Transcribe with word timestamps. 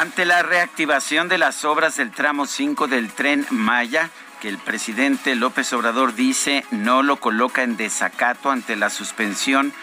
Ante 0.00 0.24
la 0.24 0.42
reactivación 0.42 1.28
de 1.28 1.36
las 1.36 1.66
obras 1.66 1.96
del 1.96 2.10
tramo 2.10 2.46
5 2.46 2.88
del 2.88 3.12
tren 3.12 3.46
Maya, 3.50 4.08
que 4.40 4.48
el 4.48 4.56
presidente 4.56 5.34
López 5.34 5.74
Obrador 5.74 6.14
dice 6.14 6.64
no 6.70 7.02
lo 7.02 7.16
coloca 7.16 7.64
en 7.64 7.76
desacato 7.76 8.50
ante 8.50 8.76
la 8.76 8.88
suspensión 8.88 9.74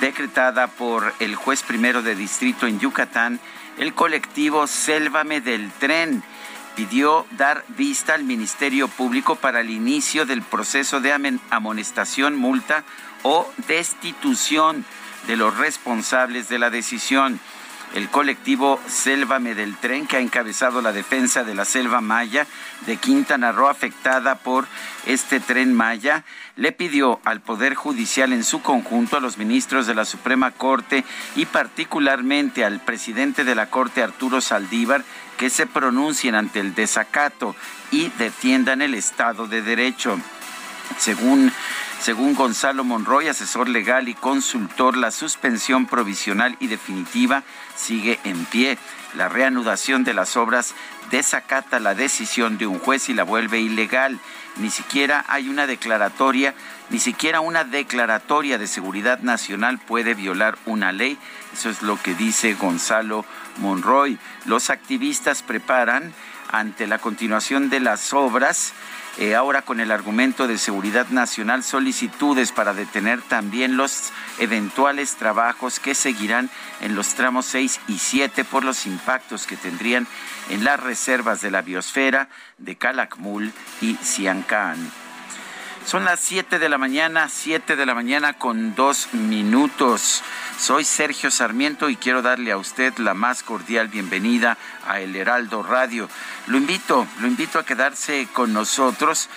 decretada 0.00 0.66
por 0.66 1.14
el 1.18 1.34
juez 1.34 1.62
primero 1.62 2.02
de 2.02 2.14
distrito 2.14 2.66
en 2.66 2.78
Yucatán, 2.78 3.40
el 3.78 3.94
colectivo 3.94 4.66
Sélvame 4.66 5.40
del 5.40 5.72
Tren. 5.72 6.22
Pidió 6.76 7.24
dar 7.30 7.64
vista 7.68 8.12
al 8.12 8.24
Ministerio 8.24 8.86
Público 8.86 9.36
para 9.36 9.60
el 9.60 9.70
inicio 9.70 10.26
del 10.26 10.42
proceso 10.42 11.00
de 11.00 11.40
amonestación, 11.48 12.36
multa 12.36 12.84
o 13.22 13.50
destitución 13.66 14.84
de 15.26 15.36
los 15.36 15.56
responsables 15.56 16.50
de 16.50 16.58
la 16.58 16.68
decisión 16.68 17.40
el 17.94 18.08
colectivo 18.10 18.80
Sélvame 18.88 19.54
del 19.54 19.76
Tren, 19.76 20.06
que 20.06 20.16
ha 20.16 20.20
encabezado 20.20 20.82
la 20.82 20.92
defensa 20.92 21.44
de 21.44 21.54
la 21.54 21.64
selva 21.64 22.00
maya 22.00 22.46
de 22.86 22.96
Quintana 22.96 23.52
Roo 23.52 23.68
afectada 23.68 24.34
por 24.34 24.66
este 25.06 25.38
tren 25.38 25.72
maya, 25.72 26.24
le 26.56 26.72
pidió 26.72 27.20
al 27.24 27.40
Poder 27.40 27.74
Judicial 27.74 28.32
en 28.32 28.42
su 28.42 28.62
conjunto, 28.62 29.16
a 29.16 29.20
los 29.20 29.38
ministros 29.38 29.86
de 29.86 29.94
la 29.94 30.04
Suprema 30.04 30.50
Corte 30.50 31.04
y 31.36 31.46
particularmente 31.46 32.64
al 32.64 32.80
presidente 32.80 33.44
de 33.44 33.54
la 33.54 33.70
Corte, 33.70 34.02
Arturo 34.02 34.40
Saldívar, 34.40 35.04
que 35.38 35.48
se 35.48 35.66
pronuncien 35.66 36.34
ante 36.34 36.58
el 36.58 36.74
desacato 36.74 37.54
y 37.92 38.08
defiendan 38.18 38.82
el 38.82 38.94
Estado 38.94 39.46
de 39.46 39.62
Derecho. 39.62 40.18
Según 40.98 41.52
según 42.00 42.34
Gonzalo 42.34 42.84
Monroy, 42.84 43.28
asesor 43.28 43.68
legal 43.68 44.08
y 44.08 44.14
consultor, 44.14 44.96
la 44.96 45.10
suspensión 45.10 45.86
provisional 45.86 46.56
y 46.60 46.66
definitiva 46.66 47.42
sigue 47.76 48.20
en 48.24 48.44
pie. 48.44 48.78
La 49.14 49.28
reanudación 49.28 50.04
de 50.04 50.12
las 50.12 50.36
obras 50.36 50.74
desacata 51.10 51.80
la 51.80 51.94
decisión 51.94 52.58
de 52.58 52.66
un 52.66 52.78
juez 52.78 53.08
y 53.08 53.14
la 53.14 53.22
vuelve 53.22 53.60
ilegal. 53.60 54.18
Ni 54.56 54.70
siquiera 54.70 55.24
hay 55.28 55.48
una 55.48 55.66
declaratoria, 55.66 56.54
ni 56.90 56.98
siquiera 56.98 57.40
una 57.40 57.64
declaratoria 57.64 58.58
de 58.58 58.66
seguridad 58.66 59.20
nacional 59.20 59.78
puede 59.78 60.14
violar 60.14 60.58
una 60.66 60.92
ley. 60.92 61.18
Eso 61.52 61.70
es 61.70 61.82
lo 61.82 61.96
que 62.00 62.14
dice 62.14 62.54
Gonzalo 62.54 63.24
Monroy. 63.58 64.18
Los 64.44 64.70
activistas 64.70 65.42
preparan 65.42 66.12
ante 66.50 66.86
la 66.86 66.98
continuación 66.98 67.70
de 67.70 67.80
las 67.80 68.12
obras 68.12 68.72
eh, 69.18 69.34
ahora 69.34 69.62
con 69.62 69.78
el 69.78 69.92
argumento 69.92 70.48
de 70.48 70.58
seguridad 70.58 71.08
nacional, 71.08 71.62
solicitudes 71.62 72.50
para 72.50 72.74
detener 72.74 73.22
también 73.22 73.76
los 73.76 74.12
eventuales 74.38 75.14
trabajos 75.16 75.78
que 75.78 75.94
seguirán 75.94 76.50
en 76.80 76.96
los 76.96 77.14
tramos 77.14 77.46
6 77.46 77.80
y 77.88 77.98
7 77.98 78.44
por 78.44 78.64
los 78.64 78.86
impactos 78.86 79.46
que 79.46 79.56
tendrían 79.56 80.06
en 80.50 80.64
las 80.64 80.80
reservas 80.80 81.40
de 81.40 81.50
la 81.50 81.62
biosfera 81.62 82.28
de 82.58 82.76
Calakmul 82.76 83.52
y 83.80 83.94
Siancán. 84.02 85.03
Son 85.86 86.06
las 86.06 86.20
7 86.20 86.58
de 86.58 86.70
la 86.70 86.78
mañana, 86.78 87.28
7 87.28 87.76
de 87.76 87.84
la 87.84 87.94
mañana 87.94 88.32
con 88.32 88.74
dos 88.74 89.12
minutos. 89.12 90.22
Soy 90.58 90.82
Sergio 90.82 91.30
Sarmiento 91.30 91.90
y 91.90 91.96
quiero 91.96 92.22
darle 92.22 92.52
a 92.52 92.56
usted 92.56 92.96
la 92.96 93.12
más 93.12 93.42
cordial 93.42 93.88
bienvenida 93.88 94.56
a 94.86 95.00
El 95.00 95.14
Heraldo 95.14 95.62
Radio. 95.62 96.08
Lo 96.46 96.56
invito, 96.56 97.06
lo 97.20 97.26
invito 97.26 97.58
a 97.58 97.66
quedarse 97.66 98.26
con 98.32 98.54
nosotros 98.54 99.28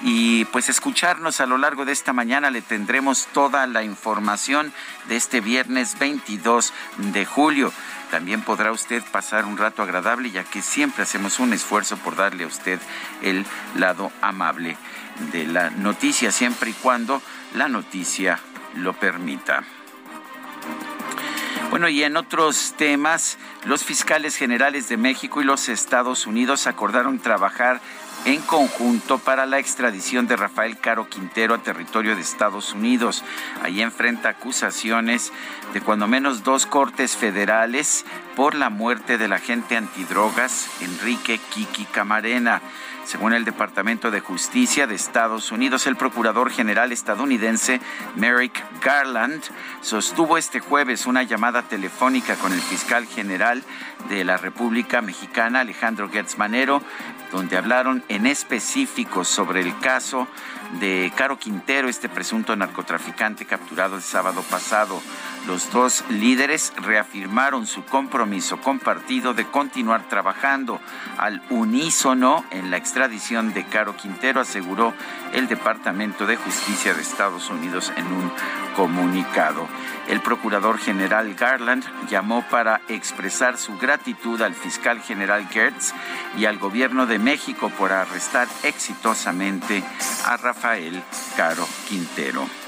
y 0.00 0.44
pues 0.46 0.68
escucharnos 0.68 1.40
a 1.40 1.46
lo 1.46 1.58
largo 1.58 1.84
de 1.84 1.92
esta 1.92 2.12
mañana. 2.12 2.50
Le 2.50 2.62
tendremos 2.62 3.26
toda 3.32 3.66
la 3.66 3.82
información 3.82 4.72
de 5.08 5.16
este 5.16 5.40
viernes 5.40 5.98
22 5.98 6.72
de 6.98 7.26
julio. 7.26 7.72
También 8.12 8.42
podrá 8.42 8.70
usted 8.70 9.02
pasar 9.10 9.44
un 9.44 9.56
rato 9.56 9.82
agradable 9.82 10.30
ya 10.30 10.44
que 10.44 10.62
siempre 10.62 11.02
hacemos 11.02 11.40
un 11.40 11.52
esfuerzo 11.52 11.96
por 11.96 12.14
darle 12.14 12.44
a 12.44 12.46
usted 12.46 12.78
el 13.22 13.44
lado 13.74 14.12
amable 14.22 14.76
de 15.32 15.46
la 15.46 15.70
noticia, 15.70 16.30
siempre 16.30 16.70
y 16.70 16.74
cuando 16.74 17.22
la 17.54 17.68
noticia 17.68 18.38
lo 18.74 18.92
permita. 18.94 19.64
Bueno, 21.70 21.88
y 21.88 22.04
en 22.04 22.16
otros 22.16 22.74
temas, 22.76 23.38
los 23.64 23.84
fiscales 23.84 24.36
generales 24.36 24.88
de 24.88 24.96
México 24.96 25.42
y 25.42 25.44
los 25.44 25.68
Estados 25.68 26.26
Unidos 26.26 26.66
acordaron 26.66 27.18
trabajar 27.18 27.80
en 28.24 28.40
conjunto 28.40 29.18
para 29.18 29.46
la 29.46 29.58
extradición 29.58 30.26
de 30.26 30.36
Rafael 30.36 30.78
Caro 30.78 31.08
Quintero 31.08 31.54
a 31.54 31.62
territorio 31.62 32.16
de 32.16 32.22
Estados 32.22 32.72
Unidos. 32.72 33.24
Ahí 33.62 33.82
enfrenta 33.82 34.30
acusaciones 34.30 35.32
de 35.74 35.80
cuando 35.80 36.08
menos 36.08 36.42
dos 36.42 36.66
cortes 36.66 37.16
federales 37.16 38.04
por 38.34 38.54
la 38.54 38.70
muerte 38.70 39.18
del 39.18 39.32
agente 39.32 39.76
antidrogas 39.76 40.68
Enrique 40.80 41.38
Kiki 41.50 41.84
Camarena. 41.84 42.62
Según 43.06 43.34
el 43.34 43.44
Departamento 43.44 44.10
de 44.10 44.18
Justicia 44.18 44.88
de 44.88 44.96
Estados 44.96 45.52
Unidos, 45.52 45.86
el 45.86 45.94
Procurador 45.94 46.50
General 46.50 46.90
estadounidense 46.90 47.80
Merrick 48.16 48.60
Garland 48.82 49.44
sostuvo 49.80 50.36
este 50.36 50.58
jueves 50.58 51.06
una 51.06 51.22
llamada 51.22 51.62
telefónica 51.62 52.34
con 52.34 52.52
el 52.52 52.60
fiscal 52.60 53.06
general 53.06 53.62
de 54.08 54.24
la 54.24 54.38
República 54.38 55.02
Mexicana, 55.02 55.60
Alejandro 55.60 56.10
Gertz 56.10 56.36
Manero, 56.36 56.82
donde 57.30 57.56
hablaron 57.56 58.02
en 58.08 58.26
específico 58.26 59.24
sobre 59.24 59.60
el 59.60 59.78
caso 59.78 60.26
de 60.80 61.12
Caro 61.14 61.38
Quintero, 61.38 61.88
este 61.88 62.08
presunto 62.08 62.56
narcotraficante 62.56 63.44
capturado 63.44 63.94
el 63.94 64.02
sábado 64.02 64.42
pasado. 64.50 65.00
Los 65.46 65.70
dos 65.70 66.04
líderes 66.08 66.72
reafirmaron 66.76 67.68
su 67.68 67.84
compromiso 67.84 68.60
compartido 68.60 69.32
de 69.32 69.46
continuar 69.46 70.08
trabajando 70.08 70.80
al 71.18 71.40
unísono 71.50 72.44
en 72.50 72.72
la 72.72 72.76
extradición 72.76 73.54
de 73.54 73.64
Caro 73.64 73.96
Quintero, 73.96 74.40
aseguró 74.40 74.92
el 75.32 75.46
Departamento 75.46 76.26
de 76.26 76.36
Justicia 76.36 76.94
de 76.94 77.02
Estados 77.02 77.48
Unidos 77.48 77.92
en 77.96 78.06
un 78.06 78.32
comunicado. 78.74 79.68
El 80.08 80.20
procurador 80.20 80.78
general 80.78 81.34
Garland 81.34 81.84
llamó 82.08 82.42
para 82.50 82.80
expresar 82.88 83.56
su 83.56 83.78
gratitud 83.78 84.42
al 84.42 84.54
fiscal 84.54 85.00
general 85.00 85.46
Gertz 85.48 85.94
y 86.36 86.46
al 86.46 86.58
gobierno 86.58 87.06
de 87.06 87.20
México 87.20 87.70
por 87.70 87.92
arrestar 87.92 88.48
exitosamente 88.64 89.84
a 90.24 90.36
Rafael 90.36 91.00
Caro 91.36 91.66
Quintero. 91.88 92.65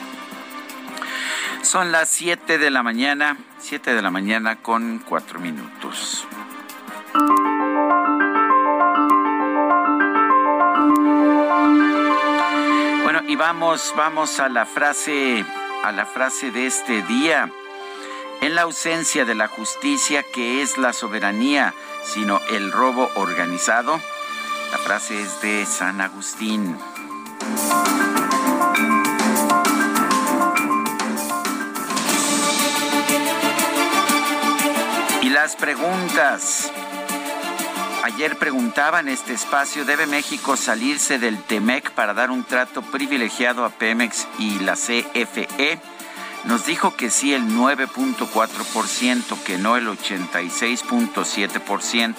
Son 1.63 1.93
las 1.93 2.09
7 2.09 2.59
de 2.59 2.71
la 2.71 2.83
mañana, 2.83 3.37
7 3.59 3.95
de 3.95 4.03
la 4.03 4.11
mañana 4.11 4.57
con 4.57 5.03
4 5.07 5.39
minutos. 5.41 6.27
Bueno, 13.03 13.23
y 13.27 13.37
vamos, 13.37 13.93
vamos 13.97 14.41
a 14.41 14.49
la 14.49 14.67
frase, 14.67 15.45
a 15.85 15.93
la 15.93 16.07
frase 16.07 16.51
de 16.51 16.67
este 16.67 17.03
día. 17.03 17.51
En 18.41 18.55
la 18.55 18.63
ausencia 18.63 19.25
de 19.25 19.35
la 19.35 19.49
justicia, 19.49 20.23
que 20.23 20.63
es 20.63 20.79
la 20.79 20.93
soberanía, 20.93 21.75
sino 22.05 22.41
el 22.51 22.71
robo 22.71 23.11
organizado. 23.17 24.01
La 24.71 24.79
frase 24.79 25.21
es 25.21 25.41
de 25.43 25.67
San 25.67 26.01
Agustín. 26.01 26.77
Las 35.49 35.57
preguntas. 35.57 36.71
Ayer 38.03 38.37
preguntaba 38.37 39.01
en 39.01 39.09
este 39.09 39.33
espacio, 39.33 39.87
¿debe 39.87 40.07
México 40.07 40.59
salirse 40.59 41.19
del 41.19 41.43
TEMEC 41.43 41.93
para 41.93 42.13
dar 42.13 42.31
un 42.31 42.45
trato 42.45 42.83
privilegiado 42.83 43.65
a 43.65 43.71
Pemex 43.71 44.29
y 44.39 44.59
la 44.59 44.75
CFE? 44.75 45.81
Nos 46.45 46.67
dijo 46.67 46.97
que 46.97 47.09
sí 47.09 47.33
el 47.33 47.45
9.4%, 47.45 49.43
que 49.43 49.57
no 49.57 49.79
el 49.79 49.89
86.7%. 49.89 52.15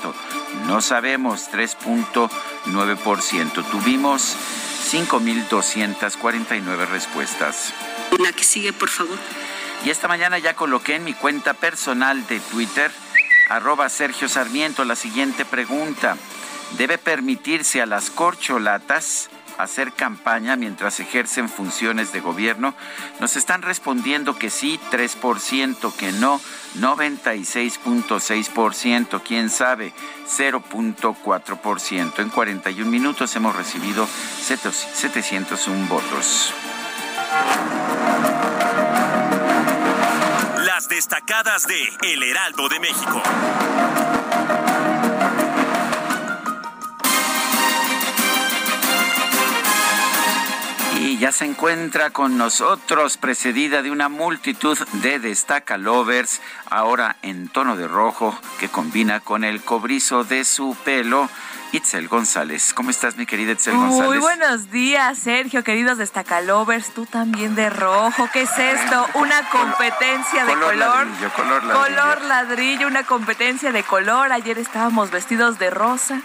No 0.65 0.81
sabemos 0.81 1.51
3.9%. 1.51 3.69
Tuvimos 3.69 4.35
5.249 4.91 6.87
respuestas. 6.87 7.75
La 8.17 8.31
que 8.31 8.43
sigue, 8.43 8.73
por 8.73 8.89
favor. 8.89 9.19
Y 9.85 9.91
esta 9.91 10.07
mañana 10.07 10.39
ya 10.39 10.55
coloqué 10.55 10.95
en 10.95 11.03
mi 11.03 11.13
cuenta 11.13 11.53
personal 11.53 12.25
de 12.27 12.39
Twitter, 12.39 12.91
arroba 13.49 13.89
Sergio 13.89 14.29
Sarmiento, 14.29 14.85
la 14.85 14.95
siguiente 14.95 15.43
pregunta. 15.43 16.15
¿Debe 16.77 16.99
permitirse 16.99 17.81
a 17.81 17.87
las 17.87 18.11
corcholatas 18.11 19.31
hacer 19.57 19.91
campaña 19.91 20.55
mientras 20.55 20.99
ejercen 20.99 21.49
funciones 21.49 22.13
de 22.13 22.19
gobierno? 22.21 22.75
Nos 23.19 23.35
están 23.35 23.63
respondiendo 23.63 24.37
que 24.37 24.51
sí, 24.51 24.79
3%, 24.91 25.91
que 25.95 26.11
no, 26.13 26.39
96.6%, 26.77 29.21
quién 29.23 29.49
sabe, 29.49 29.93
0.4%. 30.27 32.19
En 32.19 32.29
41 32.29 32.89
minutos 32.89 33.35
hemos 33.35 33.55
recibido 33.55 34.07
701 34.43 35.87
votos. 35.87 36.53
Destacadas 40.89 41.67
de 41.67 41.87
El 42.01 42.23
Heraldo 42.23 42.67
de 42.67 42.79
México. 42.79 43.21
Y 50.99 51.17
ya 51.19 51.31
se 51.31 51.45
encuentra 51.45 52.09
con 52.09 52.37
nosotros, 52.37 53.17
precedida 53.17 53.83
de 53.83 53.91
una 53.91 54.09
multitud 54.09 54.77
de 54.93 55.19
destacalovers, 55.19 56.41
ahora 56.71 57.17
en 57.21 57.49
tono 57.49 57.77
de 57.77 57.87
rojo, 57.87 58.37
que 58.59 58.69
combina 58.69 59.19
con 59.19 59.43
el 59.43 59.61
cobrizo 59.61 60.23
de 60.23 60.43
su 60.43 60.75
pelo. 60.83 61.29
Itzel 61.71 62.07
González. 62.07 62.73
¿Cómo 62.73 62.89
estás, 62.89 63.15
mi 63.15 63.25
querida 63.27 63.51
Itzel 63.51 63.75
González? 63.75 64.07
Muy 64.07 64.17
buenos 64.17 64.71
días, 64.71 65.19
Sergio, 65.19 65.63
queridos 65.63 65.97
destacalovers. 65.99 66.91
Tú 66.93 67.05
también 67.05 67.53
de 67.55 67.69
rojo. 67.69 68.27
¿Qué 68.33 68.41
es 68.43 68.57
esto? 68.57 69.05
Una 69.13 69.47
competencia 69.49 70.45
de 70.45 70.53
color. 70.53 70.75
Ladrillo, 70.75 71.33
color 71.35 71.63
ladrillo. 71.63 71.83
Color 71.95 72.21
ladrillo, 72.23 72.87
una 72.87 73.03
competencia 73.03 73.71
de 73.71 73.83
color. 73.83 74.31
Ayer 74.31 74.57
estábamos 74.57 75.11
vestidos 75.11 75.59
de 75.59 75.69
rosa. 75.69 76.21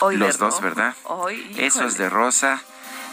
Hoy 0.00 0.16
Los 0.16 0.38
de 0.38 0.44
dos, 0.44 0.54
rojo. 0.54 0.62
¿verdad? 0.64 0.94
Hoy, 1.04 1.54
Esos 1.56 1.92
híjole. 1.92 2.04
de 2.04 2.10
rosa. 2.10 2.60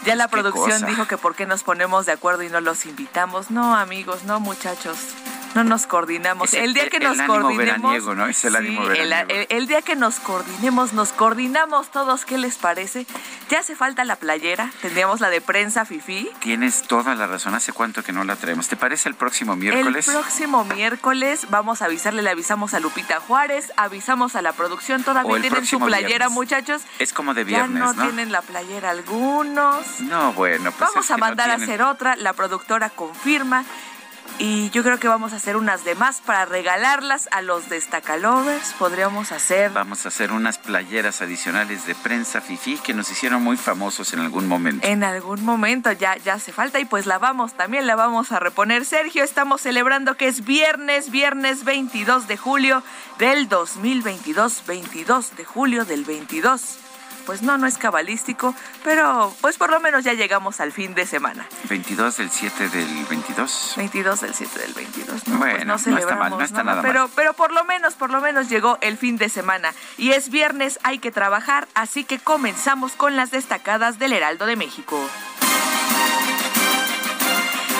Ya 0.04 0.16
la 0.16 0.26
Qué 0.26 0.32
producción 0.32 0.84
dijo 0.86 1.06
que 1.06 1.16
por 1.16 1.36
qué 1.36 1.46
nos 1.46 1.62
ponemos 1.62 2.06
de 2.06 2.12
acuerdo 2.12 2.42
y 2.42 2.48
no 2.48 2.60
los 2.60 2.86
invitamos. 2.86 3.52
No, 3.52 3.76
amigos, 3.76 4.24
no, 4.24 4.40
muchachos. 4.40 4.98
No 5.54 5.64
nos 5.64 5.86
coordinamos. 5.86 6.52
El- 6.54 6.64
el 6.64 6.74
día 6.74 6.88
que 6.88 6.96
el 6.96 7.02
nos 7.02 7.18
ánimo 7.18 7.40
coordinemos. 7.40 7.58
veraniego, 7.58 8.14
¿no? 8.14 8.26
Es 8.26 8.42
el 8.44 8.56
ánimo 8.56 8.82
el- 8.84 8.88
veraniego. 8.88 9.28
el- 9.28 9.46
el 9.50 9.66
día 9.66 9.82
que 9.82 9.96
nos 9.96 10.18
coordinemos, 10.18 10.94
nos 10.94 11.10
coordinamos 11.12 11.90
todos. 11.90 12.24
¿Qué 12.24 12.38
les 12.38 12.56
parece? 12.56 13.06
Ya 13.50 13.58
hace 13.60 13.76
falta 13.76 14.04
la 14.04 14.16
playera. 14.16 14.70
Tendríamos 14.80 15.20
la 15.20 15.28
de 15.28 15.40
prensa 15.42 15.84
Fifi. 15.84 16.30
Tienes 16.40 16.82
toda 16.82 17.14
la 17.14 17.26
razón. 17.26 17.54
¿Hace 17.54 17.72
cuánto 17.72 18.02
que 18.02 18.12
no 18.12 18.24
la 18.24 18.36
traemos? 18.36 18.68
¿Te 18.68 18.76
parece 18.76 19.10
el 19.10 19.14
próximo 19.14 19.52
El 19.52 19.58
miércoles? 19.58 20.06
próximo 20.06 20.64
miércoles 20.64 21.46
vamos 21.50 21.82
a 21.82 21.84
avisarle, 21.84 22.22
le 22.22 22.30
avisamos 22.30 22.72
a 22.72 22.80
Lupita 22.80 23.20
Juárez, 23.20 23.72
avisamos 23.76 24.36
a 24.36 24.42
la 24.42 24.52
producción, 24.52 25.02
todavía 25.04 25.36
el 25.36 25.42
tienen 25.42 25.66
su 25.66 25.78
playera, 25.78 26.06
viernes. 26.08 26.30
muchachos. 26.30 26.82
Es 26.98 27.12
como 27.12 27.34
de 27.34 27.42
ya 27.42 27.46
viernes, 27.66 27.78
no, 27.78 27.92
¿no? 27.92 28.02
tienen 28.04 28.32
la 28.32 28.40
playera 28.40 28.90
algunos. 28.90 30.00
No, 30.00 30.32
bueno, 30.32 30.72
pues 30.72 30.90
vamos 30.90 31.10
a 31.10 31.14
no 31.14 31.18
mandar 31.18 31.50
a 31.50 31.54
hacer 31.54 31.82
otra, 31.82 32.16
la 32.16 32.32
productora 32.32 32.88
confirma. 32.90 33.64
Y 34.38 34.70
yo 34.70 34.82
creo 34.82 34.98
que 34.98 35.08
vamos 35.08 35.32
a 35.32 35.36
hacer 35.36 35.56
unas 35.56 35.84
demás 35.84 36.20
para 36.24 36.44
regalarlas 36.44 37.28
a 37.32 37.42
los 37.42 37.68
destacalovers. 37.68 38.72
Podríamos 38.78 39.32
hacer. 39.32 39.70
Vamos 39.70 40.04
a 40.04 40.08
hacer 40.08 40.32
unas 40.32 40.58
playeras 40.58 41.22
adicionales 41.22 41.86
de 41.86 41.94
prensa 41.94 42.40
fifi 42.40 42.78
que 42.78 42.94
nos 42.94 43.10
hicieron 43.10 43.42
muy 43.42 43.56
famosos 43.56 44.12
en 44.12 44.20
algún 44.20 44.48
momento. 44.48 44.86
En 44.86 45.04
algún 45.04 45.44
momento 45.44 45.92
ya, 45.92 46.16
ya 46.16 46.34
hace 46.34 46.52
falta 46.52 46.80
y 46.80 46.84
pues 46.84 47.06
la 47.06 47.18
vamos, 47.18 47.54
también 47.54 47.86
la 47.86 47.96
vamos 47.96 48.32
a 48.32 48.40
reponer. 48.40 48.84
Sergio, 48.84 49.22
estamos 49.22 49.60
celebrando 49.60 50.16
que 50.16 50.28
es 50.28 50.44
viernes, 50.44 51.10
viernes 51.10 51.64
22 51.64 52.26
de 52.26 52.36
julio 52.36 52.82
del 53.18 53.48
2022, 53.48 54.64
22 54.66 55.36
de 55.36 55.44
julio 55.44 55.84
del 55.84 56.04
22. 56.04 56.78
Pues 57.26 57.42
no, 57.42 57.56
no 57.58 57.66
es 57.66 57.78
cabalístico, 57.78 58.54
pero 58.84 59.34
pues 59.40 59.56
por 59.56 59.70
lo 59.70 59.80
menos 59.80 60.04
ya 60.04 60.12
llegamos 60.12 60.60
al 60.60 60.72
fin 60.72 60.94
de 60.94 61.06
semana. 61.06 61.46
22 61.68 62.16
del 62.16 62.30
7 62.30 62.68
del 62.68 63.04
22. 63.06 63.74
22 63.76 64.20
del 64.20 64.34
7 64.34 64.58
del 64.60 64.74
22. 64.74 65.28
No, 65.28 65.38
Bueno, 65.38 65.54
pues 65.54 65.66
no 65.66 65.72
no 65.72 65.74
está 65.76 65.90
mal, 65.90 66.00
celebramos 66.00 66.38
no 66.38 66.44
está 66.44 66.62
nada, 66.64 66.76
nada 66.76 66.82
pero, 66.82 67.00
mal. 67.02 67.10
pero 67.14 67.32
por 67.34 67.52
lo 67.52 67.64
menos, 67.64 67.94
por 67.94 68.10
lo 68.10 68.20
menos 68.20 68.48
llegó 68.48 68.78
el 68.80 68.96
fin 68.98 69.16
de 69.16 69.28
semana. 69.28 69.72
Y 69.98 70.10
es 70.12 70.30
viernes, 70.30 70.78
hay 70.82 70.98
que 70.98 71.10
trabajar, 71.12 71.68
así 71.74 72.04
que 72.04 72.18
comenzamos 72.18 72.92
con 72.92 73.16
las 73.16 73.30
destacadas 73.30 73.98
del 73.98 74.12
Heraldo 74.12 74.46
de 74.46 74.56
México. 74.56 74.98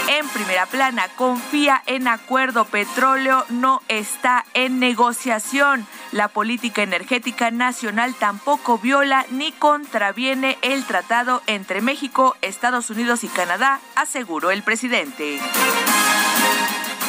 En 0.08 0.28
primera 0.28 0.66
plana, 0.66 1.08
confía 1.16 1.82
en 1.86 2.06
acuerdo 2.06 2.64
petróleo, 2.66 3.44
no 3.48 3.80
está 3.88 4.44
en 4.54 4.78
negociación. 4.78 5.86
La 6.12 6.28
política 6.28 6.82
energética 6.82 7.50
nacional 7.50 8.14
tampoco 8.14 8.76
viola 8.76 9.24
ni 9.30 9.50
contraviene 9.50 10.58
el 10.60 10.84
tratado 10.84 11.42
entre 11.46 11.80
México, 11.80 12.36
Estados 12.42 12.90
Unidos 12.90 13.24
y 13.24 13.28
Canadá, 13.28 13.80
aseguró 13.96 14.50
el 14.50 14.62
presidente. 14.62 15.40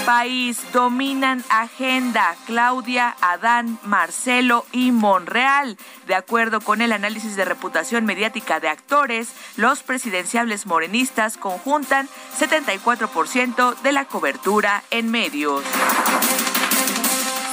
País 0.05 0.61
dominan 0.71 1.44
agenda 1.50 2.35
Claudia, 2.45 3.15
Adán, 3.21 3.77
Marcelo 3.83 4.65
y 4.71 4.91
Monreal. 4.91 5.77
De 6.07 6.15
acuerdo 6.15 6.61
con 6.61 6.81
el 6.81 6.94
análisis 6.94 7.35
de 7.35 7.45
reputación 7.45 8.06
mediática 8.06 8.61
de 8.61 8.69
actores, 8.69 9.30
los 9.57 9.83
presidenciables 9.83 10.66
morenistas 10.66 11.37
conjuntan 11.37 12.07
74% 12.37 13.81
de 13.81 13.92
la 13.92 14.06
cobertura 14.06 14.83
en 14.92 15.11
medios. 15.11 15.63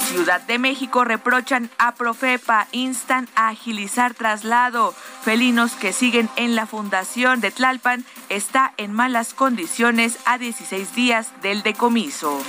Ciudad 0.07 0.41
de 0.41 0.59
México 0.59 1.03
reprochan 1.03 1.69
a 1.77 1.93
Profepa, 1.93 2.67
instan 2.71 3.29
a 3.35 3.49
agilizar 3.49 4.13
traslado. 4.13 4.93
Felinos 5.23 5.73
que 5.73 5.93
siguen 5.93 6.29
en 6.35 6.55
la 6.55 6.65
fundación 6.65 7.39
de 7.39 7.51
Tlalpan 7.51 8.05
está 8.29 8.73
en 8.77 8.93
malas 8.93 9.33
condiciones 9.33 10.17
a 10.25 10.37
16 10.37 10.93
días 10.95 11.31
del 11.41 11.63
decomiso. 11.63 12.41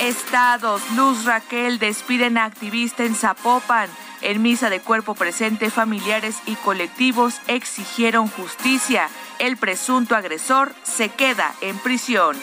Estados, 0.00 0.82
Luz 0.96 1.24
Raquel 1.24 1.78
despiden 1.78 2.38
a 2.38 2.46
activista 2.46 3.04
en 3.04 3.14
Zapopan. 3.14 3.88
En 4.22 4.42
misa 4.42 4.70
de 4.70 4.80
cuerpo 4.80 5.14
presente, 5.14 5.70
familiares 5.70 6.38
y 6.46 6.54
colectivos 6.56 7.40
exigieron 7.46 8.28
justicia. 8.28 9.08
El 9.38 9.56
presunto 9.56 10.16
agresor 10.16 10.74
se 10.82 11.10
queda 11.10 11.54
en 11.60 11.78
prisión. 11.78 12.36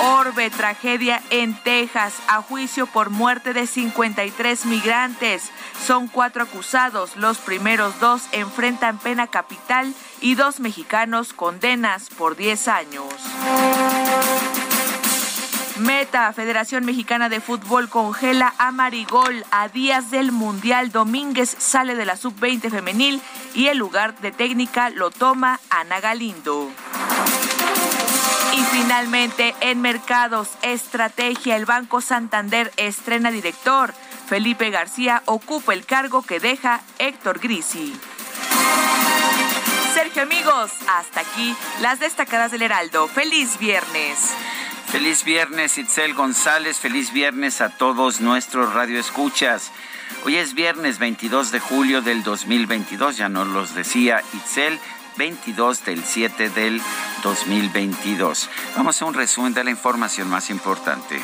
Orbe, 0.00 0.50
tragedia 0.50 1.22
en 1.30 1.54
Texas, 1.62 2.14
a 2.28 2.40
juicio 2.42 2.86
por 2.86 3.10
muerte 3.10 3.52
de 3.52 3.66
53 3.66 4.66
migrantes. 4.66 5.50
Son 5.86 6.08
cuatro 6.08 6.42
acusados, 6.44 7.16
los 7.16 7.38
primeros 7.38 7.98
dos 8.00 8.22
enfrentan 8.32 8.98
pena 8.98 9.26
capital 9.26 9.92
y 10.20 10.34
dos 10.34 10.60
mexicanos 10.60 11.32
condenas 11.32 12.10
por 12.10 12.36
10 12.36 12.68
años. 12.68 13.04
Meta, 15.78 16.32
Federación 16.32 16.84
Mexicana 16.84 17.28
de 17.28 17.40
Fútbol 17.40 17.88
congela 17.88 18.52
a 18.58 18.72
Marigol 18.72 19.44
a 19.50 19.68
días 19.68 20.10
del 20.10 20.32
Mundial. 20.32 20.90
Domínguez 20.90 21.54
sale 21.58 21.94
de 21.94 22.04
la 22.04 22.16
sub-20 22.16 22.70
femenil 22.70 23.22
y 23.54 23.68
el 23.68 23.78
lugar 23.78 24.18
de 24.18 24.32
técnica 24.32 24.90
lo 24.90 25.10
toma 25.10 25.60
Ana 25.70 26.00
Galindo. 26.00 26.68
Y 28.54 28.64
finalmente, 28.76 29.54
en 29.60 29.80
mercados, 29.80 30.48
estrategia, 30.62 31.56
el 31.56 31.64
Banco 31.64 32.00
Santander 32.00 32.72
estrena 32.76 33.30
director. 33.30 33.94
Felipe 34.28 34.70
García 34.70 35.22
ocupa 35.26 35.72
el 35.72 35.86
cargo 35.86 36.22
que 36.22 36.40
deja 36.40 36.82
Héctor 36.98 37.38
Grisi. 37.38 37.98
Sergio, 39.94 40.22
amigos, 40.22 40.70
hasta 40.86 41.20
aquí 41.20 41.54
las 41.80 41.98
destacadas 41.98 42.52
del 42.52 42.62
Heraldo. 42.62 43.08
Feliz 43.08 43.58
viernes. 43.58 44.18
Feliz 44.86 45.24
viernes, 45.24 45.76
Itzel 45.76 46.14
González. 46.14 46.78
Feliz 46.78 47.12
viernes 47.12 47.60
a 47.60 47.70
todos 47.70 48.20
nuestros 48.20 48.72
radioescuchas. 48.74 49.70
Hoy 50.24 50.36
es 50.36 50.54
viernes 50.54 50.98
22 50.98 51.50
de 51.52 51.60
julio 51.60 52.02
del 52.02 52.22
2022, 52.22 53.16
ya 53.16 53.28
nos 53.28 53.46
los 53.48 53.74
decía 53.74 54.22
Itzel. 54.34 54.78
22 55.18 55.84
del 55.84 56.04
7 56.04 56.48
del 56.50 56.80
2022. 57.22 58.48
Vamos 58.76 59.02
a 59.02 59.04
un 59.04 59.14
resumen 59.14 59.52
de 59.52 59.64
la 59.64 59.70
información 59.70 60.30
más 60.30 60.48
importante. 60.48 61.20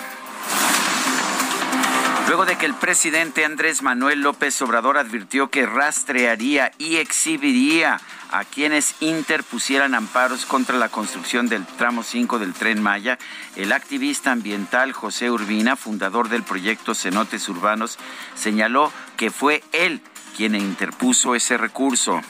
Luego 2.26 2.46
de 2.46 2.56
que 2.56 2.66
el 2.66 2.74
presidente 2.74 3.44
Andrés 3.44 3.82
Manuel 3.82 4.22
López 4.22 4.60
Obrador 4.62 4.98
advirtió 4.98 5.50
que 5.50 5.66
rastrearía 5.66 6.72
y 6.78 6.96
exhibiría 6.96 8.00
a 8.32 8.44
quienes 8.44 8.96
interpusieran 9.00 9.94
amparos 9.94 10.44
contra 10.44 10.76
la 10.76 10.88
construcción 10.88 11.48
del 11.48 11.64
tramo 11.64 12.02
5 12.02 12.38
del 12.40 12.54
tren 12.54 12.82
Maya, 12.82 13.18
el 13.54 13.72
activista 13.72 14.32
ambiental 14.32 14.92
José 14.92 15.30
Urbina, 15.30 15.76
fundador 15.76 16.28
del 16.28 16.42
proyecto 16.42 16.94
Cenotes 16.94 17.48
Urbanos, 17.48 17.98
señaló 18.34 18.90
que 19.16 19.30
fue 19.30 19.62
él 19.72 20.00
quien 20.36 20.56
interpuso 20.56 21.36
ese 21.36 21.56
recurso. 21.56 22.20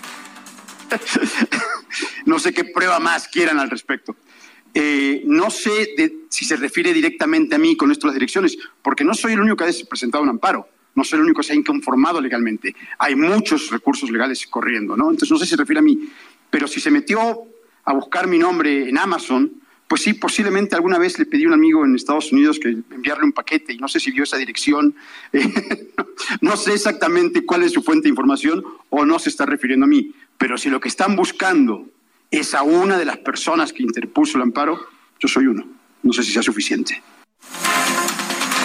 no 2.27 2.39
sé 2.39 2.53
qué 2.53 2.65
prueba 2.65 2.99
más 2.99 3.29
quieran 3.29 3.59
al 3.59 3.71
respecto. 3.71 4.17
Eh, 4.73 5.23
no 5.27 5.51
sé 5.51 5.95
si 6.29 6.45
se 6.45 6.57
refiere 6.57 6.93
directamente 6.93 7.55
a 7.55 7.59
mí 7.59 7.77
con 7.77 7.93
esto 7.93 8.09
las 8.09 8.15
direcciones, 8.15 8.59
porque 8.83 9.05
no 9.05 9.15
soy 9.15 9.35
el 9.35 9.41
único 9.41 9.57
que 9.57 9.65
ha 9.65 9.89
presentado 9.89 10.25
un 10.25 10.31
amparo 10.31 10.69
no 10.95 11.05
soy 11.05 11.19
el 11.19 11.25
único 11.25 11.41
que 11.41 11.47
se 11.47 11.53
ha 11.53 11.57
inconformado 11.57 12.21
legalmente. 12.21 12.75
Hay 12.99 13.17
muchos 13.17 13.71
recursos 13.71 14.11
legales 14.11 14.47
corriendo, 14.47 14.97
¿no? 14.97 15.11
Entonces 15.11 15.31
no 15.31 15.39
sé 15.39 15.45
si 15.45 15.51
se 15.51 15.57
refiere 15.57 15.81
a 15.81 15.83
mí, 15.83 16.09
pero 16.51 16.69
si 16.69 16.81
se 16.81 16.91
metió 16.91 17.49
a 17.85 17.93
buscar 17.93 18.27
mi 18.27 18.39
nombre 18.39 18.89
en 18.89 18.99
Amazon, 18.99 19.53
pues 19.89 20.03
sí, 20.03 20.15
posiblemente 20.15 20.75
alguna 20.75 20.99
vez 20.99 21.19
le 21.19 21.27
pedí 21.27 21.45
a 21.45 21.49
un 21.49 21.53
amigo 21.53 21.85
en 21.85 21.95
Estados 21.95 22.33
Unidos 22.33 22.59
que 22.59 22.69
enviarle 22.69 23.25
un 23.25 23.33
paquete 23.33 23.75
y 23.75 23.79
no 23.79 23.89
sé 23.89 24.01
si 24.01 24.11
vio 24.13 24.23
esa 24.23 24.39
dirección. 24.39 24.95
no 26.41 26.57
sé 26.57 26.73
exactamente 26.73 27.45
cuál 27.45 27.65
es 27.65 27.73
su 27.73 27.83
fuente 27.83 28.05
de 28.05 28.11
información 28.11 28.65
o 28.89 29.05
no 29.05 29.19
se 29.19 29.29
está 29.29 29.45
refiriendo 29.45 29.85
a 29.85 29.89
mí, 29.89 30.15
pero 30.39 30.59
si 30.59 30.71
lo 30.71 30.81
que 30.81 30.89
están 30.89 31.17
buscando 31.17 31.87
es 32.31 32.55
a 32.55 32.63
una 32.63 32.99
de 32.99 33.05
las 33.05 33.19
personas 33.19 33.73
que 33.73 33.83
interpuso 33.83 34.37
el 34.37 34.43
amparo, 34.43 34.79
yo 35.19 35.29
soy 35.29 35.47
uno. 35.47 35.67
No 36.03 36.13
sé 36.13 36.23
si 36.23 36.33
sea 36.33 36.43
suficiente. 36.43 37.03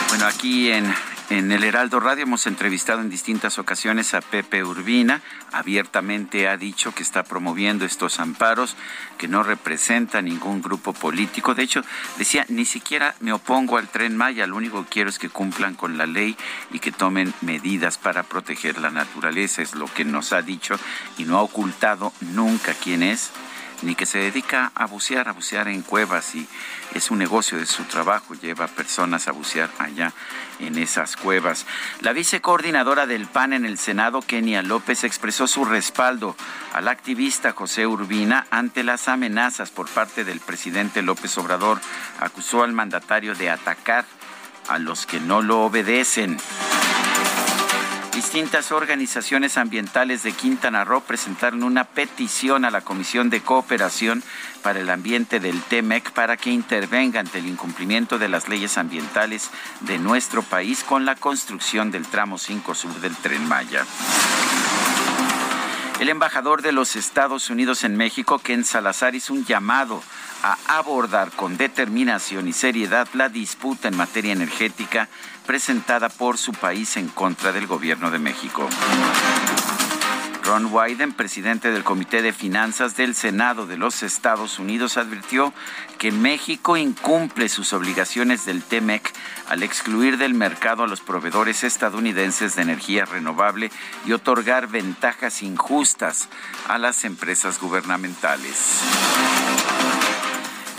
Bueno, 0.10 0.26
aquí 0.26 0.72
en, 0.72 0.92
en 1.30 1.52
el 1.52 1.64
Heraldo 1.64 2.00
Radio 2.00 2.24
hemos 2.24 2.48
entrevistado 2.48 3.02
en 3.02 3.10
distintas 3.10 3.60
ocasiones 3.60 4.14
a 4.14 4.22
Pepe 4.22 4.64
Urbina. 4.64 5.22
Abiertamente 5.52 6.48
ha 6.48 6.58
dicho 6.58 6.94
que 6.94 7.04
está 7.04 7.24
promoviendo 7.24 7.86
estos 7.86 8.20
amparos, 8.20 8.76
que 9.18 9.28
no 9.28 9.44
representa 9.44 10.22
ningún 10.22 10.62
grupo 10.62 10.94
político. 10.94 11.54
De 11.54 11.64
hecho, 11.64 11.84
decía, 12.18 12.46
ni 12.50 12.66
siquiera 12.66 13.16
me 13.20 13.32
opongo 13.32 13.78
al 13.78 13.90
tren 13.90 14.18
Maya, 14.18 14.48
lo 14.48 14.56
único 14.56 14.84
que 14.84 14.90
quiero 14.90 15.10
es 15.10 15.20
que 15.20 15.30
cumplan 15.30 15.76
con 15.76 15.98
la 15.98 16.08
ley 16.08 16.36
y 16.72 16.80
que 16.80 16.92
tomen 16.92 17.34
medidas 17.42 17.98
para 17.98 18.24
proteger 18.24 18.80
la 18.80 18.90
naturaleza. 18.90 19.62
Es 19.62 19.76
lo 19.76 19.86
que 19.86 20.06
nos 20.06 20.34
ha 20.34 20.42
dicho 20.42 20.80
y 21.18 21.26
no 21.26 21.38
ha 21.38 21.42
ocultado 21.42 22.12
nunca 22.22 22.74
quién 22.74 23.04
es 23.04 23.32
ni 23.82 23.96
que 23.96 24.06
se 24.06 24.18
dedica 24.20 24.72
a 24.76 24.86
bucear, 24.86 25.30
a 25.30 25.34
bucear 25.34 25.68
en 25.68 25.82
cuevas 25.82 26.36
y 26.36 26.48
es 26.94 27.12
un 27.12 27.20
negocio 27.20 27.58
de 27.58 27.66
su 27.66 27.84
trabajo, 27.84 28.34
lleva 28.34 28.68
personas 28.68 29.28
a 29.28 29.32
bucear 29.32 29.70
allá 29.80 30.14
en 30.60 30.78
esas 30.78 31.16
cuevas. 31.16 31.66
La 32.02 32.14
vicecoordinadora 32.14 33.08
del 33.08 33.28
PAN 33.28 33.54
en 33.54 33.66
el 33.66 33.78
Senado, 33.78 34.22
Kenia 34.22 34.62
López, 34.62 35.04
expresó 35.04 35.48
su 35.48 35.66
respaldo 35.66 36.36
al 36.74 36.88
activista 36.88 37.54
José 37.54 37.88
Urbina 37.88 38.48
ante 38.50 38.84
las 38.84 39.08
amenazas 39.08 39.70
por 39.70 39.88
parte 39.88 40.24
del 40.24 40.40
presidente 40.40 41.02
López 41.02 41.38
Obrador. 41.38 41.80
Acusó 42.20 42.64
al 42.64 42.74
mandatario 42.74 43.36
de 43.36 43.50
atacar 43.50 44.06
a 44.68 44.78
los 44.78 45.06
que 45.06 45.20
no 45.20 45.42
lo 45.42 45.62
obedecen. 45.62 46.38
Distintas 48.20 48.74
organizaciones 48.74 49.58
ambientales 49.58 50.24
de 50.24 50.34
Quintana 50.34 50.84
Roo 50.84 51.00
presentaron 51.00 51.64
una 51.64 51.86
petición 51.86 52.66
a 52.66 52.70
la 52.70 52.82
Comisión 52.82 53.30
de 53.30 53.40
Cooperación 53.40 54.22
para 54.62 54.82
el 54.82 54.90
Ambiente 54.90 55.40
del 55.40 55.62
TEMEC 55.62 56.12
para 56.12 56.36
que 56.36 56.50
intervenga 56.50 57.22
ante 57.22 57.40
el 57.40 57.48
incumplimiento 57.48 58.20
de 58.20 58.28
las 58.28 58.50
leyes 58.50 58.78
ambientales 58.78 59.52
de 59.80 60.00
nuestro 60.00 60.44
país 60.44 60.84
con 60.84 61.06
la 61.06 61.16
construcción 61.16 61.92
del 61.92 62.06
tramo 62.08 62.38
5 62.38 62.76
sur 62.76 62.94
del 63.00 63.16
tren 63.16 63.48
Maya. 63.48 63.86
El 66.02 66.10
embajador 66.10 66.62
de 66.62 66.74
los 66.74 66.98
Estados 66.98 67.50
Unidos 67.50 67.86
en 67.86 67.96
México, 67.96 68.40
Ken 68.40 68.66
Salazar, 68.66 69.16
hizo 69.16 69.34
un 69.34 69.46
llamado 69.46 70.04
a 70.44 70.58
abordar 70.68 71.32
con 71.32 71.58
determinación 71.58 72.50
y 72.50 72.54
seriedad 72.54 73.08
la 73.14 73.30
disputa 73.30 73.88
en 73.88 73.98
materia 73.98 74.34
energética 74.34 75.08
presentada 75.50 76.10
por 76.10 76.38
su 76.38 76.52
país 76.52 76.96
en 76.96 77.08
contra 77.08 77.52
del 77.52 77.66
gobierno 77.66 78.12
de 78.12 78.20
México. 78.20 78.70
Ron 80.44 80.72
Wyden, 80.72 81.12
presidente 81.12 81.72
del 81.72 81.84
Comité 81.84 82.22
de 82.22 82.34
Finanzas 82.34 82.96
del 82.96 83.16
Senado 83.16 83.66
de 83.66 83.76
los 83.76 84.04
Estados 84.04 84.60
Unidos, 84.60 84.98
advirtió 84.98 85.52
que 85.98 86.12
México 86.12 86.78
incumple 86.78 87.50
sus 87.50 87.74
obligaciones 87.74 88.46
del 88.46 88.62
TEMEC 88.62 89.12
al 89.48 89.64
excluir 89.64 90.20
del 90.20 90.36
mercado 90.36 90.84
a 90.84 90.88
los 90.88 91.02
proveedores 91.02 91.64
estadounidenses 91.64 92.56
de 92.56 92.62
energía 92.62 93.06
renovable 93.06 93.72
y 94.06 94.12
otorgar 94.12 94.68
ventajas 94.68 95.42
injustas 95.42 96.30
a 96.68 96.78
las 96.78 97.06
empresas 97.06 97.60
gubernamentales. 97.60 98.84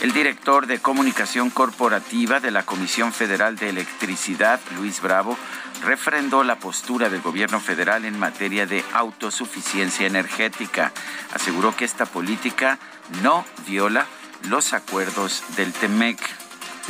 El 0.01 0.13
director 0.13 0.67
de 0.67 0.79
comunicación 0.79 1.51
corporativa 1.51 2.41
de 2.41 2.51
la 2.51 2.65
Comisión 2.65 3.13
Federal 3.13 3.57
de 3.57 3.69
Electricidad, 3.69 4.59
Luis 4.77 5.03
Bravo, 5.03 5.37
refrendó 5.85 6.43
la 6.43 6.59
postura 6.59 7.11
del 7.11 7.21
gobierno 7.21 7.61
federal 7.61 8.07
en 8.07 8.19
materia 8.19 8.65
de 8.65 8.83
autosuficiencia 8.95 10.07
energética. 10.07 10.93
Aseguró 11.35 11.77
que 11.77 11.85
esta 11.85 12.07
política 12.07 12.79
no 13.23 13.45
viola 13.67 14.07
los 14.49 14.73
acuerdos 14.73 15.43
del 15.57 15.71
TEMEC. 15.75 16.19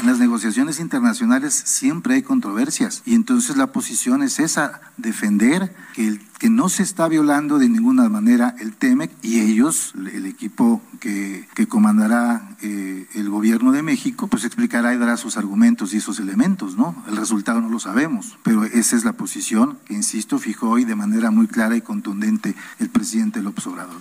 En 0.00 0.06
las 0.06 0.18
negociaciones 0.18 0.80
internacionales 0.80 1.52
siempre 1.52 2.14
hay 2.14 2.22
controversias 2.22 3.02
y 3.04 3.14
entonces 3.14 3.58
la 3.58 3.66
posición 3.66 4.22
es 4.22 4.40
esa, 4.40 4.80
defender 4.96 5.76
que, 5.92 6.18
no 6.48 6.70
se 6.70 6.82
está 6.82 7.06
violando 7.06 7.58
de 7.58 7.68
ninguna 7.68 8.08
manera 8.08 8.56
el 8.60 8.72
TEMEC 8.72 9.10
y 9.20 9.40
ellos, 9.40 9.92
el 9.94 10.24
equipo 10.24 10.80
que, 11.00 11.46
comandará 11.68 12.56
eh, 12.62 13.06
el 13.14 13.28
gobierno 13.28 13.72
de 13.72 13.82
México, 13.82 14.26
pues 14.26 14.44
explicará 14.44 14.94
y 14.94 14.96
dará 14.96 15.18
sus 15.18 15.36
argumentos 15.36 15.92
y 15.92 15.98
esos 15.98 16.18
elementos, 16.18 16.78
¿no? 16.78 16.96
El 17.06 17.18
resultado 17.18 17.60
no 17.60 17.68
lo 17.68 17.78
sabemos, 17.78 18.38
pero 18.42 18.64
esa 18.64 18.96
es 18.96 19.04
la 19.04 19.12
posición 19.12 19.78
que, 19.84 19.92
insisto, 19.92 20.38
fijó 20.38 20.70
hoy 20.70 20.86
de 20.86 20.96
manera 20.96 21.30
muy 21.30 21.46
clara 21.46 21.76
y 21.76 21.82
contundente 21.82 22.54
el 22.78 22.88
presidente 22.88 23.42
López 23.42 23.66
Obrador. 23.66 24.00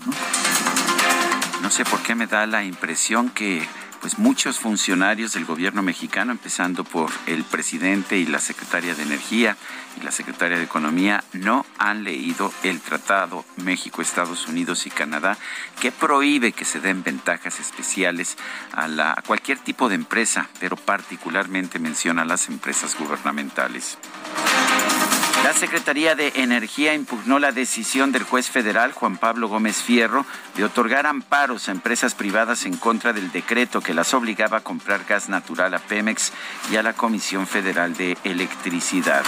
No 1.61 1.69
sé 1.69 1.83
por 1.83 2.01
qué 2.01 2.15
me 2.15 2.25
da 2.25 2.47
la 2.47 2.63
impresión 2.63 3.29
que 3.29 3.67
pues 4.01 4.17
muchos 4.17 4.59
funcionarios 4.59 5.33
del 5.33 5.45
gobierno 5.45 5.81
mexicano, 5.81 6.31
empezando 6.31 6.83
por 6.83 7.11
el 7.27 7.43
presidente 7.43 8.17
y 8.17 8.25
la 8.25 8.39
secretaria 8.39 8.95
de 8.95 9.03
Energía 9.03 9.57
y 9.99 10.03
la 10.03 10.11
secretaria 10.11 10.57
de 10.57 10.63
Economía, 10.63 11.23
no 11.33 11.65
han 11.77 12.03
leído 12.03 12.51
el 12.63 12.79
Tratado 12.79 13.45
México, 13.57 14.01
Estados 14.01 14.47
Unidos 14.47 14.85
y 14.85 14.89
Canadá 14.89 15.37
que 15.79 15.91
prohíbe 15.91 16.51
que 16.51 16.65
se 16.65 16.79
den 16.79 17.03
ventajas 17.03 17.59
especiales 17.59 18.37
a, 18.71 18.85
a 18.85 19.21
cualquier 19.21 19.59
tipo 19.59 19.89
de 19.89 19.95
empresa, 19.95 20.49
pero 20.59 20.75
particularmente 20.75 21.79
menciona 21.79 22.21
a 22.21 22.25
las 22.25 22.49
empresas 22.49 22.97
gubernamentales. 22.97 23.97
La 25.43 25.53
Secretaría 25.53 26.15
de 26.15 26.33
Energía 26.35 26.93
impugnó 26.93 27.39
la 27.39 27.51
decisión 27.51 28.11
del 28.11 28.23
juez 28.23 28.49
federal 28.49 28.91
Juan 28.91 29.17
Pablo 29.17 29.47
Gómez 29.47 29.77
Fierro 29.77 30.25
de 30.55 30.65
otorgar 30.65 31.07
amparos 31.07 31.69
a 31.69 31.71
empresas 31.71 32.13
privadas 32.13 32.65
en 32.65 32.75
contra 32.75 33.13
del 33.13 33.31
decreto 33.31 33.81
que 33.81 33.93
las 33.93 34.13
obligaba 34.13 34.57
a 34.57 34.63
comprar 34.63 35.05
gas 35.05 35.29
natural 35.29 35.73
a 35.73 35.79
Pemex 35.79 36.33
y 36.71 36.75
a 36.75 36.83
la 36.83 36.93
Comisión 36.93 37.47
Federal 37.47 37.95
de 37.95 38.17
Electricidad. 38.23 39.23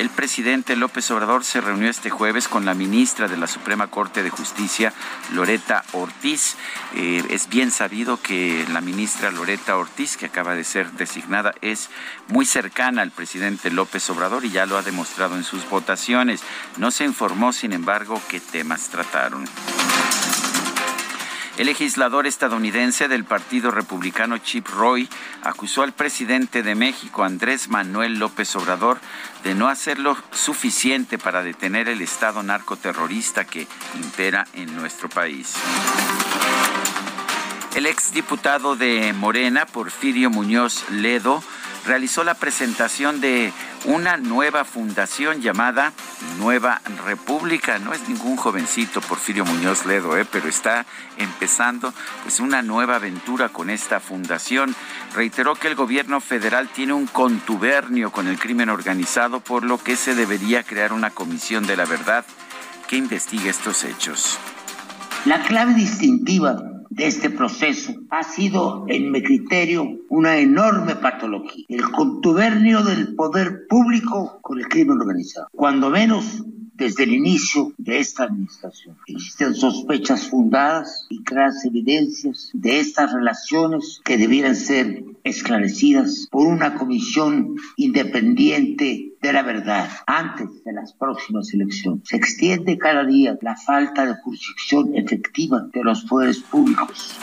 El 0.00 0.08
presidente 0.08 0.76
López 0.76 1.10
Obrador 1.10 1.44
se 1.44 1.60
reunió 1.60 1.90
este 1.90 2.08
jueves 2.08 2.48
con 2.48 2.64
la 2.64 2.72
ministra 2.72 3.28
de 3.28 3.36
la 3.36 3.46
Suprema 3.46 3.88
Corte 3.88 4.22
de 4.22 4.30
Justicia, 4.30 4.94
Loreta 5.34 5.84
Ortiz. 5.92 6.56
Eh, 6.94 7.22
es 7.28 7.50
bien 7.50 7.70
sabido 7.70 8.18
que 8.18 8.64
la 8.72 8.80
ministra 8.80 9.30
Loreta 9.30 9.76
Ortiz, 9.76 10.16
que 10.16 10.24
acaba 10.24 10.54
de 10.54 10.64
ser 10.64 10.90
designada, 10.92 11.54
es 11.60 11.90
muy 12.28 12.46
cercana 12.46 13.02
al 13.02 13.10
presidente 13.10 13.70
López 13.70 14.08
Obrador 14.08 14.46
y 14.46 14.50
ya 14.50 14.64
lo 14.64 14.78
ha 14.78 14.82
demostrado 14.82 15.36
en 15.36 15.44
sus 15.44 15.68
votaciones. 15.68 16.40
No 16.78 16.90
se 16.90 17.04
informó, 17.04 17.52
sin 17.52 17.74
embargo, 17.74 18.22
qué 18.26 18.40
temas 18.40 18.88
trataron. 18.88 19.44
El 21.60 21.66
legislador 21.66 22.26
estadounidense 22.26 23.06
del 23.06 23.24
Partido 23.24 23.70
Republicano 23.70 24.38
Chip 24.38 24.66
Roy 24.68 25.10
acusó 25.42 25.82
al 25.82 25.92
presidente 25.92 26.62
de 26.62 26.74
México, 26.74 27.22
Andrés 27.22 27.68
Manuel 27.68 28.18
López 28.18 28.56
Obrador, 28.56 28.98
de 29.44 29.54
no 29.54 29.68
hacer 29.68 29.98
lo 29.98 30.16
suficiente 30.32 31.18
para 31.18 31.42
detener 31.42 31.90
el 31.90 32.00
estado 32.00 32.42
narcoterrorista 32.42 33.44
que 33.44 33.66
impera 33.94 34.46
en 34.54 34.74
nuestro 34.74 35.10
país. 35.10 35.52
El 37.74 37.84
exdiputado 37.84 38.74
de 38.74 39.12
Morena, 39.12 39.66
Porfirio 39.66 40.30
Muñoz 40.30 40.88
Ledo, 40.88 41.44
realizó 41.84 42.24
la 42.24 42.36
presentación 42.36 43.20
de 43.20 43.52
una 43.84 44.16
nueva 44.16 44.64
fundación 44.64 45.40
llamada 45.40 45.92
Nueva 46.38 46.80
República. 47.04 47.78
No 47.78 47.92
es 47.92 48.08
ningún 48.08 48.36
jovencito 48.36 49.00
Porfirio 49.00 49.44
Muñoz 49.44 49.86
Ledo, 49.86 50.16
¿eh? 50.16 50.26
pero 50.30 50.48
está 50.48 50.86
empezando 51.16 51.92
pues 52.22 52.40
una 52.40 52.62
nueva 52.62 52.96
aventura 52.96 53.48
con 53.48 53.70
esta 53.70 54.00
fundación. 54.00 54.74
Reiteró 55.14 55.54
que 55.54 55.68
el 55.68 55.74
gobierno 55.74 56.20
federal 56.20 56.68
tiene 56.68 56.92
un 56.92 57.06
contubernio 57.06 58.10
con 58.10 58.26
el 58.28 58.38
crimen 58.38 58.68
organizado, 58.68 59.40
por 59.40 59.64
lo 59.64 59.78
que 59.78 59.96
se 59.96 60.14
debería 60.14 60.62
crear 60.62 60.92
una 60.92 61.10
comisión 61.10 61.66
de 61.66 61.76
la 61.76 61.84
verdad 61.84 62.24
que 62.88 62.96
investigue 62.96 63.50
estos 63.50 63.84
hechos. 63.84 64.38
La 65.24 65.42
clave 65.42 65.74
distintiva 65.74 66.56
de 66.90 67.06
este 67.06 67.30
proceso 67.30 67.94
ha 68.10 68.22
sido, 68.24 68.84
en 68.88 69.12
mi 69.12 69.22
criterio, 69.22 69.86
una 70.08 70.36
enorme 70.38 70.96
patología, 70.96 71.64
el 71.68 71.90
contubernio 71.90 72.82
del 72.82 73.14
poder 73.14 73.66
público 73.68 74.40
con 74.42 74.58
el 74.58 74.68
crimen 74.68 75.00
organizado. 75.00 75.48
Cuando 75.52 75.88
menos 75.88 76.44
desde 76.80 77.04
el 77.04 77.12
inicio 77.12 77.74
de 77.76 78.00
esta 78.00 78.24
administración. 78.24 78.96
Existen 79.06 79.54
sospechas 79.54 80.28
fundadas 80.28 81.06
y 81.10 81.22
claras 81.22 81.62
evidencias 81.66 82.48
de 82.54 82.80
estas 82.80 83.12
relaciones 83.12 84.00
que 84.02 84.16
debieran 84.16 84.56
ser 84.56 85.04
esclarecidas 85.22 86.26
por 86.30 86.46
una 86.46 86.76
comisión 86.76 87.56
independiente 87.76 89.12
de 89.20 89.32
la 89.32 89.42
verdad 89.42 89.90
antes 90.06 90.64
de 90.64 90.72
las 90.72 90.94
próximas 90.94 91.52
elecciones. 91.52 92.08
Se 92.08 92.16
extiende 92.16 92.78
cada 92.78 93.04
día 93.04 93.38
la 93.42 93.56
falta 93.56 94.06
de 94.06 94.14
jurisdicción 94.14 94.96
efectiva 94.96 95.68
de 95.74 95.84
los 95.84 96.04
poderes 96.04 96.38
públicos. 96.38 97.18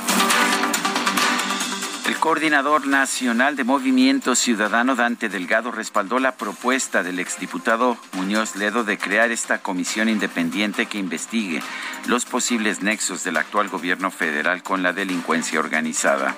El 2.08 2.16
coordinador 2.16 2.88
nacional 2.88 3.58
de 3.58 3.66
Movimiento 3.66 4.34
Ciudadano 4.34 4.96
Dante 4.96 5.28
Delgado 5.28 5.72
respaldó 5.72 6.20
la 6.20 6.38
propuesta 6.38 7.04
del 7.04 7.20
exdiputado 7.20 7.98
Muñoz 8.14 8.56
Ledo 8.56 8.86
de 8.86 8.98
crear 8.98 9.30
esta 9.30 9.62
comisión 9.62 10.08
independiente 10.08 10.86
que 10.86 11.00
investigue 11.00 11.62
los 12.08 12.24
posibles 12.24 12.82
nexos 12.82 13.26
del 13.26 13.36
actual 13.36 13.68
gobierno 13.68 14.10
federal 14.10 14.64
con 14.64 14.84
la 14.84 14.94
delincuencia 14.94 15.60
organizada. 15.60 16.34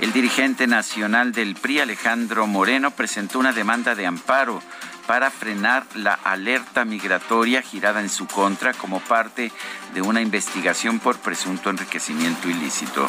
El 0.00 0.12
dirigente 0.12 0.66
nacional 0.66 1.30
del 1.30 1.54
PRI, 1.54 1.78
Alejandro 1.78 2.48
Moreno, 2.48 2.90
presentó 2.90 3.38
una 3.38 3.52
demanda 3.52 3.94
de 3.94 4.04
amparo 4.04 4.60
para 5.06 5.30
frenar 5.30 5.84
la 5.94 6.14
alerta 6.14 6.84
migratoria 6.84 7.62
girada 7.62 8.00
en 8.00 8.08
su 8.08 8.26
contra 8.26 8.72
como 8.72 9.00
parte 9.00 9.52
de 9.92 10.02
una 10.02 10.20
investigación 10.20 10.98
por 10.98 11.18
presunto 11.18 11.70
enriquecimiento 11.70 12.48
ilícito. 12.48 13.06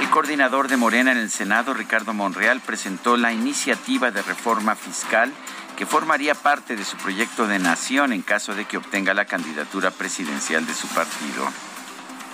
El 0.00 0.10
coordinador 0.10 0.68
de 0.68 0.76
Morena 0.76 1.12
en 1.12 1.18
el 1.18 1.30
Senado, 1.30 1.74
Ricardo 1.74 2.12
Monreal, 2.12 2.60
presentó 2.60 3.16
la 3.16 3.32
iniciativa 3.32 4.10
de 4.10 4.22
reforma 4.22 4.76
fiscal 4.76 5.32
que 5.76 5.86
formaría 5.86 6.34
parte 6.34 6.76
de 6.76 6.84
su 6.84 6.96
proyecto 6.96 7.46
de 7.46 7.58
nación 7.58 8.12
en 8.12 8.22
caso 8.22 8.54
de 8.54 8.64
que 8.64 8.76
obtenga 8.76 9.14
la 9.14 9.24
candidatura 9.24 9.90
presidencial 9.90 10.66
de 10.66 10.74
su 10.74 10.86
partido. 10.88 11.48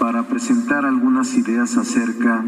Para 0.01 0.23
presentar 0.23 0.87
algunas 0.87 1.35
ideas 1.35 1.77
acerca 1.77 2.43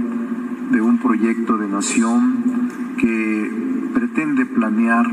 de 0.70 0.80
un 0.80 0.96
proyecto 0.96 1.58
de 1.58 1.68
nación 1.68 2.70
que 2.96 3.90
pretende 3.92 4.46
planear 4.46 5.04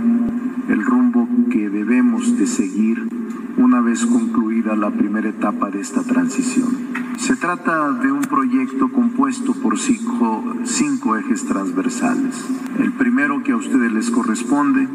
el 0.70 0.86
rumbo 0.86 1.28
que 1.52 1.70
debemos 1.70 2.38
de 2.38 2.48
seguir 2.48 3.10
una 3.58 3.82
vez 3.82 4.06
concluida 4.06 4.78
la 4.78 4.90
primera 4.90 5.28
etapa 5.28 5.70
de 5.70 5.82
esta 5.82 6.02
transición. 6.04 6.70
Se 7.18 7.36
trata 7.36 7.92
de 7.92 8.10
un 8.10 8.22
proyecto 8.22 8.88
compuesto 8.88 9.54
por 9.54 9.78
cinco, 9.78 11.18
ejes 11.18 11.44
transversales. 11.44 12.48
El 12.80 12.94
primero 12.94 13.44
que 13.44 13.52
a 13.52 13.58
ustedes 13.58 13.92
les 13.92 14.10
corresponde 14.10 14.88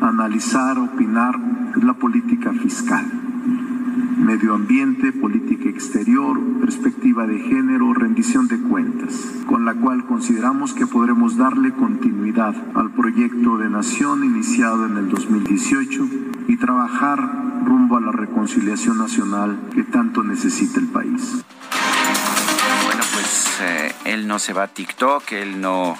analizar, 0.00 0.78
opinar, 0.78 1.38
es 1.76 1.84
la 1.84 1.92
política 1.92 2.54
fiscal 2.54 3.19
medio 4.20 4.54
ambiente, 4.54 5.12
política 5.12 5.68
exterior, 5.68 6.38
perspectiva 6.60 7.26
de 7.26 7.38
género, 7.40 7.92
rendición 7.94 8.48
de 8.48 8.60
cuentas, 8.60 9.14
con 9.46 9.64
la 9.64 9.74
cual 9.74 10.06
consideramos 10.06 10.74
que 10.74 10.86
podremos 10.86 11.36
darle 11.36 11.72
continuidad 11.72 12.54
al 12.74 12.92
proyecto 12.92 13.56
de 13.58 13.70
nación 13.70 14.24
iniciado 14.24 14.86
en 14.86 14.98
el 14.98 15.08
2018 15.08 16.08
y 16.48 16.56
trabajar 16.56 17.18
rumbo 17.64 17.96
a 17.96 18.00
la 18.00 18.12
reconciliación 18.12 18.98
nacional 18.98 19.58
que 19.74 19.84
tanto 19.84 20.22
necesita 20.22 20.80
el 20.80 20.86
país. 20.86 21.44
Bueno, 22.84 23.02
pues 23.12 23.58
eh, 23.62 23.92
él 24.04 24.26
no 24.26 24.38
se 24.38 24.52
va 24.52 24.64
a 24.64 24.68
TikTok, 24.68 25.32
él 25.32 25.60
no, 25.60 25.96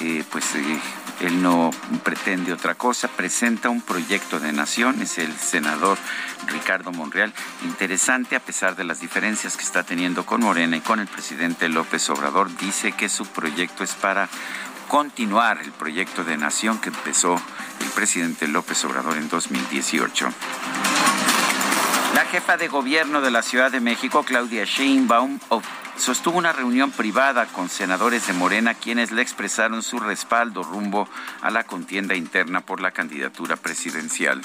eh, 0.00 0.24
pues... 0.30 0.54
Eh, 0.56 0.78
él 1.20 1.42
no 1.42 1.70
pretende 2.04 2.52
otra 2.52 2.74
cosa, 2.76 3.08
presenta 3.08 3.68
un 3.68 3.82
proyecto 3.82 4.38
de 4.38 4.52
nación, 4.52 5.02
es 5.02 5.18
el 5.18 5.34
senador 5.36 5.98
Ricardo 6.46 6.92
Monreal. 6.92 7.32
Interesante, 7.64 8.36
a 8.36 8.40
pesar 8.40 8.76
de 8.76 8.84
las 8.84 9.00
diferencias 9.00 9.56
que 9.56 9.64
está 9.64 9.82
teniendo 9.82 10.24
con 10.24 10.42
Morena 10.42 10.76
y 10.76 10.80
con 10.80 11.00
el 11.00 11.08
presidente 11.08 11.68
López 11.68 12.08
Obrador, 12.10 12.56
dice 12.56 12.92
que 12.92 13.08
su 13.08 13.26
proyecto 13.26 13.84
es 13.84 13.94
para 13.94 14.28
continuar 14.88 15.58
el 15.58 15.72
proyecto 15.72 16.24
de 16.24 16.36
nación 16.36 16.78
que 16.78 16.88
empezó 16.88 17.34
el 17.80 17.88
presidente 17.94 18.48
López 18.48 18.84
Obrador 18.84 19.16
en 19.16 19.28
2018. 19.28 20.28
La 22.14 22.24
jefa 22.24 22.56
de 22.56 22.68
gobierno 22.68 23.20
de 23.20 23.30
la 23.30 23.42
Ciudad 23.42 23.70
de 23.70 23.80
México, 23.80 24.24
Claudia 24.24 24.64
Sheinbaum, 24.64 25.38
sostuvo 25.98 26.38
una 26.38 26.52
reunión 26.52 26.90
privada 26.90 27.46
con 27.46 27.68
senadores 27.68 28.26
de 28.26 28.32
Morena 28.32 28.74
quienes 28.74 29.10
le 29.10 29.22
expresaron 29.22 29.82
su 29.82 29.98
respaldo 29.98 30.62
rumbo 30.62 31.08
a 31.42 31.50
la 31.50 31.64
contienda 31.64 32.14
interna 32.14 32.60
por 32.60 32.80
la 32.80 32.92
candidatura 32.92 33.56
presidencial. 33.56 34.40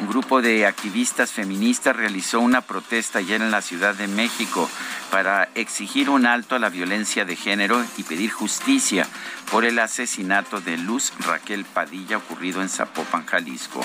Un 0.00 0.08
grupo 0.08 0.42
de 0.42 0.66
activistas 0.66 1.30
feministas 1.32 1.96
realizó 1.96 2.40
una 2.40 2.60
protesta 2.60 3.20
ayer 3.20 3.40
en 3.40 3.50
la 3.50 3.62
Ciudad 3.62 3.94
de 3.94 4.06
México 4.06 4.68
para 5.10 5.48
exigir 5.54 6.10
un 6.10 6.26
alto 6.26 6.56
a 6.56 6.58
la 6.58 6.68
violencia 6.68 7.24
de 7.24 7.36
género 7.36 7.82
y 7.96 8.02
pedir 8.02 8.30
justicia 8.30 9.06
por 9.50 9.64
el 9.64 9.78
asesinato 9.78 10.60
de 10.60 10.76
Luz 10.76 11.12
Raquel 11.20 11.64
Padilla 11.64 12.18
ocurrido 12.18 12.60
en 12.60 12.68
Zapopan, 12.68 13.24
Jalisco. 13.24 13.80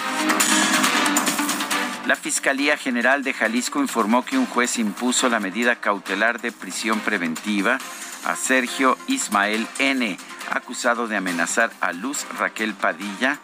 La 2.10 2.16
Fiscalía 2.16 2.76
General 2.76 3.24
de 3.24 3.36
Jalisco 3.36 3.82
informó 3.82 4.26
que 4.26 4.36
un 4.36 4.48
juez 4.48 4.80
impuso 4.80 5.30
la 5.30 5.40
medida 5.40 5.76
cautelar 5.76 6.42
de 6.42 6.52
prisión 6.52 7.02
preventiva 7.02 7.78
a 8.26 8.36
Sergio 8.36 8.98
Ismael 9.06 9.68
N., 9.78 10.18
acusado 10.50 11.08
de 11.08 11.18
amenazar 11.18 11.70
a 11.82 11.94
Luz 11.94 12.26
Raquel 12.40 12.74
Padilla 12.74 13.38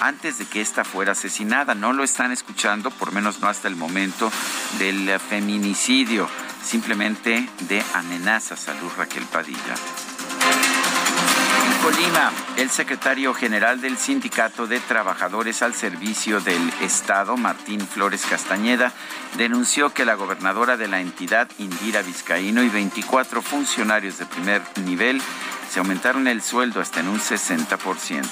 antes 0.00 0.38
de 0.38 0.46
que 0.46 0.60
ésta 0.60 0.82
fuera 0.82 1.12
asesinada. 1.12 1.76
No 1.76 1.92
lo 1.92 2.02
están 2.02 2.32
escuchando, 2.32 2.90
por 2.90 3.12
menos 3.12 3.38
no 3.38 3.46
hasta 3.46 3.68
el 3.68 3.76
momento 3.76 4.32
del 4.80 5.16
feminicidio, 5.20 6.28
simplemente 6.60 7.48
de 7.68 7.84
amenazas 7.94 8.68
a 8.68 8.74
Luz 8.74 8.96
Raquel 8.96 9.26
Padilla. 9.26 9.76
Colima, 11.84 12.32
el 12.58 12.70
secretario 12.70 13.34
general 13.34 13.80
del 13.80 13.96
Sindicato 13.96 14.66
de 14.66 14.80
Trabajadores 14.80 15.62
al 15.62 15.74
Servicio 15.74 16.40
del 16.40 16.72
Estado, 16.82 17.36
Martín 17.36 17.80
Flores 17.80 18.26
Castañeda, 18.28 18.92
denunció 19.36 19.94
que 19.94 20.04
la 20.04 20.14
gobernadora 20.14 20.76
de 20.76 20.88
la 20.88 21.00
entidad, 21.00 21.48
Indira 21.58 22.02
Vizcaíno, 22.02 22.64
y 22.64 22.68
24 22.68 23.42
funcionarios 23.42 24.18
de 24.18 24.26
primer 24.26 24.60
nivel 24.84 25.22
se 25.70 25.78
aumentaron 25.78 26.26
el 26.26 26.42
sueldo 26.42 26.80
hasta 26.80 26.98
en 26.98 27.06
un 27.06 27.20
60%. 27.20 28.26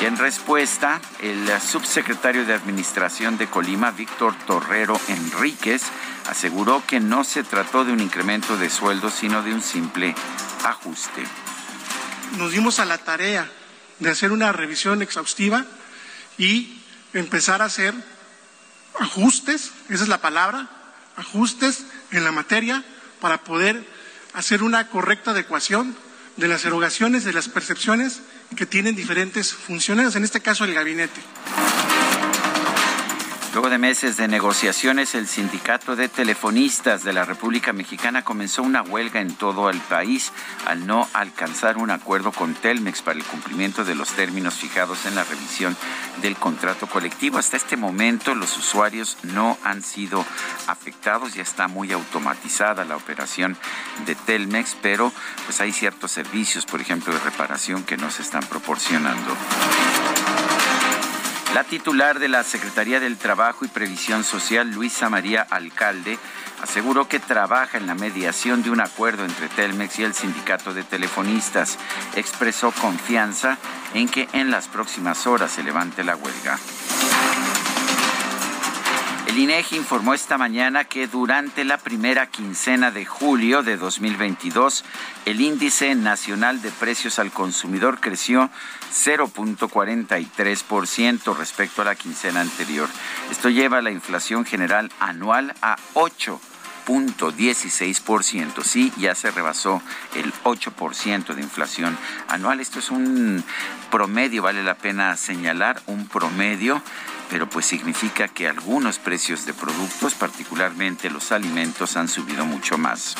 Y 0.00 0.04
en 0.04 0.16
respuesta, 0.16 1.00
el 1.20 1.60
subsecretario 1.60 2.44
de 2.44 2.54
Administración 2.54 3.36
de 3.36 3.48
Colima, 3.48 3.90
Víctor 3.90 4.34
Torrero 4.46 4.98
Enríquez, 5.08 5.82
aseguró 6.28 6.84
que 6.86 7.00
no 7.00 7.24
se 7.24 7.42
trató 7.42 7.84
de 7.84 7.92
un 7.92 7.98
incremento 7.98 8.56
de 8.56 8.70
sueldo, 8.70 9.10
sino 9.10 9.42
de 9.42 9.52
un 9.52 9.60
simple 9.60 10.14
ajuste. 10.64 11.24
Nos 12.36 12.52
dimos 12.52 12.78
a 12.78 12.84
la 12.84 12.98
tarea 12.98 13.50
de 13.98 14.10
hacer 14.10 14.32
una 14.32 14.52
revisión 14.52 15.02
exhaustiva 15.02 15.66
y 16.38 16.80
empezar 17.12 17.62
a 17.62 17.66
hacer 17.66 17.94
ajustes, 18.98 19.72
esa 19.88 20.02
es 20.04 20.08
la 20.08 20.20
palabra, 20.20 20.68
ajustes 21.16 21.84
en 22.12 22.24
la 22.24 22.32
materia 22.32 22.84
para 23.20 23.44
poder 23.44 23.84
hacer 24.32 24.62
una 24.62 24.88
correcta 24.88 25.32
adecuación 25.32 25.96
de 26.36 26.48
las 26.48 26.64
erogaciones, 26.64 27.24
de 27.24 27.32
las 27.32 27.48
percepciones 27.48 28.20
que 28.56 28.66
tienen 28.66 28.96
diferentes 28.96 29.52
funcionarios, 29.52 30.16
en 30.16 30.24
este 30.24 30.40
caso 30.40 30.64
el 30.64 30.74
gabinete. 30.74 31.20
Luego 33.52 33.68
de 33.68 33.78
meses 33.78 34.16
de 34.16 34.28
negociaciones, 34.28 35.16
el 35.16 35.26
Sindicato 35.26 35.96
de 35.96 36.08
Telefonistas 36.08 37.02
de 37.02 37.12
la 37.12 37.24
República 37.24 37.72
Mexicana 37.72 38.22
comenzó 38.22 38.62
una 38.62 38.82
huelga 38.82 39.20
en 39.20 39.34
todo 39.34 39.70
el 39.70 39.80
país 39.80 40.32
al 40.66 40.86
no 40.86 41.08
alcanzar 41.14 41.76
un 41.76 41.90
acuerdo 41.90 42.30
con 42.30 42.54
Telmex 42.54 43.02
para 43.02 43.18
el 43.18 43.24
cumplimiento 43.24 43.84
de 43.84 43.96
los 43.96 44.10
términos 44.10 44.54
fijados 44.54 45.04
en 45.04 45.16
la 45.16 45.24
revisión 45.24 45.76
del 46.22 46.36
contrato 46.36 46.86
colectivo. 46.86 47.38
Hasta 47.38 47.56
este 47.56 47.76
momento 47.76 48.36
los 48.36 48.56
usuarios 48.56 49.18
no 49.24 49.58
han 49.64 49.82
sido 49.82 50.24
afectados, 50.68 51.34
ya 51.34 51.42
está 51.42 51.66
muy 51.66 51.90
automatizada 51.90 52.84
la 52.84 52.96
operación 52.96 53.56
de 54.06 54.14
Telmex, 54.14 54.76
pero 54.80 55.12
pues 55.46 55.60
hay 55.60 55.72
ciertos 55.72 56.12
servicios, 56.12 56.66
por 56.66 56.80
ejemplo, 56.80 57.12
de 57.12 57.18
reparación 57.18 57.82
que 57.82 57.96
no 57.96 58.12
se 58.12 58.22
están 58.22 58.44
proporcionando. 58.44 59.36
La 61.54 61.64
titular 61.64 62.20
de 62.20 62.28
la 62.28 62.44
Secretaría 62.44 63.00
del 63.00 63.16
Trabajo 63.16 63.64
y 63.64 63.68
Previsión 63.68 64.22
Social, 64.22 64.70
Luisa 64.70 65.10
María 65.10 65.42
Alcalde, 65.50 66.16
aseguró 66.62 67.08
que 67.08 67.18
trabaja 67.18 67.76
en 67.76 67.88
la 67.88 67.96
mediación 67.96 68.62
de 68.62 68.70
un 68.70 68.80
acuerdo 68.80 69.24
entre 69.24 69.48
Telmex 69.48 69.98
y 69.98 70.04
el 70.04 70.14
sindicato 70.14 70.72
de 70.74 70.84
telefonistas. 70.84 71.76
Expresó 72.14 72.70
confianza 72.70 73.58
en 73.94 74.08
que 74.08 74.28
en 74.32 74.52
las 74.52 74.68
próximas 74.68 75.26
horas 75.26 75.50
se 75.50 75.64
levante 75.64 76.04
la 76.04 76.14
huelga. 76.14 76.56
El 79.30 79.38
INEGI 79.38 79.76
informó 79.76 80.12
esta 80.12 80.36
mañana 80.38 80.86
que 80.86 81.06
durante 81.06 81.64
la 81.64 81.78
primera 81.78 82.26
quincena 82.26 82.90
de 82.90 83.06
julio 83.06 83.62
de 83.62 83.76
2022, 83.76 84.84
el 85.24 85.40
índice 85.40 85.94
nacional 85.94 86.60
de 86.62 86.72
precios 86.72 87.20
al 87.20 87.30
consumidor 87.30 88.00
creció 88.00 88.50
0.43% 88.92 91.36
respecto 91.36 91.82
a 91.82 91.84
la 91.84 91.94
quincena 91.94 92.40
anterior. 92.40 92.88
Esto 93.30 93.50
lleva 93.50 93.80
la 93.82 93.92
inflación 93.92 94.44
general 94.44 94.90
anual 94.98 95.54
a 95.62 95.76
8.16%. 95.94 98.64
Sí, 98.64 98.92
ya 98.96 99.14
se 99.14 99.30
rebasó 99.30 99.80
el 100.16 100.32
8% 100.42 101.34
de 101.34 101.42
inflación 101.42 101.96
anual. 102.26 102.58
Esto 102.58 102.80
es 102.80 102.90
un 102.90 103.44
promedio, 103.92 104.42
vale 104.42 104.64
la 104.64 104.74
pena 104.74 105.16
señalar, 105.16 105.80
un 105.86 106.08
promedio 106.08 106.82
pero 107.30 107.48
pues 107.48 107.64
significa 107.64 108.28
que 108.28 108.48
algunos 108.48 108.98
precios 108.98 109.46
de 109.46 109.54
productos, 109.54 110.12
particularmente 110.14 111.08
los 111.08 111.32
alimentos, 111.32 111.96
han 111.96 112.08
subido 112.08 112.44
mucho 112.44 112.76
más. 112.76 113.16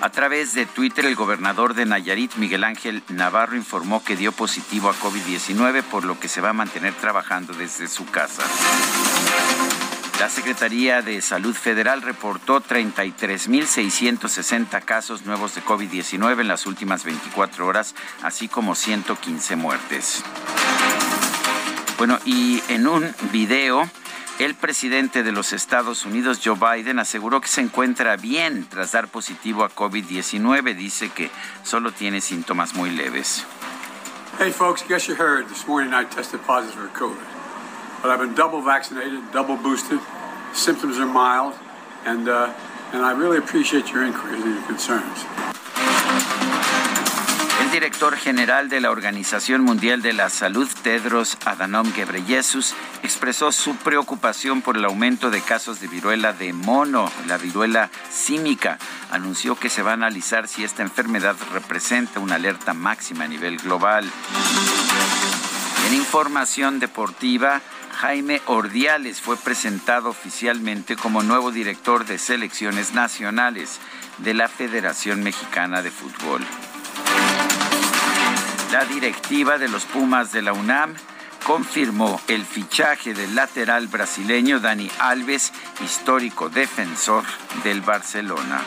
A 0.00 0.10
través 0.10 0.54
de 0.54 0.66
Twitter, 0.66 1.04
el 1.04 1.14
gobernador 1.14 1.74
de 1.74 1.84
Nayarit, 1.84 2.36
Miguel 2.36 2.64
Ángel 2.64 3.02
Navarro, 3.08 3.54
informó 3.54 4.02
que 4.02 4.16
dio 4.16 4.32
positivo 4.32 4.88
a 4.88 4.94
COVID-19, 4.94 5.82
por 5.82 6.04
lo 6.04 6.18
que 6.18 6.28
se 6.28 6.40
va 6.40 6.48
a 6.50 6.54
mantener 6.54 6.94
trabajando 6.94 7.52
desde 7.52 7.86
su 7.86 8.06
casa. 8.06 8.42
La 10.18 10.28
Secretaría 10.28 11.02
de 11.02 11.22
Salud 11.22 11.54
Federal 11.54 12.02
reportó 12.02 12.60
33.660 12.62 14.84
casos 14.84 15.24
nuevos 15.26 15.54
de 15.54 15.62
COVID-19 15.62 16.40
en 16.40 16.48
las 16.48 16.66
últimas 16.66 17.04
24 17.04 17.64
horas, 17.66 17.94
así 18.22 18.48
como 18.48 18.74
115 18.74 19.54
muertes. 19.56 20.24
Bueno, 22.00 22.18
y 22.24 22.62
en 22.68 22.86
un 22.86 23.14
video, 23.30 23.86
el 24.38 24.54
presidente 24.54 25.22
de 25.22 25.32
los 25.32 25.52
Estados 25.52 26.06
Unidos, 26.06 26.40
Joe 26.42 26.56
Biden, 26.56 26.98
aseguró 26.98 27.42
que 27.42 27.48
se 27.48 27.60
encuentra 27.60 28.16
bien 28.16 28.66
tras 28.70 28.92
dar 28.92 29.08
positivo 29.08 29.64
a 29.64 29.68
COVID-19. 29.68 30.74
Dice 30.74 31.10
que 31.10 31.30
solo 31.62 31.92
tiene 31.92 32.22
síntomas 32.22 32.72
muy 32.72 32.88
leves. 32.88 33.44
Hey 34.38 34.50
folks, 34.50 34.82
guess 34.88 35.08
you 35.08 35.14
heard 35.14 35.46
this 35.48 35.68
morning 35.68 35.92
I 35.92 36.06
tested 36.06 36.40
positive 36.46 36.72
for 36.74 36.88
COVID. 36.98 37.20
But 38.00 38.10
I've 38.10 38.18
been 38.18 38.34
double 38.34 38.62
vaccinated, 38.62 39.20
double 39.30 39.58
boosted. 39.58 40.00
Symptoms 40.54 40.98
are 40.98 41.04
mild, 41.04 41.52
and, 42.06 42.30
uh, 42.30 42.48
and 42.94 43.04
I 43.04 43.12
really 43.12 43.36
appreciate 43.36 43.92
your 43.92 44.06
inquiries 44.06 44.42
and 44.42 44.54
your 44.54 44.64
concerns. 44.64 46.39
El 47.70 47.74
director 47.74 48.16
general 48.16 48.68
de 48.68 48.80
la 48.80 48.90
Organización 48.90 49.62
Mundial 49.62 50.02
de 50.02 50.12
la 50.12 50.28
Salud, 50.28 50.68
Tedros 50.82 51.38
Adhanom 51.44 51.92
Ghebreyesus, 51.92 52.74
expresó 53.04 53.52
su 53.52 53.76
preocupación 53.76 54.60
por 54.60 54.76
el 54.76 54.84
aumento 54.84 55.30
de 55.30 55.40
casos 55.40 55.78
de 55.80 55.86
viruela 55.86 56.32
de 56.32 56.52
mono, 56.52 57.12
la 57.28 57.38
viruela 57.38 57.88
símica. 58.10 58.76
Anunció 59.12 59.54
que 59.54 59.70
se 59.70 59.82
va 59.82 59.92
a 59.92 59.94
analizar 59.94 60.48
si 60.48 60.64
esta 60.64 60.82
enfermedad 60.82 61.36
representa 61.52 62.18
una 62.18 62.34
alerta 62.34 62.74
máxima 62.74 63.26
a 63.26 63.28
nivel 63.28 63.56
global. 63.58 64.04
En 65.86 65.94
información 65.94 66.80
deportiva, 66.80 67.60
Jaime 68.00 68.42
Ordiales 68.46 69.20
fue 69.20 69.36
presentado 69.36 70.08
oficialmente 70.08 70.96
como 70.96 71.22
nuevo 71.22 71.52
director 71.52 72.04
de 72.04 72.18
selecciones 72.18 72.94
nacionales 72.94 73.78
de 74.18 74.34
la 74.34 74.48
Federación 74.48 75.22
Mexicana 75.22 75.82
de 75.82 75.92
Fútbol. 75.92 76.44
La 78.72 78.84
directiva 78.84 79.58
de 79.58 79.68
los 79.68 79.84
Pumas 79.84 80.30
de 80.30 80.42
la 80.42 80.52
UNAM 80.52 80.94
confirmó 81.44 82.20
el 82.28 82.44
fichaje 82.44 83.14
del 83.14 83.34
lateral 83.34 83.88
brasileño 83.88 84.60
Dani 84.60 84.88
Alves, 85.00 85.52
histórico 85.82 86.48
defensor 86.48 87.24
del 87.64 87.80
Barcelona. 87.80 88.62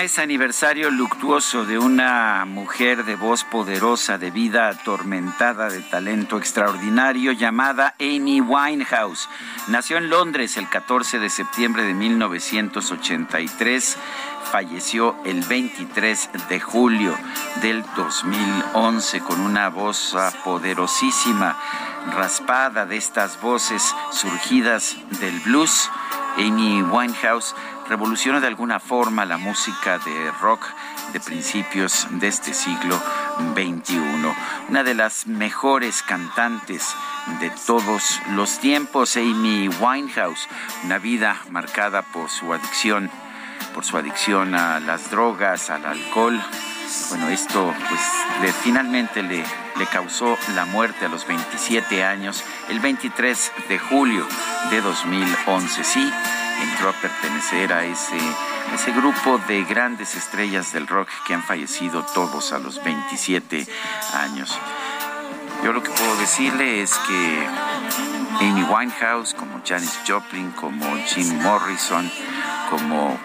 Mañana 0.00 0.14
es 0.14 0.18
aniversario 0.18 0.90
luctuoso 0.90 1.66
de 1.66 1.78
una 1.78 2.46
mujer 2.46 3.04
de 3.04 3.16
voz 3.16 3.44
poderosa, 3.44 4.16
de 4.16 4.30
vida 4.30 4.70
atormentada, 4.70 5.68
de 5.68 5.82
talento 5.82 6.38
extraordinario, 6.38 7.32
llamada 7.32 7.94
Amy 8.00 8.40
Winehouse. 8.40 9.28
Nació 9.68 9.98
en 9.98 10.08
Londres 10.08 10.56
el 10.56 10.70
14 10.70 11.18
de 11.18 11.28
septiembre 11.28 11.82
de 11.82 11.92
1983 11.92 13.98
falleció 14.50 15.16
el 15.26 15.42
23 15.42 16.30
de 16.48 16.60
julio 16.60 17.14
del 17.60 17.84
2011 17.94 19.20
con 19.20 19.38
una 19.40 19.68
voz 19.68 20.16
poderosísima, 20.44 21.58
raspada 22.16 22.86
de 22.86 22.96
estas 22.96 23.38
voces 23.42 23.94
surgidas 24.12 24.96
del 25.20 25.38
blues. 25.40 25.90
Amy 26.38 26.82
Winehouse 26.82 27.54
revolucionó 27.90 28.40
de 28.40 28.46
alguna 28.46 28.78
forma 28.78 29.24
la 29.24 29.36
música 29.36 29.98
de 29.98 30.30
rock 30.40 30.64
de 31.12 31.18
principios 31.18 32.06
de 32.08 32.28
este 32.28 32.54
siglo 32.54 32.96
XXI. 33.52 33.98
Una 34.68 34.84
de 34.84 34.94
las 34.94 35.26
mejores 35.26 36.00
cantantes 36.04 36.94
de 37.40 37.50
todos 37.66 38.20
los 38.30 38.60
tiempos, 38.60 39.16
Amy 39.16 39.68
Winehouse, 39.80 40.48
una 40.84 40.98
vida 40.98 41.42
marcada 41.50 42.02
por 42.02 42.30
su 42.30 42.52
adicción, 42.52 43.10
por 43.74 43.84
su 43.84 43.96
adicción 43.96 44.54
a 44.54 44.78
las 44.78 45.10
drogas, 45.10 45.68
al 45.68 45.84
alcohol. 45.84 46.40
Bueno, 47.08 47.28
esto 47.28 47.74
pues 47.88 48.54
finalmente 48.62 49.24
le, 49.24 49.42
le 49.76 49.86
causó 49.86 50.38
la 50.54 50.64
muerte 50.64 51.06
a 51.06 51.08
los 51.08 51.26
27 51.26 52.04
años, 52.04 52.44
el 52.68 52.78
23 52.78 53.52
de 53.68 53.78
julio 53.80 54.28
de 54.70 54.80
2011. 54.80 55.82
Sí, 55.82 56.12
entró 56.62 56.90
a 56.90 56.92
pertenecer 56.92 57.72
a 57.72 57.84
ese, 57.84 58.18
ese 58.74 58.92
grupo 58.92 59.38
de 59.48 59.64
grandes 59.64 60.14
estrellas 60.14 60.72
del 60.72 60.86
rock 60.86 61.08
que 61.26 61.34
han 61.34 61.42
fallecido 61.42 62.04
todos 62.14 62.52
a 62.52 62.58
los 62.58 62.82
27 62.82 63.66
años. 64.14 64.58
Yo 65.64 65.72
lo 65.72 65.82
que 65.82 65.90
puedo 65.90 66.16
decirle 66.16 66.82
es 66.82 66.94
que 67.06 67.46
Amy 68.40 68.62
Winehouse, 68.62 69.34
como 69.34 69.60
Janis 69.66 69.98
Joplin, 70.06 70.50
como 70.52 70.86
Jim 71.06 71.42
Morrison, 71.42 72.10
como 72.70 73.18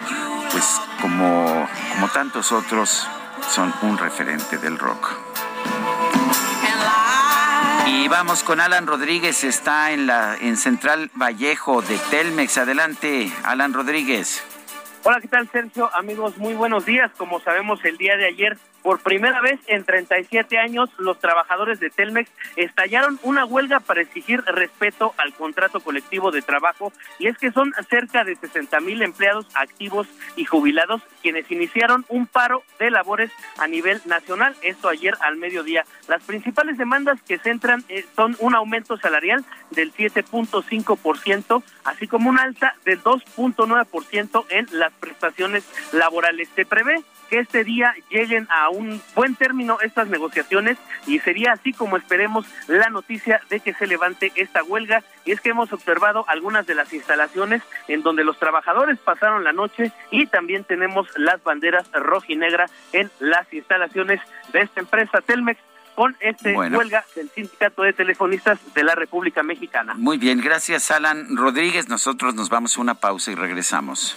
pues 0.50 0.80
como, 1.00 1.68
como 1.94 2.08
tantos 2.08 2.52
otros, 2.52 3.06
son 3.50 3.72
un 3.82 3.98
referente 3.98 4.58
del 4.58 4.78
rock. 4.78 5.15
Y 8.06 8.08
vamos 8.08 8.44
con 8.44 8.60
Alan 8.60 8.86
Rodríguez, 8.86 9.42
está 9.42 9.90
en 9.90 10.06
la 10.06 10.36
en 10.40 10.56
Central 10.56 11.10
Vallejo 11.16 11.82
de 11.82 11.98
Telmex. 12.08 12.56
Adelante, 12.56 13.32
Alan 13.42 13.72
Rodríguez. 13.74 14.44
Hola, 15.02 15.20
¿qué 15.20 15.26
tal, 15.26 15.50
Sergio? 15.50 15.90
Amigos, 15.92 16.38
muy 16.38 16.54
buenos 16.54 16.86
días. 16.86 17.10
Como 17.16 17.40
sabemos, 17.40 17.84
el 17.84 17.98
día 17.98 18.16
de 18.16 18.26
ayer 18.26 18.56
por 18.86 19.00
primera 19.00 19.40
vez 19.40 19.58
en 19.66 19.82
37 19.82 20.58
años, 20.58 20.88
los 20.98 21.18
trabajadores 21.18 21.80
de 21.80 21.90
Telmex 21.90 22.30
estallaron 22.54 23.18
una 23.24 23.44
huelga 23.44 23.80
para 23.80 24.00
exigir 24.00 24.40
respeto 24.42 25.12
al 25.16 25.34
contrato 25.34 25.80
colectivo 25.80 26.30
de 26.30 26.40
trabajo 26.40 26.92
y 27.18 27.26
es 27.26 27.36
que 27.36 27.50
son 27.50 27.72
cerca 27.90 28.22
de 28.22 28.36
60 28.36 28.78
mil 28.78 29.02
empleados 29.02 29.48
activos 29.54 30.06
y 30.36 30.44
jubilados 30.44 31.02
quienes 31.20 31.50
iniciaron 31.50 32.04
un 32.08 32.28
paro 32.28 32.62
de 32.78 32.92
labores 32.92 33.32
a 33.58 33.66
nivel 33.66 34.00
nacional, 34.04 34.54
esto 34.62 34.88
ayer 34.88 35.16
al 35.18 35.36
mediodía. 35.36 35.84
Las 36.06 36.22
principales 36.22 36.78
demandas 36.78 37.20
que 37.22 37.38
centran 37.38 37.82
eh, 37.88 38.06
son 38.14 38.36
un 38.38 38.54
aumento 38.54 38.96
salarial 38.98 39.44
del 39.72 39.92
7.5%, 39.92 41.64
así 41.82 42.06
como 42.06 42.30
un 42.30 42.38
alta 42.38 42.76
del 42.84 43.02
2.9% 43.02 44.44
en 44.50 44.68
las 44.70 44.92
prestaciones 44.92 45.64
laborales. 45.92 46.48
Se 46.54 46.64
prevé 46.64 47.02
que 47.28 47.40
este 47.40 47.64
día 47.64 47.94
lleguen 48.10 48.46
a 48.50 48.68
un 48.70 49.00
buen 49.14 49.34
término 49.34 49.78
estas 49.80 50.08
negociaciones 50.08 50.78
y 51.06 51.18
sería 51.20 51.52
así 51.52 51.72
como 51.72 51.96
esperemos 51.96 52.46
la 52.68 52.88
noticia 52.90 53.40
de 53.50 53.60
que 53.60 53.74
se 53.74 53.86
levante 53.86 54.32
esta 54.36 54.62
huelga. 54.62 55.02
Y 55.24 55.32
es 55.32 55.40
que 55.40 55.50
hemos 55.50 55.72
observado 55.72 56.24
algunas 56.28 56.66
de 56.66 56.74
las 56.74 56.92
instalaciones 56.92 57.62
en 57.88 58.02
donde 58.02 58.24
los 58.24 58.38
trabajadores 58.38 58.98
pasaron 58.98 59.44
la 59.44 59.52
noche 59.52 59.92
y 60.10 60.26
también 60.26 60.64
tenemos 60.64 61.08
las 61.16 61.42
banderas 61.42 61.90
roja 61.92 62.26
y 62.28 62.36
negra 62.36 62.66
en 62.92 63.10
las 63.20 63.52
instalaciones 63.52 64.20
de 64.52 64.60
esta 64.62 64.80
empresa 64.80 65.20
Telmex 65.20 65.60
con 65.94 66.14
este 66.20 66.54
huelga 66.54 67.04
del 67.16 67.30
Sindicato 67.30 67.82
de 67.82 67.94
Telefonistas 67.94 68.58
de 68.74 68.84
la 68.84 68.94
República 68.94 69.42
Mexicana. 69.42 69.94
Muy 69.96 70.18
bien, 70.18 70.40
gracias 70.40 70.90
Alan 70.90 71.36
Rodríguez. 71.36 71.88
Nosotros 71.88 72.34
nos 72.34 72.50
vamos 72.50 72.76
a 72.76 72.80
una 72.82 72.94
pausa 72.94 73.32
y 73.32 73.34
regresamos. 73.34 74.16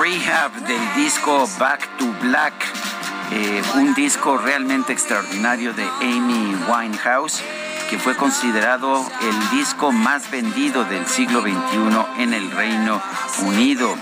Rehab 0.00 0.52
del 0.66 0.94
disco 0.94 1.48
Back 1.58 1.96
to 1.98 2.06
Black, 2.20 2.54
eh, 3.32 3.62
un 3.74 3.94
disco 3.94 4.38
realmente 4.38 4.92
extraordinario 4.92 5.72
de 5.72 5.84
Amy 6.00 6.54
Winehouse, 6.68 7.42
que 7.90 7.98
fue 7.98 8.16
considerado 8.16 9.04
el 9.22 9.50
disco 9.58 9.92
más 9.92 10.30
vendido 10.30 10.84
del 10.84 11.06
siglo 11.06 11.40
XXI 11.42 12.22
en 12.22 12.34
el 12.34 12.50
Reino 12.50 13.00
Unido. 13.42 13.94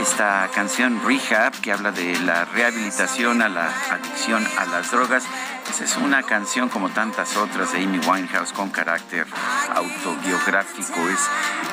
Esta 0.00 0.48
canción 0.54 1.00
Rehab, 1.04 1.52
que 1.60 1.72
habla 1.72 1.90
de 1.90 2.18
la 2.20 2.44
rehabilitación 2.44 3.42
a 3.42 3.48
la 3.48 3.72
adicción 3.90 4.46
a 4.58 4.66
las 4.66 4.90
drogas, 4.90 5.24
es 5.68 5.96
una 5.96 6.22
canción 6.22 6.68
como 6.68 6.88
tantas 6.90 7.36
otras 7.36 7.72
de 7.72 7.82
Amy 7.82 7.98
Winehouse 7.98 8.52
con 8.52 8.70
carácter 8.70 9.26
autobiográfico. 9.74 11.08
Es, 11.08 11.20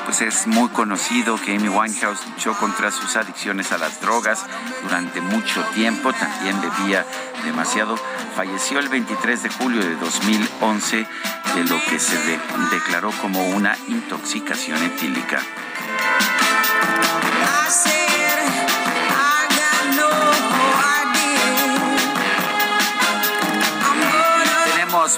pues 0.04 0.20
es 0.20 0.46
muy 0.46 0.68
conocido 0.68 1.40
que 1.40 1.54
Amy 1.56 1.68
Winehouse 1.68 2.26
luchó 2.26 2.54
contra 2.54 2.90
sus 2.90 3.16
adicciones 3.16 3.72
a 3.72 3.78
las 3.78 4.00
drogas 4.00 4.44
durante 4.82 5.20
mucho 5.20 5.62
tiempo. 5.74 6.12
También 6.12 6.60
bebía 6.60 7.06
demasiado. 7.44 7.96
Falleció 8.36 8.78
el 8.80 8.88
23 8.88 9.42
de 9.44 9.48
julio 9.48 9.80
de 9.80 9.96
2011 9.96 10.96
de 11.54 11.64
lo 11.64 11.80
que 11.88 11.98
se 11.98 12.18
declaró 12.70 13.10
como 13.22 13.46
una 13.48 13.76
intoxicación 13.88 14.82
etílica. 14.82 15.40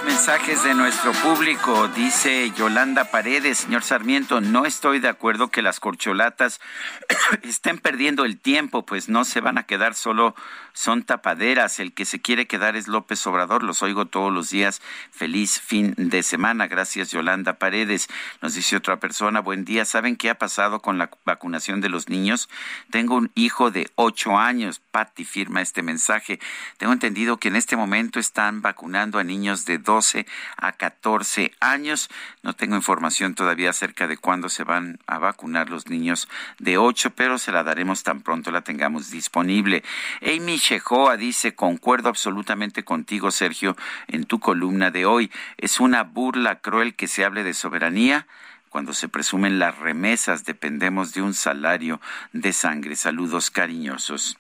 Mensajes 0.05 0.65
de 0.65 0.75
nuestro 0.75 1.13
público. 1.13 1.89
Dice 1.89 2.51
Yolanda 2.57 3.11
Paredes, 3.11 3.59
señor 3.59 3.83
Sarmiento, 3.83 4.41
no 4.41 4.65
estoy 4.65 4.99
de 4.99 5.09
acuerdo 5.09 5.49
que 5.49 5.63
las 5.63 5.81
corcholatas 5.81 6.61
estén 7.43 7.79
perdiendo 7.79 8.25
el 8.25 8.39
tiempo, 8.39 8.85
pues 8.85 9.09
no 9.09 9.25
se 9.25 9.41
van 9.41 9.59
a 9.59 9.65
quedar 9.65 9.95
solo, 9.95 10.35
son 10.77 11.05
tapaderas. 11.05 11.81
El 11.81 11.95
que 11.95 12.05
se 12.05 12.21
quiere 12.21 12.47
quedar 12.47 12.77
es 12.77 12.87
López 12.87 13.27
Obrador. 13.27 13.63
Los 13.63 13.83
oigo 13.83 14.05
todos 14.05 14.31
los 14.31 14.51
días. 14.51 14.83
Feliz 15.11 15.59
fin 15.59 15.95
de 15.97 16.23
semana. 16.23 16.67
Gracias, 16.67 17.11
Yolanda 17.11 17.55
Paredes. 17.55 18.09
Nos 18.43 18.55
dice 18.55 18.77
otra 18.77 19.01
persona, 19.01 19.41
buen 19.41 19.65
día. 19.65 19.87
¿Saben 19.87 20.17
qué 20.17 20.29
ha 20.29 20.35
pasado 20.35 20.83
con 20.83 20.99
la 20.99 21.11
vacunación 21.25 21.81
de 21.81 21.89
los 21.89 22.11
niños? 22.11 22.51
Tengo 22.91 23.17
un 23.17 23.33
hijo 23.35 23.71
de 23.71 23.91
ocho 23.95 24.37
años. 24.37 24.83
Patti 24.91 25.25
firma 25.25 25.63
este 25.63 25.83
mensaje. 25.83 26.41
Tengo 26.77 26.93
entendido 26.93 27.39
que 27.39 27.49
en 27.49 27.57
este 27.57 27.75
momento 27.77 28.21
están 28.21 28.61
vacunando 28.61 29.19
a 29.19 29.25
niños 29.25 29.65
de 29.65 29.79
12 29.79 30.27
a 30.59 30.73
14 30.73 31.53
años. 31.59 32.11
No 32.43 32.53
tengo 32.53 32.77
información 32.77 33.35
todavía 33.35 33.71
acerca 33.71 34.07
de 34.07 34.19
cuándo 34.19 34.51
se 34.51 34.63
van 34.63 34.99
a 35.07 35.19
vacunar 35.19 35.71
los 35.71 35.89
niños 35.89 36.29
de 36.59 36.77
8, 36.77 37.13
pero 37.17 37.39
se 37.39 37.51
la 37.51 37.65
daremos 37.65 38.03
tan 38.03 38.21
pronto 38.21 38.51
la 38.51 38.61
tengamos 38.61 39.11
disponible. 39.11 39.83
Amy 40.21 40.59
Shehoa 40.67 41.17
dice, 41.17 41.55
concuerdo 41.55 42.09
absolutamente 42.09 42.83
contigo, 42.83 43.31
Sergio, 43.31 43.77
en 44.09 44.25
tu 44.25 44.41
columna 44.41 44.91
de 44.91 45.07
hoy. 45.07 45.31
Es 45.59 45.79
una 45.79 46.03
burla 46.03 46.57
cruel 46.59 46.97
que 46.97 47.07
se 47.07 47.25
hable 47.25 47.45
de 47.45 47.55
soberanía 47.55 48.27
cuando 48.77 48.93
se 48.93 49.09
presumen 49.09 49.59
las 49.59 49.79
remesas, 49.79 50.45
dependemos 50.45 51.15
de 51.15 51.23
un 51.23 51.33
salario 51.33 51.99
de 52.35 52.53
sangre. 52.53 52.95
Saludos 52.95 53.51
cariñosos. 53.51 54.37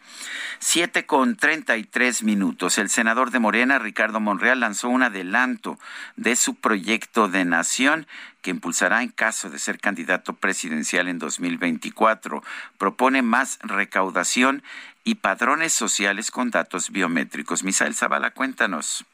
Siete 0.59 1.07
con 1.07 1.37
treinta 1.37 1.79
y 1.79 1.85
tres 1.85 2.23
minutos. 2.23 2.77
El 2.77 2.91
senador 2.91 3.31
de 3.31 3.39
Morena, 3.39 3.79
Ricardo 3.79 4.21
Monreal, 4.21 4.61
lanzó 4.61 4.91
un 4.91 5.03
adelanto 5.03 5.79
de 6.17 6.37
su 6.37 6.55
proyecto 6.55 7.29
de 7.29 7.47
nación 7.47 8.07
que 8.43 8.51
impulsará 8.51 9.03
en 9.03 9.09
caso 9.09 9.49
de 9.49 9.59
ser 9.59 9.81
candidato 9.81 10.35
presidencial 10.35 11.09
en 11.09 11.19
2024. 11.19 12.43
Propone 12.77 13.23
más 13.23 13.59
recaudación 13.63 14.63
y 15.07 15.15
padrones 15.15 15.73
sociales 15.73 16.33
con 16.33 16.51
datos 16.51 16.91
biométricos. 16.91 17.63
Misael 17.63 17.95
Zavala, 17.95 18.33
cuéntanos. 18.33 19.07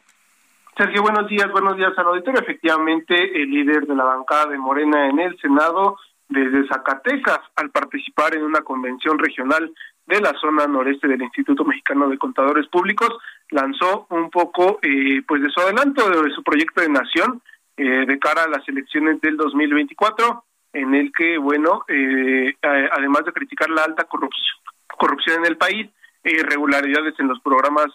Sergio, 0.75 1.03
buenos 1.03 1.29
días, 1.29 1.53
buenos 1.53 1.77
días 1.77 1.93
al 1.99 2.07
auditorio. 2.07 2.41
Efectivamente, 2.41 3.15
el 3.15 3.51
líder 3.51 3.87
de 3.87 3.95
la 3.95 4.05
bancada 4.05 4.47
de 4.47 4.57
Morena 4.57 5.11
en 5.11 5.21
el 5.21 5.39
Senado, 5.39 5.99
desde 6.31 6.67
Zacatecas, 6.67 7.41
al 7.57 7.69
participar 7.69 8.35
en 8.35 8.43
una 8.43 8.63
convención 8.63 9.19
regional 9.19 9.71
de 10.07 10.21
la 10.23 10.33
zona 10.41 10.67
noreste 10.67 11.09
del 11.09 11.21
Instituto 11.21 11.63
Mexicano 11.63 12.09
de 12.09 12.17
Contadores 12.17 12.67
Públicos, 12.69 13.11
lanzó 13.51 14.07
un 14.09 14.31
poco 14.31 14.79
eh, 14.81 15.23
pues 15.29 15.43
de 15.43 15.51
su 15.51 15.61
adelanto 15.61 16.09
de 16.09 16.31
su 16.31 16.43
proyecto 16.43 16.81
de 16.81 16.89
nación 16.89 17.43
eh, 17.77 18.07
de 18.07 18.19
cara 18.19 18.45
a 18.45 18.49
las 18.49 18.67
elecciones 18.67 19.21
del 19.21 19.37
2024, 19.37 20.43
en 20.73 20.95
el 20.95 21.13
que, 21.13 21.37
bueno, 21.37 21.85
eh, 21.87 22.55
además 22.63 23.27
de 23.27 23.33
criticar 23.35 23.69
la 23.69 23.85
alta 23.85 24.05
corrupción, 24.05 24.57
corrupción 25.03 25.41
en 25.41 25.47
el 25.47 25.57
país, 25.57 25.91
irregularidades 26.25 27.15
en 27.19 27.29
los 27.29 27.41
programas 27.41 27.89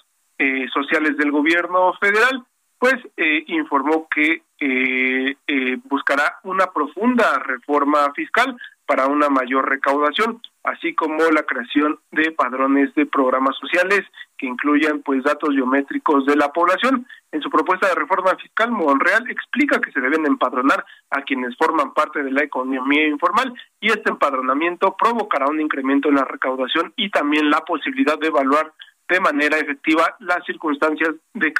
sociales 0.74 1.18
del 1.18 1.32
gobierno 1.32 1.94
federal, 2.00 2.46
pues 2.80 2.96
eh, 3.18 3.44
informó 3.48 4.08
que 4.14 4.44
eh, 4.60 5.36
eh, 5.48 5.78
buscará 5.86 6.40
una 6.44 6.68
profunda 6.68 7.40
reforma 7.40 8.12
fiscal 8.14 8.56
para 8.86 9.08
una 9.08 9.30
mayor 9.30 9.68
recaudación, 9.68 10.42
así 10.68 10.94
como 10.94 11.24
la 11.32 11.44
creación 11.44 11.98
de 12.12 12.32
padrones 12.32 12.94
de 12.96 13.06
programas 13.06 13.56
sociales 13.58 14.02
que 14.38 14.48
incluyan 14.48 15.02
pues 15.02 15.24
datos 15.24 15.56
biométricos 15.56 16.26
de 16.26 16.36
la 16.36 16.52
población. 16.52 17.08
En 17.32 17.42
su 17.42 17.50
propuesta 17.50 17.88
de 17.88 17.96
reforma 17.96 18.36
fiscal, 18.36 18.72
Monreal 18.72 19.30
explica 19.30 19.80
que 19.80 19.94
se 19.94 20.02
deben 20.02 20.26
empadronar 20.26 20.86
a 21.10 21.22
quienes 21.22 21.56
forman 21.56 21.94
parte 21.94 22.22
de 22.22 22.32
la 22.32 22.44
economía 22.44 23.08
informal 23.08 23.54
y 23.80 23.88
este 23.88 24.10
empadronamiento 24.10 24.96
provocará 24.98 25.48
un 25.48 25.62
incremento 25.62 26.10
en 26.10 26.16
la 26.16 26.26
recaudación 26.26 26.92
y 26.98 27.10
también 27.12 27.50
la 27.50 27.62
posibilidad 27.62 28.20
de 28.20 28.28
evaluar 28.28 28.74
de 29.08 29.22
manera 29.22 29.58
efectiva 29.58 30.18
las 30.20 30.44
circunstancias 30.46 31.16
de 31.34 31.54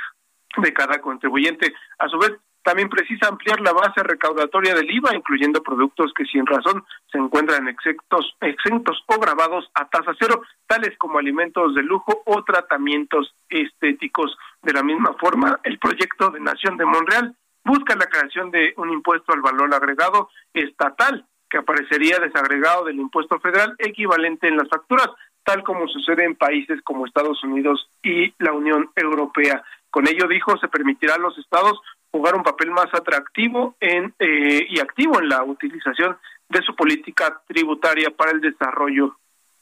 de 0.58 0.74
cada 0.74 1.00
contribuyente. 1.02 1.74
A 2.00 2.08
su 2.08 2.18
vez, 2.18 2.32
también 2.68 2.90
precisa 2.90 3.30
ampliar 3.30 3.62
la 3.62 3.72
base 3.72 4.04
recaudatoria 4.04 4.76
del 4.76 4.92
IVA, 4.92 5.16
incluyendo 5.16 5.64
productos 5.64 6.12
que 6.14 6.26
sin 6.26 6.46
razón 6.46 6.84
se 7.10 7.18
encuentran 7.18 7.66
exentos, 7.70 8.36
exentos 8.42 9.02
o 9.06 9.18
grabados 9.22 9.72
a 9.74 9.88
tasa 9.88 10.12
cero, 10.20 10.42
tales 10.68 10.98
como 10.98 11.18
alimentos 11.18 11.74
de 11.76 11.84
lujo 11.84 12.24
o 12.26 12.44
tratamientos 12.44 13.34
estéticos. 13.48 14.38
De 14.62 14.74
la 14.74 14.84
misma 14.84 15.14
forma, 15.14 15.62
el 15.64 15.80
proyecto 15.80 16.30
de 16.30 16.42
Nación 16.42 16.76
de 16.76 16.84
Monreal 16.84 17.38
busca 17.64 17.96
la 17.96 18.08
creación 18.08 18.52
de 18.52 18.74
un 18.76 18.92
impuesto 18.92 19.32
al 19.32 19.40
valor 19.40 19.74
agregado 19.74 20.30
estatal 20.54 21.26
que 21.50 21.60
aparecería 21.60 22.20
desagregado 22.20 22.84
del 22.84 23.00
impuesto 23.00 23.40
federal 23.40 23.76
equivalente 23.78 24.50
en 24.50 24.58
las 24.58 24.68
facturas, 24.68 25.08
tal 25.46 25.64
como 25.64 25.88
sucede 25.88 26.26
en 26.26 26.36
países 26.36 26.82
como 26.84 27.06
Estados 27.06 27.42
Unidos 27.46 27.90
y 28.04 28.34
la 28.40 28.52
Unión 28.52 28.90
Europea. 28.94 29.64
Con 29.90 30.06
ello, 30.06 30.28
dijo, 30.28 30.58
se 30.58 30.68
permitirá 30.68 31.16
a 31.16 31.20
los 31.20 31.38
estados 31.38 31.80
jugar 32.18 32.36
un 32.36 32.44
papel 32.44 32.72
más 32.72 32.88
atractivo 32.94 33.76
en, 33.80 34.14
eh, 34.18 34.66
y 34.70 34.80
activo 34.80 35.20
en 35.20 35.30
la 35.30 35.44
utilización 35.44 36.18
de 36.50 36.62
su 36.64 36.76
política 36.76 37.42
tributaria 37.48 38.10
para 38.10 38.32
el 38.32 38.42
desarrollo 38.42 39.18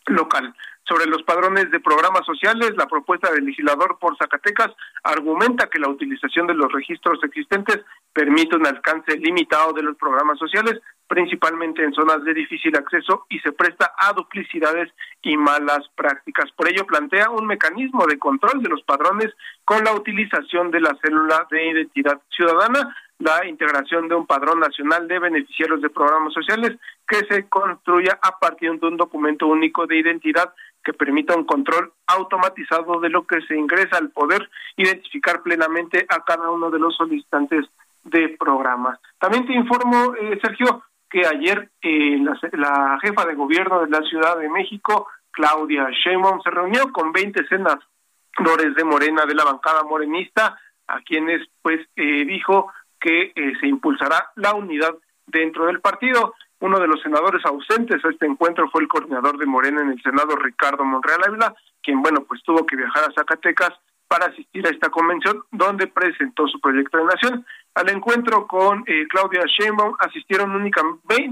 local. 0.08 0.56
Sobre 0.88 1.08
los 1.08 1.24
padrones 1.24 1.70
de 1.72 1.80
programas 1.80 2.26
sociales, 2.26 2.74
la 2.78 2.86
propuesta 2.86 3.32
del 3.32 3.46
legislador 3.46 3.98
por 4.00 4.16
Zacatecas 4.18 4.72
argumenta 5.04 5.68
que 5.68 5.80
la 5.80 5.90
utilización 5.90 6.46
de 6.48 6.54
los 6.54 6.72
registros 6.72 7.20
existentes 7.24 7.82
permite 8.14 8.56
un 8.56 8.68
alcance 8.68 9.18
limitado 9.18 9.74
de 9.74 9.82
los 9.82 9.98
programas 9.98 10.38
sociales, 10.38 10.80
principalmente 11.08 11.84
en 11.84 11.94
zonas 11.94 12.24
de 12.24 12.34
difícil 12.34 12.76
acceso 12.76 13.26
y 13.30 13.40
se 13.40 13.52
presta 13.52 13.94
a 13.98 14.14
duplicidades 14.14 14.92
y 15.22 15.38
malas 15.38 15.88
prácticas. 15.96 16.52
Por 16.54 16.68
ello, 16.68 16.86
plantea 16.86 17.30
un 17.30 17.46
mecanismo 17.46 18.06
de 18.08 18.18
control 18.18 18.62
de 18.62 18.70
los 18.70 18.82
padrones 18.84 19.34
con 19.64 19.84
la 19.84 19.94
utilización 19.94 20.72
de 20.72 20.82
la 20.82 20.98
célula 21.02 21.48
de 21.52 21.72
identidad 21.72 22.22
ciudadana, 22.30 22.96
la 23.20 23.46
integración 23.48 24.08
de 24.10 24.16
un 24.16 24.26
padrón 24.26 24.60
nacional 24.60 25.08
de 25.08 25.20
beneficiarios 25.20 25.82
de 25.82 25.90
programas 25.90 26.34
sociales 26.34 26.78
que 27.08 27.18
se 27.30 27.48
construya 27.48 28.20
a 28.22 28.40
partir 28.40 28.78
de 28.80 28.88
un 28.88 28.98
documento 28.98 29.48
único 29.48 29.88
de 29.88 29.98
identidad 29.98 30.54
que 30.84 30.94
permita 30.94 31.36
un 31.36 31.46
control 31.46 31.94
automatizado 32.08 33.00
de 33.00 33.10
lo 33.10 33.26
que 33.26 33.42
se 33.42 33.56
ingresa 33.56 33.98
al 33.98 34.10
poder 34.10 34.50
identificar 34.76 35.42
plenamente 35.42 36.06
a 36.10 36.24
cada 36.24 36.50
uno 36.52 36.70
de 36.70 36.80
los 36.80 36.96
solicitantes 36.96 37.66
de 38.04 38.36
programas. 38.38 39.00
También 39.18 39.46
te 39.48 39.54
informo, 39.54 40.14
eh, 40.16 40.38
Sergio, 40.42 40.84
que 41.16 41.26
ayer 41.26 41.70
eh, 41.82 42.20
la, 42.52 43.00
jefa 43.02 43.26
de 43.26 43.36
gobierno 43.36 43.80
de 43.80 43.90
la 43.90 44.02
Ciudad 44.02 44.38
de 44.38 44.50
México, 44.50 45.08
Claudia 45.32 45.88
Sheinbaum, 45.90 46.42
se 46.42 46.52
reunió 46.52 46.92
con 46.92 47.14
20 47.14 47.48
senadores 47.48 48.76
de 48.76 48.84
Morena 48.84 49.26
de 49.26 49.34
la 49.34 49.46
bancada 49.46 49.84
morenista, 49.84 50.60
a 50.88 51.00
quienes 51.04 51.48
pues 51.62 51.80
eh, 51.96 52.26
dijo 52.26 52.68
que 53.00 53.32
eh, 53.34 53.54
se 53.62 53.66
impulsará 53.66 54.34
la 54.36 54.56
unidad 54.56 54.94
dentro 55.26 55.68
del 55.68 55.80
partido. 55.80 56.34
Uno 56.60 56.82
de 56.82 56.88
los 56.88 57.02
senadores 57.02 57.46
ausentes 57.46 58.04
a 58.04 58.10
este 58.10 58.26
encuentro 58.26 58.70
fue 58.70 58.82
el 58.82 58.90
coordinador 58.90 59.38
de 59.38 59.46
Morena 59.46 59.84
en 59.84 59.92
el 59.92 60.02
Senado, 60.02 60.36
Ricardo 60.36 60.84
Monreal 60.84 61.24
Ávila, 61.26 61.56
quien, 61.82 62.02
bueno, 62.02 62.26
pues 62.28 62.44
tuvo 62.44 62.66
que 62.66 62.76
viajar 62.76 63.06
a 63.06 63.14
Zacatecas 63.14 63.72
para 64.10 64.26
asistir 64.26 64.68
a 64.68 64.70
esta 64.70 64.90
convención, 64.90 65.44
donde 65.50 65.88
presentó 65.88 66.46
su 66.50 66.60
proyecto 66.60 66.98
de 66.98 67.06
nación. 67.06 67.46
Al 67.76 67.90
encuentro 67.90 68.48
con 68.48 68.86
eh, 68.88 69.06
Claudia 69.10 69.44
Sheinbaum 69.46 69.96
asistieron 70.00 70.56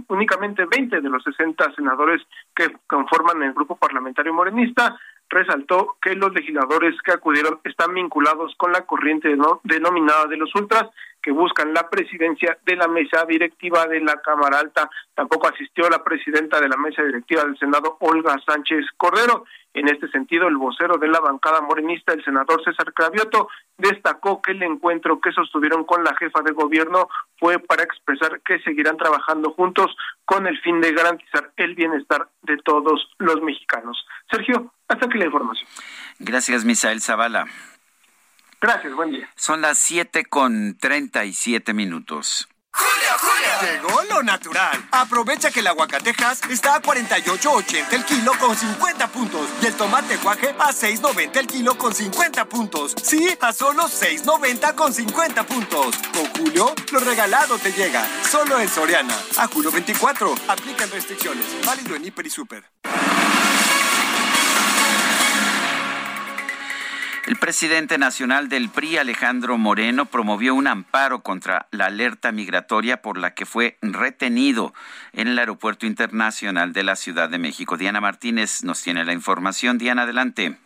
únicamente 0.09 0.65
20 0.65 0.99
de 0.99 1.09
los 1.09 1.23
60 1.23 1.73
senadores 1.73 2.21
que 2.53 2.67
conforman 2.85 3.41
el 3.43 3.53
grupo 3.53 3.77
parlamentario 3.77 4.33
morenista. 4.33 4.99
Resaltó 5.29 5.95
que 6.01 6.15
los 6.15 6.33
legisladores 6.33 6.95
que 7.01 7.13
acudieron 7.13 7.59
están 7.63 7.93
vinculados 7.93 8.53
con 8.57 8.73
la 8.73 8.85
corriente 8.85 9.33
denominada 9.63 10.25
de 10.27 10.35
los 10.35 10.53
ultras 10.53 10.89
que 11.23 11.31
buscan 11.31 11.73
la 11.73 11.89
presidencia 11.89 12.57
de 12.65 12.75
la 12.75 12.87
mesa 12.87 13.25
directiva 13.25 13.87
de 13.87 14.01
la 14.01 14.17
Cámara 14.21 14.59
Alta. 14.59 14.89
Tampoco 15.15 15.47
asistió 15.47 15.89
la 15.89 16.03
presidenta 16.03 16.59
de 16.59 16.67
la 16.67 16.75
mesa 16.75 17.01
directiva 17.01 17.43
del 17.45 17.57
Senado, 17.57 17.97
Olga 18.01 18.35
Sánchez 18.45 18.85
Cordero. 18.97 19.45
En 19.73 19.87
este 19.87 20.07
sentido, 20.09 20.47
el 20.47 20.57
vocero 20.57 20.97
de 20.97 21.07
la 21.07 21.19
bancada 21.19 21.61
morenista, 21.61 22.13
el 22.13 22.23
senador 22.23 22.63
César 22.63 22.93
Cravioto, 22.93 23.47
destacó 23.77 24.41
que 24.41 24.51
el 24.51 24.61
encuentro 24.61 25.19
que 25.19 25.31
sostuvieron 25.31 25.85
con 25.85 26.03
la 26.03 26.15
jefa 26.15 26.41
de 26.41 26.51
gobierno 26.51 27.07
fue 27.39 27.57
para 27.57 27.83
expresar 27.83 28.41
que 28.41 28.59
seguirán 28.59 28.97
trabajando 28.97 29.51
juntos 29.53 29.95
con 30.25 30.45
el 30.45 30.59
fin 30.61 30.79
de 30.81 30.91
garantizar 30.91 31.51
el 31.57 31.73
bienestar 31.73 32.27
de 32.43 32.57
todos 32.57 33.09
los 33.17 33.41
mexicanos. 33.41 34.05
Sergio, 34.29 34.73
hasta 34.87 35.05
aquí 35.07 35.17
la 35.17 35.25
información. 35.25 35.67
Gracias, 36.19 36.65
Misael 36.65 37.01
Zavala. 37.01 37.47
Gracias, 38.63 38.93
buen 38.93 39.11
día. 39.11 39.29
Son 39.35 39.59
las 39.59 39.77
7 39.77 40.23
con 40.23 40.77
37 40.77 41.73
minutos. 41.73 42.47
¡Julio, 42.71 43.09
Julio! 43.19 43.73
Llegó 43.73 44.03
lo 44.03 44.23
natural. 44.23 44.87
Aprovecha 44.89 45.51
que 45.51 45.59
el 45.59 45.67
aguacatejas 45.67 46.41
está 46.49 46.75
a 46.75 46.81
48.80 46.81 47.91
el 47.91 48.05
kilo 48.05 48.31
con 48.39 48.55
50 48.55 49.07
puntos 49.09 49.49
y 49.61 49.65
el 49.65 49.73
tomate 49.73 50.15
guaje 50.15 50.55
a 50.57 50.71
6.90 50.71 51.37
el 51.39 51.47
kilo 51.47 51.77
con 51.77 51.93
50 51.93 52.45
puntos. 52.45 52.95
Sí, 53.03 53.37
a 53.41 53.51
solo 53.51 53.83
6.90 53.83 54.75
con 54.75 54.93
50 54.93 55.43
puntos. 55.43 55.97
Con 56.13 56.25
Julio, 56.27 56.73
lo 56.93 56.99
regalado 57.01 57.57
te 57.57 57.73
llega. 57.73 58.07
Solo 58.23 58.61
en 58.61 58.69
Soriana. 58.69 59.13
A 59.39 59.47
julio 59.47 59.71
24. 59.73 60.35
Aplican 60.47 60.89
restricciones. 60.89 61.45
Válido 61.65 61.97
en 61.97 62.05
Hiper 62.05 62.27
y 62.27 62.29
Super. 62.29 62.63
El 67.25 67.37
presidente 67.37 67.97
nacional 67.97 68.49
del 68.49 68.67
PRI, 68.67 68.97
Alejandro 68.97 69.57
Moreno, 69.57 70.05
promovió 70.07 70.53
un 70.53 70.67
amparo 70.67 71.23
contra 71.23 71.67
la 71.71 71.85
alerta 71.85 72.33
migratoria 72.33 73.01
por 73.01 73.17
la 73.17 73.33
que 73.33 73.45
fue 73.45 73.77
retenido 73.81 74.73
en 75.13 75.29
el 75.29 75.39
Aeropuerto 75.39 75.85
Internacional 75.85 76.73
de 76.73 76.83
la 76.83 76.97
Ciudad 76.97 77.29
de 77.29 77.37
México. 77.37 77.77
Diana 77.77 78.01
Martínez 78.01 78.65
nos 78.65 78.81
tiene 78.81 79.05
la 79.05 79.13
información. 79.13 79.77
Diana, 79.77 80.01
adelante. 80.01 80.57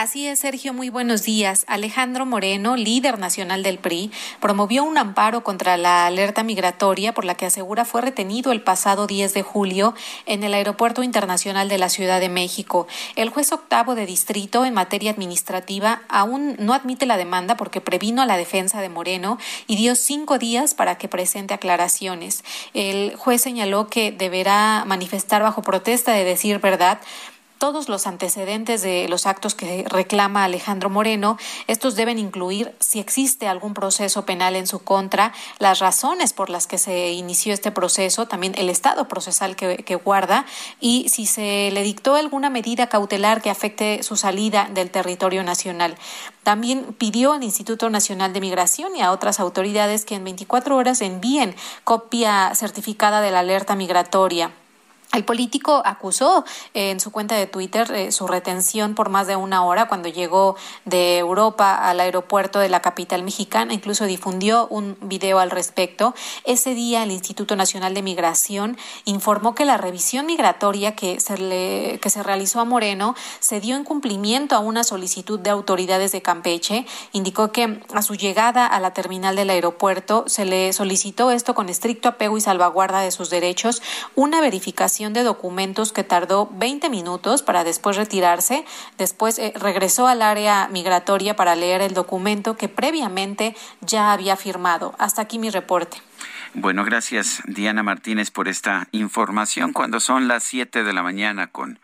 Así 0.00 0.26
es, 0.26 0.38
Sergio, 0.38 0.72
muy 0.72 0.88
buenos 0.88 1.24
días. 1.24 1.66
Alejandro 1.68 2.24
Moreno, 2.24 2.74
líder 2.74 3.18
nacional 3.18 3.62
del 3.62 3.78
PRI, 3.78 4.10
promovió 4.40 4.82
un 4.82 4.96
amparo 4.96 5.44
contra 5.44 5.76
la 5.76 6.06
alerta 6.06 6.42
migratoria 6.42 7.12
por 7.12 7.26
la 7.26 7.34
que 7.34 7.44
asegura 7.44 7.84
fue 7.84 8.00
retenido 8.00 8.50
el 8.50 8.62
pasado 8.62 9.06
10 9.06 9.34
de 9.34 9.42
julio 9.42 9.92
en 10.24 10.42
el 10.42 10.54
Aeropuerto 10.54 11.02
Internacional 11.02 11.68
de 11.68 11.76
la 11.76 11.90
Ciudad 11.90 12.18
de 12.18 12.30
México. 12.30 12.88
El 13.14 13.28
juez 13.28 13.52
octavo 13.52 13.94
de 13.94 14.06
distrito 14.06 14.64
en 14.64 14.72
materia 14.72 15.10
administrativa 15.10 16.00
aún 16.08 16.56
no 16.58 16.72
admite 16.72 17.04
la 17.04 17.18
demanda 17.18 17.58
porque 17.58 17.82
previno 17.82 18.22
a 18.22 18.26
la 18.26 18.38
defensa 18.38 18.80
de 18.80 18.88
Moreno 18.88 19.36
y 19.66 19.76
dio 19.76 19.96
cinco 19.96 20.38
días 20.38 20.72
para 20.72 20.96
que 20.96 21.08
presente 21.08 21.52
aclaraciones. 21.52 22.42
El 22.72 23.16
juez 23.16 23.42
señaló 23.42 23.88
que 23.88 24.12
deberá 24.12 24.82
manifestar 24.86 25.42
bajo 25.42 25.60
protesta 25.60 26.12
de 26.12 26.24
decir 26.24 26.58
verdad 26.58 27.00
todos 27.60 27.90
los 27.90 28.06
antecedentes 28.06 28.80
de 28.80 29.06
los 29.08 29.26
actos 29.26 29.54
que 29.54 29.84
reclama 29.86 30.44
Alejandro 30.44 30.88
Moreno. 30.88 31.36
Estos 31.66 31.94
deben 31.94 32.18
incluir 32.18 32.74
si 32.80 33.00
existe 33.00 33.46
algún 33.46 33.74
proceso 33.74 34.24
penal 34.24 34.56
en 34.56 34.66
su 34.66 34.78
contra, 34.82 35.34
las 35.58 35.78
razones 35.78 36.32
por 36.32 36.48
las 36.48 36.66
que 36.66 36.78
se 36.78 37.10
inició 37.10 37.52
este 37.52 37.70
proceso, 37.70 38.26
también 38.26 38.54
el 38.56 38.70
estado 38.70 39.08
procesal 39.08 39.56
que, 39.56 40.00
guarda 40.02 40.46
y 40.80 41.10
si 41.10 41.26
se 41.26 41.70
le 41.70 41.82
dictó 41.82 42.14
alguna 42.14 42.48
medida 42.48 42.88
cautelar 42.88 43.42
que 43.42 43.50
afecte 43.50 44.02
su 44.02 44.16
salida 44.16 44.70
del 44.72 44.90
territorio 44.90 45.42
nacional. 45.42 45.98
También 46.42 46.94
pidió 46.94 47.34
al 47.34 47.44
Instituto 47.44 47.90
Nacional 47.90 48.32
de 48.32 48.40
Migración 48.40 48.96
y 48.96 49.02
a 49.02 49.12
otras 49.12 49.38
autoridades 49.38 50.06
que 50.06 50.14
en 50.14 50.24
24 50.24 50.74
horas 50.74 51.02
envíen 51.02 51.54
copia 51.84 52.54
certificada 52.54 53.20
de 53.20 53.30
la 53.30 53.40
alerta 53.40 53.76
migratoria 53.76 54.50
el 55.12 55.24
político 55.24 55.82
acusó 55.84 56.44
en 56.72 57.00
su 57.00 57.10
cuenta 57.10 57.34
de 57.34 57.46
Twitter 57.46 57.90
eh, 57.90 58.12
su 58.12 58.28
retención 58.28 58.94
por 58.94 59.08
más 59.08 59.26
de 59.26 59.34
una 59.34 59.64
hora 59.64 59.88
cuando 59.88 60.08
llegó 60.08 60.54
de 60.84 61.18
Europa 61.18 61.74
al 61.74 61.98
aeropuerto 61.98 62.60
de 62.60 62.68
la 62.68 62.80
capital 62.80 63.24
mexicana. 63.24 63.74
Incluso 63.74 64.04
difundió 64.04 64.68
un 64.68 64.96
video 65.00 65.40
al 65.40 65.50
respecto. 65.50 66.14
Ese 66.44 66.74
día 66.74 67.02
el 67.02 67.10
Instituto 67.10 67.56
Nacional 67.56 67.92
de 67.92 68.02
Migración 68.02 68.76
informó 69.04 69.56
que 69.56 69.64
la 69.64 69.78
revisión 69.78 70.26
migratoria 70.26 70.94
que 70.94 71.18
se, 71.18 71.38
le, 71.38 71.98
que 72.00 72.10
se 72.10 72.22
realizó 72.22 72.60
a 72.60 72.64
Moreno 72.64 73.16
se 73.40 73.58
dio 73.58 73.74
en 73.74 73.82
cumplimiento 73.82 74.54
a 74.54 74.60
una 74.60 74.84
solicitud 74.84 75.40
de 75.40 75.50
autoridades 75.50 76.12
de 76.12 76.22
Campeche. 76.22 76.86
Indicó 77.10 77.50
que 77.50 77.82
a 77.92 78.02
su 78.02 78.14
llegada 78.14 78.64
a 78.64 78.78
la 78.78 78.94
terminal 78.94 79.34
del 79.34 79.50
aeropuerto 79.50 80.24
se 80.28 80.44
le 80.44 80.72
solicitó 80.72 81.32
esto 81.32 81.56
con 81.56 81.68
estricto 81.68 82.08
apego 82.08 82.38
y 82.38 82.40
salvaguarda 82.40 83.00
de 83.00 83.10
sus 83.10 83.28
derechos, 83.28 83.82
una 84.14 84.40
verificación 84.40 84.99
de 85.08 85.22
documentos 85.22 85.92
que 85.92 86.04
tardó 86.04 86.50
20 86.52 86.90
minutos 86.90 87.42
para 87.42 87.64
después 87.64 87.96
retirarse. 87.96 88.64
Después 88.98 89.38
eh, 89.38 89.52
regresó 89.56 90.06
al 90.06 90.20
área 90.20 90.68
migratoria 90.68 91.34
para 91.34 91.56
leer 91.56 91.80
el 91.80 91.94
documento 91.94 92.56
que 92.56 92.68
previamente 92.68 93.56
ya 93.80 94.12
había 94.12 94.36
firmado. 94.36 94.94
Hasta 94.98 95.22
aquí 95.22 95.38
mi 95.38 95.48
reporte. 95.48 95.96
Bueno, 96.52 96.84
gracias 96.84 97.42
Diana 97.46 97.82
Martínez 97.82 98.30
por 98.30 98.48
esta 98.48 98.88
información 98.92 99.72
cuando 99.72 100.00
son 100.00 100.28
las 100.28 100.44
7 100.44 100.82
de 100.82 100.92
la 100.92 101.02
mañana 101.02 101.46
con 101.46 101.78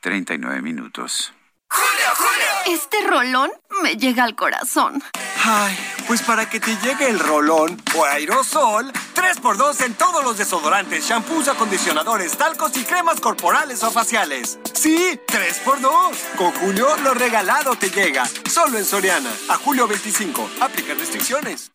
39 0.00 0.60
minutos. 0.60 1.32
¡Julio, 1.70 2.14
Julio! 2.16 2.47
Este 2.68 2.98
rolón 3.06 3.50
me 3.82 3.96
llega 3.96 4.24
al 4.24 4.36
corazón. 4.36 5.02
Ay, 5.42 5.74
pues 6.06 6.20
para 6.20 6.50
que 6.50 6.60
te 6.60 6.76
llegue 6.76 7.08
el 7.08 7.18
rolón 7.18 7.80
o 7.96 8.04
aerosol, 8.04 8.92
3x2 9.14 9.86
en 9.86 9.94
todos 9.94 10.22
los 10.22 10.36
desodorantes, 10.36 11.08
shampoos, 11.08 11.48
acondicionadores, 11.48 12.36
talcos 12.36 12.76
y 12.76 12.84
cremas 12.84 13.22
corporales 13.22 13.82
o 13.84 13.90
faciales. 13.90 14.58
Sí, 14.74 15.18
3x2. 15.26 16.36
Con 16.36 16.52
Julio, 16.52 16.94
lo 16.98 17.14
regalado 17.14 17.74
te 17.74 17.88
llega. 17.88 18.26
Solo 18.26 18.76
en 18.76 18.84
Soriana. 18.84 19.30
A 19.48 19.54
julio 19.54 19.88
25. 19.88 20.50
Aplica 20.60 20.92
restricciones. 20.92 21.72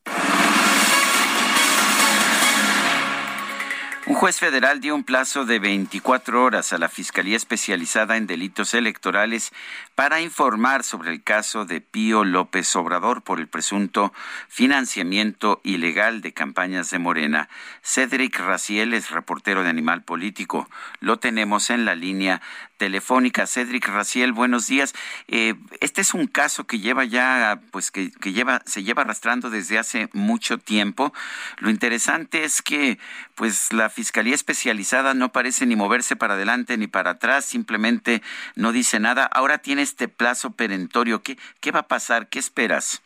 Un 4.05 4.15
juez 4.15 4.37
federal 4.37 4.81
dio 4.81 4.95
un 4.95 5.05
plazo 5.05 5.45
de 5.45 5.59
24 5.59 6.43
horas 6.43 6.73
a 6.73 6.77
la 6.77 6.89
Fiscalía 6.89 7.37
Especializada 7.37 8.17
en 8.17 8.27
Delitos 8.27 8.73
Electorales 8.73 9.53
para 9.95 10.21
informar 10.21 10.83
sobre 10.83 11.11
el 11.11 11.23
caso 11.23 11.65
de 11.65 11.81
Pío 11.81 12.23
López 12.23 12.75
Obrador 12.75 13.21
por 13.21 13.39
el 13.39 13.47
presunto 13.47 14.13
financiamiento 14.47 15.61
ilegal 15.63 16.21
de 16.21 16.33
campañas 16.33 16.89
de 16.89 16.99
Morena. 16.99 17.49
Cedric 17.83 18.39
Raciel 18.39 18.93
es 18.93 19.11
reportero 19.11 19.63
de 19.63 19.69
Animal 19.69 20.03
Político. 20.03 20.67
Lo 20.99 21.19
tenemos 21.19 21.69
en 21.69 21.85
la 21.85 21.95
línea 21.95 22.41
telefónica. 22.77 23.47
Cedric 23.47 23.87
Raciel, 23.87 24.33
buenos 24.33 24.67
días. 24.67 24.93
Eh, 25.27 25.53
este 25.79 26.01
es 26.01 26.13
un 26.13 26.27
caso 26.27 26.65
que 26.65 26.79
lleva 26.79 27.05
ya, 27.05 27.61
pues 27.71 27.91
que, 27.91 28.11
que, 28.11 28.33
lleva, 28.33 28.61
se 28.65 28.83
lleva 28.83 29.03
arrastrando 29.03 29.49
desde 29.49 29.77
hace 29.77 30.09
mucho 30.13 30.57
tiempo. 30.57 31.13
Lo 31.59 31.69
interesante 31.69 32.43
es 32.43 32.61
que, 32.61 32.99
pues, 33.35 33.71
la 33.71 33.89
Fiscalía 33.89 34.35
Especializada 34.35 35.13
no 35.13 35.31
parece 35.31 35.65
ni 35.65 35.75
moverse 35.75 36.15
para 36.15 36.33
adelante 36.33 36.77
ni 36.77 36.87
para 36.87 37.11
atrás, 37.11 37.45
simplemente 37.45 38.21
no 38.55 38.71
dice 38.71 38.99
nada. 38.99 39.25
Ahora 39.25 39.59
tiene 39.59 39.82
este 39.84 40.07
plazo 40.07 40.55
perentorio. 40.55 41.21
¿Qué, 41.21 41.38
qué 41.61 41.71
va 41.71 41.79
a 41.79 41.88
pasar? 41.88 42.29
¿Qué 42.29 42.39
esperas? 42.39 43.03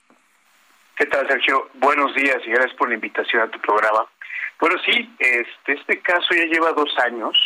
¿Qué 0.95 1.05
tal, 1.05 1.27
Sergio? 1.27 1.69
Buenos 1.75 2.15
días 2.15 2.37
y 2.45 2.49
gracias 2.49 2.73
por 2.75 2.89
la 2.89 2.95
invitación 2.95 3.43
a 3.43 3.51
tu 3.51 3.59
programa. 3.59 4.07
Bueno, 4.59 4.77
sí, 4.83 5.13
este, 5.19 5.73
este 5.73 5.99
caso 5.99 6.27
ya 6.31 6.45
lleva 6.45 6.71
dos 6.71 6.89
años. 6.99 7.37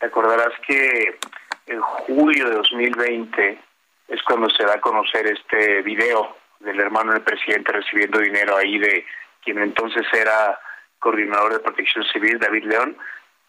Te 0.00 0.06
acordarás 0.06 0.52
que 0.66 1.18
en 1.66 1.80
julio 1.80 2.48
de 2.48 2.56
2020 2.56 3.58
es 4.08 4.22
cuando 4.22 4.50
se 4.50 4.64
da 4.64 4.74
a 4.74 4.80
conocer 4.80 5.26
este 5.26 5.82
video 5.82 6.36
del 6.60 6.80
hermano 6.80 7.12
del 7.12 7.22
presidente 7.22 7.72
recibiendo 7.72 8.18
dinero 8.18 8.56
ahí 8.56 8.78
de 8.78 9.04
quien 9.44 9.58
entonces 9.58 10.06
era 10.12 10.58
coordinador 10.98 11.52
de 11.52 11.60
protección 11.60 12.04
civil, 12.06 12.38
David 12.38 12.64
León. 12.64 12.96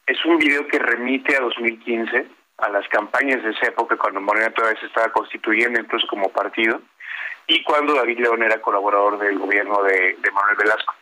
Es 0.06 0.24
un 0.26 0.38
video 0.38 0.68
que 0.68 0.80
remite 0.80 1.36
a 1.36 1.42
2015, 1.42 2.28
a 2.62 2.70
las 2.70 2.88
campañas 2.90 3.44
de 3.44 3.52
esa 3.52 3.68
época, 3.68 3.98
cuando 3.98 4.22
Morena 4.22 4.52
todavía 4.52 4.80
se 4.80 4.88
estaba 4.88 5.12
constituyendo 5.12 5.80
incluso 5.80 6.08
como 6.08 6.30
partido, 6.30 6.82
y 7.48 7.64
cuando 7.64 7.96
David 7.96 8.20
León 8.20 8.44
era 8.44 8.62
colaborador 8.62 9.18
del 9.20 9.40
gobierno 9.40 9.82
de, 9.84 10.18
Manuel 10.32 10.58
Velasco. 10.58 10.94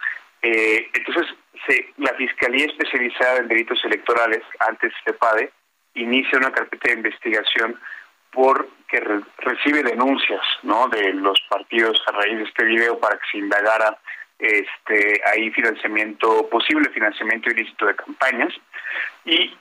Eh, 0.41 0.89
entonces, 0.93 1.35
se, 1.67 1.93
la 1.97 2.13
Fiscalía 2.13 2.65
Especializada 2.65 3.37
en 3.37 3.47
Delitos 3.49 3.83
Electorales, 3.83 4.43
antes 4.59 4.93
PADE, 5.19 5.51
inicia 5.95 6.37
una 6.37 6.51
carpeta 6.51 6.89
de 6.89 6.97
investigación 6.97 7.79
porque 8.31 9.03
recibe 9.39 9.83
denuncias 9.83 10.41
¿no? 10.63 10.87
de 10.89 11.13
los 11.13 11.39
partidos 11.49 12.01
a 12.07 12.11
raíz 12.11 12.37
de 12.37 12.43
este 12.43 12.65
video 12.65 12.99
para 12.99 13.17
que 13.17 13.25
se 13.31 13.37
indagara 13.39 13.97
este 14.39 15.19
ahí 15.25 15.49
financiamiento 15.51 16.47
posible 16.49 16.89
financiamiento 16.91 17.49
ilícito 17.49 17.87
de 17.87 17.95
campañas 17.95 18.53
y 19.25 19.57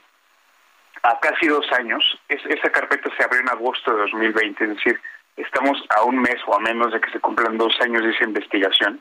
a 1.03 1.19
casi 1.19 1.47
dos 1.47 1.65
años 1.73 2.03
esa 2.29 2.69
carpeta 2.69 3.09
se 3.15 3.23
abrió 3.23 3.41
en 3.41 3.49
agosto 3.49 3.91
de 3.93 4.01
2020 4.01 4.63
es 4.63 4.69
decir 4.71 4.99
estamos 5.37 5.77
a 5.95 6.03
un 6.03 6.19
mes 6.19 6.37
o 6.47 6.55
a 6.55 6.59
menos 6.59 6.91
de 6.91 6.99
que 6.99 7.11
se 7.11 7.19
cumplan 7.19 7.57
dos 7.57 7.79
años 7.81 8.03
de 8.03 8.09
esa 8.09 8.25
investigación. 8.25 8.99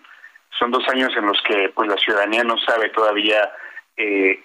Son 0.59 0.70
dos 0.70 0.86
años 0.88 1.12
en 1.16 1.26
los 1.26 1.40
que 1.42 1.70
pues 1.74 1.88
la 1.88 1.97
ciudadanía 1.97 2.44
no 2.44 2.57
sabe 2.59 2.90
todavía 2.90 3.51
eh, 3.97 4.42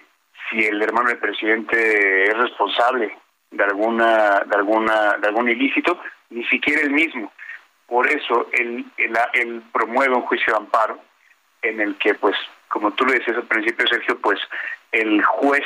si 0.50 0.64
el 0.64 0.82
hermano 0.82 1.10
del 1.10 1.18
presidente 1.18 2.24
es 2.24 2.36
responsable 2.36 3.16
de 3.50 3.64
alguna 3.64 4.40
de 4.40 4.56
alguna 4.56 5.16
de 5.18 5.28
algún 5.28 5.48
ilícito 5.48 6.00
ni 6.30 6.44
siquiera 6.46 6.82
él 6.82 6.90
mismo. 6.90 7.30
Por 7.86 8.08
eso 8.08 8.48
él, 8.52 8.86
él, 8.96 9.62
promueve 9.70 10.14
un 10.14 10.22
juicio 10.22 10.54
de 10.54 10.58
amparo 10.60 10.98
en 11.60 11.80
el 11.80 11.96
que 11.96 12.14
pues 12.14 12.34
como 12.68 12.90
tú 12.92 13.04
lo 13.04 13.12
decías 13.12 13.36
al 13.36 13.44
principio 13.44 13.86
Sergio 13.86 14.18
pues 14.18 14.40
el 14.92 15.22
juez 15.22 15.64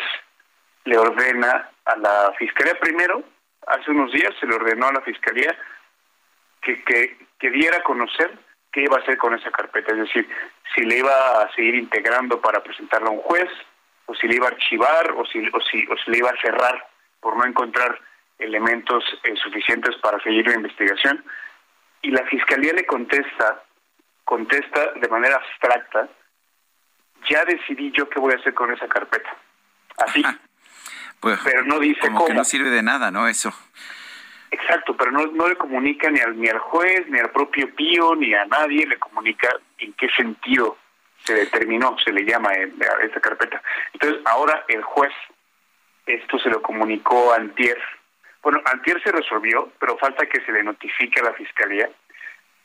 le 0.85 0.99
ordena 0.99 1.71
a 1.87 1.97
la 1.97 2.33
fiscalía 2.39 2.79
primero 2.79 3.23
hace 3.67 3.91
unos 3.91 4.13
días 4.13 4.35
se 4.39 4.47
le 4.47 4.55
ordenó 4.55 4.89
a 4.89 4.93
la 4.93 5.01
fiscalía 5.01 5.57
que, 6.63 6.83
que, 6.85 7.19
que 7.39 7.51
diera 7.51 7.79
a 7.79 7.83
conocer 7.83 8.31
qué 8.73 8.83
iba 8.83 8.97
a 8.97 9.01
hacer 9.01 9.17
con 9.19 9.35
esa 9.35 9.51
carpeta 9.51 9.93
es 9.93 9.99
decir 9.99 10.29
si 10.75 10.83
le 10.83 10.99
iba 10.99 11.43
a 11.43 11.53
seguir 11.55 11.75
integrando 11.75 12.41
para 12.41 12.63
presentarla 12.63 13.09
a 13.09 13.13
un 13.13 13.21
juez 13.21 13.51
o 14.07 14.15
si 14.15 14.27
le 14.29 14.37
iba 14.37 14.47
a 14.47 14.51
archivar 14.51 15.13
o 15.13 15.25
si, 15.27 15.39
o 15.53 15.61
si, 15.61 15.87
o 15.87 15.97
si 15.97 16.11
le 16.11 16.19
iba 16.19 16.31
a 16.31 16.41
cerrar 16.41 16.89
por 17.21 17.37
no 17.37 17.45
encontrar 17.45 18.01
elementos 18.39 19.05
eh, 19.25 19.35
suficientes 19.37 19.97
para 19.97 20.21
seguir 20.21 20.47
la 20.47 20.55
investigación. 20.55 21.25
Y 22.03 22.11
la 22.11 22.25
fiscalía 22.27 22.73
le 22.73 22.87
contesta, 22.87 23.63
contesta 24.25 24.93
de 24.93 25.09
manera 25.09 25.37
abstracta, 25.37 26.09
ya 27.29 27.45
decidí 27.45 27.91
yo 27.93 28.09
qué 28.09 28.21
voy 28.21 28.33
a 28.33 28.37
hacer 28.37 28.55
con 28.55 28.73
esa 28.73 28.87
carpeta. 28.89 29.37
Así. 29.99 30.23
pues, 31.21 31.39
pero 31.45 31.65
no 31.65 31.79
dice 31.79 32.01
como 32.01 32.19
cómo. 32.19 32.29
que 32.29 32.35
no 32.35 32.45
sirve 32.45 32.71
de 32.71 32.83
nada, 32.83 33.11
¿no? 33.11 33.29
Eso. 33.29 33.53
Exacto, 34.51 34.97
pero 34.97 35.11
no, 35.11 35.27
no 35.27 35.49
le 35.49 35.57
comunica 35.57 36.11
ni 36.11 36.21
al, 36.21 36.41
ni 36.41 36.49
al 36.49 36.59
juez, 36.59 37.07
ni 37.09 37.19
al 37.19 37.31
propio 37.31 37.75
Pío, 37.75 38.15
ni 38.15 38.33
a 38.35 38.45
nadie, 38.47 38.87
le 38.87 38.99
comunica 38.99 39.49
en 39.79 39.93
qué 39.95 40.09
sentido 40.17 40.79
se 41.25 41.35
determinó, 41.35 41.97
se 42.05 42.13
le 42.13 42.25
llama 42.25 42.51
a 42.51 43.05
esta 43.05 43.21
carpeta. 43.21 43.61
Entonces, 43.93 44.21
ahora 44.25 44.65
el 44.69 44.83
juez, 44.83 45.13
esto 46.07 46.39
se 46.39 46.49
lo 46.49 46.63
comunicó 46.63 47.33
a 47.33 47.37
Antier, 47.37 47.79
Bueno, 48.43 48.61
antier 48.65 49.03
se 49.03 49.11
resolvió, 49.11 49.73
pero 49.81 49.99
falta 49.99 50.27
que 50.27 50.41
se 50.43 50.53
le 50.53 50.63
notifique 50.63 51.21
a 51.21 51.25
la 51.25 51.33
fiscalía. 51.33 51.91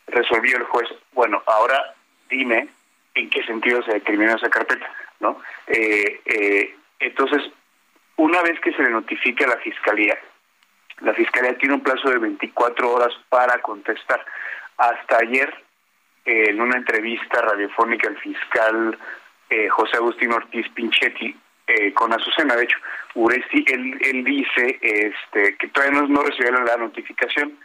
Resolvió 0.07 0.57
el 0.57 0.63
juez, 0.63 0.89
bueno, 1.13 1.41
ahora 1.47 1.95
dime 2.29 2.67
en 3.15 3.29
qué 3.29 3.43
sentido 3.43 3.83
se 3.83 3.93
determinó 3.93 4.35
esa 4.35 4.49
carpeta, 4.49 4.87
¿no? 5.19 5.41
Eh, 5.67 6.21
eh, 6.25 6.75
entonces, 6.99 7.51
una 8.17 8.41
vez 8.41 8.59
que 8.59 8.73
se 8.73 8.83
le 8.83 8.89
notifique 8.89 9.43
a 9.43 9.49
la 9.49 9.57
fiscalía, 9.57 10.17
la 11.01 11.13
fiscalía 11.13 11.57
tiene 11.57 11.75
un 11.75 11.81
plazo 11.81 12.09
de 12.09 12.19
24 12.19 12.91
horas 12.91 13.13
para 13.29 13.59
contestar. 13.61 14.23
Hasta 14.77 15.17
ayer, 15.17 15.51
en 16.25 16.61
una 16.61 16.77
entrevista 16.77 17.41
radiofónica, 17.41 18.07
el 18.07 18.17
fiscal 18.17 18.97
eh, 19.49 19.67
José 19.69 19.97
Agustín 19.97 20.31
Ortiz 20.31 20.67
Pinchetti, 20.69 21.35
eh, 21.67 21.93
con 21.93 22.13
Azucena, 22.13 22.55
de 22.55 22.63
hecho, 22.63 22.77
Uresti, 23.15 23.65
él, 23.67 23.97
él 24.01 24.23
dice 24.23 24.79
este, 24.81 25.57
que 25.57 25.67
todavía 25.67 26.01
no, 26.01 26.07
no 26.07 26.21
recibieron 26.23 26.65
la 26.65 26.77
notificación. 26.77 27.57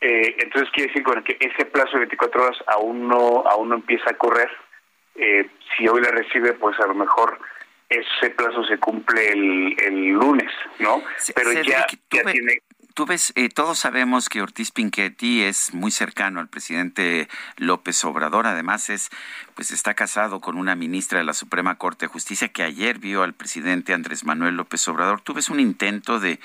Eh, 0.00 0.36
entonces 0.38 0.70
quiere 0.72 0.88
decir 0.88 1.02
bueno, 1.04 1.24
que 1.24 1.36
ese 1.40 1.64
plazo 1.66 1.92
de 1.92 2.00
24 2.00 2.44
horas 2.44 2.58
aún 2.66 3.08
no 3.08 3.44
aún 3.46 3.70
no 3.70 3.76
empieza 3.76 4.10
a 4.10 4.18
correr. 4.18 4.50
si 5.76 5.88
hoy 5.88 6.02
la 6.02 6.10
recibe, 6.10 6.52
pues 6.52 6.78
a 6.80 6.86
lo 6.86 6.94
mejor 6.94 7.38
ese 7.88 8.30
plazo 8.30 8.64
se 8.64 8.78
cumple 8.78 9.28
el, 9.28 9.76
el 9.78 10.08
lunes, 10.08 10.50
¿no? 10.78 11.02
Pero 11.34 11.52
ya, 11.52 11.62
ya 11.62 12.22
tiene 12.22 12.60
tú 12.94 13.06
ves, 13.06 13.32
eh, 13.36 13.48
todos 13.48 13.78
sabemos 13.78 14.28
que 14.28 14.40
Ortiz 14.40 14.70
Pinchetti 14.70 15.42
es 15.42 15.74
muy 15.74 15.90
cercano 15.90 16.40
al 16.40 16.48
presidente 16.48 17.28
López 17.56 18.04
Obrador. 18.04 18.46
Además, 18.46 18.88
es, 18.88 19.10
pues 19.54 19.72
está 19.72 19.94
casado 19.94 20.40
con 20.40 20.56
una 20.56 20.76
ministra 20.76 21.18
de 21.18 21.24
la 21.24 21.34
Suprema 21.34 21.76
Corte 21.76 22.06
de 22.06 22.12
Justicia 22.12 22.48
que 22.48 22.62
ayer 22.62 22.98
vio 22.98 23.22
al 23.22 23.34
presidente 23.34 23.92
Andrés 23.92 24.24
Manuel 24.24 24.56
López 24.56 24.86
Obrador. 24.88 25.20
¿Tú 25.20 25.34
ves 25.34 25.50
un 25.50 25.60
intento 25.60 26.20
de 26.20 26.38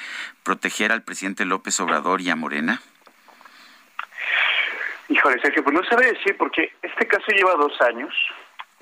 proteger 0.43 0.91
al 0.91 1.03
presidente 1.03 1.45
López 1.45 1.79
Obrador 1.79 2.21
y 2.21 2.31
a 2.31 2.35
Morena? 2.35 2.81
Híjole, 5.07 5.39
Sergio, 5.41 5.63
pues 5.63 5.75
no 5.75 5.83
sabe 5.85 6.13
decir 6.13 6.35
porque 6.37 6.73
este 6.81 7.07
caso 7.07 7.31
lleva 7.31 7.53
dos 7.53 7.79
años. 7.81 8.13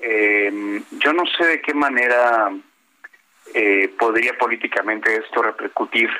Eh, 0.00 0.82
yo 0.92 1.12
no 1.12 1.24
sé 1.26 1.46
de 1.46 1.60
qué 1.60 1.74
manera 1.74 2.50
eh, 3.54 3.88
podría 3.98 4.36
políticamente 4.38 5.16
esto 5.16 5.42
repercutir 5.42 6.10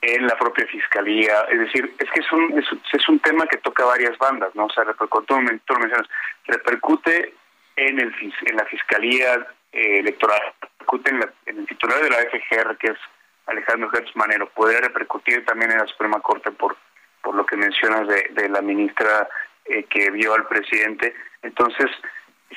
en 0.00 0.26
la 0.26 0.36
propia 0.36 0.66
fiscalía, 0.66 1.46
es 1.50 1.58
decir, 1.58 1.92
es 1.98 2.10
que 2.10 2.20
es 2.20 2.32
un, 2.32 2.64
es, 2.92 3.08
un 3.08 3.18
tema 3.18 3.46
que 3.46 3.56
toca 3.56 3.84
varias 3.84 4.16
bandas, 4.18 4.54
¿no? 4.54 4.66
O 4.66 4.70
sea, 4.70 4.84
repercute, 4.84 5.26
tú 5.26 5.40
mencionas, 5.40 6.06
repercute 6.46 7.34
en, 7.74 7.98
el, 7.98 8.14
en 8.46 8.56
la 8.56 8.64
fiscalía 8.66 9.46
eh, 9.72 9.98
electoral, 9.98 10.40
repercute 10.60 11.10
en, 11.10 11.58
el 11.58 11.66
titular 11.66 12.00
de 12.00 12.10
la 12.10 12.16
FGR, 12.18 12.76
que 12.76 12.88
es 12.88 12.98
Alejandro 13.46 13.90
Gertz 13.90 14.14
Manero, 14.14 14.48
podría 14.50 14.80
repercutir 14.80 15.44
también 15.44 15.72
en 15.72 15.78
la 15.78 15.86
Suprema 15.86 16.20
Corte 16.20 16.52
por, 16.52 16.76
por 17.22 17.34
lo 17.34 17.44
que 17.44 17.56
mencionas 17.56 18.06
de, 18.06 18.28
de 18.30 18.48
la 18.50 18.62
ministra 18.62 19.28
eh, 19.64 19.84
que 19.84 20.10
vio 20.10 20.34
al 20.34 20.46
presidente. 20.46 21.14
Entonces, 21.42 21.90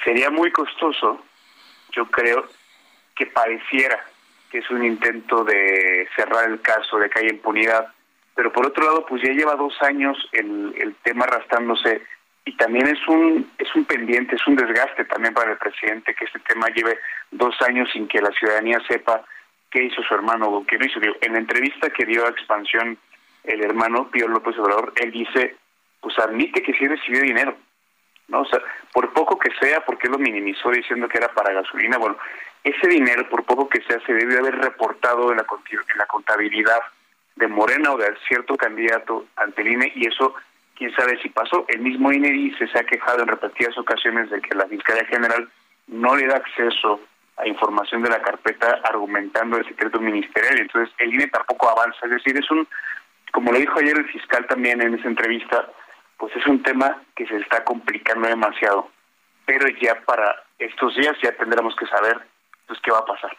sería 0.04 0.30
muy 0.30 0.52
costoso, 0.52 1.24
yo 1.92 2.06
creo, 2.06 2.48
que 3.16 3.26
pareciera 3.28 4.04
que 4.50 4.60
es 4.60 4.70
un 4.70 4.84
intento 4.84 5.44
de 5.44 6.08
cerrar 6.16 6.50
el 6.50 6.62
caso, 6.62 6.98
de 6.98 7.10
que 7.10 7.20
haya 7.20 7.30
impunidad. 7.30 7.88
Pero 8.36 8.52
por 8.52 8.68
otro 8.68 8.84
lado, 8.84 9.06
pues 9.06 9.22
ya 9.22 9.32
lleva 9.32 9.56
dos 9.56 9.74
años 9.82 10.18
el, 10.32 10.74
el 10.78 10.96
tema 11.04 11.26
arrastrándose 11.26 12.02
y 12.44 12.56
también 12.58 12.88
es 12.88 13.08
un 13.08 13.52
es 13.58 13.74
un 13.76 13.86
pendiente, 13.86 14.36
es 14.36 14.48
un 14.48 14.56
desgaste 14.56 15.06
también 15.06 15.34
para 15.34 15.52
el 15.52 15.58
presidente 15.58 16.16
que 16.16 16.26
este 16.26 16.39
tema 16.39 16.68
lleve 16.70 16.98
dos 17.30 17.56
años 17.62 17.89
sin 17.94 18.08
que 18.08 18.22
la 18.22 18.32
ciudadanía 18.32 18.80
sepa 18.88 19.24
qué 19.70 19.84
hizo 19.84 20.02
su 20.02 20.14
hermano 20.14 20.48
o 20.48 20.66
qué 20.66 20.78
no 20.78 20.86
hizo. 20.86 21.00
En 21.22 21.34
la 21.34 21.39
entrevista 21.39 21.89
que 21.89 22.06
dio 22.06 22.26
a 22.26 22.30
Expansión 22.30 22.98
el 23.44 23.64
hermano 23.64 24.10
Pío 24.10 24.28
López 24.28 24.58
Obrador, 24.58 24.94
él 24.98 25.12
dice, 25.12 25.56
pues 26.00 26.18
admite 26.20 26.62
que 26.62 26.74
sí 26.74 26.88
recibió 26.88 27.22
dinero, 27.22 27.56
¿no? 28.32 28.42
O 28.42 28.46
sea, 28.46 28.60
por 28.94 29.14
poco 29.14 29.38
que 29.38 29.52
sea, 29.60 29.86
porque 29.86 30.08
lo 30.08 30.18
minimizó 30.18 30.72
diciendo 30.72 31.08
que 31.08 31.18
era 31.18 31.28
para 31.28 31.54
gasolina, 31.54 31.98
bueno, 31.98 32.18
ese 32.64 32.88
dinero, 32.88 33.28
por 33.30 33.44
poco 33.44 33.68
que 33.70 33.82
sea, 33.84 34.00
se 34.06 34.14
debe 34.14 34.38
haber 34.38 34.56
reportado 34.56 35.32
en 35.32 35.38
la, 35.38 35.46
en 35.72 35.98
la 35.98 36.06
contabilidad 36.06 36.80
de 37.36 37.48
Morena 37.48 37.92
o 37.92 37.98
de 37.98 38.14
cierto 38.28 38.56
candidato 38.56 39.26
ante 39.36 39.62
el 39.62 39.74
INE 39.74 39.92
y 39.96 40.08
eso, 40.08 40.34
quién 40.76 40.94
sabe 40.96 41.20
si 41.22 41.30
pasó. 41.30 41.66
El 41.68 41.82
mismo 41.82 42.12
INE 42.12 42.30
dice, 42.32 42.68
se 42.68 42.80
ha 42.80 42.84
quejado 42.84 43.22
en 43.22 43.28
repetidas 43.28 43.78
ocasiones 43.78 44.30
de 44.30 44.42
que 44.42 44.56
la 44.56 44.68
Fiscalía 44.68 45.06
General 45.06 45.50
no 45.88 46.16
le 46.16 46.28
da 46.28 46.38
acceso 46.38 47.02
a 47.38 47.48
información 47.48 48.04
de 48.04 48.10
la 48.10 48.22
carpeta 48.22 48.80
argumentando 48.84 49.58
el 49.58 49.66
secreto 49.66 50.00
ministerial 50.00 50.60
entonces 50.60 50.94
el 51.00 51.14
INE 51.14 51.28
tampoco 51.28 51.70
avanza. 51.70 52.06
Es 52.06 52.12
decir, 52.12 52.38
es 52.38 52.50
un, 52.52 52.68
como 53.32 53.52
lo 53.52 53.58
dijo 53.58 53.80
ayer 53.80 53.98
el 53.98 54.06
fiscal 54.06 54.46
también 54.48 54.82
en 54.82 54.94
esa 54.94 55.08
entrevista, 55.08 55.68
pues 56.22 56.36
es 56.36 56.45
un 56.45 56.61
tema 56.61 57.01
que 57.15 57.26
se 57.26 57.36
está 57.38 57.63
complicando 57.63 58.28
demasiado. 58.28 58.91
Pero 59.43 59.67
ya 59.82 59.99
para 60.05 60.43
estos 60.59 60.95
días 60.95 61.17
ya 61.24 61.36
tendremos 61.36 61.76
que 61.76 61.88
saber 61.88 62.22
pues 62.67 62.80
qué 62.84 62.91
va 62.91 62.99
a 62.99 63.05
pasar. 63.05 63.36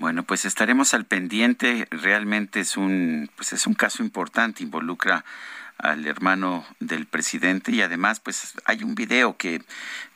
Bueno, 0.00 0.24
pues 0.24 0.44
estaremos 0.44 0.94
al 0.94 1.04
pendiente. 1.04 1.86
Realmente 1.92 2.58
es 2.58 2.76
un, 2.76 3.30
pues 3.36 3.52
es 3.52 3.68
un 3.68 3.74
caso 3.74 4.02
importante, 4.02 4.64
involucra 4.64 5.24
al 5.78 6.06
hermano 6.08 6.66
del 6.80 7.06
presidente 7.06 7.70
y 7.70 7.82
además 7.82 8.18
pues 8.18 8.54
hay 8.64 8.82
un 8.82 8.96
video 8.96 9.36
que, 9.36 9.62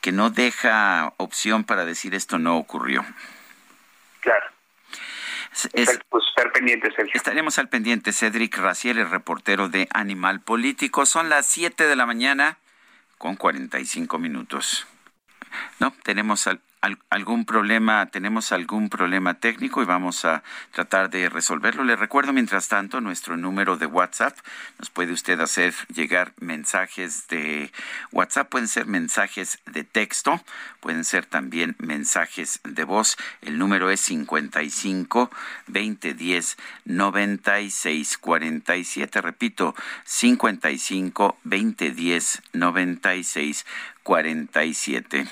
que 0.00 0.10
no 0.10 0.30
deja 0.30 1.12
opción 1.18 1.62
para 1.62 1.84
decir 1.84 2.16
esto 2.16 2.40
no 2.40 2.58
ocurrió. 2.58 3.04
Pues 6.08 6.24
estar 6.28 6.52
pendiente, 6.52 6.90
Sergio. 6.94 7.12
Estaremos 7.14 7.58
al 7.58 7.68
pendiente. 7.68 8.12
Cedric 8.12 8.58
Raciel, 8.58 8.98
el 8.98 9.10
reportero 9.10 9.68
de 9.68 9.88
Animal 9.92 10.40
Político. 10.40 11.06
Son 11.06 11.28
las 11.28 11.46
7 11.46 11.86
de 11.86 11.96
la 11.96 12.06
mañana 12.06 12.58
con 13.18 13.36
45 13.36 14.18
minutos. 14.18 14.86
No, 15.78 15.94
tenemos 16.02 16.46
al, 16.48 16.60
algún 17.10 17.44
problema, 17.44 18.06
tenemos 18.06 18.52
algún 18.52 18.88
problema 18.88 19.34
técnico 19.34 19.82
y 19.82 19.86
vamos 19.86 20.24
a 20.24 20.42
tratar 20.72 21.10
de 21.10 21.28
resolverlo. 21.28 21.84
Le 21.84 21.96
recuerdo 21.96 22.32
mientras 22.32 22.68
tanto 22.68 23.00
nuestro 23.00 23.36
número 23.36 23.76
de 23.76 23.86
WhatsApp. 23.86 24.36
Nos 24.78 24.90
puede 24.90 25.12
usted 25.12 25.40
hacer 25.40 25.74
llegar 25.88 26.32
mensajes 26.40 27.28
de 27.28 27.70
WhatsApp, 28.12 28.48
pueden 28.48 28.68
ser 28.68 28.86
mensajes 28.86 29.60
de 29.66 29.84
texto, 29.84 30.40
pueden 30.80 31.04
ser 31.04 31.26
también 31.26 31.76
mensajes 31.78 32.60
de 32.64 32.84
voz. 32.84 33.16
El 33.40 33.58
número 33.58 33.90
es 33.90 34.00
55 34.00 35.30
2010 35.66 36.56
96 36.84 38.18
47. 38.18 39.20
Repito, 39.20 39.74
55 40.04 41.38
2010 41.44 42.42
96 42.52 43.64
47. 44.04 45.26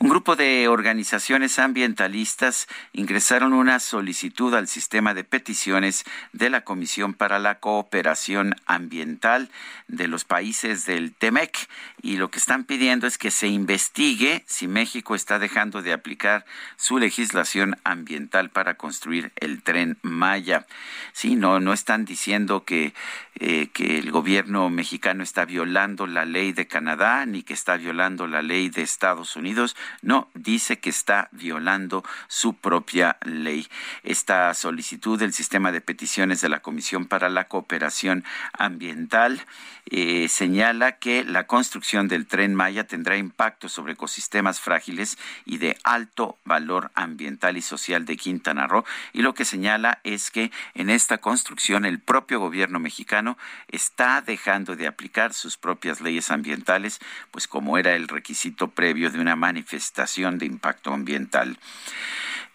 Un 0.00 0.08
grupo 0.08 0.36
de 0.36 0.68
organizaciones 0.68 1.58
ambientalistas 1.58 2.66
ingresaron 2.92 3.52
una 3.52 3.78
solicitud 3.78 4.52
al 4.54 4.66
sistema 4.66 5.14
de 5.14 5.24
peticiones 5.24 6.04
de 6.32 6.50
la 6.50 6.62
Comisión 6.62 7.14
para 7.14 7.38
la 7.38 7.60
Cooperación 7.60 8.56
Ambiental 8.66 9.48
de 9.86 10.08
los 10.08 10.24
países 10.24 10.86
del 10.86 11.14
TEMEC 11.14 11.68
y 12.02 12.16
lo 12.16 12.30
que 12.30 12.38
están 12.38 12.64
pidiendo 12.64 13.06
es 13.06 13.16
que 13.16 13.30
se 13.30 13.46
investigue 13.46 14.42
si 14.46 14.66
México 14.66 15.14
está 15.14 15.38
dejando 15.38 15.80
de 15.80 15.92
aplicar 15.92 16.44
su 16.76 16.98
legislación 16.98 17.76
ambiental 17.84 18.50
para 18.50 18.74
construir 18.74 19.32
el 19.36 19.62
tren 19.62 19.98
Maya. 20.02 20.66
Sí, 21.12 21.36
no, 21.36 21.60
no 21.60 21.72
están 21.72 22.04
diciendo 22.04 22.64
que, 22.64 22.92
eh, 23.36 23.68
que 23.72 23.98
el 23.98 24.10
gobierno 24.10 24.68
mexicano 24.68 25.22
está 25.22 25.44
violando 25.44 26.08
la 26.08 26.24
ley 26.24 26.52
de 26.52 26.66
Canadá 26.66 27.24
ni 27.26 27.44
que 27.44 27.54
está 27.54 27.76
violando 27.76 27.99
la 28.00 28.40
ley 28.40 28.70
de 28.70 28.80
Estados 28.80 29.36
Unidos, 29.36 29.76
no, 30.00 30.30
dice 30.32 30.78
que 30.78 30.88
está 30.88 31.28
violando 31.32 32.02
su 32.28 32.54
propia 32.54 33.18
ley. 33.24 33.68
Esta 34.04 34.54
solicitud 34.54 35.18
del 35.18 35.34
sistema 35.34 35.70
de 35.70 35.82
peticiones 35.82 36.40
de 36.40 36.48
la 36.48 36.60
Comisión 36.60 37.06
para 37.06 37.28
la 37.28 37.44
Cooperación 37.44 38.24
Ambiental 38.54 39.44
eh, 39.92 40.28
señala 40.28 40.92
que 40.92 41.24
la 41.24 41.46
construcción 41.46 42.08
del 42.08 42.26
tren 42.26 42.54
Maya 42.54 42.86
tendrá 42.86 43.16
impacto 43.16 43.68
sobre 43.68 43.94
ecosistemas 43.94 44.60
frágiles 44.60 45.18
y 45.44 45.58
de 45.58 45.76
alto 45.84 46.38
valor 46.44 46.90
ambiental 46.94 47.56
y 47.56 47.62
social 47.62 48.06
de 48.06 48.16
Quintana 48.16 48.66
Roo. 48.66 48.84
Y 49.12 49.22
lo 49.22 49.34
que 49.34 49.44
señala 49.44 50.00
es 50.04 50.30
que 50.30 50.52
en 50.74 50.90
esta 50.90 51.18
construcción 51.18 51.84
el 51.84 51.98
propio 51.98 52.40
gobierno 52.40 52.78
mexicano 52.78 53.36
está 53.68 54.22
dejando 54.22 54.76
de 54.76 54.86
aplicar 54.86 55.34
sus 55.34 55.56
propias 55.56 56.00
leyes 56.00 56.30
ambientales, 56.30 57.00
pues 57.30 57.48
como 57.48 57.76
era 57.76 57.89
el 57.94 58.08
requisito 58.08 58.68
previo 58.68 59.10
de 59.10 59.20
una 59.20 59.36
manifestación 59.36 60.38
de 60.38 60.46
impacto 60.46 60.92
ambiental. 60.92 61.58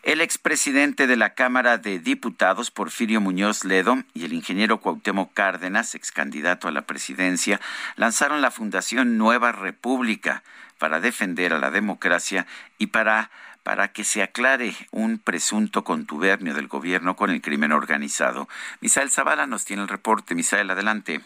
El 0.04 0.22
expresidente 0.22 1.08
de 1.08 1.16
la 1.16 1.34
Cámara 1.34 1.80
de 1.80 1.98
Diputados, 1.98 2.70
Porfirio 2.70 3.22
Muñoz 3.22 3.66
Ledo, 3.66 4.04
y 4.14 4.26
el 4.26 4.34
ingeniero 4.34 4.80
Cuauhtémoc 4.80 5.34
Cárdenas, 5.34 5.96
ex 5.96 6.12
candidato 6.12 6.68
a 6.68 6.72
la 6.72 6.84
presidencia, 6.84 7.60
lanzaron 7.96 8.42
la 8.42 8.52
Fundación 8.52 9.18
Nueva 9.18 9.52
República 9.52 10.44
para 10.78 11.00
defender 11.00 11.54
a 11.54 11.60
la 11.60 11.72
democracia 11.72 12.46
y 12.78 12.88
para 12.88 13.32
para 13.64 13.88
que 13.88 14.04
se 14.04 14.22
aclare 14.22 14.76
un 14.92 15.18
presunto 15.18 15.84
contubernio 15.84 16.54
del 16.54 16.68
gobierno 16.68 17.16
con 17.16 17.32
el 17.32 17.42
crimen 17.42 17.72
organizado. 17.72 18.48
Misael 18.80 19.10
Zavala 19.10 19.48
nos 19.48 19.66
tiene 19.66 19.82
el 19.82 19.88
reporte. 19.88 20.36
Misael, 20.36 20.70
adelante. 20.70 21.22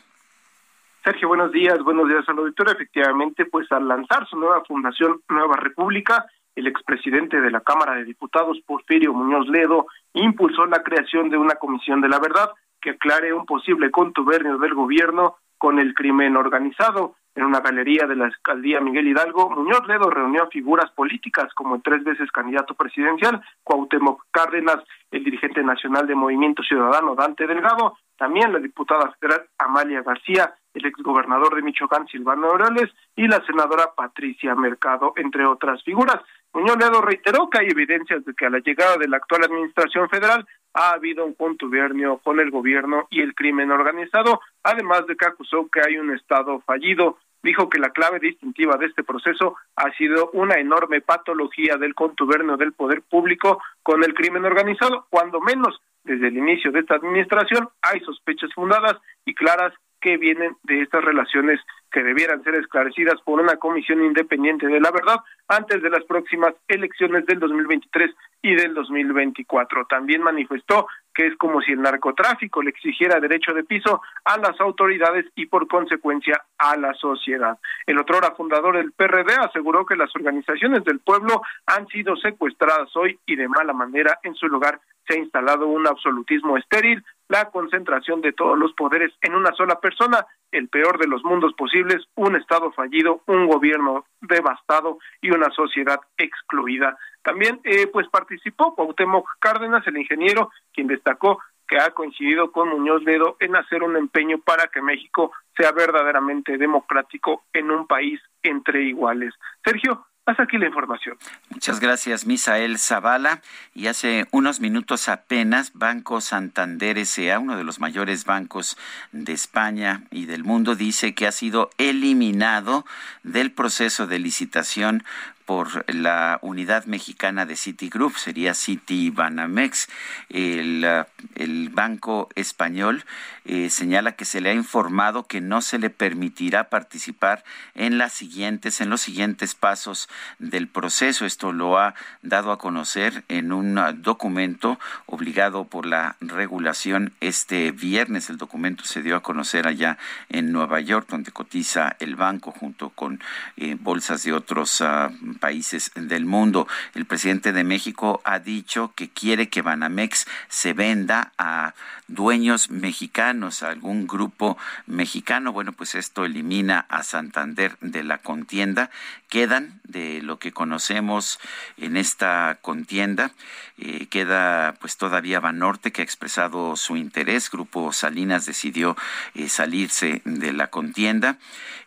Sergio, 1.04 1.30
buenos 1.30 1.54
días, 1.54 1.80
buenos 1.80 2.10
días 2.10 2.28
al 2.28 2.40
auditorio. 2.40 2.74
Efectivamente, 2.74 3.46
pues 3.46 3.72
al 3.72 3.88
lanzar 3.88 4.28
su 4.28 4.38
nueva 4.38 4.64
fundación 4.66 5.22
Nueva 5.30 5.56
República, 5.56 6.26
el 6.56 6.68
expresidente 6.68 7.40
de 7.40 7.52
la 7.52 7.62
Cámara 7.62 7.96
de 7.96 8.04
Diputados, 8.04 8.60
Porfirio 8.66 9.14
Muñoz 9.14 9.48
Ledo, 9.48 9.88
impulsó 10.14 10.66
la 10.66 10.84
creación 10.84 11.30
de 11.30 11.38
una 11.38 11.56
comisión 11.56 12.02
de 12.02 12.10
la 12.10 12.20
verdad 12.20 12.50
que 12.82 12.92
aclare 12.92 13.34
un 13.34 13.46
posible 13.46 13.92
contubernio 13.92 14.58
del 14.58 14.74
gobierno 14.74 15.38
con 15.58 15.80
el 15.80 15.94
crimen 15.94 16.36
organizado. 16.36 17.16
En 17.34 17.46
una 17.46 17.62
galería 17.62 18.06
de 18.06 18.18
la 18.18 18.26
alcaldía 18.26 18.82
Miguel 18.82 19.08
Hidalgo, 19.08 19.50
Muñoz 19.50 19.88
Ledo 19.88 20.10
reunió 20.10 20.44
a 20.44 20.50
figuras 20.50 20.92
políticas 20.92 21.54
como 21.54 21.76
el 21.76 21.82
tres 21.82 22.04
veces 22.04 22.30
candidato 22.32 22.74
presidencial, 22.74 23.42
Cuauhtémoc 23.64 24.26
Cárdenas, 24.32 24.84
el 25.12 25.24
dirigente 25.24 25.64
nacional 25.64 26.08
de 26.08 26.16
Movimiento 26.16 26.62
Ciudadano, 26.64 27.16
Dante 27.16 27.48
Delgado, 27.48 27.98
también 28.20 28.52
la 28.52 28.60
diputada 28.60 29.12
federal 29.14 29.48
Amalia 29.58 30.04
García, 30.04 30.54
el 30.74 30.86
exgobernador 30.86 31.56
de 31.56 31.62
Michoacán, 31.62 32.06
Silvano 32.08 32.50
Orales, 32.50 32.92
y 33.16 33.28
la 33.28 33.44
senadora 33.46 33.94
Patricia 33.96 34.54
Mercado, 34.56 35.14
entre 35.16 35.46
otras 35.46 35.82
figuras. 35.84 36.22
Muñoz 36.54 36.78
Ledo 36.78 37.02
reiteró 37.02 37.50
que 37.50 37.60
hay 37.60 37.68
evidencias 37.68 38.26
de 38.26 38.34
que 38.34 38.46
a 38.46 38.50
la 38.50 38.60
llegada 38.60 38.98
de 38.98 39.08
la 39.08 39.18
actual 39.18 39.46
administración 39.46 40.10
federal 40.10 40.46
ha 40.74 40.92
habido 40.92 41.26
un 41.26 41.34
contubernio 41.34 42.18
con 42.18 42.42
el 42.42 42.52
gobierno 42.52 43.08
y 43.10 43.22
el 43.22 43.34
crimen 43.34 43.72
organizado, 43.72 44.42
además 44.64 45.08
de 45.08 45.16
que 45.16 45.26
acusó 45.26 45.70
que 45.72 45.82
hay 45.82 45.98
un 45.98 46.14
Estado 46.14 46.60
fallido. 46.62 47.18
Dijo 47.42 47.70
que 47.70 47.80
la 47.80 47.92
clave 47.92 48.20
distintiva 48.20 48.76
de 48.76 48.88
este 48.88 49.04
proceso 49.04 49.56
ha 49.78 49.92
sido 49.94 50.30
una 50.34 50.60
enorme 50.60 51.00
patología 51.00 51.78
del 51.78 51.96
contubernio 51.96 52.58
del 52.58 52.74
poder 52.74 53.02
público 53.02 53.62
con 53.82 54.04
el 54.04 54.14
crimen 54.14 54.44
organizado, 54.44 55.08
cuando 55.10 55.40
menos 55.40 55.80
desde 56.04 56.28
el 56.28 56.38
inicio 56.38 56.72
de 56.72 56.80
esta 56.80 56.96
administración 56.96 57.70
hay 57.82 58.00
sospechas 58.02 58.54
fundadas 58.54 58.98
y 59.26 59.34
claras 59.34 59.74
que 60.02 60.18
vienen 60.18 60.56
de 60.64 60.82
estas 60.82 61.04
relaciones 61.04 61.60
que 61.92 62.04
debieran 62.04 62.44
ser 62.44 62.56
esclarecidas 62.56 63.20
por 63.22 63.42
una 63.42 63.58
comisión 63.58 64.04
independiente 64.04 64.68
de 64.68 64.80
la 64.80 64.92
verdad 64.92 65.18
antes 65.48 65.82
de 65.82 65.90
las 65.90 66.04
próximas 66.06 66.54
elecciones 66.68 67.26
del 67.26 67.40
2023 67.40 68.12
y 68.42 68.56
del 68.56 68.74
2024. 68.74 69.86
También 69.90 70.22
manifestó 70.22 70.88
que 71.20 71.28
es 71.28 71.36
como 71.36 71.60
si 71.60 71.74
el 71.74 71.82
narcotráfico 71.82 72.64
le 72.64 72.70
exigiera 72.70 73.20
derecho 73.20 73.54
de 73.54 73.66
piso 73.66 74.02
a 74.24 74.38
las 74.38 74.58
autoridades 74.62 75.26
y 75.36 75.48
por 75.48 75.68
consecuencia 75.68 76.42
a 76.58 76.78
la 76.78 76.94
sociedad. 76.94 77.60
El 77.86 78.00
otrora 78.00 78.36
fundador 78.38 78.78
del 78.78 78.94
PRD 78.94 79.34
aseguró 79.34 79.86
que 79.86 79.98
las 79.98 80.16
organizaciones 80.16 80.86
del 80.86 81.00
pueblo 81.00 81.42
han 81.66 81.88
sido 81.88 82.16
secuestradas 82.16 82.96
hoy 82.96 83.20
y 83.26 83.36
de 83.36 83.50
mala 83.50 83.74
manera 83.74 84.18
en 84.24 84.34
su 84.34 84.48
lugar 84.48 84.80
se 85.06 85.16
ha 85.16 85.18
instalado 85.18 85.68
un 85.68 85.86
absolutismo 85.88 86.56
estéril, 86.56 87.04
la 87.30 87.46
concentración 87.52 88.22
de 88.22 88.34
todos 88.34 88.58
los 88.58 88.74
poderes 88.74 89.14
en 89.22 89.36
una 89.36 89.54
sola 89.54 89.80
persona, 89.80 90.26
el 90.52 90.68
peor 90.68 91.00
de 91.00 91.08
los 91.08 91.24
mundos 91.24 91.54
posibles, 91.54 92.06
un 92.16 92.36
Estado 92.36 92.72
fallido, 92.72 93.22
un 93.28 93.48
gobierno 93.48 94.06
devastado 94.20 94.98
y 95.22 95.32
una 95.32 95.50
sociedad 95.52 96.00
excluida. 96.18 96.98
También 97.22 97.62
eh, 97.64 97.88
pues 97.88 98.08
participó 98.10 98.76
Cuauhtémoc 98.76 99.30
Cárdenas, 99.40 99.86
el 99.88 99.98
ingeniero, 99.98 100.52
quien 100.74 100.88
destacó 100.88 101.40
que 101.68 101.78
ha 101.78 101.92
coincidido 101.92 102.52
con 102.52 102.70
Muñoz 102.70 103.04
Ledo 103.04 103.38
en 103.40 103.56
hacer 103.56 103.84
un 103.84 103.96
empeño 103.96 104.40
para 104.40 104.68
que 104.68 104.82
México 104.82 105.32
sea 105.56 105.72
verdaderamente 105.72 106.58
democrático 106.58 107.44
en 107.54 107.70
un 107.70 107.86
país 107.86 108.20
entre 108.42 108.82
iguales. 108.82 109.36
Sergio, 109.64 110.08
hasta 110.30 110.44
aquí 110.44 110.58
la 110.58 110.68
información. 110.68 111.18
Muchas 111.50 111.80
gracias, 111.80 112.26
Misael 112.26 112.78
Zavala. 112.78 113.42
Y 113.74 113.88
hace 113.88 114.28
unos 114.32 114.60
minutos 114.60 115.10
apenas, 115.10 115.72
Banco 115.74 116.22
Santander 116.22 116.98
S.A., 117.00 117.40
uno 117.40 117.58
de 117.58 117.64
los 117.64 117.80
mayores 117.80 118.26
bancos 118.26 118.78
de 119.12 119.34
España 119.34 120.04
y 120.12 120.26
del 120.26 120.44
mundo, 120.44 120.76
dice 120.76 121.16
que 121.16 121.26
ha 121.26 121.32
sido 121.32 121.72
eliminado 121.78 122.86
del 123.24 123.52
proceso 123.52 124.06
de 124.08 124.20
licitación 124.20 125.04
por 125.50 125.84
la 125.92 126.38
unidad 126.44 126.86
mexicana 126.86 127.48
de 127.48 127.56
Citigroup, 127.56 128.16
sería 128.18 128.54
City 128.54 129.10
Banamex. 129.10 129.88
El, 130.30 130.86
el 131.34 131.70
banco 131.70 132.30
español 132.36 133.04
eh, 133.46 133.72
señala 133.72 134.12
que 134.12 134.26
se 134.26 134.42
le 134.42 134.52
ha 134.52 134.54
informado 134.54 135.26
que 135.26 135.42
no 135.42 135.64
se 135.64 135.80
le 135.80 135.90
permitirá 135.90 136.70
participar 136.70 137.44
en 137.74 137.98
las 137.98 138.14
siguientes, 138.14 138.80
en 138.80 138.92
los 138.92 139.02
siguientes 139.02 139.56
pasos 139.56 140.08
del 140.38 140.68
proceso. 140.68 141.26
Esto 141.26 141.52
lo 141.52 141.80
ha 141.80 141.96
dado 142.22 142.52
a 142.52 142.60
conocer 142.60 143.24
en 143.28 143.52
un 143.52 143.80
documento 144.04 144.80
obligado 145.08 145.64
por 145.64 145.88
la 145.88 146.16
regulación 146.22 147.12
este 147.22 147.72
viernes. 147.72 148.30
El 148.30 148.38
documento 148.38 148.84
se 148.86 149.02
dio 149.02 149.16
a 149.16 149.24
conocer 149.24 149.68
allá 149.68 149.98
en 150.30 150.52
Nueva 150.52 150.80
York, 150.80 151.08
donde 151.10 151.32
cotiza 151.32 151.96
el 152.00 152.16
banco 152.16 152.52
junto 152.52 152.90
con 152.92 153.20
eh, 153.58 153.76
bolsas 153.80 154.22
de 154.26 154.34
otros 154.34 154.82
uh, 154.82 155.10
países 155.40 155.92
del 155.96 156.26
mundo. 156.26 156.68
El 156.94 157.06
presidente 157.06 157.54
de 157.54 157.64
México 157.64 158.22
ha 158.26 158.40
dicho 158.40 158.94
que 158.96 159.10
quiere 159.10 159.50
que 159.50 159.62
Banamex 159.62 160.28
se 160.50 160.74
venda 160.74 161.32
a 161.38 161.74
dueños 162.08 162.70
mexicanos, 162.70 163.64
a 163.64 163.70
algún 163.70 164.08
grupo 164.08 164.58
mexicano. 164.86 165.54
Bueno, 165.54 165.72
pues 165.72 165.96
esto 165.96 166.26
elimina 166.26 166.86
a 166.90 167.04
Santander 167.04 167.78
de 167.82 168.04
la 168.04 168.18
contienda. 168.18 168.90
Quedan 169.30 169.80
de 169.84 170.22
lo 170.22 170.40
que 170.40 170.52
conocemos 170.52 171.40
en 171.78 171.98
esta 171.98 172.58
contienda, 172.62 173.32
eh, 173.78 174.08
queda 174.08 174.76
pues 174.80 174.98
todavía 174.98 175.40
Banorte 175.40 175.92
que 175.92 176.02
ha 176.02 176.04
expresado 176.04 176.76
su 176.76 176.98
interés. 176.98 177.50
Grupo 177.50 177.94
Salinas 177.94 178.46
decidió 178.46 178.98
eh, 179.36 179.50
salirse 179.50 180.22
de 180.26 180.54
la 180.54 180.68
contienda. 180.68 181.38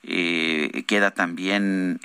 Eh, 0.03 0.85
queda 0.87 1.13
también 1.13 2.01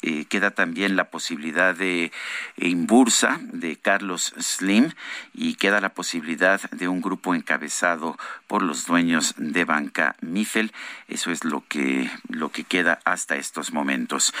eh, 0.00 0.26
queda 0.26 0.52
también 0.52 0.94
la 0.94 1.10
posibilidad 1.10 1.74
de 1.74 2.12
Imbursa, 2.56 3.40
de 3.42 3.74
Carlos 3.74 4.32
Slim, 4.38 4.92
y 5.34 5.56
queda 5.56 5.80
la 5.80 5.88
posibilidad 5.88 6.60
de 6.70 6.86
un 6.86 7.00
grupo 7.00 7.34
encabezado 7.34 8.16
por 8.46 8.62
los 8.62 8.86
dueños 8.86 9.34
de 9.38 9.64
Banca 9.64 10.14
Mifel. 10.20 10.72
Eso 11.08 11.32
es 11.32 11.42
lo 11.42 11.64
que, 11.66 12.08
lo 12.28 12.50
que 12.50 12.62
queda 12.62 13.00
hasta 13.04 13.34
estos 13.34 13.72
momentos. 13.72 14.32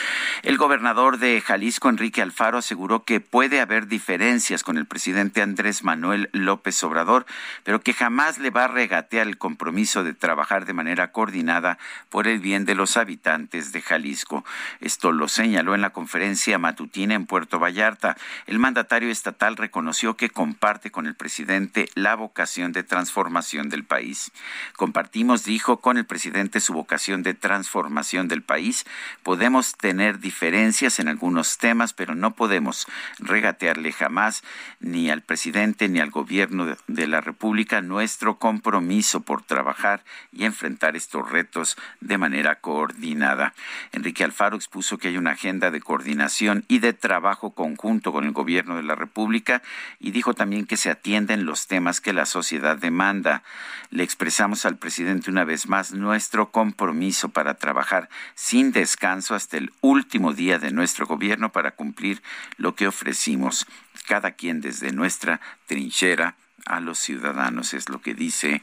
El 0.44 0.58
gobernador 0.58 1.18
de 1.18 1.40
Jalisco, 1.40 1.88
Enrique 1.88 2.22
Alfaro, 2.22 2.58
aseguró 2.58 3.02
que 3.02 3.18
puede 3.18 3.60
haber 3.60 3.88
diferencias 3.88 4.62
con 4.62 4.78
el 4.78 4.86
presidente 4.86 5.42
Andrés 5.42 5.82
Manuel 5.82 6.30
López 6.32 6.80
Obrador, 6.84 7.26
pero 7.64 7.80
que 7.80 7.94
jamás 7.94 8.38
le 8.38 8.50
va 8.50 8.64
a 8.64 8.68
regatear 8.68 9.26
el 9.26 9.38
compromiso 9.38 10.04
de 10.04 10.14
trabajar 10.14 10.66
de 10.66 10.72
manera 10.72 11.10
coordinada 11.10 11.78
por 12.10 12.28
el 12.28 12.38
bien 12.38 12.64
de 12.64 12.76
los 12.76 12.96
habitantes 12.96 13.72
de 13.72 13.82
Jalisco. 13.82 14.44
Esto 14.80 15.10
lo 15.10 15.26
señaló 15.26 15.47
señaló 15.48 15.74
en 15.74 15.80
la 15.80 15.94
conferencia 15.94 16.58
matutina 16.58 17.14
en 17.14 17.24
Puerto 17.24 17.58
Vallarta. 17.58 18.18
El 18.46 18.58
mandatario 18.58 19.08
estatal 19.08 19.56
reconoció 19.56 20.14
que 20.14 20.28
comparte 20.28 20.90
con 20.90 21.06
el 21.06 21.14
presidente 21.14 21.88
la 21.94 22.16
vocación 22.16 22.72
de 22.72 22.82
transformación 22.82 23.70
del 23.70 23.82
país. 23.82 24.30
Compartimos, 24.76 25.44
dijo, 25.44 25.78
con 25.78 25.96
el 25.96 26.04
presidente 26.04 26.60
su 26.60 26.74
vocación 26.74 27.22
de 27.22 27.32
transformación 27.32 28.28
del 28.28 28.42
país. 28.42 28.84
Podemos 29.22 29.74
tener 29.74 30.18
diferencias 30.18 30.98
en 30.98 31.08
algunos 31.08 31.56
temas, 31.56 31.94
pero 31.94 32.14
no 32.14 32.34
podemos 32.34 32.86
regatearle 33.18 33.92
jamás 33.92 34.42
ni 34.80 35.08
al 35.08 35.22
presidente 35.22 35.88
ni 35.88 36.00
al 36.00 36.10
gobierno 36.10 36.76
de 36.88 37.06
la 37.06 37.22
República 37.22 37.80
nuestro 37.80 38.38
compromiso 38.38 39.22
por 39.22 39.42
trabajar 39.44 40.04
y 40.30 40.44
enfrentar 40.44 40.94
estos 40.94 41.30
retos 41.30 41.78
de 42.02 42.18
manera 42.18 42.56
coordinada. 42.56 43.54
Enrique 43.92 44.24
Alfaro 44.24 44.54
expuso 44.54 44.98
que 44.98 45.08
hay 45.08 45.16
una 45.16 45.37
agenda 45.38 45.70
de 45.70 45.80
coordinación 45.80 46.64
y 46.66 46.80
de 46.80 46.92
trabajo 46.92 47.52
conjunto 47.52 48.10
con 48.10 48.24
el 48.24 48.32
gobierno 48.32 48.76
de 48.76 48.82
la 48.82 48.96
República 48.96 49.62
y 50.00 50.10
dijo 50.10 50.34
también 50.34 50.66
que 50.66 50.76
se 50.76 50.90
atienden 50.90 51.46
los 51.46 51.68
temas 51.68 52.00
que 52.00 52.12
la 52.12 52.26
sociedad 52.26 52.76
demanda. 52.76 53.44
Le 53.90 54.02
expresamos 54.02 54.66
al 54.66 54.78
presidente 54.78 55.30
una 55.30 55.44
vez 55.44 55.68
más 55.68 55.92
nuestro 55.92 56.50
compromiso 56.50 57.28
para 57.28 57.54
trabajar 57.54 58.08
sin 58.34 58.72
descanso 58.72 59.36
hasta 59.36 59.56
el 59.56 59.70
último 59.80 60.32
día 60.34 60.58
de 60.58 60.72
nuestro 60.72 61.06
gobierno 61.06 61.52
para 61.52 61.70
cumplir 61.70 62.20
lo 62.56 62.74
que 62.74 62.88
ofrecimos, 62.88 63.64
cada 64.08 64.32
quien 64.32 64.60
desde 64.60 64.90
nuestra 64.90 65.40
trinchera 65.66 66.34
a 66.66 66.80
los 66.80 66.98
ciudadanos, 66.98 67.74
es 67.74 67.88
lo 67.88 68.00
que 68.00 68.14
dice 68.14 68.62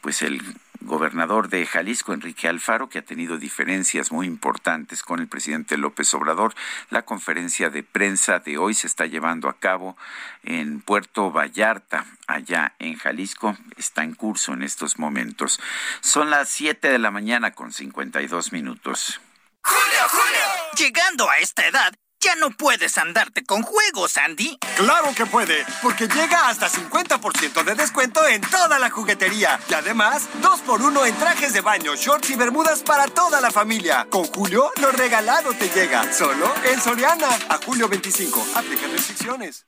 pues 0.00 0.22
el 0.22 0.42
gobernador 0.80 1.48
de 1.48 1.66
Jalisco, 1.66 2.12
Enrique 2.12 2.48
Alfaro, 2.48 2.88
que 2.88 2.98
ha 2.98 3.04
tenido 3.04 3.38
diferencias 3.38 4.12
muy 4.12 4.26
importantes 4.26 5.02
con 5.02 5.20
el 5.20 5.28
presidente 5.28 5.76
López 5.76 6.12
Obrador. 6.14 6.54
La 6.90 7.02
conferencia 7.02 7.70
de 7.70 7.82
prensa 7.82 8.38
de 8.38 8.58
hoy 8.58 8.74
se 8.74 8.86
está 8.86 9.06
llevando 9.06 9.48
a 9.48 9.58
cabo 9.58 9.96
en 10.42 10.80
Puerto 10.80 11.30
Vallarta, 11.30 12.06
allá 12.26 12.74
en 12.78 12.96
Jalisco. 12.96 13.56
Está 13.76 14.02
en 14.02 14.14
curso 14.14 14.52
en 14.52 14.62
estos 14.62 14.98
momentos. 14.98 15.60
Son 16.00 16.30
las 16.30 16.48
7 16.48 16.88
de 16.88 16.98
la 16.98 17.10
mañana 17.10 17.52
con 17.52 17.72
52 17.72 18.52
minutos. 18.52 19.20
Julio, 19.62 20.08
Julio. 20.08 20.40
Llegando 20.78 21.28
a 21.28 21.36
esta 21.38 21.66
edad, 21.66 21.94
Ya 22.30 22.36
no 22.36 22.50
puedes 22.50 22.96
andarte 22.96 23.42
con 23.42 23.62
juegos, 23.62 24.16
Andy. 24.16 24.56
Claro 24.76 25.12
que 25.16 25.26
puede, 25.26 25.66
porque 25.82 26.06
llega 26.06 26.48
hasta 26.48 26.68
50% 26.68 27.64
de 27.64 27.74
descuento 27.74 28.24
en 28.24 28.40
toda 28.40 28.78
la 28.78 28.88
juguetería. 28.88 29.58
Y 29.68 29.74
además, 29.74 30.28
2x1 30.40 31.08
en 31.08 31.16
trajes 31.16 31.52
de 31.52 31.60
baño, 31.60 31.96
shorts 31.96 32.30
y 32.30 32.36
bermudas 32.36 32.84
para 32.84 33.08
toda 33.08 33.40
la 33.40 33.50
familia. 33.50 34.06
Con 34.08 34.26
Julio, 34.26 34.70
lo 34.80 34.92
regalado 34.92 35.52
te 35.54 35.70
llega. 35.70 36.12
Solo 36.12 36.54
en 36.70 36.80
Soriana. 36.80 37.30
A 37.48 37.56
julio 37.56 37.88
25. 37.88 38.46
Aplica 38.54 38.86
restricciones. 38.86 39.66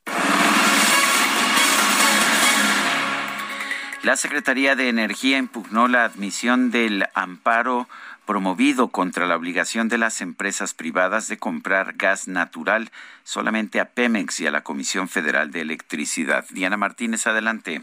La 4.04 4.16
Secretaría 4.16 4.74
de 4.74 4.88
Energía 4.88 5.38
impugnó 5.38 5.86
la 5.86 6.04
admisión 6.04 6.72
del 6.72 7.06
amparo 7.14 7.88
promovido 8.33 8.89
contra 8.89 9.26
la 9.26 9.37
obligación 9.37 9.91
de 9.91 9.99
las 9.99 10.22
empresas 10.22 10.72
privadas 10.72 11.28
de 11.28 11.37
comprar 11.37 11.93
gas 11.99 12.28
natural 12.28 12.91
solamente 13.24 13.78
a 13.78 13.91
Pemex 13.91 14.41
y 14.41 14.47
a 14.47 14.51
la 14.51 14.62
Comisión 14.62 15.11
Federal 15.11 15.51
de 15.51 15.61
Electricidad. 15.61 16.47
Diana 16.49 16.78
Martínez, 16.78 17.26
adelante. 17.26 17.83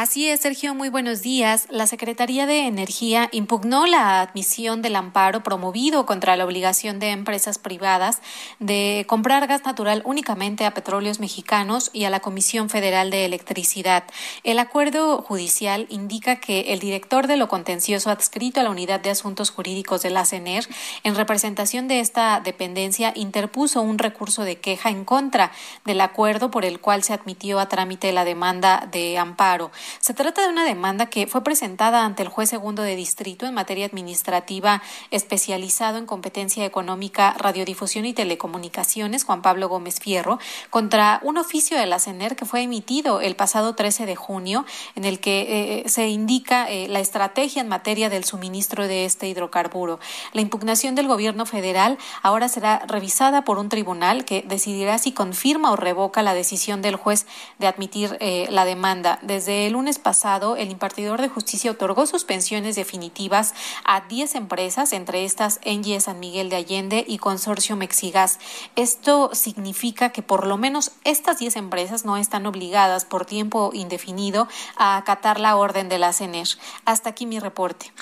Así 0.00 0.26
es, 0.26 0.40
Sergio, 0.40 0.74
muy 0.74 0.88
buenos 0.88 1.20
días. 1.20 1.66
La 1.68 1.86
Secretaría 1.86 2.46
de 2.46 2.66
Energía 2.66 3.28
impugnó 3.32 3.84
la 3.84 4.22
admisión 4.22 4.80
del 4.80 4.96
amparo 4.96 5.42
promovido 5.42 6.06
contra 6.06 6.38
la 6.38 6.46
obligación 6.46 6.98
de 6.98 7.10
empresas 7.10 7.58
privadas 7.58 8.22
de 8.60 9.04
comprar 9.06 9.46
gas 9.46 9.66
natural 9.66 10.00
únicamente 10.06 10.64
a 10.64 10.72
petróleos 10.72 11.20
mexicanos 11.20 11.90
y 11.92 12.04
a 12.04 12.10
la 12.10 12.20
Comisión 12.20 12.70
Federal 12.70 13.10
de 13.10 13.26
Electricidad. 13.26 14.04
El 14.42 14.58
acuerdo 14.58 15.20
judicial 15.20 15.84
indica 15.90 16.36
que 16.36 16.72
el 16.72 16.78
director 16.78 17.26
de 17.26 17.36
lo 17.36 17.48
contencioso 17.48 18.08
adscrito 18.08 18.60
a 18.60 18.62
la 18.62 18.70
Unidad 18.70 19.00
de 19.00 19.10
Asuntos 19.10 19.50
Jurídicos 19.50 20.00
de 20.00 20.08
la 20.08 20.24
CENER, 20.24 20.66
en 21.04 21.14
representación 21.14 21.88
de 21.88 22.00
esta 22.00 22.40
dependencia, 22.40 23.12
interpuso 23.14 23.82
un 23.82 23.98
recurso 23.98 24.44
de 24.44 24.60
queja 24.60 24.88
en 24.88 25.04
contra 25.04 25.52
del 25.84 26.00
acuerdo 26.00 26.50
por 26.50 26.64
el 26.64 26.80
cual 26.80 27.02
se 27.02 27.12
admitió 27.12 27.60
a 27.60 27.68
trámite 27.68 28.12
la 28.12 28.24
demanda 28.24 28.88
de 28.90 29.18
amparo. 29.18 29.70
Se 29.98 30.14
trata 30.14 30.42
de 30.42 30.48
una 30.48 30.64
demanda 30.64 31.06
que 31.06 31.26
fue 31.26 31.42
presentada 31.42 32.04
ante 32.04 32.22
el 32.22 32.28
juez 32.28 32.48
segundo 32.48 32.82
de 32.82 32.96
distrito 32.96 33.46
en 33.46 33.54
materia 33.54 33.86
administrativa 33.86 34.82
especializado 35.10 35.98
en 35.98 36.06
competencia 36.06 36.64
económica, 36.64 37.34
radiodifusión 37.38 38.06
y 38.06 38.12
telecomunicaciones, 38.12 39.24
Juan 39.24 39.42
Pablo 39.42 39.68
Gómez 39.68 40.00
Fierro, 40.00 40.38
contra 40.70 41.20
un 41.22 41.38
oficio 41.38 41.78
de 41.78 41.86
la 41.86 41.98
CENER 41.98 42.36
que 42.36 42.44
fue 42.44 42.62
emitido 42.62 43.20
el 43.20 43.36
pasado 43.36 43.74
13 43.74 44.06
de 44.06 44.16
junio, 44.16 44.64
en 44.94 45.04
el 45.04 45.20
que 45.20 45.82
eh, 45.84 45.88
se 45.88 46.08
indica 46.08 46.68
eh, 46.70 46.88
la 46.88 47.00
estrategia 47.00 47.62
en 47.62 47.68
materia 47.68 48.08
del 48.08 48.24
suministro 48.24 48.86
de 48.86 49.04
este 49.04 49.28
hidrocarburo. 49.28 49.98
La 50.32 50.40
impugnación 50.40 50.94
del 50.94 51.08
gobierno 51.08 51.46
federal 51.46 51.98
ahora 52.22 52.48
será 52.48 52.82
revisada 52.86 53.44
por 53.44 53.58
un 53.58 53.68
tribunal 53.68 54.24
que 54.24 54.42
decidirá 54.46 54.98
si 54.98 55.12
confirma 55.12 55.72
o 55.72 55.76
revoca 55.76 56.22
la 56.22 56.34
decisión 56.34 56.82
del 56.82 56.96
juez 56.96 57.26
de 57.58 57.66
admitir 57.66 58.16
eh, 58.20 58.46
la 58.50 58.64
demanda. 58.64 59.18
Desde 59.22 59.69
el 59.70 59.74
lunes 59.74 60.00
pasado, 60.00 60.56
el 60.56 60.72
impartidor 60.72 61.20
de 61.20 61.28
justicia 61.28 61.70
otorgó 61.70 62.04
suspensiones 62.04 62.74
definitivas 62.74 63.54
a 63.84 64.00
10 64.00 64.34
empresas, 64.34 64.92
entre 64.92 65.24
estas 65.24 65.60
Engie 65.62 66.00
San 66.00 66.18
Miguel 66.18 66.50
de 66.50 66.56
Allende 66.56 67.04
y 67.06 67.18
Consorcio 67.18 67.76
Mexigas. 67.76 68.40
Esto 68.74 69.30
significa 69.32 70.10
que 70.10 70.22
por 70.22 70.44
lo 70.48 70.56
menos 70.56 70.90
estas 71.04 71.38
10 71.38 71.54
empresas 71.54 72.04
no 72.04 72.16
están 72.16 72.46
obligadas 72.46 73.04
por 73.04 73.26
tiempo 73.26 73.70
indefinido 73.72 74.48
a 74.76 74.96
acatar 74.96 75.38
la 75.38 75.54
orden 75.54 75.88
de 75.88 76.00
la 76.00 76.12
CENER. 76.12 76.48
Hasta 76.84 77.10
aquí 77.10 77.26
mi 77.26 77.38
reporte. 77.38 77.92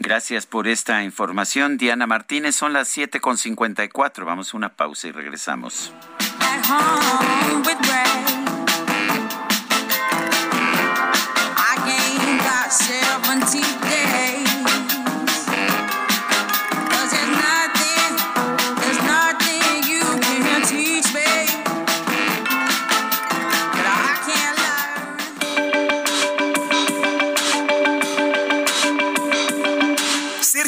Gracias 0.00 0.46
por 0.46 0.66
esta 0.66 1.04
información, 1.04 1.78
Diana 1.78 2.08
Martínez. 2.08 2.56
Son 2.56 2.72
las 2.72 2.96
7.54. 2.96 4.24
Vamos 4.24 4.52
a 4.52 4.56
una 4.56 4.70
pausa 4.70 5.06
y 5.06 5.12
regresamos. 5.12 5.92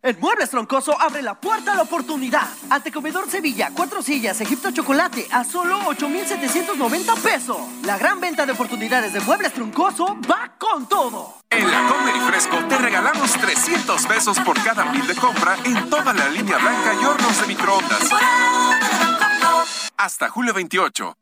En 0.00 0.16
Muebles 0.20 0.48
Troncoso 0.50 0.98
abre 1.00 1.22
la 1.22 1.34
puerta 1.34 1.72
a 1.72 1.74
la 1.74 1.82
oportunidad. 1.82 2.46
Ante 2.70 2.92
Comedor 2.92 3.28
Sevilla, 3.28 3.72
cuatro 3.74 4.00
sillas, 4.00 4.40
Egipto 4.40 4.70
Chocolate 4.70 5.26
a 5.32 5.42
solo 5.42 5.76
8,790 5.88 7.14
pesos. 7.16 7.58
La 7.82 7.98
gran 7.98 8.20
venta 8.20 8.46
de 8.46 8.52
oportunidades 8.52 9.12
de 9.12 9.18
Muebles 9.20 9.52
Troncoso 9.52 10.16
va 10.30 10.52
con 10.56 10.88
todo. 10.88 11.34
En 11.50 11.68
la 11.68 11.88
Comer 11.88 12.14
y 12.14 12.20
Fresco 12.20 12.58
te 12.68 12.78
regalamos 12.78 13.32
300 13.32 14.06
pesos 14.06 14.38
por 14.40 14.62
cada 14.62 14.84
mil 14.84 15.04
de 15.04 15.16
compra 15.16 15.56
en 15.64 15.90
toda 15.90 16.14
la 16.14 16.28
línea 16.28 16.58
blanca 16.58 16.94
y 16.94 17.04
hornos 17.04 17.40
de 17.40 17.46
microondas. 17.48 18.08
Hasta 19.96 20.28
julio 20.28 20.54
28. 20.54 21.16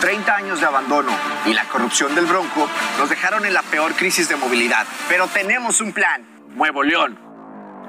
Treinta 0.00 0.36
años 0.36 0.60
de 0.60 0.66
abandono 0.66 1.10
y 1.46 1.54
la 1.54 1.64
corrupción 1.64 2.14
del 2.14 2.26
Bronco 2.26 2.68
nos 2.98 3.10
dejaron 3.10 3.44
en 3.44 3.54
la 3.54 3.62
peor 3.62 3.94
crisis 3.94 4.28
de 4.28 4.36
movilidad. 4.36 4.86
Pero 5.08 5.26
tenemos 5.26 5.80
un 5.80 5.92
plan, 5.92 6.24
Nuevo 6.54 6.82
León. 6.82 7.27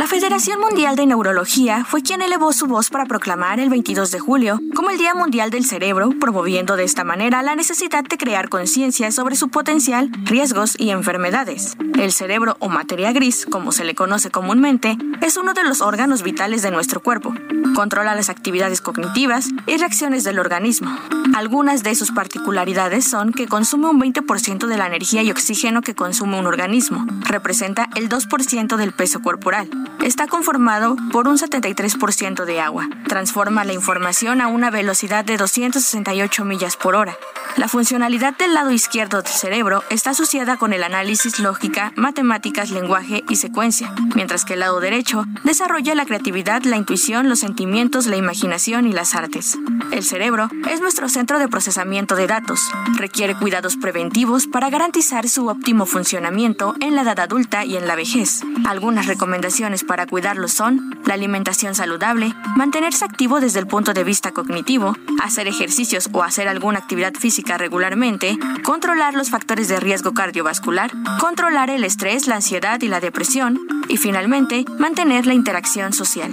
La 0.00 0.06
Federación 0.06 0.58
Mundial 0.60 0.96
de 0.96 1.04
Neurología 1.04 1.84
fue 1.84 2.00
quien 2.02 2.22
elevó 2.22 2.54
su 2.54 2.66
voz 2.66 2.88
para 2.88 3.04
proclamar 3.04 3.60
el 3.60 3.68
22 3.68 4.10
de 4.10 4.18
julio 4.18 4.58
como 4.74 4.88
el 4.88 4.96
Día 4.96 5.12
Mundial 5.12 5.50
del 5.50 5.66
Cerebro, 5.66 6.14
promoviendo 6.18 6.76
de 6.76 6.84
esta 6.84 7.04
manera 7.04 7.42
la 7.42 7.54
necesidad 7.54 8.02
de 8.04 8.16
crear 8.16 8.48
conciencia 8.48 9.12
sobre 9.12 9.36
su 9.36 9.50
potencial, 9.50 10.10
riesgos 10.24 10.74
y 10.78 10.88
enfermedades. 10.88 11.76
El 11.98 12.12
cerebro 12.12 12.56
o 12.60 12.70
materia 12.70 13.12
gris, 13.12 13.44
como 13.44 13.72
se 13.72 13.84
le 13.84 13.94
conoce 13.94 14.30
comúnmente, 14.30 14.96
es 15.20 15.36
uno 15.36 15.52
de 15.52 15.64
los 15.64 15.82
órganos 15.82 16.22
vitales 16.22 16.62
de 16.62 16.70
nuestro 16.70 17.02
cuerpo. 17.02 17.34
Controla 17.74 18.14
las 18.14 18.30
actividades 18.30 18.80
cognitivas 18.80 19.50
y 19.66 19.76
reacciones 19.76 20.24
del 20.24 20.38
organismo. 20.38 20.96
Algunas 21.34 21.82
de 21.82 21.94
sus 21.94 22.10
particularidades 22.10 23.04
son 23.04 23.32
que 23.32 23.46
consume 23.46 23.88
un 23.88 24.00
20% 24.00 24.66
de 24.66 24.78
la 24.78 24.86
energía 24.86 25.22
y 25.22 25.30
oxígeno 25.30 25.82
que 25.82 25.94
consume 25.94 26.38
un 26.38 26.46
organismo. 26.46 27.06
Representa 27.26 27.90
el 27.96 28.08
2% 28.08 28.76
del 28.76 28.92
peso 28.92 29.20
corporal. 29.20 29.68
Está 30.02 30.26
conformado 30.26 30.96
por 31.12 31.28
un 31.28 31.38
73% 31.38 32.44
de 32.44 32.60
agua. 32.60 32.88
Transforma 33.08 33.64
la 33.64 33.72
información 33.72 34.40
a 34.40 34.48
una 34.48 34.70
velocidad 34.70 35.24
de 35.24 35.36
268 35.36 36.44
millas 36.44 36.76
por 36.76 36.94
hora. 36.94 37.16
La 37.56 37.68
funcionalidad 37.68 38.36
del 38.36 38.54
lado 38.54 38.70
izquierdo 38.70 39.22
del 39.22 39.32
cerebro 39.32 39.82
está 39.90 40.10
asociada 40.10 40.56
con 40.56 40.72
el 40.72 40.84
análisis, 40.84 41.40
lógica, 41.40 41.92
matemáticas, 41.96 42.70
lenguaje 42.70 43.24
y 43.28 43.36
secuencia, 43.36 43.92
mientras 44.14 44.44
que 44.44 44.54
el 44.54 44.60
lado 44.60 44.80
derecho 44.80 45.24
desarrolla 45.44 45.94
la 45.94 46.06
creatividad, 46.06 46.62
la 46.62 46.76
intuición, 46.76 47.28
los 47.28 47.40
sentimientos, 47.40 48.06
la 48.06 48.16
imaginación 48.16 48.86
y 48.86 48.92
las 48.92 49.14
artes. 49.14 49.58
El 49.90 50.04
cerebro 50.04 50.48
es 50.70 50.80
nuestro 50.80 51.08
centro 51.08 51.38
de 51.38 51.48
procesamiento 51.48 52.14
de 52.14 52.28
datos. 52.28 52.60
Requiere 52.96 53.34
cuidados 53.34 53.76
preventivos 53.76 54.46
para 54.46 54.70
garantizar 54.70 55.28
su 55.28 55.48
óptimo 55.48 55.86
funcionamiento 55.86 56.74
en 56.80 56.94
la 56.94 57.02
edad 57.02 57.18
adulta 57.18 57.64
y 57.64 57.76
en 57.76 57.88
la 57.88 57.96
vejez. 57.96 58.42
Algunas 58.66 59.06
recomendaciones 59.06 59.79
para 59.84 60.06
cuidarlo 60.06 60.48
son 60.48 60.98
la 61.04 61.14
alimentación 61.14 61.74
saludable, 61.74 62.34
mantenerse 62.56 63.04
activo 63.04 63.40
desde 63.40 63.60
el 63.60 63.66
punto 63.66 63.92
de 63.92 64.04
vista 64.04 64.32
cognitivo, 64.32 64.96
hacer 65.22 65.48
ejercicios 65.48 66.08
o 66.12 66.22
hacer 66.22 66.48
alguna 66.48 66.78
actividad 66.78 67.14
física 67.14 67.58
regularmente, 67.58 68.38
controlar 68.64 69.14
los 69.14 69.30
factores 69.30 69.68
de 69.68 69.80
riesgo 69.80 70.14
cardiovascular, 70.14 70.90
controlar 71.18 71.70
el 71.70 71.84
estrés, 71.84 72.26
la 72.26 72.36
ansiedad 72.36 72.80
y 72.80 72.88
la 72.88 73.00
depresión, 73.00 73.58
y 73.88 73.96
finalmente 73.96 74.64
mantener 74.78 75.26
la 75.26 75.34
interacción 75.34 75.92
social. 75.92 76.32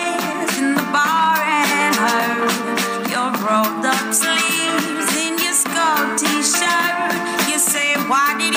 Rolled 3.51 3.85
up 3.85 4.13
sleeves 4.13 5.11
in 5.25 5.33
your 5.43 5.51
skull 5.51 6.15
t-shirt. 6.15 7.11
You 7.51 7.59
say, 7.59 7.95
why 8.07 8.35
did 8.39 8.50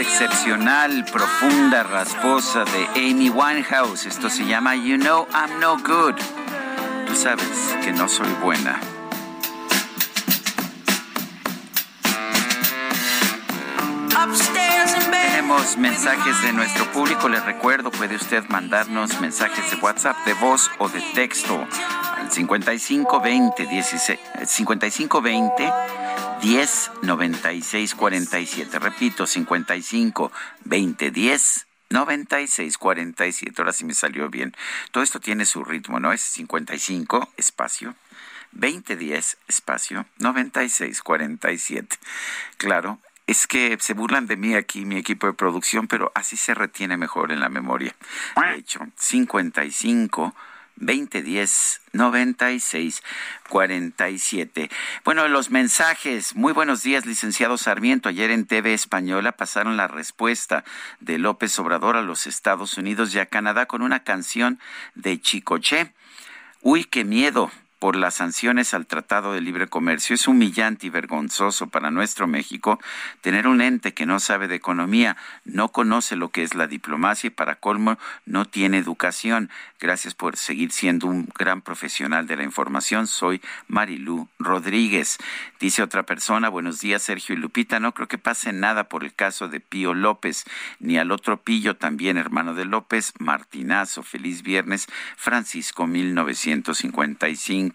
excepcional, 0.00 1.04
profunda, 1.12 1.82
rasposa 1.82 2.64
de 2.64 3.10
Amy 3.10 3.30
Winehouse. 3.30 4.06
Esto 4.06 4.30
se 4.30 4.44
llama 4.44 4.74
You 4.74 4.96
Know 4.96 5.26
I'm 5.32 5.60
No 5.60 5.76
Good. 5.76 6.16
Tú 7.06 7.14
sabes 7.14 7.46
que 7.84 7.92
no 7.92 8.08
soy 8.08 8.28
buena. 8.42 8.80
Tenemos 15.10 15.76
mensajes 15.76 16.42
de 16.42 16.52
nuestro 16.52 16.84
público. 16.92 17.28
Les 17.28 17.44
recuerdo, 17.44 17.90
puede 17.90 18.16
usted 18.16 18.44
mandarnos 18.48 19.20
mensajes 19.20 19.70
de 19.70 19.76
WhatsApp, 19.78 20.16
de 20.24 20.34
voz 20.34 20.70
o 20.78 20.88
de 20.88 21.00
texto 21.14 21.66
5520 22.30 23.66
16 23.66 24.18
5520 24.46 25.72
10 26.42 26.90
96 27.02 27.94
47. 27.94 28.78
Repito, 28.78 29.26
55 29.26 30.32
20 30.64 31.10
10 31.10 31.66
96 31.90 32.78
47. 32.78 33.54
Ahora 33.58 33.72
sí 33.72 33.84
me 33.84 33.94
salió 33.94 34.30
bien. 34.30 34.54
Todo 34.90 35.02
esto 35.02 35.20
tiene 35.20 35.44
su 35.44 35.64
ritmo, 35.64 36.00
¿no? 36.00 36.12
Es 36.12 36.20
55 36.22 37.32
espacio 37.36 37.94
2010 38.52 39.38
espacio 39.48 40.06
96 40.18 41.02
47. 41.02 41.96
Claro, 42.56 42.98
es 43.26 43.46
que 43.46 43.76
se 43.80 43.94
burlan 43.94 44.26
de 44.26 44.36
mí 44.36 44.54
aquí, 44.54 44.84
mi 44.84 44.96
equipo 44.96 45.26
de 45.26 45.34
producción, 45.34 45.86
pero 45.86 46.10
así 46.14 46.36
se 46.36 46.54
retiene 46.54 46.96
mejor 46.96 47.32
en 47.32 47.40
la 47.40 47.48
memoria. 47.48 47.94
De 48.36 48.56
hecho, 48.56 48.80
55 48.96 50.34
2010 50.80 51.82
96 51.92 53.02
47. 53.48 54.70
Bueno, 55.04 55.28
los 55.28 55.50
mensajes. 55.50 56.34
Muy 56.34 56.52
buenos 56.52 56.82
días, 56.82 57.06
licenciado 57.06 57.56
Sarmiento. 57.58 58.08
Ayer 58.08 58.30
en 58.30 58.46
TV 58.46 58.74
Española 58.74 59.32
pasaron 59.32 59.76
la 59.76 59.88
respuesta 59.88 60.64
de 61.00 61.18
López 61.18 61.58
Obrador 61.58 61.96
a 61.96 62.02
los 62.02 62.26
Estados 62.26 62.76
Unidos 62.78 63.14
y 63.14 63.18
a 63.18 63.26
Canadá 63.26 63.66
con 63.66 63.82
una 63.82 64.02
canción 64.02 64.58
de 64.94 65.20
Chicoche. 65.20 65.92
Uy, 66.62 66.84
qué 66.84 67.04
miedo 67.04 67.50
por 67.80 67.96
las 67.96 68.14
sanciones 68.14 68.74
al 68.74 68.86
Tratado 68.86 69.32
de 69.32 69.40
Libre 69.40 69.66
Comercio. 69.66 70.14
Es 70.14 70.28
humillante 70.28 70.86
y 70.86 70.90
vergonzoso 70.90 71.68
para 71.68 71.90
nuestro 71.90 72.28
México 72.28 72.78
tener 73.22 73.48
un 73.48 73.62
ente 73.62 73.94
que 73.94 74.06
no 74.06 74.20
sabe 74.20 74.46
de 74.48 74.54
economía, 74.54 75.16
no 75.44 75.70
conoce 75.70 76.14
lo 76.14 76.28
que 76.28 76.42
es 76.42 76.54
la 76.54 76.66
diplomacia 76.66 77.28
y 77.28 77.30
para 77.30 77.56
colmo 77.56 77.98
no 78.26 78.44
tiene 78.44 78.76
educación. 78.76 79.50
Gracias 79.80 80.14
por 80.14 80.36
seguir 80.36 80.72
siendo 80.72 81.06
un 81.06 81.26
gran 81.38 81.62
profesional 81.62 82.26
de 82.26 82.36
la 82.36 82.44
información. 82.44 83.06
Soy 83.06 83.40
Marilú 83.66 84.28
Rodríguez. 84.38 85.16
Dice 85.58 85.82
otra 85.82 86.02
persona, 86.02 86.50
buenos 86.50 86.80
días 86.80 87.02
Sergio 87.02 87.34
y 87.34 87.38
Lupita. 87.38 87.80
No 87.80 87.94
creo 87.94 88.08
que 88.08 88.18
pase 88.18 88.52
nada 88.52 88.84
por 88.84 89.04
el 89.04 89.14
caso 89.14 89.48
de 89.48 89.60
Pío 89.60 89.94
López, 89.94 90.44
ni 90.80 90.98
al 90.98 91.10
otro 91.10 91.38
Pillo 91.38 91.76
también, 91.76 92.18
hermano 92.18 92.52
de 92.52 92.66
López, 92.66 93.14
Martinazo. 93.18 94.02
Feliz 94.02 94.42
viernes, 94.42 94.86
Francisco 95.16 95.86
1955. 95.86 97.69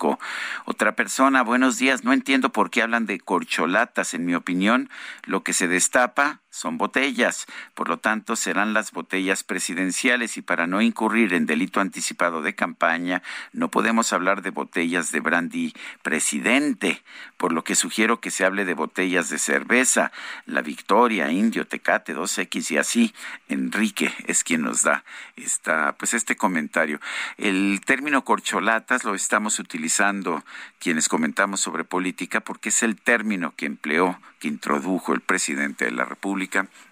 Otra 0.65 0.95
persona, 0.95 1.43
buenos 1.43 1.77
días. 1.77 2.03
No 2.03 2.13
entiendo 2.13 2.51
por 2.51 2.69
qué 2.69 2.81
hablan 2.81 3.05
de 3.05 3.19
corcholatas. 3.19 4.13
En 4.13 4.25
mi 4.25 4.35
opinión, 4.35 4.89
lo 5.23 5.43
que 5.43 5.53
se 5.53 5.67
destapa 5.67 6.41
son 6.55 6.77
botellas. 6.77 7.47
Por 7.73 7.89
lo 7.89 7.97
tanto, 7.97 8.35
serán 8.35 8.73
las 8.73 8.91
botellas 8.91 9.43
presidenciales 9.43 10.37
y 10.37 10.41
para 10.41 10.67
no 10.67 10.81
incurrir 10.81 11.33
en 11.33 11.45
delito 11.45 11.81
anticipado 11.81 12.41
de 12.41 12.55
campaña, 12.55 13.21
no 13.51 13.69
podemos 13.69 14.13
hablar 14.13 14.41
de 14.41 14.51
botellas 14.51 15.11
de 15.11 15.19
brandy 15.19 15.73
presidente, 16.01 17.03
por 17.35 17.51
lo 17.51 17.63
que 17.63 17.75
sugiero 17.75 18.21
que 18.21 18.31
se 18.31 18.45
hable 18.45 18.63
de 18.63 18.73
botellas 18.73 19.29
de 19.29 19.37
cerveza, 19.37 20.13
la 20.45 20.61
Victoria, 20.61 21.29
Indio, 21.29 21.67
Tecate, 21.67 22.15
2X 22.15 22.71
y 22.71 22.77
así. 22.77 23.13
Enrique 23.49 24.13
es 24.25 24.43
quien 24.43 24.61
nos 24.61 24.83
da 24.83 25.03
esta, 25.35 25.95
pues 25.97 26.13
este 26.13 26.37
comentario. 26.37 27.01
El 27.37 27.81
término 27.85 28.23
corcholatas 28.23 29.03
lo 29.03 29.13
estamos 29.13 29.59
utilizando 29.59 30.43
quienes 30.79 31.09
comentamos 31.09 31.59
sobre 31.59 31.83
política 31.83 32.39
porque 32.39 32.69
es 32.69 32.81
el 32.81 32.95
término 32.95 33.53
que 33.57 33.65
empleó, 33.65 34.19
que 34.39 34.47
introdujo 34.47 35.13
el 35.13 35.21
presidente 35.21 35.85
de 35.85 35.91
la 35.91 36.05
República 36.05 36.44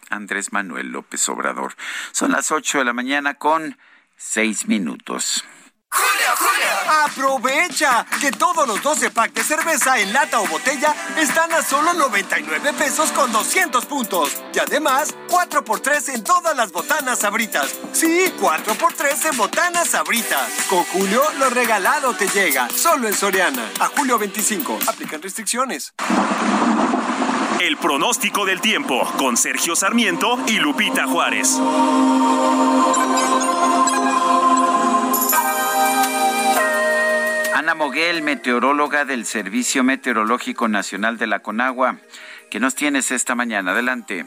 Andrés 0.10 0.54
Manuel 0.54 0.90
López 0.90 1.28
Obrador. 1.30 1.76
Son 2.12 2.32
las 2.32 2.52
8 2.52 2.80
de 2.80 2.86
la 2.86 2.94
mañana 2.94 3.36
con 3.36 3.78
6 4.18 4.68
minutos. 4.68 5.44
¡Julio, 5.90 6.28
Julio! 6.38 6.64
¡Aprovecha! 7.06 8.06
Que 8.20 8.32
todos 8.32 8.68
los 8.68 8.82
12 8.82 9.12
packs 9.12 9.36
de 9.36 9.44
cerveza 9.44 10.00
en 10.00 10.12
lata 10.12 10.40
o 10.40 10.48
botella 10.48 10.96
están 11.18 11.52
a 11.54 11.62
solo 11.62 11.94
99 11.94 12.74
pesos 12.74 13.12
con 13.12 13.32
200 13.32 13.86
puntos. 13.86 14.42
Y 14.56 14.60
además, 14.60 15.16
4x3 15.28 16.16
en 16.16 16.24
todas 16.24 16.56
las 16.56 16.72
botanas 16.72 17.20
sabritas. 17.20 17.76
Sí, 17.92 18.34
4x3 18.40 19.32
en 19.32 19.38
botanas 19.38 19.90
sabritas. 19.90 20.50
Con 20.68 20.84
Julio, 20.86 21.22
lo 21.38 21.52
regalado 21.52 22.16
te 22.16 22.28
llega. 22.28 22.68
Solo 22.70 23.08
en 23.08 23.14
Soriana. 23.14 23.70
A 23.80 23.88
julio 23.88 24.18
25. 24.18 24.80
Aplican 24.88 25.22
restricciones. 25.22 25.94
El 27.64 27.78
pronóstico 27.78 28.46
del 28.46 28.60
tiempo 28.60 29.10
con 29.18 29.38
Sergio 29.38 29.74
Sarmiento 29.74 30.38
y 30.48 30.60
Lupita 30.60 31.06
Juárez. 31.06 31.58
Ana 37.56 37.74
Moguel, 37.74 38.22
meteoróloga 38.22 39.06
del 39.06 39.24
Servicio 39.24 39.82
Meteorológico 39.82 40.68
Nacional 40.68 41.18
de 41.18 41.28
la 41.28 41.40
Conagua. 41.40 41.96
¿Qué 42.52 42.60
nos 42.60 42.76
tienes 42.76 43.12
esta 43.12 43.34
mañana? 43.34 43.72
Adelante. 43.72 44.26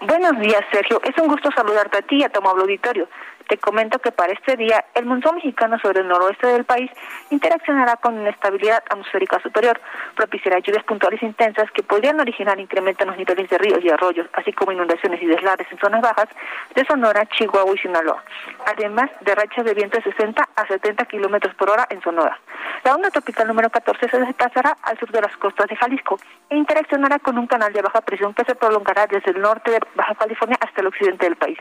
Buenos 0.00 0.40
días, 0.40 0.64
Sergio. 0.72 1.00
Es 1.04 1.16
un 1.22 1.28
gusto 1.28 1.50
saludarte 1.54 1.98
a 1.98 2.02
ti 2.02 2.16
y 2.16 2.24
a 2.24 2.30
tu 2.30 2.40
amable 2.40 2.62
auditorio. 2.62 3.08
Te 3.50 3.58
comento 3.58 3.98
que 3.98 4.12
para 4.12 4.32
este 4.32 4.56
día 4.56 4.84
el 4.94 5.06
monzón 5.06 5.34
mexicano 5.34 5.76
sobre 5.80 6.02
el 6.02 6.06
noroeste 6.06 6.46
del 6.46 6.64
país 6.64 6.88
interaccionará 7.30 7.96
con 7.96 8.14
inestabilidad 8.14 8.80
atmosférica 8.88 9.40
superior, 9.42 9.80
propiciará 10.14 10.60
lluvias 10.60 10.84
puntuales 10.84 11.20
intensas 11.20 11.68
que 11.72 11.82
podrían 11.82 12.20
originar 12.20 12.60
incremento 12.60 13.02
en 13.02 13.08
los 13.08 13.18
niveles 13.18 13.50
de 13.50 13.58
ríos 13.58 13.80
y 13.82 13.90
arroyos, 13.90 14.28
así 14.34 14.52
como 14.52 14.70
inundaciones 14.70 15.20
y 15.20 15.26
deslaves 15.26 15.66
en 15.68 15.78
zonas 15.80 16.00
bajas 16.00 16.28
de 16.76 16.84
Sonora, 16.84 17.26
Chihuahua 17.26 17.74
y 17.74 17.78
Sinaloa, 17.78 18.22
además 18.66 19.10
de 19.20 19.34
rachas 19.34 19.64
de 19.64 19.74
viento 19.74 19.98
de 19.98 20.04
60 20.04 20.48
a 20.54 20.66
70 20.68 21.04
kilómetros 21.06 21.52
por 21.56 21.70
hora 21.70 21.88
en 21.90 22.00
Sonora. 22.02 22.38
La 22.84 22.94
onda 22.94 23.10
tropical 23.10 23.48
número 23.48 23.68
14 23.68 24.08
se 24.08 24.20
desplazará 24.20 24.76
al 24.84 24.96
sur 24.96 25.10
de 25.10 25.22
las 25.22 25.36
costas 25.38 25.66
de 25.66 25.74
Jalisco 25.74 26.20
e 26.48 26.56
interaccionará 26.56 27.18
con 27.18 27.36
un 27.36 27.48
canal 27.48 27.72
de 27.72 27.82
baja 27.82 28.00
presión 28.00 28.32
que 28.32 28.44
se 28.44 28.54
prolongará 28.54 29.08
desde 29.08 29.32
el 29.32 29.40
norte 29.40 29.72
de 29.72 29.80
Baja 29.96 30.14
California 30.14 30.56
hasta 30.60 30.80
el 30.80 30.86
occidente 30.86 31.26
del 31.26 31.36
país. 31.36 31.58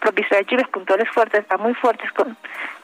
Propiciará 0.00 0.42
lluvias 0.42 0.68
puntuales 0.68 1.08
fuertes 1.10 1.27
a 1.48 1.56
muy 1.58 1.74
fuertes 1.74 2.10
con 2.12 2.36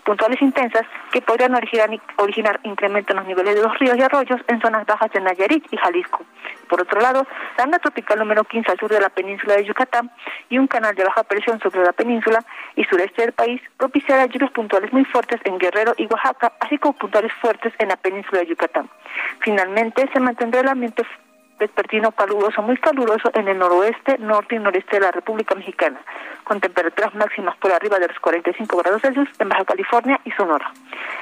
puntuales 0.04 0.40
intensas 0.42 0.84
que 1.10 1.22
podrían 1.22 1.54
originar, 1.54 1.90
originar 2.16 2.60
incremento 2.62 3.12
en 3.12 3.18
los 3.18 3.26
niveles 3.26 3.54
de 3.54 3.62
los 3.62 3.78
ríos 3.78 3.96
y 3.96 4.02
arroyos 4.02 4.40
en 4.48 4.60
zonas 4.60 4.86
bajas 4.86 5.10
de 5.12 5.20
Nayarit 5.20 5.66
y 5.72 5.76
Jalisco. 5.76 6.24
Por 6.68 6.82
otro 6.82 7.00
lado, 7.00 7.26
la 7.56 7.64
onda 7.64 7.78
tropical 7.78 8.18
número 8.18 8.44
15 8.44 8.70
al 8.70 8.78
sur 8.78 8.90
de 8.90 9.00
la 9.00 9.08
península 9.08 9.54
de 9.56 9.64
Yucatán 9.64 10.10
y 10.50 10.58
un 10.58 10.66
canal 10.66 10.94
de 10.94 11.04
baja 11.04 11.22
presión 11.24 11.58
sobre 11.60 11.82
la 11.82 11.92
península 11.92 12.44
y 12.76 12.84
sureste 12.84 13.22
del 13.22 13.32
país 13.32 13.60
propiciará 13.76 14.26
lluvias 14.26 14.50
puntuales 14.52 14.92
muy 14.92 15.04
fuertes 15.06 15.40
en 15.44 15.58
Guerrero 15.58 15.94
y 15.96 16.06
Oaxaca, 16.06 16.52
así 16.60 16.78
como 16.78 16.96
puntuales 16.96 17.32
fuertes 17.40 17.72
en 17.78 17.88
la 17.88 17.96
península 17.96 18.40
de 18.40 18.46
Yucatán. 18.46 18.88
Finalmente, 19.40 20.08
se 20.12 20.20
mantendrá 20.20 20.60
el 20.60 20.68
ambiente 20.68 21.02
vespertino 21.58 22.12
caluroso, 22.12 22.62
muy 22.62 22.76
caluroso 22.76 23.30
en 23.34 23.48
el 23.48 23.58
noroeste, 23.58 24.18
norte 24.18 24.56
y 24.56 24.58
noreste 24.58 24.96
de 24.96 25.02
la 25.02 25.12
República 25.12 25.54
Mexicana, 25.54 26.00
con 26.44 26.60
temperaturas 26.60 27.14
máximas 27.14 27.56
por 27.56 27.72
arriba 27.72 27.98
de 27.98 28.08
los 28.08 28.18
45 28.20 28.76
grados 28.76 29.02
Celsius 29.02 29.28
en 29.38 29.48
Baja 29.48 29.64
California 29.64 30.20
y 30.24 30.30
Sonora. 30.32 30.72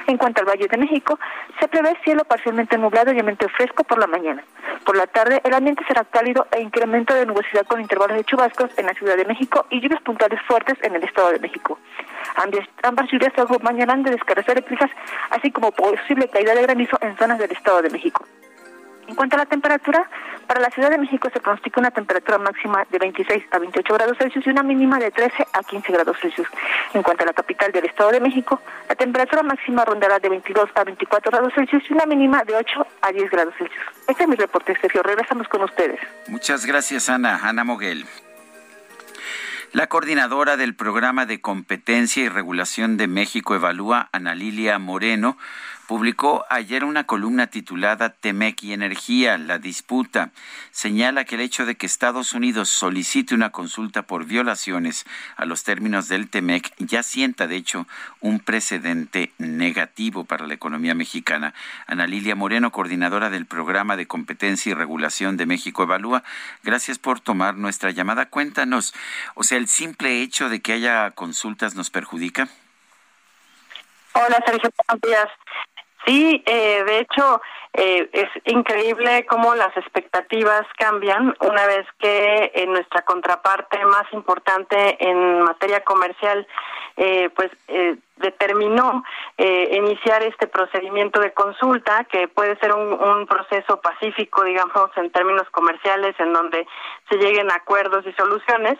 En 0.07 0.17
cuanto 0.17 0.41
al 0.41 0.47
Valle 0.47 0.67
de 0.67 0.77
México, 0.77 1.19
se 1.59 1.67
prevé 1.67 1.97
cielo 2.03 2.23
parcialmente 2.25 2.77
nublado 2.77 3.13
y 3.13 3.19
ambiente 3.19 3.47
fresco 3.49 3.83
por 3.83 3.99
la 3.99 4.07
mañana. 4.07 4.43
Por 4.85 4.97
la 4.97 5.07
tarde, 5.07 5.41
el 5.43 5.53
ambiente 5.53 5.83
será 5.87 6.03
cálido 6.03 6.47
e 6.51 6.61
incremento 6.61 7.13
de 7.13 7.25
nubosidad 7.25 7.65
con 7.65 7.79
intervalos 7.79 8.17
de 8.17 8.23
chubascos 8.23 8.77
en 8.77 8.85
la 8.85 8.93
Ciudad 8.93 9.15
de 9.15 9.25
México 9.25 9.65
y 9.69 9.79
lluvias 9.79 10.01
puntuales 10.01 10.41
fuertes 10.47 10.77
en 10.81 10.95
el 10.95 11.03
Estado 11.03 11.31
de 11.31 11.39
México. 11.39 11.79
Ambas, 12.83 13.09
lluvias 13.11 13.33
se 13.33 13.41
acompañarán 13.41 14.03
de 14.03 14.11
descargas 14.11 14.47
eléctricas, 14.49 14.89
así 15.29 15.51
como 15.51 15.71
posible 15.71 16.27
caída 16.27 16.53
de 16.55 16.63
granizo 16.63 16.97
en 17.01 17.15
zonas 17.17 17.39
del 17.39 17.51
Estado 17.51 17.81
de 17.81 17.89
México. 17.89 18.25
En 19.07 19.15
cuanto 19.15 19.35
a 19.35 19.39
la 19.39 19.45
temperatura, 19.45 20.09
para 20.47 20.59
la 20.59 20.69
Ciudad 20.69 20.89
de 20.89 20.97
México 20.97 21.29
se 21.31 21.39
pronostica 21.39 21.79
una 21.79 21.91
temperatura 21.91 22.37
máxima 22.37 22.85
de 22.89 22.99
26 22.99 23.43
a 23.51 23.59
28 23.59 23.93
grados 23.93 24.17
Celsius 24.17 24.45
y 24.47 24.49
una 24.49 24.63
mínima 24.63 24.99
de 24.99 25.11
13 25.11 25.47
a 25.53 25.63
15 25.63 25.91
grados 25.91 26.17
Celsius. 26.19 26.47
En 26.93 27.03
cuanto 27.03 27.23
a 27.23 27.27
la 27.27 27.33
capital 27.33 27.71
del 27.71 27.85
Estado 27.85 28.11
de 28.11 28.19
México, 28.19 28.61
la 28.87 28.95
temperatura 28.95 29.43
máxima 29.43 29.85
rondará 29.85 30.19
de 30.19 30.29
22 30.29 30.69
a 30.75 30.83
24 30.83 31.31
grados 31.31 31.53
Celsius 31.53 31.83
y 31.89 31.93
una 31.93 32.05
mínima 32.05 32.43
de 32.43 32.55
8 32.55 32.87
a 33.01 33.11
10 33.11 33.31
grados 33.31 33.53
Celsius. 33.57 33.83
Este 34.07 34.23
es 34.23 34.29
mi 34.29 34.35
reporte, 34.35 34.77
Sergio. 34.79 35.03
Regresamos 35.03 35.47
con 35.47 35.63
ustedes. 35.63 35.99
Muchas 36.27 36.65
gracias, 36.65 37.09
Ana. 37.09 37.39
Ana 37.43 37.63
Moguel. 37.63 38.05
La 39.73 39.87
coordinadora 39.87 40.55
del 40.55 40.75
programa 40.75 41.25
de 41.25 41.41
competencia 41.41 42.23
y 42.23 42.29
regulación 42.29 42.95
de 42.95 43.07
México 43.07 43.55
Evalúa, 43.55 44.07
Ana 44.11 44.35
Lilia 44.35 44.77
Moreno, 44.77 45.35
publicó 45.87 46.45
ayer 46.49 46.83
una 46.83 47.05
columna 47.05 47.47
titulada 47.47 48.09
Temec 48.09 48.63
y 48.63 48.73
Energía, 48.73 49.37
la 49.37 49.59
disputa. 49.59 50.31
Señala 50.71 51.25
que 51.25 51.35
el 51.35 51.41
hecho 51.41 51.65
de 51.65 51.75
que 51.75 51.85
Estados 51.85 52.33
Unidos 52.33 52.69
solicite 52.69 53.35
una 53.35 53.51
consulta 53.51 54.03
por 54.03 54.25
violaciones 54.25 55.05
a 55.35 55.45
los 55.45 55.63
términos 55.63 56.07
del 56.07 56.29
Temec 56.29 56.73
ya 56.77 57.03
sienta, 57.03 57.47
de 57.47 57.57
hecho, 57.57 57.87
un 58.21 58.39
precedente 58.39 59.33
negativo 59.37 60.23
para 60.23 60.47
la 60.47 60.53
economía 60.53 60.95
mexicana. 60.95 61.53
Ana 61.87 62.07
Lilia 62.07 62.35
Moreno, 62.35 62.71
coordinadora 62.71 63.29
del 63.29 63.45
programa 63.45 63.97
de 63.97 64.07
competencia 64.07 64.71
y 64.71 64.73
regulación 64.73 65.37
de 65.37 65.45
México 65.45 65.83
Evalúa, 65.83 66.23
gracias 66.63 66.97
por 66.97 67.19
tomar 67.19 67.55
nuestra 67.55 67.91
llamada. 67.91 68.27
Cuéntanos, 68.27 68.93
o 69.35 69.43
sea, 69.43 69.57
el 69.57 69.67
simple 69.67 70.21
hecho 70.21 70.49
de 70.49 70.61
que 70.61 70.73
haya 70.73 71.11
consultas 71.11 71.75
nos 71.75 71.89
perjudica. 71.89 72.47
Hola 74.13 74.39
Sergio, 74.45 74.69
buenos 74.87 75.01
días. 75.01 75.27
Sí, 76.05 76.43
eh, 76.45 76.83
de 76.83 76.99
hecho, 76.99 77.41
eh, 77.73 78.09
es 78.13 78.29
increíble 78.45 79.25
cómo 79.25 79.55
las 79.55 79.75
expectativas 79.77 80.63
cambian 80.77 81.35
una 81.39 81.65
vez 81.65 81.87
que 81.97 82.51
en 82.55 82.71
nuestra 82.71 83.03
contraparte 83.03 83.83
más 83.85 84.05
importante 84.11 84.97
en 84.99 85.41
materia 85.41 85.83
comercial, 85.83 86.45
eh, 86.97 87.31
pues 87.35 87.49
eh, 87.69 87.97
determinó 88.17 89.03
eh, 89.37 89.75
iniciar 89.75 90.21
este 90.21 90.45
procedimiento 90.45 91.19
de 91.19 91.33
consulta, 91.33 92.03
que 92.05 92.27
puede 92.27 92.55
ser 92.59 92.73
un, 92.73 93.25
proceso 93.25 93.81
pacífico, 93.81 94.43
digamos, 94.43 94.91
en 94.97 95.09
términos 95.11 95.49
comerciales, 95.49 96.15
en 96.19 96.33
donde 96.33 96.67
se 97.09 97.17
lleguen 97.17 97.51
acuerdos 97.51 98.05
y 98.05 98.13
soluciones. 98.13 98.77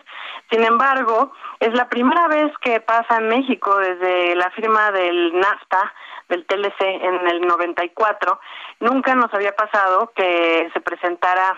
Sin 0.50 0.62
embargo, 0.62 1.32
es 1.58 1.74
la 1.74 1.88
primera 1.88 2.28
vez 2.28 2.52
que 2.60 2.80
pasa 2.80 3.16
en 3.18 3.28
México 3.28 3.76
desde 3.78 4.36
la 4.36 4.50
firma 4.50 4.92
del 4.92 5.38
NAFTA, 5.38 5.92
del 6.28 6.46
TLC 6.46 6.80
en 6.80 7.28
el 7.28 7.40
94, 7.42 8.40
nunca 8.80 9.14
nos 9.14 9.32
había 9.34 9.54
pasado 9.54 10.12
que 10.14 10.70
se 10.72 10.80
presentara 10.80 11.56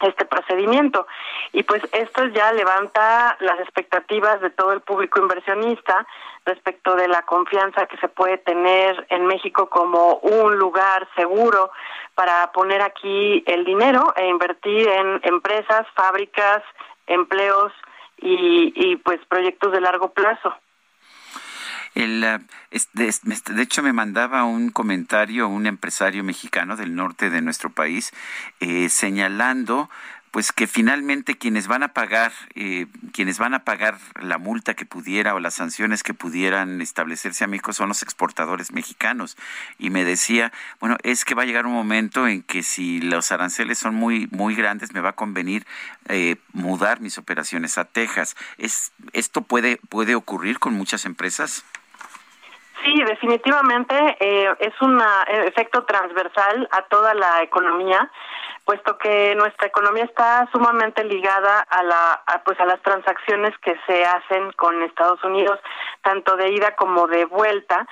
este 0.00 0.24
procedimiento 0.24 1.06
y 1.52 1.64
pues 1.64 1.82
esto 1.92 2.26
ya 2.26 2.52
levanta 2.52 3.36
las 3.40 3.58
expectativas 3.60 4.40
de 4.40 4.50
todo 4.50 4.72
el 4.72 4.80
público 4.80 5.20
inversionista 5.20 6.06
respecto 6.44 6.94
de 6.94 7.08
la 7.08 7.22
confianza 7.22 7.86
que 7.86 7.96
se 7.96 8.08
puede 8.08 8.38
tener 8.38 9.06
en 9.10 9.26
México 9.26 9.68
como 9.68 10.14
un 10.18 10.56
lugar 10.56 11.08
seguro 11.16 11.70
para 12.14 12.52
poner 12.52 12.80
aquí 12.80 13.42
el 13.46 13.64
dinero 13.64 14.12
e 14.16 14.28
invertir 14.28 14.88
en 14.88 15.20
empresas, 15.24 15.86
fábricas, 15.94 16.62
empleos 17.06 17.72
y, 18.18 18.72
y 18.74 18.96
pues 18.96 19.18
proyectos 19.28 19.72
de 19.72 19.80
largo 19.80 20.12
plazo. 20.12 20.54
El, 21.94 22.20
de, 22.20 22.40
de, 22.92 23.62
hecho, 23.62 23.82
me 23.82 23.92
mandaba 23.92 24.44
un 24.44 24.70
comentario 24.70 25.48
un 25.48 25.66
empresario 25.66 26.22
mexicano 26.24 26.76
del 26.76 26.94
norte 26.94 27.30
de 27.30 27.42
nuestro 27.42 27.70
país 27.70 28.12
eh, 28.60 28.88
señalando 28.88 29.90
pues 30.30 30.52
que 30.52 30.66
finalmente 30.66 31.36
quienes 31.36 31.68
van 31.68 31.82
a 31.82 31.88
pagar 31.88 32.32
eh, 32.54 32.86
quienes 33.12 33.38
van 33.38 33.54
a 33.54 33.64
pagar 33.64 33.96
la 34.20 34.38
multa 34.38 34.74
que 34.74 34.84
pudiera 34.84 35.34
o 35.34 35.40
las 35.40 35.54
sanciones 35.54 36.02
que 36.02 36.14
pudieran 36.14 36.80
establecerse 36.80 37.44
a 37.44 37.46
México 37.46 37.72
son 37.72 37.88
los 37.88 38.02
exportadores 38.02 38.72
mexicanos. 38.72 39.36
Y 39.78 39.90
me 39.90 40.04
decía 40.04 40.52
bueno 40.80 40.96
es 41.02 41.24
que 41.24 41.34
va 41.34 41.42
a 41.42 41.46
llegar 41.46 41.66
un 41.66 41.72
momento 41.72 42.26
en 42.26 42.42
que 42.42 42.62
si 42.62 43.00
los 43.00 43.32
aranceles 43.32 43.78
son 43.78 43.94
muy 43.94 44.28
muy 44.30 44.54
grandes 44.54 44.92
me 44.92 45.00
va 45.00 45.10
a 45.10 45.14
convenir 45.14 45.66
eh, 46.08 46.36
mudar 46.52 47.00
mis 47.00 47.18
operaciones 47.18 47.78
a 47.78 47.84
Texas 47.84 48.36
es 48.58 48.92
esto 49.12 49.42
puede 49.42 49.78
puede 49.88 50.14
ocurrir 50.14 50.58
con 50.58 50.74
muchas 50.74 51.04
empresas 51.04 51.64
Sí, 52.84 52.94
definitivamente 53.02 53.94
eh, 54.20 54.54
es 54.60 54.72
un 54.80 55.02
efecto 55.46 55.84
transversal 55.84 56.68
a 56.70 56.82
toda 56.82 57.12
la 57.12 57.42
economía 57.42 58.08
puesto 58.68 58.98
que 58.98 59.34
nuestra 59.34 59.68
economía 59.68 60.04
está 60.04 60.46
sumamente 60.52 61.02
ligada 61.02 61.60
a 61.60 61.82
la 61.82 62.22
pues 62.44 62.60
a 62.60 62.66
las 62.66 62.82
transacciones 62.82 63.56
que 63.64 63.74
se 63.86 64.04
hacen 64.04 64.52
con 64.52 64.82
Estados 64.82 65.24
Unidos 65.24 65.58
tanto 66.02 66.36
de 66.36 66.50
ida 66.50 66.76
como 66.76 67.06
de 67.06 67.24
vuelta 67.24 67.86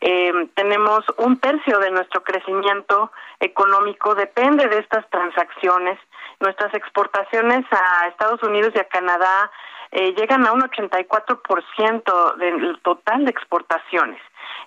eh, 0.00 0.32
tenemos 0.54 1.04
un 1.18 1.38
tercio 1.38 1.78
de 1.80 1.90
nuestro 1.90 2.24
crecimiento 2.24 3.12
económico 3.40 4.14
depende 4.14 4.66
de 4.68 4.78
estas 4.78 5.08
transacciones. 5.10 5.98
Nuestras 6.40 6.72
exportaciones 6.74 7.66
a 7.70 8.08
Estados 8.08 8.42
Unidos 8.42 8.72
y 8.74 8.78
a 8.78 8.88
Canadá 8.88 9.50
eh, 9.90 10.14
llegan 10.16 10.46
a 10.46 10.52
un 10.52 10.62
84% 10.62 12.36
del 12.36 12.80
total 12.80 13.26
de 13.26 13.30
exportaciones 13.30 14.20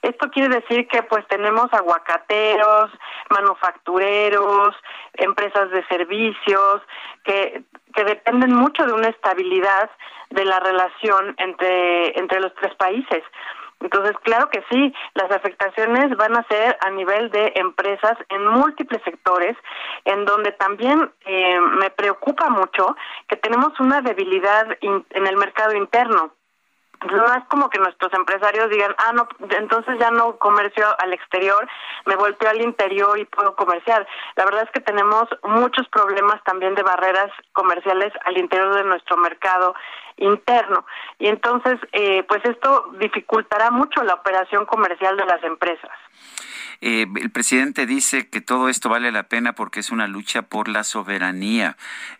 esto 0.05 0.29
quiere 0.29 0.55
decir 0.55 0.87
que 0.87 1.03
pues 1.03 1.27
tenemos 1.27 1.73
aguacateros, 1.73 2.91
manufactureros, 3.29 4.75
empresas 5.13 5.71
de 5.71 5.85
servicios 5.87 6.81
que, 7.23 7.63
dependen 7.95 8.53
mucho 8.53 8.85
de 8.85 8.91
una 8.91 9.07
estabilidad 9.07 9.89
de 10.29 10.43
la 10.43 10.59
relación 10.59 11.33
entre, 11.37 12.19
entre 12.19 12.41
los 12.41 12.53
tres 12.55 12.75
países. 12.75 13.23
Entonces, 13.79 14.17
claro 14.23 14.49
que 14.49 14.63
sí, 14.69 14.93
las 15.13 15.31
afectaciones 15.31 16.15
van 16.17 16.35
a 16.35 16.45
ser 16.49 16.77
a 16.81 16.89
nivel 16.89 17.31
de 17.31 17.53
empresas 17.55 18.17
en 18.29 18.45
múltiples 18.47 19.01
sectores, 19.03 19.55
en 20.03 20.25
donde 20.25 20.51
también 20.51 21.09
eh, 21.25 21.59
me 21.79 21.89
preocupa 21.89 22.49
mucho 22.49 22.97
que 23.29 23.37
tenemos 23.37 23.79
una 23.79 24.01
debilidad 24.01 24.67
en 24.81 25.27
el 25.27 25.37
mercado 25.37 25.73
interno 25.73 26.33
no 27.05 27.25
es 27.33 27.43
como 27.45 27.69
que 27.69 27.79
nuestros 27.79 28.13
empresarios 28.13 28.69
digan, 28.69 28.95
ah, 28.97 29.13
no, 29.13 29.27
entonces 29.57 29.97
ya 29.99 30.11
no 30.11 30.37
comercio 30.37 30.85
al 30.99 31.13
exterior, 31.13 31.67
me 32.05 32.15
volteo 32.15 32.49
al 32.49 32.61
interior 32.61 33.17
y 33.17 33.25
puedo 33.25 33.55
comerciar. 33.55 34.07
La 34.35 34.45
verdad 34.45 34.63
es 34.63 34.71
que 34.71 34.81
tenemos 34.81 35.23
muchos 35.43 35.87
problemas 35.89 36.43
también 36.43 36.75
de 36.75 36.83
barreras 36.83 37.31
comerciales 37.53 38.13
al 38.25 38.37
interior 38.37 38.75
de 38.75 38.83
nuestro 38.83 39.17
mercado 39.17 39.75
interno. 40.17 40.85
Y 41.19 41.27
entonces, 41.27 41.79
eh, 41.91 42.23
pues 42.27 42.43
esto 42.45 42.91
dificultará 42.99 43.71
mucho 43.71 44.03
la 44.03 44.15
operación 44.15 44.65
comercial 44.65 45.17
de 45.17 45.25
las 45.25 45.43
empresas. 45.43 45.91
Eh, 46.81 47.05
el 47.21 47.31
presidente 47.31 47.85
dice 47.85 48.29
que 48.29 48.41
todo 48.41 48.69
esto 48.69 48.89
vale 48.89 49.11
la 49.11 49.23
pena 49.23 49.53
porque 49.53 49.79
es 49.79 49.91
una 49.91 50.07
lucha 50.07 50.43
por 50.43 50.67
la 50.67 50.83
soberanía. 50.83 51.77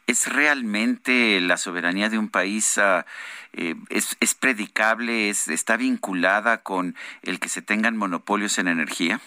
¿Es 0.07 0.31
realmente 0.31 1.39
la 1.41 1.57
soberanía 1.57 2.09
de 2.09 2.17
un 2.17 2.29
país 2.29 2.77
ah, 2.77 3.05
eh, 3.53 3.75
es, 3.89 4.17
es, 4.19 4.35
predicable, 4.35 5.29
es, 5.29 5.47
está 5.47 5.77
vinculada 5.77 6.61
con 6.63 6.95
el 7.23 7.39
que 7.39 7.49
se 7.49 7.61
tengan 7.61 7.97
monopolios 7.97 8.57
en 8.57 8.67
energía? 8.67 9.19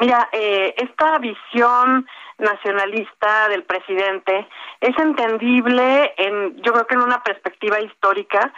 Mira, 0.00 0.28
eh, 0.32 0.74
esta 0.76 1.18
visión 1.18 2.06
nacionalista 2.38 3.48
del 3.48 3.62
presidente 3.62 4.48
es 4.80 4.98
entendible 4.98 6.12
en, 6.16 6.56
yo 6.62 6.72
creo 6.72 6.86
que 6.86 6.94
en 6.94 7.02
una 7.02 7.22
perspectiva 7.22 7.80
histórica, 7.80 8.52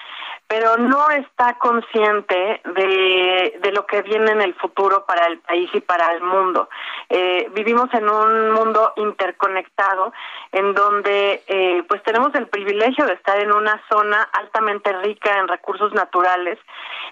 pero 0.49 0.76
no 0.76 1.11
está 1.11 1.59
consciente 1.59 2.61
de, 2.64 3.59
de 3.61 3.72
lo 3.72 3.84
que 3.86 4.03
viene 4.03 4.30
en 4.30 4.42
el 4.42 4.55
futuro 4.55 5.05
para 5.05 5.26
el 5.26 5.38
país 5.40 5.68
y 5.74 5.80
para 5.80 6.12
el 6.12 6.22
mundo. 6.22 6.68
Eh, 7.09 7.49
vivimos 7.53 7.92
en 7.94 8.09
un 8.09 8.53
mundo 8.53 8.92
interconectado 8.97 10.12
en 10.53 10.74
donde 10.74 11.42
eh, 11.49 11.82
pues 11.88 12.03
tenemos 12.05 12.34
el 12.34 12.47
privilegio 12.47 13.07
de 13.07 13.14
estar 13.14 13.38
en 13.40 13.53
una 13.53 13.82
zona 13.88 14.22
altamente 14.32 14.92
rica 15.01 15.38
en 15.38 15.49
recursos 15.49 15.92
naturales. 15.94 16.59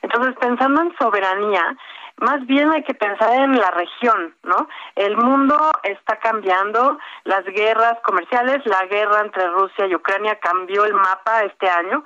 Entonces, 0.03 0.35
pensando 0.39 0.83
en 0.83 0.97
soberanía, 0.97 1.77
más 2.19 2.47
bien 2.47 2.71
hay 2.71 2.83
que 2.85 2.95
pensar 2.95 3.33
en 3.35 3.59
la 3.59 3.71
región, 3.71 4.35
¿no? 4.45 4.69
El 4.95 5.17
mundo 5.17 5.57
está 5.83 6.17
cambiando, 6.19 6.99
las 7.25 7.45
guerras 7.45 7.99
comerciales, 8.03 8.65
la 8.67 8.85
guerra 8.87 9.21
entre 9.21 9.49
Rusia 9.49 9.87
y 9.87 9.95
Ucrania 9.95 10.37
cambió 10.37 10.85
el 10.85 10.95
mapa 10.95 11.43
este 11.43 11.69
año. 11.69 12.05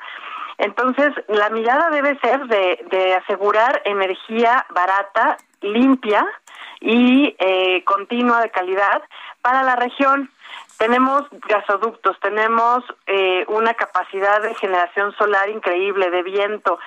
Entonces, 0.56 1.12
la 1.28 1.50
mirada 1.50 1.90
debe 1.90 2.18
ser 2.18 2.46
de, 2.46 2.84
de 2.90 3.14
asegurar 3.14 3.82
energía 3.84 4.66
barata, 4.70 5.36
limpia 5.60 6.26
y 6.80 7.36
eh, 7.38 7.84
continua 7.84 8.40
de 8.40 8.50
calidad 8.50 9.02
para 9.42 9.62
la 9.62 9.76
región. 9.76 10.30
Tenemos 10.78 11.24
gasoductos, 11.48 12.18
tenemos 12.20 12.84
eh, 13.06 13.44
una 13.48 13.74
capacidad 13.74 14.40
de 14.40 14.54
generación 14.54 15.12
solar 15.16 15.48
increíble, 15.48 16.10
de 16.10 16.22
viento, 16.22 16.78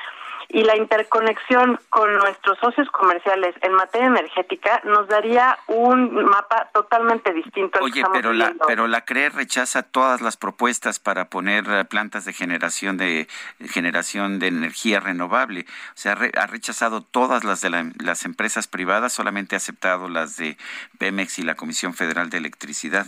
y 0.54 0.64
la 0.64 0.76
interconexión 0.76 1.80
con 1.90 2.14
nuestros 2.18 2.58
socios 2.60 2.90
comerciales 2.92 3.56
en 3.62 3.74
materia 3.74 4.08
energética 4.08 4.82
nos 4.84 5.08
daría 5.08 5.58
un 5.68 6.14
mapa 6.26 6.70
totalmente 6.74 7.34
distinto. 7.34 7.80
Al 7.80 7.86
Oye, 7.86 8.04
pero 8.12 8.34
la, 8.34 8.54
pero 8.68 8.88
la 8.88 9.06
CRE 9.06 9.30
rechaza 9.30 9.84
todas 9.84 10.22
las 10.22 10.36
propuestas 10.36 11.00
para 11.00 11.30
poner 11.30 11.66
eh, 11.70 11.86
plantas 11.86 12.26
de 12.26 12.34
generación 12.34 12.98
de 12.98 13.28
generación 13.70 14.40
de 14.40 14.48
energía 14.48 15.00
renovable. 15.00 15.66
O 15.96 15.98
sea, 15.98 16.14
ha 16.14 16.48
rechazado 16.48 17.02
todas 17.02 17.44
las 17.44 17.62
de 17.62 17.70
las 18.00 18.26
empresas 18.26 18.68
privadas, 18.68 19.14
solamente 19.14 19.56
ha 19.56 19.58
aceptado 19.58 20.10
las 20.10 20.36
de 20.38 20.58
Pemex 20.98 21.40
y 21.40 21.44
la 21.44 21.56
Comisión 21.56 21.94
Federal 21.94 22.30
de 22.30 22.38
Electricidad. 22.38 23.06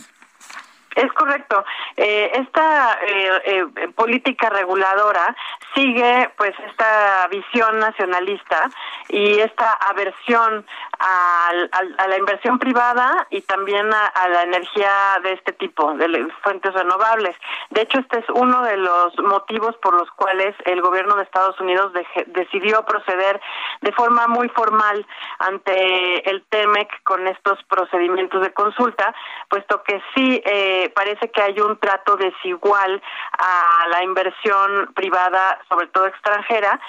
Es 0.94 1.12
correcto. 1.12 1.64
Eh, 1.96 2.30
esta 2.34 2.98
eh, 3.06 3.40
eh, 3.44 3.88
política 3.94 4.48
reguladora 4.50 5.34
sigue 5.74 6.30
pues 6.36 6.54
esta 6.68 7.26
visión 7.28 7.78
nacionalista 7.78 8.70
y 9.08 9.40
esta 9.40 9.72
aversión 9.72 10.64
a, 11.04 12.06
la 12.08 12.18
inversión 12.18 12.58
privada 12.58 13.26
y 13.30 13.42
también 13.42 13.92
a, 13.92 14.28
la 14.28 14.42
energía 14.42 15.20
de 15.22 15.32
este 15.32 15.52
tipo, 15.52 15.92
de 15.94 16.28
fuentes 16.42 16.72
renovables. 16.72 17.36
De 17.70 17.82
hecho, 17.82 17.98
este 17.98 18.20
es 18.20 18.24
uno 18.30 18.62
de 18.62 18.76
los 18.78 19.18
motivos 19.18 19.76
por 19.82 19.94
los 19.94 20.10
cuales 20.12 20.54
el 20.64 20.80
gobierno 20.80 21.16
de 21.16 21.24
Estados 21.24 21.60
Unidos 21.60 21.92
decidió 22.26 22.84
proceder 22.84 23.40
de 23.82 23.92
forma 23.92 24.26
muy 24.28 24.48
formal 24.50 25.06
ante 25.40 26.28
el 26.30 26.42
TEMEC 26.44 27.02
con 27.02 27.26
estos 27.26 27.62
procedimientos 27.64 28.40
de 28.40 28.52
consulta, 28.52 29.14
puesto 29.48 29.82
que 29.82 30.02
sí 30.14 30.42
eh, 30.44 30.90
parece 30.94 31.30
que 31.30 31.42
hay 31.42 31.60
un 31.60 31.78
trato 31.78 32.16
desigual 32.16 33.02
a 33.38 33.88
la 33.88 34.02
inversión 34.02 34.92
privada, 34.94 35.58
sobre 35.68 35.88
todo 35.88 36.06
extranjera, 36.06 36.80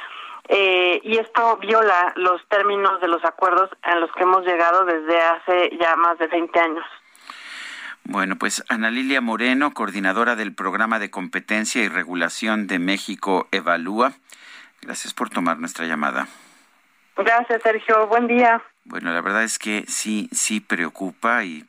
eh, 0.47 1.01
y 1.03 1.17
esto 1.17 1.57
viola 1.57 2.13
los 2.15 2.47
términos 2.49 3.01
de 3.01 3.07
los 3.07 3.23
acuerdos 3.25 3.69
en 3.83 3.99
los 3.99 4.11
que 4.11 4.23
hemos 4.23 4.45
llegado 4.45 4.85
desde 4.85 5.21
hace 5.21 5.77
ya 5.79 5.95
más 5.95 6.17
de 6.19 6.27
20 6.27 6.59
años. 6.59 6.85
Bueno, 8.03 8.35
pues 8.35 8.63
Ana 8.69 8.91
Lilia 8.91 9.19
Moreno, 9.19 9.73
coordinadora 9.73 10.35
del 10.35 10.53
Programa 10.53 10.99
de 10.99 11.09
Competencia 11.09 11.81
y 11.83 11.89
Regulación 11.89 12.67
de 12.67 12.77
México 12.77 13.47
Evalúa. 13.51 14.13
Gracias 14.81 15.13
por 15.15 15.31
tomar 15.31 15.57
nuestra 15.57 15.87
llamada. 15.87 16.27
Gracias, 17.17 17.63
Sergio. 17.63 18.05
Buen 18.07 18.27
día. 18.27 18.61
Bueno, 18.83 19.11
la 19.11 19.21
verdad 19.21 19.43
es 19.43 19.57
que 19.57 19.85
sí, 19.87 20.29
sí 20.31 20.59
preocupa 20.59 21.43
y 21.43 21.65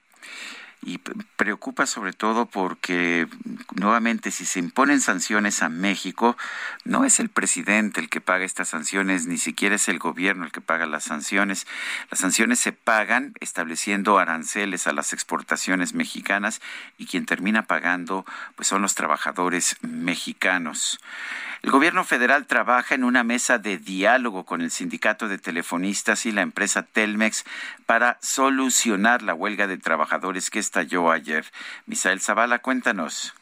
y 0.86 0.98
preocupa 0.98 1.84
sobre 1.84 2.12
todo 2.12 2.46
porque 2.46 3.26
nuevamente 3.74 4.30
si 4.30 4.44
se 4.44 4.60
imponen 4.60 5.00
sanciones 5.00 5.60
a 5.64 5.68
México, 5.68 6.36
no 6.84 7.04
es 7.04 7.18
el 7.18 7.28
presidente 7.28 8.00
el 8.00 8.08
que 8.08 8.20
paga 8.20 8.44
estas 8.44 8.68
sanciones, 8.68 9.26
ni 9.26 9.36
siquiera 9.36 9.74
es 9.74 9.88
el 9.88 9.98
gobierno 9.98 10.44
el 10.44 10.52
que 10.52 10.60
paga 10.60 10.86
las 10.86 11.02
sanciones. 11.02 11.66
Las 12.08 12.20
sanciones 12.20 12.60
se 12.60 12.70
pagan 12.70 13.34
estableciendo 13.40 14.20
aranceles 14.20 14.86
a 14.86 14.92
las 14.92 15.12
exportaciones 15.12 15.92
mexicanas 15.92 16.62
y 16.98 17.06
quien 17.06 17.26
termina 17.26 17.66
pagando 17.66 18.24
pues 18.54 18.68
son 18.68 18.80
los 18.80 18.94
trabajadores 18.94 19.76
mexicanos. 19.82 21.00
El 21.66 21.72
gobierno 21.72 22.04
federal 22.04 22.46
trabaja 22.46 22.94
en 22.94 23.02
una 23.02 23.24
mesa 23.24 23.58
de 23.58 23.76
diálogo 23.76 24.44
con 24.44 24.60
el 24.60 24.70
sindicato 24.70 25.26
de 25.26 25.36
telefonistas 25.36 26.24
y 26.24 26.30
la 26.30 26.42
empresa 26.42 26.84
Telmex 26.84 27.44
para 27.86 28.18
solucionar 28.20 29.22
la 29.22 29.34
huelga 29.34 29.66
de 29.66 29.76
trabajadores 29.76 30.48
que 30.48 30.60
estalló 30.60 31.10
ayer. 31.10 31.44
Misael 31.86 32.20
Zavala, 32.20 32.60
cuéntanos. 32.60 33.34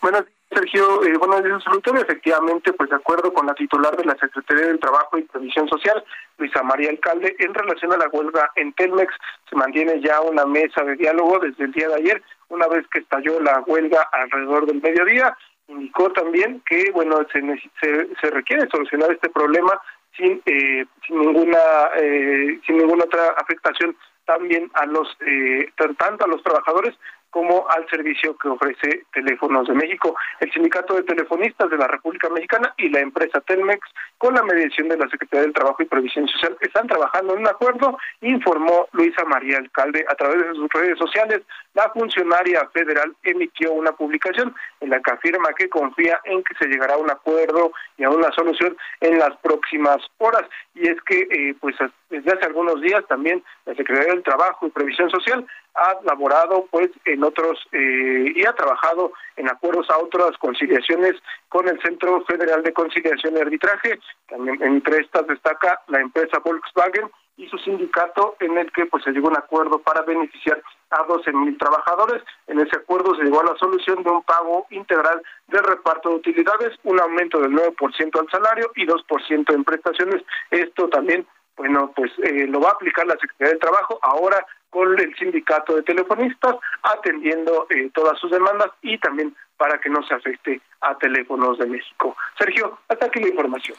Buenos 0.00 0.22
Sergio. 0.52 1.02
Eh, 1.02 1.18
buenos 1.18 1.42
días, 1.42 1.64
Efectivamente, 2.00 2.72
pues 2.72 2.88
de 2.90 2.96
acuerdo 2.96 3.32
con 3.32 3.46
la 3.46 3.54
titular 3.54 3.96
de 3.96 4.04
la 4.04 4.16
Secretaría 4.16 4.68
del 4.68 4.78
Trabajo 4.78 5.18
y 5.18 5.22
Previsión 5.22 5.68
Social, 5.68 6.04
Luisa 6.38 6.62
María 6.62 6.90
Alcalde, 6.90 7.34
en 7.40 7.54
relación 7.54 7.92
a 7.92 7.96
la 7.96 8.08
huelga 8.08 8.52
en 8.54 8.72
Telmex, 8.72 9.12
se 9.50 9.56
mantiene 9.56 10.00
ya 10.00 10.20
una 10.20 10.46
mesa 10.46 10.84
de 10.84 10.94
diálogo 10.94 11.40
desde 11.40 11.64
el 11.64 11.72
día 11.72 11.88
de 11.88 11.96
ayer 11.96 12.22
una 12.50 12.68
vez 12.68 12.86
que 12.92 13.00
estalló 13.00 13.40
la 13.40 13.64
huelga 13.66 14.08
alrededor 14.12 14.66
del 14.66 14.80
mediodía. 14.80 15.36
Indicó 15.68 16.12
también 16.12 16.62
que, 16.68 16.90
bueno, 16.92 17.18
se, 17.32 17.40
se, 17.80 18.08
se 18.20 18.30
requiere 18.30 18.68
solucionar 18.70 19.10
este 19.12 19.30
problema 19.30 19.80
sin, 20.16 20.40
eh, 20.46 20.84
sin 21.06 21.18
ninguna 21.20 21.58
eh, 21.96 22.60
sin 22.66 22.78
ninguna 22.78 23.04
otra 23.04 23.28
afectación 23.36 23.96
también 24.24 24.70
a 24.74 24.86
los 24.86 25.08
eh, 25.26 25.70
tanto 25.98 26.24
a 26.24 26.28
los 26.28 26.42
trabajadores 26.42 26.94
como 27.34 27.68
al 27.68 27.84
servicio 27.90 28.36
que 28.36 28.46
ofrece 28.46 29.06
Teléfonos 29.12 29.66
de 29.66 29.74
México. 29.74 30.14
El 30.38 30.52
Sindicato 30.52 30.94
de 30.94 31.02
Telefonistas 31.02 31.68
de 31.68 31.76
la 31.76 31.88
República 31.88 32.28
Mexicana 32.28 32.72
y 32.76 32.88
la 32.90 33.00
empresa 33.00 33.40
Telmex, 33.40 33.80
con 34.18 34.34
la 34.34 34.44
mediación 34.44 34.88
de 34.88 34.96
la 34.96 35.08
Secretaría 35.08 35.42
del 35.42 35.52
Trabajo 35.52 35.82
y 35.82 35.86
Previsión 35.86 36.28
Social, 36.28 36.56
están 36.60 36.86
trabajando 36.86 37.34
en 37.34 37.40
un 37.40 37.48
acuerdo, 37.48 37.98
informó 38.20 38.86
Luisa 38.92 39.24
María 39.24 39.58
Alcalde 39.58 40.04
a 40.08 40.14
través 40.14 40.46
de 40.46 40.54
sus 40.54 40.68
redes 40.72 40.96
sociales. 40.96 41.42
La 41.74 41.90
funcionaria 41.90 42.68
federal 42.72 43.12
emitió 43.24 43.72
una 43.72 43.90
publicación 43.90 44.54
en 44.80 44.90
la 44.90 45.00
que 45.00 45.10
afirma 45.10 45.54
que 45.58 45.68
confía 45.68 46.20
en 46.26 46.44
que 46.44 46.54
se 46.54 46.68
llegará 46.68 46.94
a 46.94 46.98
un 46.98 47.10
acuerdo 47.10 47.72
y 47.96 48.04
a 48.04 48.10
una 48.10 48.30
solución 48.30 48.76
en 49.00 49.18
las 49.18 49.36
próximas 49.38 49.98
horas. 50.18 50.44
Y 50.76 50.88
es 50.88 51.02
que, 51.02 51.22
eh, 51.22 51.56
pues, 51.60 51.74
desde 52.10 52.32
hace 52.32 52.46
algunos 52.46 52.80
días 52.80 53.04
también 53.08 53.42
la 53.66 53.74
Secretaría 53.74 54.12
del 54.12 54.22
Trabajo 54.22 54.68
y 54.68 54.70
Previsión 54.70 55.10
Social 55.10 55.44
ha 55.74 55.98
laborado 56.04 56.66
pues 56.70 56.90
en 57.04 57.24
otros 57.24 57.58
eh, 57.72 58.32
y 58.34 58.44
ha 58.46 58.52
trabajado 58.52 59.12
en 59.36 59.48
acuerdos 59.48 59.88
a 59.90 59.98
otras 59.98 60.36
conciliaciones 60.38 61.14
con 61.48 61.68
el 61.68 61.80
Centro 61.82 62.24
Federal 62.24 62.62
de 62.62 62.72
Conciliación 62.72 63.36
y 63.36 63.40
Arbitraje. 63.40 63.98
También 64.28 64.62
entre 64.62 65.02
estas 65.02 65.26
destaca 65.26 65.80
la 65.88 66.00
empresa 66.00 66.38
Volkswagen 66.44 67.10
y 67.36 67.48
su 67.48 67.58
sindicato 67.58 68.36
en 68.38 68.56
el 68.56 68.70
que 68.70 68.86
pues 68.86 69.02
se 69.02 69.10
llegó 69.10 69.26
a 69.28 69.30
un 69.32 69.36
acuerdo 69.38 69.80
para 69.80 70.02
beneficiar 70.02 70.62
a 70.90 71.02
12 71.02 71.32
mil 71.32 71.58
trabajadores. 71.58 72.22
En 72.46 72.60
ese 72.60 72.76
acuerdo 72.76 73.14
se 73.16 73.24
llegó 73.24 73.40
a 73.40 73.52
la 73.52 73.56
solución 73.58 74.02
de 74.04 74.10
un 74.10 74.22
pago 74.22 74.66
integral 74.70 75.20
de 75.48 75.60
reparto 75.60 76.10
de 76.10 76.16
utilidades, 76.16 76.78
un 76.84 77.00
aumento 77.00 77.40
del 77.40 77.50
9% 77.50 78.20
al 78.20 78.30
salario 78.30 78.70
y 78.76 78.86
2% 78.86 79.54
en 79.54 79.64
prestaciones. 79.64 80.22
Esto 80.50 80.88
también 80.88 81.26
bueno, 81.56 81.92
pues 81.94 82.10
eh, 82.24 82.46
lo 82.48 82.60
va 82.60 82.70
a 82.70 82.72
aplicar 82.72 83.06
la 83.06 83.14
Secretaría 83.14 83.50
del 83.50 83.60
Trabajo 83.60 83.98
ahora 84.02 84.44
con 84.74 84.98
el 84.98 85.14
sindicato 85.14 85.76
de 85.76 85.84
telefonistas 85.84 86.56
atendiendo 86.82 87.68
eh, 87.70 87.88
todas 87.94 88.18
sus 88.18 88.28
demandas 88.28 88.70
y 88.82 88.98
también 88.98 89.32
para 89.56 89.80
que 89.80 89.88
no 89.88 90.02
se 90.02 90.14
afecte 90.14 90.60
a 90.80 90.98
teléfonos 90.98 91.58
de 91.58 91.66
México. 91.66 92.16
Sergio, 92.36 92.80
hasta 92.88 93.06
aquí 93.06 93.20
la 93.20 93.28
información. 93.28 93.78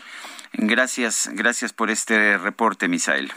Gracias, 0.54 1.30
gracias 1.34 1.74
por 1.74 1.90
este 1.90 2.38
reporte, 2.38 2.88
Misael. 2.88 3.30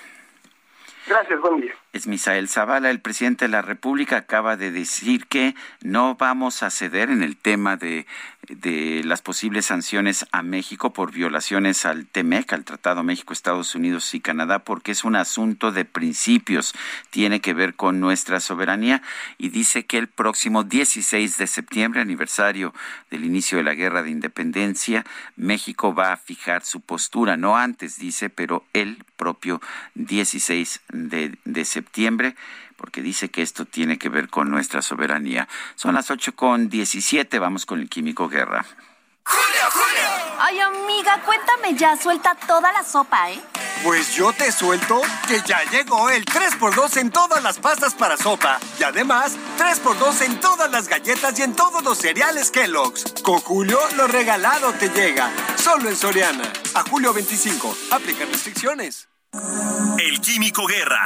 Gracias, 1.09 1.41
buen 1.41 1.61
día. 1.61 1.75
Es 1.95 2.07
Misael 2.07 2.51
Zavala, 2.51 2.91
el 2.91 3.01
presidente 3.01 3.47
de 3.47 3.51
la 3.51 3.63
República, 3.63 4.19
acaba 4.19 4.59
de 4.59 4.71
decir 4.71 5.27
que 5.27 5.55
no 5.81 6.17
vamos 6.17 6.63
a 6.63 6.69
ceder 6.69 7.09
en 7.09 7.23
el 7.23 7.39
tema 7.39 7.79
de, 7.79 8.07
de 8.43 9.03
las 9.05 9.23
posibles 9.23 9.65
sanciones 9.65 10.27
a 10.31 10.43
México 10.43 10.93
por 10.93 11.13
violaciones 11.13 11.87
al 11.87 12.05
TEMEC, 12.05 12.53
al 12.53 12.65
Tratado 12.65 13.03
México, 13.03 13.33
Estados 13.33 13.75
Unidos 13.75 14.13
y 14.13 14.21
Canadá, 14.21 14.59
porque 14.59 14.93
es 14.93 15.03
un 15.03 15.17
asunto 15.17 15.73
de 15.73 15.87
principios, 15.87 16.75
tiene 17.09 17.41
que 17.41 17.55
ver 17.55 17.75
con 17.75 18.01
nuestra 18.01 18.39
soberanía. 18.41 19.01
Y 19.39 19.49
dice 19.49 19.87
que 19.87 19.97
el 19.97 20.09
próximo 20.09 20.65
16 20.65 21.39
de 21.39 21.47
septiembre, 21.47 22.03
aniversario 22.03 22.75
del 23.11 23.25
inicio 23.25 23.57
de 23.57 23.65
la 23.65 23.75
Guerra 23.75 24.03
de 24.03 24.11
Independencia, 24.11 25.07
México 25.37 25.95
va 25.95 26.13
a 26.13 26.19
fijar 26.19 26.67
su 26.67 26.83
postura, 26.83 27.39
no 27.39 27.57
antes, 27.57 27.99
dice, 27.99 28.29
pero 28.29 28.67
el 28.75 29.05
propio 29.17 29.61
16 29.95 30.83
de, 30.91 31.39
de 31.45 31.65
septiembre 31.65 31.78
porque 32.77 33.03
dice 33.03 33.29
que 33.31 33.43
esto 33.43 33.65
tiene 33.65 33.99
que 33.99 34.09
ver 34.09 34.29
con 34.29 34.51
nuestra 34.51 34.83
soberanía. 34.83 35.49
Son 35.75 35.95
las 35.95 36.11
8 36.11 36.35
con 36.37 36.69
17, 36.69 37.39
vamos 37.39 37.67
con 37.67 37.81
el 37.81 37.89
Químico 37.89 38.29
Guerra. 38.29 38.65
¡Julio, 39.25 39.71
Julio! 39.73 40.39
Ay, 40.41 40.61
amiga, 40.61 41.21
cuéntame 41.27 41.75
ya, 41.75 41.97
suelta 41.97 42.35
toda 42.47 42.73
la 42.73 42.85
sopa, 42.85 43.31
¿eh? 43.31 43.41
Pues 43.83 44.15
yo 44.15 44.33
te 44.33 44.51
suelto 44.51 45.01
que 45.27 45.41
ya 45.45 45.63
llegó 45.71 46.09
el 46.11 46.25
3x2 46.25 46.97
en 46.99 47.11
todas 47.11 47.43
las 47.43 47.59
pastas 47.59 47.95
para 47.95 48.17
sopa. 48.17 48.59
Y 48.79 48.85
además, 48.85 49.37
3x2 49.59 50.23
en 50.23 50.41
todas 50.41 50.71
las 50.71 50.89
galletas 50.89 51.39
y 51.39 51.43
en 51.43 51.55
todos 51.55 51.83
los 51.85 51.99
cereales 51.99 52.51
Kellogg's. 52.51 53.23
Con 53.23 53.41
Julio, 53.41 53.79
lo 53.97 54.07
regalado 54.07 54.73
te 54.75 54.89
llega. 54.89 55.31
Solo 55.57 55.89
en 55.89 55.97
Soriana. 55.97 56.51
A 56.75 56.83
julio 56.83 57.13
25. 57.13 57.77
Aplica 57.91 58.25
restricciones. 58.25 59.09
El 59.99 60.21
Químico 60.21 60.67
Guerra. 60.67 61.05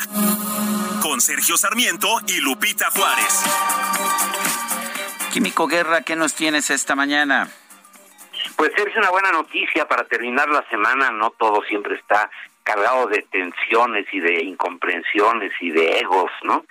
Con 1.02 1.20
Sergio 1.20 1.56
Sarmiento 1.56 2.08
y 2.26 2.40
Lupita 2.40 2.90
Juárez. 2.90 3.44
Químico 5.32 5.66
Guerra, 5.66 6.02
¿qué 6.02 6.16
nos 6.16 6.34
tienes 6.34 6.70
esta 6.70 6.94
mañana? 6.94 7.48
Pues 8.56 8.70
es 8.76 8.96
una 8.96 9.10
buena 9.10 9.32
noticia 9.32 9.88
para 9.88 10.04
terminar 10.04 10.48
la 10.48 10.64
semana. 10.68 11.10
No 11.10 11.30
todo 11.30 11.62
siempre 11.62 11.96
está 11.96 12.30
cargado 12.62 13.06
de 13.06 13.22
tensiones 13.30 14.06
y 14.12 14.20
de 14.20 14.44
incomprensiones 14.44 15.52
y 15.60 15.70
de 15.70 15.98
egos, 15.98 16.30
¿no? 16.42 16.64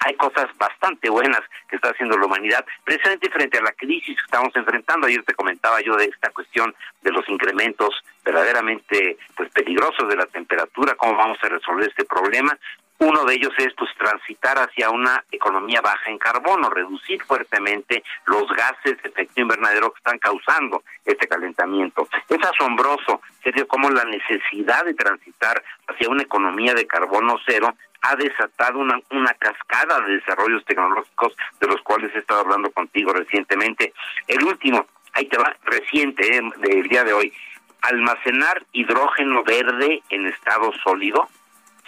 Hay 0.00 0.14
cosas 0.14 0.46
bastante 0.58 1.08
buenas 1.08 1.40
que 1.68 1.76
está 1.76 1.90
haciendo 1.90 2.16
la 2.16 2.26
humanidad, 2.26 2.64
precisamente 2.84 3.30
frente 3.30 3.58
a 3.58 3.62
la 3.62 3.72
crisis 3.72 4.16
que 4.16 4.24
estamos 4.24 4.54
enfrentando. 4.54 5.06
Ayer 5.06 5.22
te 5.24 5.34
comentaba 5.34 5.80
yo 5.80 5.96
de 5.96 6.06
esta 6.06 6.30
cuestión 6.30 6.74
de 7.02 7.12
los 7.12 7.28
incrementos 7.28 7.94
verdaderamente 8.24 9.16
pues 9.36 9.50
peligrosos 9.50 10.08
de 10.08 10.16
la 10.16 10.26
temperatura, 10.26 10.94
cómo 10.96 11.16
vamos 11.16 11.38
a 11.42 11.48
resolver 11.48 11.88
este 11.88 12.04
problema. 12.04 12.56
Uno 12.98 13.24
de 13.24 13.34
ellos 13.34 13.52
es 13.58 13.74
pues 13.74 13.90
transitar 13.98 14.58
hacia 14.58 14.88
una 14.90 15.22
economía 15.30 15.82
baja 15.82 16.10
en 16.10 16.18
carbono, 16.18 16.70
reducir 16.70 17.22
fuertemente 17.24 18.02
los 18.24 18.48
gases 18.48 19.02
de 19.02 19.08
efecto 19.10 19.40
invernadero 19.40 19.92
que 19.92 19.98
están 19.98 20.18
causando 20.18 20.82
este 21.04 21.28
calentamiento. 21.28 22.08
Es 22.28 22.42
asombroso, 22.42 23.20
serio, 23.42 23.68
cómo 23.68 23.90
la 23.90 24.04
necesidad 24.04 24.84
de 24.84 24.94
transitar 24.94 25.62
hacia 25.86 26.08
una 26.08 26.22
economía 26.22 26.72
de 26.72 26.86
carbono 26.86 27.38
cero 27.46 27.74
ha 28.02 28.16
desatado 28.16 28.78
una, 28.78 28.98
una 29.10 29.34
cascada 29.34 30.00
de 30.00 30.16
desarrollos 30.16 30.64
tecnológicos 30.64 31.36
de 31.60 31.66
los 31.66 31.82
cuales 31.82 32.14
he 32.14 32.18
estado 32.18 32.40
hablando 32.40 32.70
contigo 32.70 33.12
recientemente. 33.12 33.92
El 34.26 34.42
último, 34.44 34.86
ahí 35.12 35.26
te 35.26 35.36
va, 35.36 35.54
reciente, 35.64 36.36
eh, 36.36 36.42
del 36.58 36.88
día 36.88 37.04
de 37.04 37.12
hoy, 37.12 37.32
almacenar 37.82 38.64
hidrógeno 38.72 39.44
verde 39.44 40.02
en 40.08 40.26
estado 40.26 40.72
sólido 40.82 41.28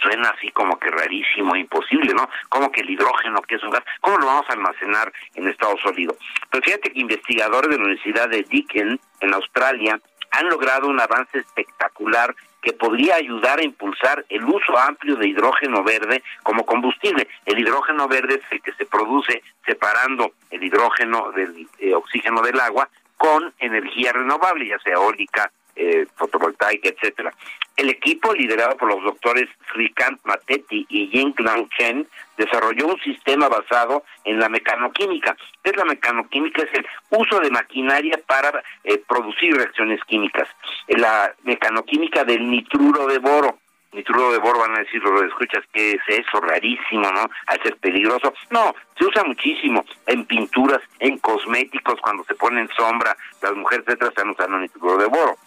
suena 0.01 0.29
así 0.29 0.51
como 0.51 0.77
que 0.79 0.89
rarísimo, 0.89 1.55
imposible, 1.55 2.13
¿no? 2.13 2.29
Como 2.49 2.71
que 2.71 2.81
el 2.81 2.89
hidrógeno, 2.89 3.41
que 3.41 3.55
es 3.55 3.63
un 3.63 3.71
gas, 3.71 3.83
¿cómo 4.01 4.17
lo 4.17 4.25
vamos 4.25 4.45
a 4.49 4.53
almacenar 4.53 5.11
en 5.35 5.47
estado 5.47 5.77
sólido? 5.77 6.15
Pero 6.49 6.63
fíjate 6.63 6.91
que 6.91 6.99
investigadores 6.99 7.69
de 7.69 7.77
la 7.77 7.83
Universidad 7.83 8.29
de 8.29 8.43
Deakin, 8.43 8.99
en 9.21 9.33
Australia, 9.33 9.99
han 10.31 10.49
logrado 10.49 10.87
un 10.87 10.99
avance 10.99 11.39
espectacular 11.39 12.35
que 12.61 12.73
podría 12.73 13.15
ayudar 13.15 13.59
a 13.59 13.63
impulsar 13.63 14.25
el 14.29 14.43
uso 14.43 14.77
amplio 14.77 15.15
de 15.15 15.27
hidrógeno 15.27 15.83
verde 15.83 16.23
como 16.43 16.65
combustible. 16.65 17.27
El 17.45 17.59
hidrógeno 17.59 18.07
verde 18.07 18.35
es 18.35 18.51
el 18.51 18.61
que 18.61 18.73
se 18.73 18.85
produce 18.85 19.41
separando 19.65 20.33
el 20.51 20.63
hidrógeno 20.63 21.31
del 21.31 21.67
eh, 21.79 21.95
oxígeno 21.95 22.41
del 22.41 22.59
agua 22.59 22.89
con 23.17 23.53
energía 23.59 24.13
renovable, 24.13 24.67
ya 24.67 24.79
sea 24.79 24.93
eólica, 24.93 25.51
eh, 25.79 26.05
fotovoltaica, 26.15 26.89
etcétera. 26.89 27.33
El 27.77 27.89
equipo, 27.89 28.33
liderado 28.33 28.75
por 28.75 28.89
los 28.89 29.01
doctores 29.01 29.47
Srikant 29.71 30.19
Mateti 30.25 30.85
y 30.89 31.09
Ying 31.09 31.33
Lang 31.37 31.69
Chen, 31.69 32.05
desarrolló 32.35 32.87
un 32.87 32.99
sistema 32.99 33.47
basado 33.47 34.03
en 34.25 34.37
la 34.37 34.49
mecanoquímica. 34.49 35.37
¿Qué 35.63 35.69
es 35.69 35.77
la 35.77 35.85
mecanoquímica? 35.85 36.63
Es 36.63 36.73
el 36.73 36.85
uso 37.11 37.39
de 37.39 37.49
maquinaria 37.49 38.19
para 38.27 38.61
eh, 38.83 39.01
producir 39.07 39.55
reacciones 39.55 40.03
químicas. 40.03 40.49
La 40.89 41.33
mecanoquímica 41.43 42.25
del 42.25 42.51
nitruro 42.51 43.07
de 43.07 43.19
boro. 43.19 43.59
Nitruro 43.93 44.33
de 44.33 44.39
boro 44.39 44.59
van 44.59 44.75
a 44.75 44.79
decir, 44.79 45.01
lo 45.01 45.23
escuchas, 45.23 45.63
que 45.71 45.91
es 45.91 46.01
eso? 46.07 46.41
Rarísimo, 46.41 47.09
¿no? 47.13 47.21
A 47.47 47.55
es 47.63 47.75
peligroso. 47.77 48.33
No, 48.49 48.75
se 48.97 49.05
usa 49.05 49.23
muchísimo 49.23 49.85
en 50.05 50.25
pinturas, 50.25 50.81
en 50.99 51.17
cosméticos, 51.19 52.01
cuando 52.01 52.25
se 52.25 52.35
ponen 52.35 52.69
sombra, 52.75 53.15
las 53.41 53.53
mujeres, 53.53 53.85
etcétera, 53.87 54.09
están 54.09 54.29
usando 54.29 54.57
nitruro 54.57 54.97
de 54.97 55.05
boro 55.07 55.37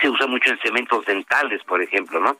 se 0.00 0.08
usa 0.08 0.26
mucho 0.26 0.50
en 0.50 0.58
cementos 0.60 1.04
dentales, 1.04 1.62
por 1.64 1.82
ejemplo, 1.82 2.20
¿no? 2.20 2.36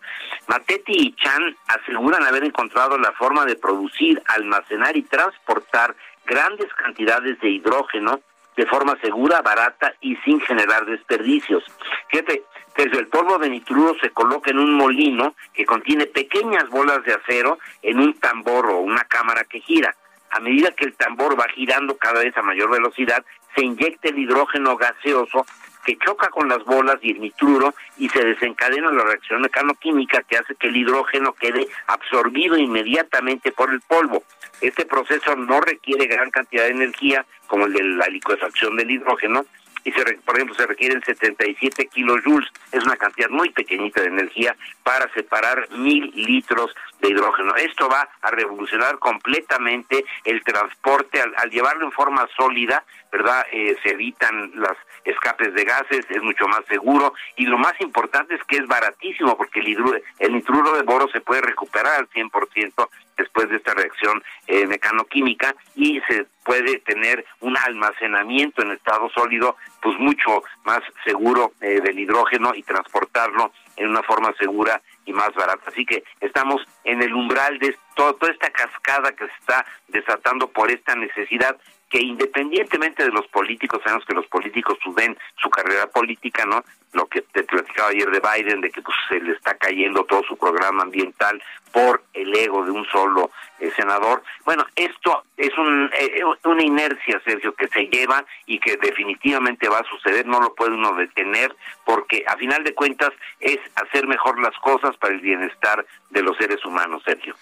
Matetti 0.49 0.93
y 0.93 1.15
Chan 1.17 1.57
aseguran 1.69 2.25
haber 2.25 2.45
encontrado 2.45 2.99
la 2.99 3.13
forma 3.13 3.45
de 3.45 3.57
producir, 3.57 4.23
almacenar 4.27 4.97
y 4.97 5.03
transportar 5.03 5.95
grandes 6.27 6.73
cantidades 6.75 7.39
de 7.41 7.51
hidrógeno 7.51 8.21
de 8.57 8.67
forma 8.67 8.97
segura, 9.01 9.43
barata 9.43 9.95
y 10.01 10.17
sin 10.17 10.41
generar 10.41 10.87
desperdicios. 10.87 11.65
Fíjate, 12.09 12.45
desde 12.77 12.99
el 12.99 13.09
polvo 13.09 13.39
de 13.39 13.51
nitruro 13.51 13.95
se 14.01 14.11
coloca 14.11 14.51
en 14.51 14.59
un 14.59 14.75
molino 14.75 15.35
que 15.53 15.65
contiene 15.65 16.07
pequeñas 16.07 16.69
bolas 16.71 17.03
de 17.05 17.15
acero 17.15 17.59
en 17.83 17.99
un 17.99 18.15
tambor 18.15 18.67
o 18.67 18.79
una 18.79 19.05
cámara 19.05 19.45
que 19.45 19.61
gira. 19.61 19.95
A 20.31 20.41
medida 20.41 20.73
que 20.73 20.85
el 20.85 20.95
tambor 20.95 21.39
va 21.39 21.49
girando 21.55 21.97
cada 21.97 22.21
vez 22.21 22.37
a 22.37 22.43
mayor 22.43 22.71
velocidad, 22.71 23.25
se 23.55 23.65
inyecta 23.65 24.09
el 24.09 24.19
hidrógeno 24.19 24.77
gaseoso 24.77 25.47
que 25.85 25.97
choca 25.99 26.29
con 26.29 26.49
las 26.49 26.65
bolas 26.65 26.99
y 27.03 27.13
el 27.13 27.21
nitruro 27.21 27.75
y 27.99 28.09
se 28.09 28.25
desencadena 28.25 28.91
la 28.91 29.05
reacción 29.05 29.43
mecanoquímica 29.43 30.23
que 30.23 30.39
hace 30.39 30.55
que 30.55 30.69
el 30.69 30.77
hidrógeno 30.77 31.33
quede 31.35 31.67
absorbido 31.87 32.57
inmediatamente 32.57 33.53
por 33.53 33.73
el 33.73 33.81
polvo. 33.81 34.23
Este 34.61 34.87
proceso 34.87 35.37
no 35.37 35.61
requiere 35.61 36.07
gran 36.07 36.31
cantidad 36.31 36.65
de 36.65 36.71
energía 36.71 37.27
como 37.47 37.67
el 37.67 37.73
de 37.73 37.83
la 37.83 38.09
liquefacción 38.09 38.77
del 38.77 38.91
hidrógeno, 38.91 39.45
y 39.85 39.93
se, 39.93 40.03
por 40.25 40.37
ejemplo 40.37 40.55
se 40.55 40.67
requieren 40.67 41.03
77 41.03 41.87
kilojoules, 41.87 42.51
es 42.73 42.85
una 42.85 42.97
cantidad 42.97 43.29
muy 43.29 43.51
pequeñita 43.51 44.01
de 44.01 44.09
energía 44.09 44.57
para 44.83 45.13
separar 45.13 45.69
mil 45.71 46.11
litros 46.15 46.75
de 47.01 47.11
hidrógeno. 47.11 47.55
Esto 47.57 47.89
va 47.89 48.09
a 48.23 48.31
revolucionar 48.31 48.99
completamente 48.99 50.05
el 50.25 50.43
transporte 50.43 51.21
al, 51.21 51.51
llevarlo 51.51 51.85
en 51.85 51.93
forma 51.93 52.27
sólida, 52.37 52.85
¿verdad? 53.13 53.47
Eh, 53.53 53.77
se 53.83 53.91
evitan 53.91 54.53
las 54.55 54.77
escapes 55.05 55.55
de 55.55 55.65
gases, 55.65 56.05
es 56.09 56.23
mucho 56.23 56.49
más 56.49 56.65
seguro 56.67 57.13
y 57.37 57.47
lo 57.47 57.59
más 57.59 57.75
importante 57.81 58.35
es 58.35 58.45
que 58.45 58.57
es 58.57 58.67
baratísimo 58.67 59.37
porque 59.37 59.61
el, 59.61 59.69
hidro, 59.69 59.95
el 60.19 60.33
nitruro 60.33 60.73
de 60.73 60.83
boro 60.83 61.09
se 61.09 61.21
puede 61.21 61.43
recuperar 61.43 62.01
al 62.01 62.09
100% 62.09 62.89
después 63.17 63.49
de 63.49 63.57
esta 63.57 63.75
reacción 63.75 64.23
eh, 64.47 64.67
mecanoquímica 64.67 65.55
y 65.75 66.01
se 66.09 66.27
puede 66.45 66.79
tener 66.81 67.25
un 67.41 67.57
almacenamiento 67.57 68.63
en 68.63 68.73
estado 68.73 69.09
sólido 69.11 69.57
pues 69.81 69.99
mucho 69.99 70.43
más 70.65 70.81
seguro 71.05 71.53
eh, 71.61 71.81
del 71.81 71.99
hidrógeno 71.99 72.55
y 72.55 72.63
transportarlo 72.63 73.53
en 73.77 73.89
una 73.89 74.03
forma 74.03 74.33
segura 74.39 74.81
y 75.05 75.13
más 75.13 75.33
barata. 75.35 75.71
Así 75.71 75.85
que 75.85 76.05
estamos 76.21 76.63
en 76.85 77.03
el 77.03 77.13
umbral 77.15 77.59
de 77.59 77.77
toda 77.95 78.31
esta 78.31 78.51
cascada 78.51 79.13
que 79.13 79.27
se 79.27 79.35
está 79.41 79.67
desatando 79.89 80.49
por 80.49 80.71
esta 80.71 80.95
necesidad 80.95 81.57
que 81.95 82.03
independientemente 82.03 83.05
de 83.05 83.13
los 83.13 83.25
políticos, 83.29 83.81
sabemos 83.85 84.05
que 84.05 84.15
los 84.15 84.27
políticos 84.27 84.77
suben 84.83 85.17
su 85.41 85.49
carrera 85.49 85.87
política, 85.87 86.45
¿no? 86.45 86.65
Lo 86.93 87.07
que 87.07 87.23
te 87.23 87.45
platicaba 87.45 87.91
ayer 87.91 88.11
de 88.11 88.19
Biden, 88.19 88.63
de 88.63 88.71
que 88.73 88.83
pues, 88.83 88.97
se 89.09 89.21
le 89.21 89.31
está 89.31 89.55
cayendo 89.55 90.03
todo 90.03 90.25
su 90.25 90.37
programa 90.37 90.83
ambiental 90.83 91.41
por 91.71 92.03
el 92.13 92.35
ego 92.35 92.65
de 92.65 92.73
un 92.73 92.85
solo 92.87 93.31
eh, 93.61 93.71
senador. 93.77 94.25
Bueno, 94.45 94.67
esto 94.75 95.23
es 95.37 95.57
un, 95.57 95.89
eh, 95.97 96.21
una 96.43 96.65
inercia, 96.65 97.23
Sergio, 97.25 97.55
que 97.55 97.69
se 97.69 97.87
lleva 97.87 98.25
y 98.47 98.59
que 98.59 98.77
definitivamente 98.77 99.69
va 99.69 99.79
a 99.79 99.89
suceder, 99.89 100.27
no 100.27 100.41
lo 100.41 100.53
puede 100.53 100.73
uno 100.73 100.95
detener, 100.95 101.55
porque 101.85 102.25
a 102.27 102.37
final 102.37 102.65
de 102.65 102.75
cuentas 102.75 103.13
es 103.39 103.61
hacer 103.77 104.09
mejor 104.09 104.41
las 104.41 104.59
cosas 104.59 104.97
para 104.97 105.15
el 105.15 105.21
bienestar 105.21 105.87
de 106.11 106.23
los 106.25 106.37
seres 106.39 106.65
humanos, 106.65 107.05
Sergio. 107.05 107.37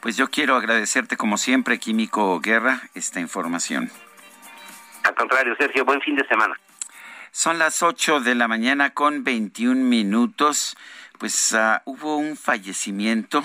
Pues 0.00 0.16
yo 0.16 0.28
quiero 0.28 0.56
agradecerte 0.56 1.16
como 1.16 1.38
siempre, 1.38 1.78
Químico 1.78 2.40
Guerra, 2.40 2.82
esta 2.94 3.20
información. 3.20 3.90
Al 5.02 5.14
contrario, 5.14 5.54
Sergio, 5.58 5.84
buen 5.84 6.00
fin 6.00 6.16
de 6.16 6.26
semana. 6.26 6.58
Son 7.30 7.58
las 7.58 7.82
8 7.82 8.20
de 8.20 8.34
la 8.34 8.48
mañana 8.48 8.90
con 8.90 9.24
21 9.24 9.84
minutos. 9.84 10.76
Pues 11.18 11.52
uh, 11.52 11.80
hubo 11.84 12.16
un 12.16 12.36
fallecimiento 12.36 13.44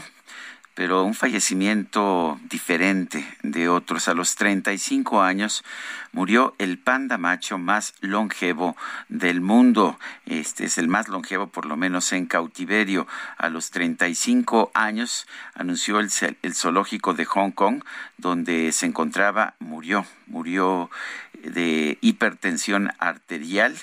pero 0.82 1.04
un 1.04 1.14
fallecimiento 1.14 2.40
diferente 2.50 3.24
de 3.44 3.70
otros. 3.70 4.08
A 4.08 4.16
los 4.16 4.34
35 4.34 5.22
años 5.22 5.64
murió 6.12 6.56
el 6.58 6.80
panda 6.80 7.20
macho 7.20 7.60
más 7.60 7.94
longevo 8.02 8.76
del 9.08 9.42
mundo. 9.42 10.00
Este 10.26 10.66
es 10.66 10.80
el 10.80 10.88
más 10.88 11.08
longevo, 11.08 11.46
por 11.46 11.68
lo 11.68 11.78
menos 11.78 12.12
en 12.14 12.26
cautiverio. 12.26 13.06
A 13.38 13.50
los 13.50 13.70
35 13.70 14.72
años 14.74 15.28
anunció 15.54 16.00
el, 16.00 16.10
el 16.42 16.56
zoológico 16.56 17.14
de 17.14 17.26
Hong 17.26 17.52
Kong, 17.52 17.84
donde 18.18 18.72
se 18.72 18.88
encontraba, 18.88 19.54
murió, 19.60 20.04
murió 20.26 20.90
de 21.44 22.00
hipertensión 22.02 22.92
arterial 22.98 23.78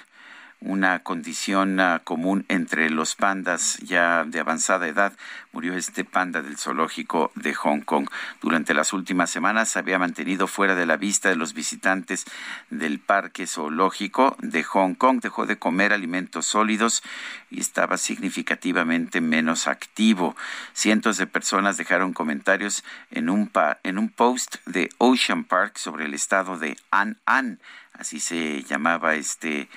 una 0.61 1.03
condición 1.05 1.79
uh, 1.79 2.01
común 2.03 2.45
entre 2.49 2.91
los 2.91 3.15
pandas 3.15 3.79
ya 3.79 4.25
de 4.25 4.41
avanzada 4.41 4.89
edad. 4.89 5.13
Murió 5.53 5.75
este 5.75 6.05
panda 6.05 6.43
del 6.43 6.59
zoológico 6.59 7.31
de 7.35 7.55
Hong 7.55 7.81
Kong. 7.81 8.09
Durante 8.41 8.75
las 8.75 8.93
últimas 8.93 9.31
semanas 9.31 9.69
se 9.71 9.79
había 9.79 9.99
mantenido 9.99 10.47
fuera 10.47 10.75
de 10.75 10.87
la 10.87 10.97
vista 10.97 11.29
de 11.29 11.37
los 11.37 11.55
visitantes 11.55 12.25
del 12.71 12.99
parque 12.99 13.47
zoológico 13.47 14.37
de 14.41 14.65
Hong 14.65 14.95
Kong. 14.95 15.21
Dejó 15.21 15.47
de 15.47 15.59
comer 15.59 15.93
alimentos 15.93 16.47
sólidos 16.47 17.03
y 17.51 17.61
estaba 17.61 17.97
significativamente 17.97 19.21
menos 19.21 19.69
activo. 19.69 20.37
Cientos 20.73 21.19
de 21.19 21.27
personas 21.27 21.77
dejaron 21.77 22.13
comentarios 22.13 22.85
en 23.11 23.31
un, 23.31 23.51
en 23.85 23.99
un 23.99 24.09
post 24.09 24.57
de 24.67 24.91
Ocean 24.99 25.45
Park 25.45 25.79
sobre 25.79 26.07
el 26.07 26.15
estado 26.15 26.59
de 26.59 26.77
An 26.91 27.19
An. 27.27 27.61
Así 27.93 28.21
se 28.21 28.63
llamaba 28.63 29.17
este 29.17 29.69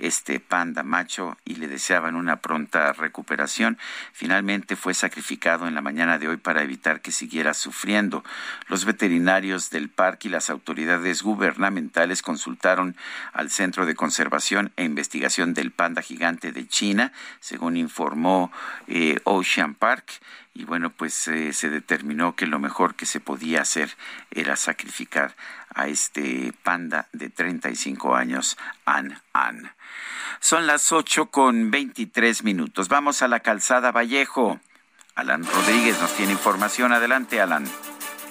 este 0.00 0.40
panda 0.40 0.82
macho 0.82 1.36
y 1.44 1.56
le 1.56 1.68
deseaban 1.68 2.16
una 2.16 2.36
pronta 2.36 2.92
recuperación. 2.92 3.78
Finalmente 4.12 4.76
fue 4.76 4.94
sacrificado 4.94 5.68
en 5.68 5.74
la 5.74 5.80
mañana 5.80 6.18
de 6.18 6.28
hoy 6.28 6.36
para 6.36 6.62
evitar 6.62 7.00
que 7.00 7.12
siguiera 7.12 7.54
sufriendo. 7.54 8.24
Los 8.68 8.84
veterinarios 8.84 9.70
del 9.70 9.88
parque 9.88 10.28
y 10.28 10.30
las 10.30 10.50
autoridades 10.50 11.22
gubernamentales 11.22 12.22
consultaron 12.22 12.96
al 13.32 13.50
Centro 13.50 13.86
de 13.86 13.94
Conservación 13.94 14.72
e 14.76 14.84
Investigación 14.84 15.54
del 15.54 15.70
Panda 15.70 16.02
Gigante 16.02 16.52
de 16.52 16.66
China, 16.66 17.12
según 17.40 17.76
informó 17.76 18.52
eh, 18.86 19.18
Ocean 19.24 19.74
Park 19.74 20.20
y 20.52 20.64
bueno, 20.64 20.90
pues 20.90 21.28
eh, 21.28 21.52
se 21.52 21.70
determinó 21.70 22.34
que 22.34 22.46
lo 22.46 22.58
mejor 22.58 22.94
que 22.94 23.06
se 23.06 23.20
podía 23.20 23.62
hacer 23.62 23.96
era 24.30 24.56
sacrificar 24.56 25.36
a 25.74 25.86
este 25.86 26.52
panda 26.64 27.08
de 27.12 27.30
35 27.30 28.16
años, 28.16 28.58
An 28.84 29.22
An. 29.32 29.72
Son 30.40 30.66
las 30.66 30.92
8 30.92 31.26
con 31.26 31.70
23 31.70 32.42
minutos. 32.44 32.88
Vamos 32.88 33.22
a 33.22 33.28
la 33.28 33.40
calzada 33.40 33.92
Vallejo. 33.92 34.60
Alan 35.14 35.44
Rodríguez 35.44 36.00
nos 36.00 36.14
tiene 36.16 36.32
información. 36.32 36.92
Adelante, 36.92 37.40
Alan. 37.40 37.64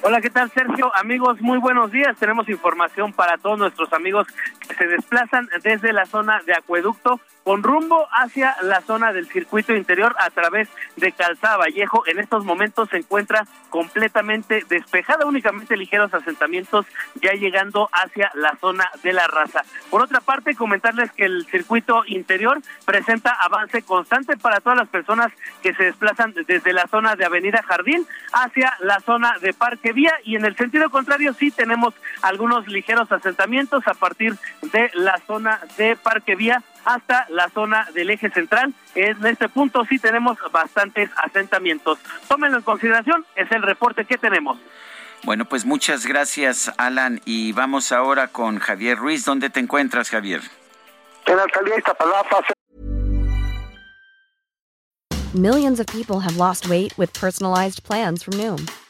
Hola, 0.01 0.21
¿qué 0.21 0.29
tal, 0.29 0.49
Sergio? 0.51 0.95
Amigos, 0.95 1.41
muy 1.41 1.57
buenos 1.57 1.91
días. 1.91 2.15
Tenemos 2.17 2.47
información 2.47 3.11
para 3.11 3.37
todos 3.37 3.59
nuestros 3.59 3.91
amigos 3.91 4.27
que 4.65 4.73
se 4.73 4.87
desplazan 4.87 5.49
desde 5.61 5.91
la 5.91 6.05
zona 6.05 6.41
de 6.45 6.53
Acueducto 6.53 7.19
con 7.43 7.63
rumbo 7.63 8.07
hacia 8.11 8.55
la 8.61 8.81
zona 8.81 9.11
del 9.11 9.27
circuito 9.27 9.73
interior 9.73 10.15
a 10.19 10.29
través 10.29 10.69
de 10.97 11.11
Calzada 11.11 11.57
Vallejo. 11.57 12.03
En 12.05 12.19
estos 12.19 12.45
momentos 12.45 12.89
se 12.89 12.97
encuentra 12.97 13.45
completamente 13.69 14.63
despejada, 14.69 15.25
únicamente 15.25 15.75
ligeros 15.75 16.13
asentamientos 16.13 16.85
ya 17.21 17.33
llegando 17.33 17.89
hacia 17.91 18.31
la 18.35 18.55
zona 18.57 18.89
de 19.03 19.13
la 19.13 19.27
raza. 19.27 19.63
Por 19.89 20.01
otra 20.01 20.21
parte, 20.21 20.55
comentarles 20.55 21.11
que 21.11 21.25
el 21.25 21.45
circuito 21.47 22.03
interior 22.05 22.59
presenta 22.85 23.31
avance 23.31 23.81
constante 23.81 24.37
para 24.37 24.59
todas 24.59 24.77
las 24.77 24.89
personas 24.89 25.31
que 25.61 25.73
se 25.73 25.85
desplazan 25.85 26.33
desde 26.45 26.71
la 26.71 26.87
zona 26.87 27.15
de 27.15 27.25
Avenida 27.25 27.63
Jardín 27.63 28.05
hacia 28.31 28.77
la 28.79 28.99
zona 28.99 29.37
de 29.41 29.53
Parque 29.53 29.88
Vía 29.93 30.13
y 30.23 30.35
en 30.35 30.45
el 30.45 30.55
sentido 30.55 30.89
contrario 30.89 31.33
sí 31.33 31.51
tenemos 31.51 31.93
algunos 32.21 32.67
ligeros 32.67 33.11
asentamientos 33.11 33.87
a 33.87 33.93
partir 33.93 34.35
de 34.61 34.91
la 34.93 35.19
zona 35.27 35.59
de 35.77 35.95
Parque 35.95 36.35
Vía 36.35 36.63
hasta 36.85 37.27
la 37.29 37.49
zona 37.49 37.87
del 37.93 38.09
eje 38.09 38.29
central. 38.29 38.73
En 38.95 39.25
este 39.25 39.49
punto 39.49 39.85
sí 39.85 39.99
tenemos 39.99 40.37
bastantes 40.51 41.09
asentamientos. 41.17 41.99
Tómenlo 42.27 42.57
en 42.57 42.63
consideración, 42.63 43.25
es 43.35 43.51
el 43.51 43.61
reporte 43.61 44.05
que 44.05 44.17
tenemos. 44.17 44.57
Bueno, 45.23 45.45
pues 45.45 45.65
muchas 45.65 46.05
gracias, 46.05 46.71
Alan. 46.77 47.21
Y 47.25 47.51
vamos 47.51 47.91
ahora 47.91 48.29
con 48.29 48.59
Javier 48.59 48.97
Ruiz. 48.97 49.25
¿Dónde 49.25 49.49
te 49.49 49.59
encuentras, 49.59 50.09
Javier? 50.09 50.41
En 51.25 51.35
la 51.35 51.43
alcaldía 51.43 51.73
de 51.73 51.79
Iztapalapa. 51.79 52.43
Millions 55.35 55.79
of 55.79 55.85
people 55.87 56.21
have 56.21 56.37
lost 56.37 56.67
weight 56.69 56.97
with 56.97 57.13
personalized 57.13 57.83
plans 57.83 58.23
from 58.23 58.33
Noom, 58.39 58.67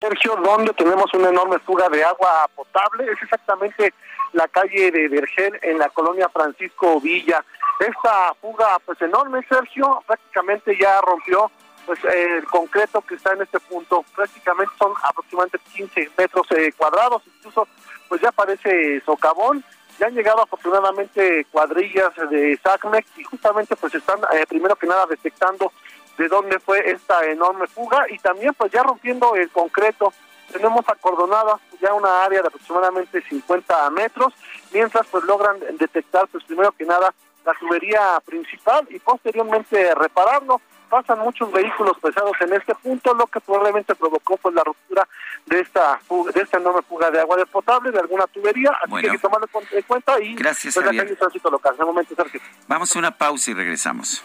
Sergio, 0.00 0.36
donde 0.36 0.72
tenemos 0.74 1.12
una 1.12 1.28
enorme 1.28 1.58
fuga 1.58 1.88
de 1.88 2.04
agua 2.04 2.48
potable, 2.54 3.10
es 3.10 3.20
exactamente 3.20 3.92
la 4.32 4.46
calle 4.46 4.92
de 4.92 5.08
Vergel 5.08 5.58
en 5.62 5.78
la 5.78 5.88
colonia 5.88 6.28
Francisco 6.28 7.00
Villa. 7.00 7.44
Esta 7.80 8.34
fuga 8.40 8.78
pues 8.84 9.00
enorme, 9.02 9.44
Sergio, 9.48 10.02
prácticamente 10.06 10.76
ya 10.78 11.00
rompió 11.00 11.50
pues 11.84 11.98
el 12.04 12.44
concreto 12.44 13.00
que 13.00 13.16
está 13.16 13.32
en 13.32 13.42
este 13.42 13.58
punto. 13.58 14.04
Prácticamente 14.14 14.72
son 14.78 14.92
aproximadamente 15.02 15.58
15 15.74 16.10
metros 16.16 16.46
eh, 16.52 16.72
cuadrados, 16.76 17.22
incluso 17.26 17.66
pues 18.08 18.20
ya 18.20 18.30
parece 18.32 19.00
socavón 19.04 19.64
Ya 19.98 20.06
han 20.06 20.14
llegado 20.14 20.42
afortunadamente 20.42 21.44
cuadrillas 21.50 22.12
de 22.30 22.56
SACMEX 22.62 23.18
y 23.18 23.24
justamente 23.24 23.74
pues 23.74 23.94
están 23.94 24.20
eh, 24.32 24.46
primero 24.48 24.76
que 24.76 24.86
nada 24.86 25.06
detectando 25.06 25.72
de 26.18 26.28
dónde 26.28 26.58
fue 26.58 26.90
esta 26.90 27.24
enorme 27.24 27.66
fuga 27.66 28.04
y 28.10 28.18
también 28.18 28.52
pues 28.54 28.70
ya 28.72 28.82
rompiendo 28.82 29.34
el 29.36 29.48
concreto. 29.50 30.12
Tenemos 30.52 30.86
acordonada 30.88 31.58
ya 31.80 31.92
una 31.94 32.24
área 32.24 32.40
de 32.42 32.48
aproximadamente 32.48 33.22
50 33.28 33.90
metros, 33.90 34.32
mientras 34.72 35.06
pues 35.06 35.24
logran 35.24 35.58
detectar 35.78 36.26
pues 36.28 36.42
primero 36.44 36.72
que 36.72 36.84
nada 36.84 37.14
la 37.44 37.54
tubería 37.54 38.18
principal 38.24 38.86
y 38.90 38.98
posteriormente 38.98 39.94
repararlo. 39.94 40.60
Pasan 40.90 41.18
muchos 41.18 41.52
vehículos 41.52 41.98
pesados 42.00 42.32
en 42.40 42.54
este 42.54 42.74
punto, 42.74 43.12
lo 43.12 43.26
que 43.26 43.40
probablemente 43.40 43.94
provocó 43.94 44.38
pues 44.38 44.54
la 44.54 44.64
ruptura 44.64 45.06
de 45.44 45.60
esta 45.60 45.98
fuga- 46.08 46.32
de 46.32 46.40
esta 46.40 46.56
enorme 46.56 46.80
fuga 46.80 47.10
de 47.10 47.20
agua 47.20 47.36
de 47.36 47.44
potable 47.44 47.90
de 47.90 48.00
alguna 48.00 48.26
tubería, 48.26 48.70
así 48.70 48.90
Bueno. 48.90 49.04
que 49.04 49.10
hay 49.10 49.16
que 49.18 49.22
tomarlo 49.22 49.48
en 49.72 49.82
cuenta 49.82 50.18
y 50.18 50.34
Gracias, 50.34 50.74
pues, 50.74 50.86
la 50.86 51.16
tránsito 51.16 51.50
local. 51.50 51.76
De 51.76 51.84
momento, 51.84 52.14
Sergio. 52.14 52.40
Vamos 52.66 52.96
a 52.96 52.98
una 52.98 53.10
pausa 53.10 53.50
y 53.50 53.54
regresamos. 53.54 54.24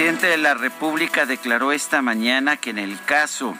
Presidente 0.00 0.28
de 0.28 0.38
la 0.38 0.54
República 0.54 1.26
declaró 1.26 1.72
esta 1.72 2.00
mañana 2.00 2.56
que 2.56 2.70
en 2.70 2.78
el 2.78 2.98
caso 3.04 3.54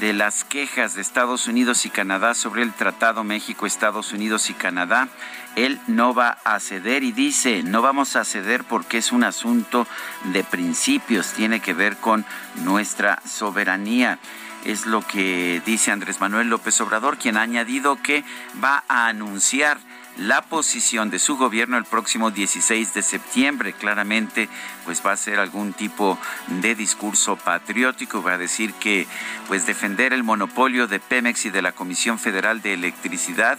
de 0.00 0.12
las 0.12 0.42
quejas 0.42 0.96
de 0.96 1.00
Estados 1.00 1.46
Unidos 1.46 1.86
y 1.86 1.90
Canadá 1.90 2.34
sobre 2.34 2.62
el 2.62 2.72
Tratado 2.72 3.22
México, 3.22 3.66
Estados 3.66 4.12
Unidos 4.12 4.50
y 4.50 4.54
Canadá, 4.54 5.08
él 5.54 5.78
no 5.86 6.12
va 6.12 6.38
a 6.42 6.58
ceder 6.58 7.04
y 7.04 7.12
dice, 7.12 7.62
no 7.62 7.82
vamos 7.82 8.16
a 8.16 8.24
ceder 8.24 8.64
porque 8.64 8.98
es 8.98 9.12
un 9.12 9.22
asunto 9.22 9.86
de 10.32 10.42
principios, 10.42 11.34
tiene 11.34 11.60
que 11.60 11.72
ver 11.72 11.98
con 11.98 12.24
nuestra 12.64 13.22
soberanía. 13.24 14.18
Es 14.64 14.86
lo 14.86 15.06
que 15.06 15.62
dice 15.64 15.92
Andrés 15.92 16.20
Manuel 16.20 16.48
López 16.48 16.80
Obrador, 16.80 17.16
quien 17.16 17.36
ha 17.36 17.42
añadido 17.42 18.02
que 18.02 18.24
va 18.60 18.82
a 18.88 19.06
anunciar 19.06 19.78
la 20.18 20.42
posición 20.42 21.10
de 21.10 21.18
su 21.18 21.36
gobierno 21.36 21.76
el 21.76 21.84
próximo 21.84 22.30
16 22.30 22.94
de 22.94 23.02
septiembre. 23.02 23.72
Claramente, 23.72 24.48
pues 24.84 25.02
va 25.04 25.12
a 25.12 25.16
ser 25.16 25.38
algún 25.38 25.72
tipo 25.72 26.18
de 26.48 26.74
discurso 26.74 27.36
patriótico, 27.36 28.22
va 28.22 28.34
a 28.34 28.38
decir 28.38 28.72
que 28.74 29.06
pues 29.48 29.66
defender 29.66 30.12
el 30.12 30.22
monopolio 30.22 30.86
de 30.86 31.00
Pemex 31.00 31.46
y 31.46 31.50
de 31.50 31.62
la 31.62 31.72
Comisión 31.72 32.18
Federal 32.18 32.62
de 32.62 32.74
Electricidad 32.74 33.58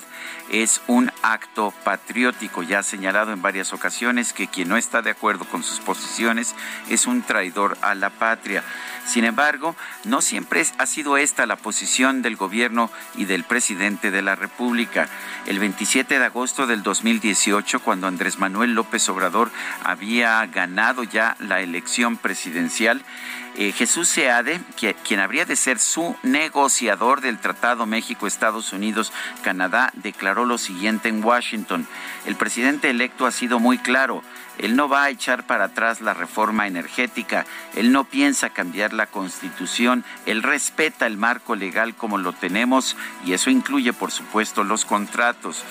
es 0.49 0.81
un 0.87 1.11
acto 1.21 1.73
patriótico. 1.83 2.63
Ya 2.63 2.79
ha 2.79 2.83
señalado 2.83 3.33
en 3.33 3.41
varias 3.41 3.73
ocasiones 3.73 4.33
que 4.33 4.47
quien 4.47 4.69
no 4.69 4.77
está 4.77 5.01
de 5.01 5.11
acuerdo 5.11 5.45
con 5.45 5.63
sus 5.63 5.79
posiciones 5.79 6.55
es 6.89 7.07
un 7.07 7.21
traidor 7.21 7.77
a 7.81 7.95
la 7.95 8.09
patria. 8.09 8.63
Sin 9.05 9.23
embargo, 9.23 9.75
no 10.03 10.21
siempre 10.21 10.65
ha 10.77 10.85
sido 10.85 11.17
esta 11.17 11.45
la 11.45 11.55
posición 11.55 12.21
del 12.21 12.35
gobierno 12.35 12.91
y 13.15 13.25
del 13.25 13.43
presidente 13.43 14.11
de 14.11 14.21
la 14.21 14.35
República. 14.35 15.07
El 15.45 15.59
27 15.59 16.19
de 16.19 16.25
agosto 16.25 16.67
del 16.67 16.83
2018, 16.83 17.79
cuando 17.79 18.07
Andrés 18.07 18.37
Manuel 18.37 18.73
López 18.73 19.07
Obrador 19.07 19.49
había 19.83 20.45
ganado 20.47 21.03
ya 21.03 21.37
la 21.39 21.61
elección 21.61 22.17
presidencial, 22.17 23.03
eh, 23.57 23.71
Jesús 23.71 24.07
Seade, 24.07 24.61
quien 25.03 25.19
habría 25.19 25.43
de 25.45 25.55
ser 25.55 25.79
su 25.79 26.15
negociador 26.21 27.21
del 27.21 27.39
Tratado 27.39 27.87
México-Estados 27.87 28.71
Unidos-Canadá, 28.71 29.91
declaró 29.95 30.45
lo 30.45 30.59
siguiente 30.59 31.09
en 31.09 31.23
Washington. 31.23 31.87
El 32.27 32.35
presidente 32.35 32.91
electo 32.91 33.25
ha 33.25 33.31
sido 33.31 33.59
muy 33.59 33.79
claro. 33.79 34.21
Él 34.59 34.75
no 34.75 34.87
va 34.87 35.03
a 35.03 35.09
echar 35.09 35.45
para 35.45 35.65
atrás 35.65 36.01
la 36.01 36.13
reforma 36.13 36.67
energética, 36.67 37.45
él 37.75 37.91
no 37.91 38.05
piensa 38.05 38.49
cambiar 38.49 38.93
la 38.93 39.07
constitución, 39.07 40.03
él 40.25 40.41
respeta 40.43 41.05
el 41.05 41.17
marco 41.17 41.55
legal 41.55 41.95
como 41.95 42.17
lo 42.17 42.33
tenemos 42.33 42.95
y 43.25 43.33
eso 43.33 43.49
incluye, 43.49 43.93
por 43.93 44.11
supuesto, 44.11 44.63
los 44.63 44.85
contratos. 44.85 45.63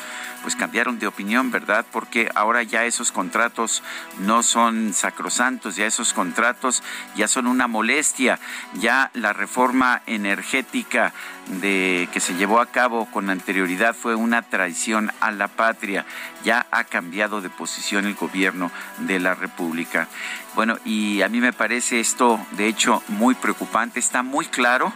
Pues 0.47 0.55
cambiaron 0.55 1.01
de 1.01 1.09
opinión, 1.09 1.51
¿verdad? 1.51 1.85
Porque 1.91 2.31
ahora 2.37 2.63
ya 2.63 2.85
esos 2.85 3.11
contratos 3.11 3.83
no 4.21 4.45
son 4.45 4.95
sacrosantos, 4.95 5.75
ya 5.75 5.87
esos 5.87 6.13
contratos 6.13 6.85
ya 7.17 7.27
son 7.27 7.49
una 7.49 7.67
molestia, 7.67 8.39
ya 8.75 9.11
la 9.15 9.33
reforma 9.33 10.03
energética 10.07 11.13
de 11.61 12.09
que 12.13 12.21
se 12.21 12.37
llevó 12.37 12.61
a 12.61 12.67
cabo 12.67 13.07
con 13.07 13.29
anterioridad 13.29 13.93
fue 13.93 14.15
una 14.15 14.43
traición 14.43 15.11
a 15.19 15.33
la 15.33 15.49
patria. 15.49 16.07
Ya 16.45 16.69
ha 16.71 16.85
cambiado 16.85 17.41
de 17.41 17.51
posición 17.51 18.07
el 18.07 18.15
gobierno 18.15 18.71
de 18.99 19.19
la 19.19 19.35
República. 19.35 20.07
Bueno, 20.55 20.79
y 20.85 21.23
a 21.23 21.29
mí 21.29 21.41
me 21.41 21.53
parece 21.53 21.99
esto, 21.99 22.39
de 22.53 22.69
hecho, 22.69 23.03
muy 23.09 23.35
preocupante. 23.35 23.99
Está 23.99 24.23
muy 24.23 24.47
claro 24.47 24.93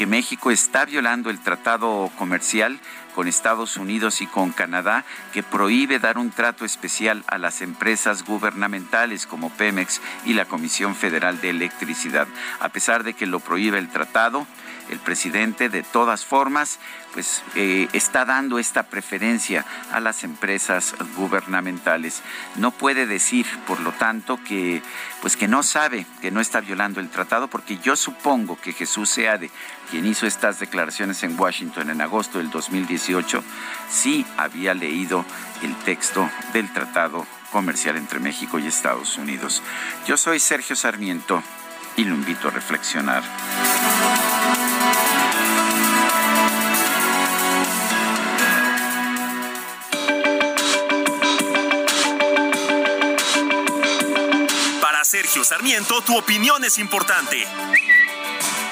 que 0.00 0.06
México 0.06 0.50
está 0.50 0.86
violando 0.86 1.28
el 1.28 1.40
tratado 1.40 2.10
comercial 2.16 2.80
con 3.14 3.28
Estados 3.28 3.76
Unidos 3.76 4.20
y 4.20 4.26
con 4.26 4.52
Canadá 4.52 5.04
que 5.32 5.42
prohíbe 5.42 5.98
dar 5.98 6.18
un 6.18 6.30
trato 6.30 6.64
especial 6.64 7.24
a 7.26 7.38
las 7.38 7.62
empresas 7.62 8.24
gubernamentales 8.24 9.26
como 9.26 9.50
Pemex 9.50 10.00
y 10.24 10.34
la 10.34 10.44
Comisión 10.44 10.94
Federal 10.94 11.40
de 11.40 11.50
Electricidad. 11.50 12.28
A 12.60 12.68
pesar 12.70 13.04
de 13.04 13.14
que 13.14 13.26
lo 13.26 13.40
prohíbe 13.40 13.78
el 13.78 13.88
tratado, 13.88 14.46
el 14.90 14.98
presidente 14.98 15.68
de 15.68 15.82
todas 15.82 16.24
formas 16.24 16.80
pues 17.12 17.42
eh, 17.54 17.88
está 17.92 18.24
dando 18.24 18.58
esta 18.58 18.84
preferencia 18.84 19.64
a 19.92 20.00
las 20.00 20.22
empresas 20.24 20.94
gubernamentales. 21.16 22.22
No 22.56 22.70
puede 22.70 23.06
decir, 23.06 23.46
por 23.66 23.80
lo 23.80 23.92
tanto, 23.92 24.38
que 24.44 24.82
pues 25.20 25.36
que 25.36 25.48
no 25.48 25.62
sabe 25.62 26.06
que 26.20 26.30
no 26.30 26.40
está 26.40 26.60
violando 26.60 27.00
el 27.00 27.10
tratado, 27.10 27.48
porque 27.48 27.78
yo 27.78 27.96
supongo 27.96 28.60
que 28.60 28.72
Jesús 28.72 29.10
Seade, 29.10 29.50
quien 29.90 30.06
hizo 30.06 30.26
estas 30.26 30.60
declaraciones 30.60 31.22
en 31.24 31.38
Washington 31.38 31.90
en 31.90 32.00
agosto 32.00 32.38
del 32.38 32.50
2018, 32.50 33.42
sí 33.90 34.24
había 34.36 34.72
leído 34.72 35.24
el 35.62 35.74
texto 35.76 36.30
del 36.52 36.72
tratado 36.72 37.26
comercial 37.50 37.96
entre 37.96 38.20
México 38.20 38.58
y 38.58 38.66
Estados 38.66 39.18
Unidos. 39.18 39.62
Yo 40.06 40.16
soy 40.16 40.38
Sergio 40.38 40.76
Sarmiento 40.76 41.42
y 41.96 42.04
lo 42.04 42.14
invito 42.14 42.48
a 42.48 42.50
reflexionar. 42.52 43.22
Para 54.80 55.04
Sergio 55.04 55.42
Sarmiento, 55.42 56.00
tu 56.02 56.16
opinión 56.16 56.64
es 56.64 56.78
importante. 56.78 57.44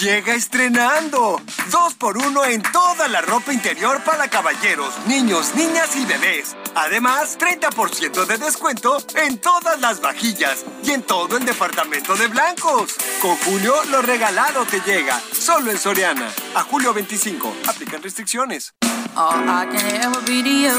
Llega 0.00 0.34
estrenando. 0.34 1.42
Dos 1.72 1.94
por 1.94 2.18
uno 2.18 2.44
en 2.44 2.62
toda 2.62 3.08
la 3.08 3.20
ropa 3.20 3.52
interior 3.52 4.00
para 4.04 4.28
caballeros, 4.28 4.94
niños, 5.08 5.56
niñas 5.56 5.96
y 5.96 6.06
bebés. 6.06 6.56
Además, 6.76 7.36
30% 7.36 8.24
de 8.24 8.38
descuento 8.38 8.98
en 9.16 9.38
todas 9.38 9.80
las 9.80 10.00
vajillas 10.00 10.64
y 10.84 10.92
en 10.92 11.02
todo 11.02 11.36
el 11.36 11.44
departamento 11.44 12.14
de 12.14 12.28
blancos. 12.28 12.94
Con 13.20 13.34
Julio, 13.38 13.74
lo 13.90 14.00
regalado 14.00 14.64
te 14.66 14.80
llega. 14.82 15.20
Solo 15.32 15.72
en 15.72 15.78
Soriana. 15.78 16.28
A 16.54 16.62
julio 16.62 16.94
25. 16.94 17.56
Aplican 17.66 18.00
restricciones. 18.00 18.74
All 19.16 19.48
I 19.48 19.66
can 19.66 19.84
ever 20.00 20.20
be 20.20 20.44
to 20.44 20.48
you 20.48 20.68
is. 20.68 20.78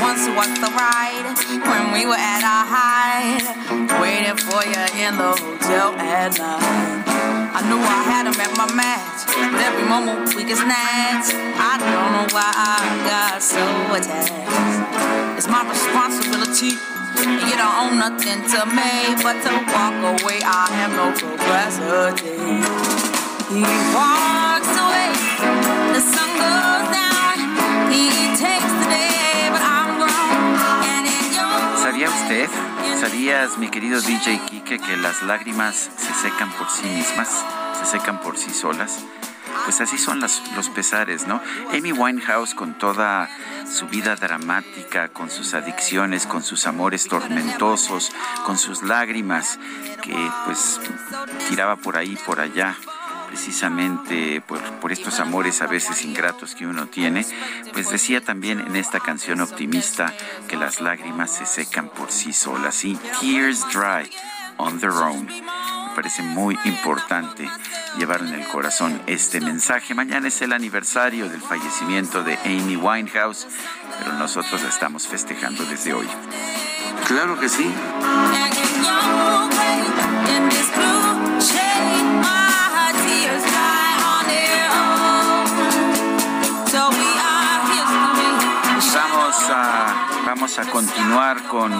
Once 0.00 0.24
was 0.32 0.50
the 0.60 0.70
ride 0.72 1.28
when 1.68 1.92
we 1.92 2.06
were 2.06 2.16
at 2.16 2.42
our 2.42 2.64
height, 2.64 3.44
waiting 4.00 4.36
for 4.36 4.64
you 4.64 4.84
in 4.96 5.16
the 5.16 5.32
hotel 5.36 5.92
at 6.00 6.32
night. 6.38 7.04
I 7.52 7.60
knew 7.68 7.76
I 7.76 8.00
had 8.08 8.24
him 8.24 8.38
at 8.40 8.56
my 8.56 8.68
match. 8.72 9.26
But 9.26 9.60
every 9.60 9.84
moment 9.84 10.32
we 10.34 10.44
get 10.44 10.56
snatched. 10.56 11.34
I 11.34 11.76
don't 11.76 12.10
know 12.16 12.26
why 12.32 12.48
I 12.48 12.80
got 13.04 13.42
so 13.42 13.60
attached. 13.92 15.36
It's 15.36 15.48
my 15.50 15.66
responsibility. 15.68 16.78
You 17.20 17.54
don't 17.60 17.76
own 17.82 17.98
nothing 17.98 18.40
to 18.54 18.60
me 18.72 19.18
but 19.20 19.36
to 19.44 19.52
walk 19.74 19.98
away. 19.98 20.40
I 20.40 20.70
have 20.78 20.92
no 20.96 21.12
capacity. 21.12 22.38
He 23.50 23.60
walks 23.92 24.72
away. 24.78 25.10
The 25.92 26.00
sun 26.00 26.30
goes 26.38 26.86
down. 26.94 27.36
He 27.92 28.08
takes 28.38 28.69
¿Sabía 32.00 32.16
usted? 32.22 32.48
¿Sabías, 32.98 33.58
mi 33.58 33.68
querido 33.68 34.00
DJ 34.00 34.40
Kike, 34.46 34.78
que 34.78 34.96
las 34.96 35.22
lágrimas 35.22 35.90
se 35.98 36.14
secan 36.14 36.50
por 36.52 36.70
sí 36.70 36.86
mismas? 36.86 37.44
¿Se 37.78 37.84
secan 37.84 38.22
por 38.22 38.38
sí 38.38 38.48
solas? 38.54 39.00
Pues 39.66 39.82
así 39.82 39.98
son 39.98 40.18
los 40.18 40.70
pesares, 40.74 41.26
¿no? 41.26 41.42
Amy 41.74 41.92
Winehouse 41.92 42.54
con 42.54 42.78
toda 42.78 43.28
su 43.70 43.86
vida 43.86 44.16
dramática, 44.16 45.10
con 45.10 45.30
sus 45.30 45.52
adicciones, 45.52 46.24
con 46.24 46.42
sus 46.42 46.66
amores 46.66 47.06
tormentosos, 47.06 48.12
con 48.46 48.56
sus 48.56 48.82
lágrimas, 48.82 49.58
que 50.02 50.16
pues 50.46 50.80
tiraba 51.50 51.76
por 51.76 51.98
ahí, 51.98 52.16
por 52.24 52.40
allá 52.40 52.78
precisamente 53.30 54.40
por, 54.40 54.60
por, 54.80 54.90
estos 54.90 55.20
amores 55.20 55.62
a 55.62 55.68
veces 55.68 56.04
ingratos 56.04 56.56
que 56.56 56.66
uno 56.66 56.86
tiene, 56.86 57.24
pues 57.72 57.88
decía 57.88 58.20
también 58.20 58.58
en 58.58 58.74
esta 58.74 58.98
canción 58.98 59.40
optimista 59.40 60.12
que 60.48 60.56
las 60.56 60.80
lágrimas 60.80 61.30
se 61.30 61.46
secan 61.46 61.88
por 61.90 62.10
sí 62.10 62.32
solas 62.32 62.84
y 62.84 62.96
tears 63.20 63.64
dry 63.72 64.10
on 64.56 64.80
their 64.80 64.90
own. 64.90 65.26
Me 65.26 65.94
parece 65.94 66.22
muy 66.22 66.58
importante 66.64 67.48
llevar 67.98 68.20
en 68.22 68.34
el 68.34 68.46
corazón 68.48 69.00
este 69.06 69.40
mensaje. 69.40 69.94
Mañana 69.94 70.26
es 70.26 70.42
el 70.42 70.52
aniversario 70.52 71.28
del 71.28 71.40
fallecimiento 71.40 72.24
de 72.24 72.36
Amy 72.44 72.74
Winehouse, 72.74 73.46
pero 74.00 74.12
nosotros 74.14 74.60
la 74.60 74.70
estamos 74.70 75.06
festejando 75.06 75.64
desde 75.66 75.92
hoy. 75.92 76.08
Claro 77.06 77.38
que 77.38 77.48
sí. 77.48 77.72
Vamos 90.34 90.60
a 90.60 90.70
continuar 90.70 91.42
con 91.48 91.72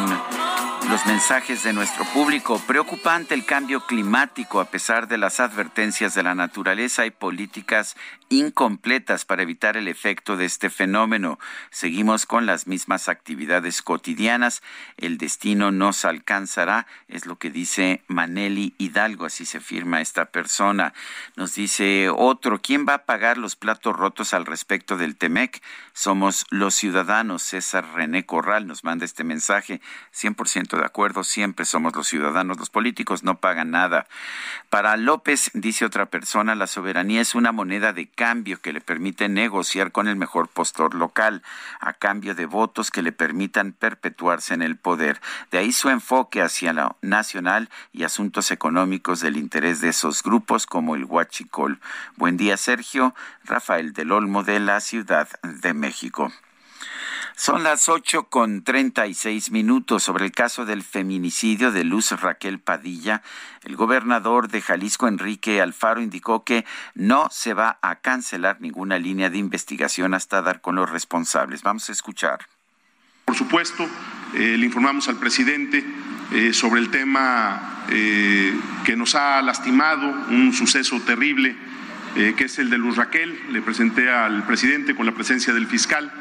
los 0.90 1.06
mensajes 1.06 1.62
de 1.62 1.72
nuestro 1.72 2.04
público. 2.06 2.60
Preocupante 2.66 3.34
el 3.34 3.44
cambio 3.44 3.86
climático. 3.86 4.58
A 4.58 4.64
pesar 4.64 5.06
de 5.06 5.18
las 5.18 5.38
advertencias 5.38 6.16
de 6.16 6.24
la 6.24 6.34
naturaleza, 6.34 7.02
hay 7.02 7.12
políticas 7.12 7.96
incompletas 8.28 9.24
para 9.24 9.42
evitar 9.42 9.76
el 9.76 9.86
efecto 9.86 10.36
de 10.36 10.46
este 10.46 10.68
fenómeno. 10.68 11.38
Seguimos 11.70 12.26
con 12.26 12.46
las 12.46 12.66
mismas 12.66 13.08
actividades 13.08 13.82
cotidianas. 13.82 14.62
El 14.96 15.18
destino 15.18 15.70
nos 15.70 16.04
alcanzará, 16.04 16.86
es 17.08 17.26
lo 17.26 17.36
que 17.36 17.50
dice 17.50 18.02
Maneli 18.08 18.74
Hidalgo, 18.78 19.26
así 19.26 19.46
se 19.46 19.60
firma 19.60 20.00
esta 20.00 20.26
persona. 20.26 20.92
Nos 21.36 21.54
dice 21.54 22.08
otro, 22.08 22.60
¿quién 22.62 22.86
va 22.88 22.94
a 22.94 23.04
pagar 23.04 23.38
los 23.38 23.54
platos 23.54 23.96
rotos 23.96 24.34
al 24.34 24.46
respecto 24.46 24.96
del 24.96 25.16
TEMEC? 25.16 25.62
Somos 25.92 26.46
los 26.50 26.74
ciudadanos. 26.74 27.42
César 27.42 27.84
René 27.94 28.26
Corral 28.26 28.66
nos 28.66 28.84
manda 28.84 29.04
este 29.04 29.24
mensaje. 29.24 29.80
100% 30.14 30.80
de 30.81 30.86
acuerdo, 30.86 31.24
siempre 31.24 31.65
somos 31.65 31.94
los 31.94 32.09
ciudadanos. 32.09 32.59
Los 32.59 32.70
políticos 32.70 33.23
no 33.23 33.39
pagan 33.39 33.70
nada. 33.70 34.07
Para 34.69 34.97
López, 34.97 35.51
dice 35.55 35.85
otra 35.85 36.07
persona, 36.07 36.55
la 36.55 36.66
soberanía 36.66 37.20
es 37.20 37.35
una 37.35 37.52
moneda 37.52 37.93
de 37.93 38.07
cambio 38.09 38.61
que 38.61 38.73
le 38.73 38.81
permite 38.81 39.28
negociar 39.28 39.93
con 39.93 40.09
el 40.09 40.16
mejor 40.16 40.48
postor 40.48 40.94
local, 40.94 41.43
a 41.81 41.93
cambio 41.93 42.35
de 42.35 42.47
votos 42.47 42.90
que 42.90 43.02
le 43.02 43.12
permitan 43.12 43.73
perpetuarse 43.73 44.55
en 44.55 44.62
el 44.62 44.77
poder. 44.77 45.20
De 45.51 45.59
ahí 45.59 45.73
su 45.73 45.89
enfoque 45.89 46.43
hacia 46.43 46.73
lo 46.73 46.97
nacional 47.02 47.69
y 47.93 48.05
asuntos 48.05 48.51
económicos 48.51 49.20
del 49.20 49.36
interés 49.36 49.81
de 49.81 49.89
esos 49.89 50.23
grupos 50.23 50.66
como 50.66 50.94
el 50.94 51.05
Huachicol. 51.05 51.81
Buen 52.16 52.36
día, 52.36 52.57
Sergio. 52.57 53.15
Rafael 53.44 53.93
del 53.93 54.12
Olmo 54.12 54.43
de 54.43 54.61
la 54.61 54.81
Ciudad 54.81 55.28
de 55.43 55.74
México. 55.74 56.32
Son 57.40 57.62
las 57.62 57.88
ocho 57.88 58.24
con 58.24 58.64
treinta 58.64 59.06
y 59.06 59.14
seis 59.14 59.50
minutos 59.50 60.02
sobre 60.02 60.26
el 60.26 60.30
caso 60.30 60.66
del 60.66 60.82
feminicidio 60.82 61.72
de 61.72 61.84
Luz 61.84 62.10
Raquel 62.10 62.58
Padilla. 62.58 63.22
El 63.62 63.76
gobernador 63.76 64.48
de 64.48 64.60
Jalisco, 64.60 65.08
Enrique 65.08 65.62
Alfaro, 65.62 66.02
indicó 66.02 66.44
que 66.44 66.66
no 66.94 67.28
se 67.30 67.54
va 67.54 67.78
a 67.80 67.94
cancelar 67.94 68.60
ninguna 68.60 68.98
línea 68.98 69.30
de 69.30 69.38
investigación 69.38 70.12
hasta 70.12 70.42
dar 70.42 70.60
con 70.60 70.74
los 70.74 70.90
responsables. 70.90 71.62
Vamos 71.62 71.88
a 71.88 71.92
escuchar. 71.92 72.40
Por 73.24 73.34
supuesto, 73.34 73.88
eh, 74.34 74.56
le 74.58 74.66
informamos 74.66 75.08
al 75.08 75.16
presidente 75.16 75.82
eh, 76.32 76.52
sobre 76.52 76.82
el 76.82 76.90
tema 76.90 77.86
eh, 77.88 78.54
que 78.84 78.96
nos 78.96 79.14
ha 79.14 79.40
lastimado, 79.40 80.06
un 80.28 80.52
suceso 80.52 81.00
terrible, 81.00 81.56
que 82.14 82.44
es 82.44 82.58
el 82.58 82.68
de 82.68 82.76
Luz 82.76 82.96
Raquel. 82.96 83.50
Le 83.50 83.62
presenté 83.62 84.10
al 84.10 84.44
presidente 84.44 84.94
con 84.94 85.06
la 85.06 85.12
presencia 85.12 85.54
del 85.54 85.68
fiscal 85.68 86.12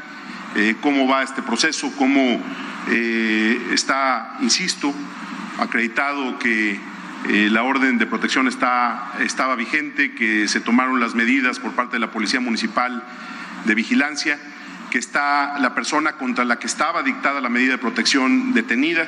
eh, 0.55 0.75
cómo 0.81 1.07
va 1.07 1.23
este 1.23 1.41
proceso, 1.41 1.91
cómo 1.97 2.41
eh, 2.89 3.69
está, 3.71 4.37
insisto, 4.41 4.93
acreditado 5.59 6.39
que 6.39 6.79
eh, 7.27 7.49
la 7.51 7.63
orden 7.63 7.97
de 7.97 8.05
protección 8.05 8.47
está, 8.47 9.11
estaba 9.19 9.55
vigente, 9.55 10.13
que 10.13 10.47
se 10.47 10.61
tomaron 10.61 10.99
las 10.99 11.15
medidas 11.15 11.59
por 11.59 11.73
parte 11.73 11.97
de 11.97 11.99
la 11.99 12.11
Policía 12.11 12.39
Municipal 12.39 13.03
de 13.65 13.75
Vigilancia, 13.75 14.39
que 14.89 14.97
está 14.97 15.59
la 15.59 15.75
persona 15.75 16.13
contra 16.13 16.45
la 16.45 16.57
que 16.57 16.67
estaba 16.67 17.03
dictada 17.03 17.41
la 17.41 17.49
medida 17.49 17.73
de 17.73 17.77
protección 17.77 18.53
detenida 18.53 19.07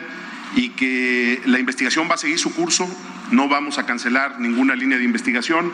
y 0.55 0.69
que 0.69 1.41
la 1.45 1.57
investigación 1.57 2.07
va 2.09 2.15
a 2.15 2.17
seguir 2.17 2.37
su 2.37 2.53
curso, 2.53 2.87
no 3.31 3.47
vamos 3.47 3.79
a 3.79 3.85
cancelar 3.85 4.39
ninguna 4.39 4.75
línea 4.75 4.97
de 4.97 5.05
investigación, 5.05 5.71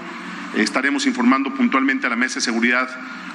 estaremos 0.56 1.08
informando 1.08 1.54
puntualmente 1.54 2.08
a 2.08 2.10
la 2.10 2.16
Mesa 2.16 2.36
de 2.36 2.42
Seguridad 2.42 2.88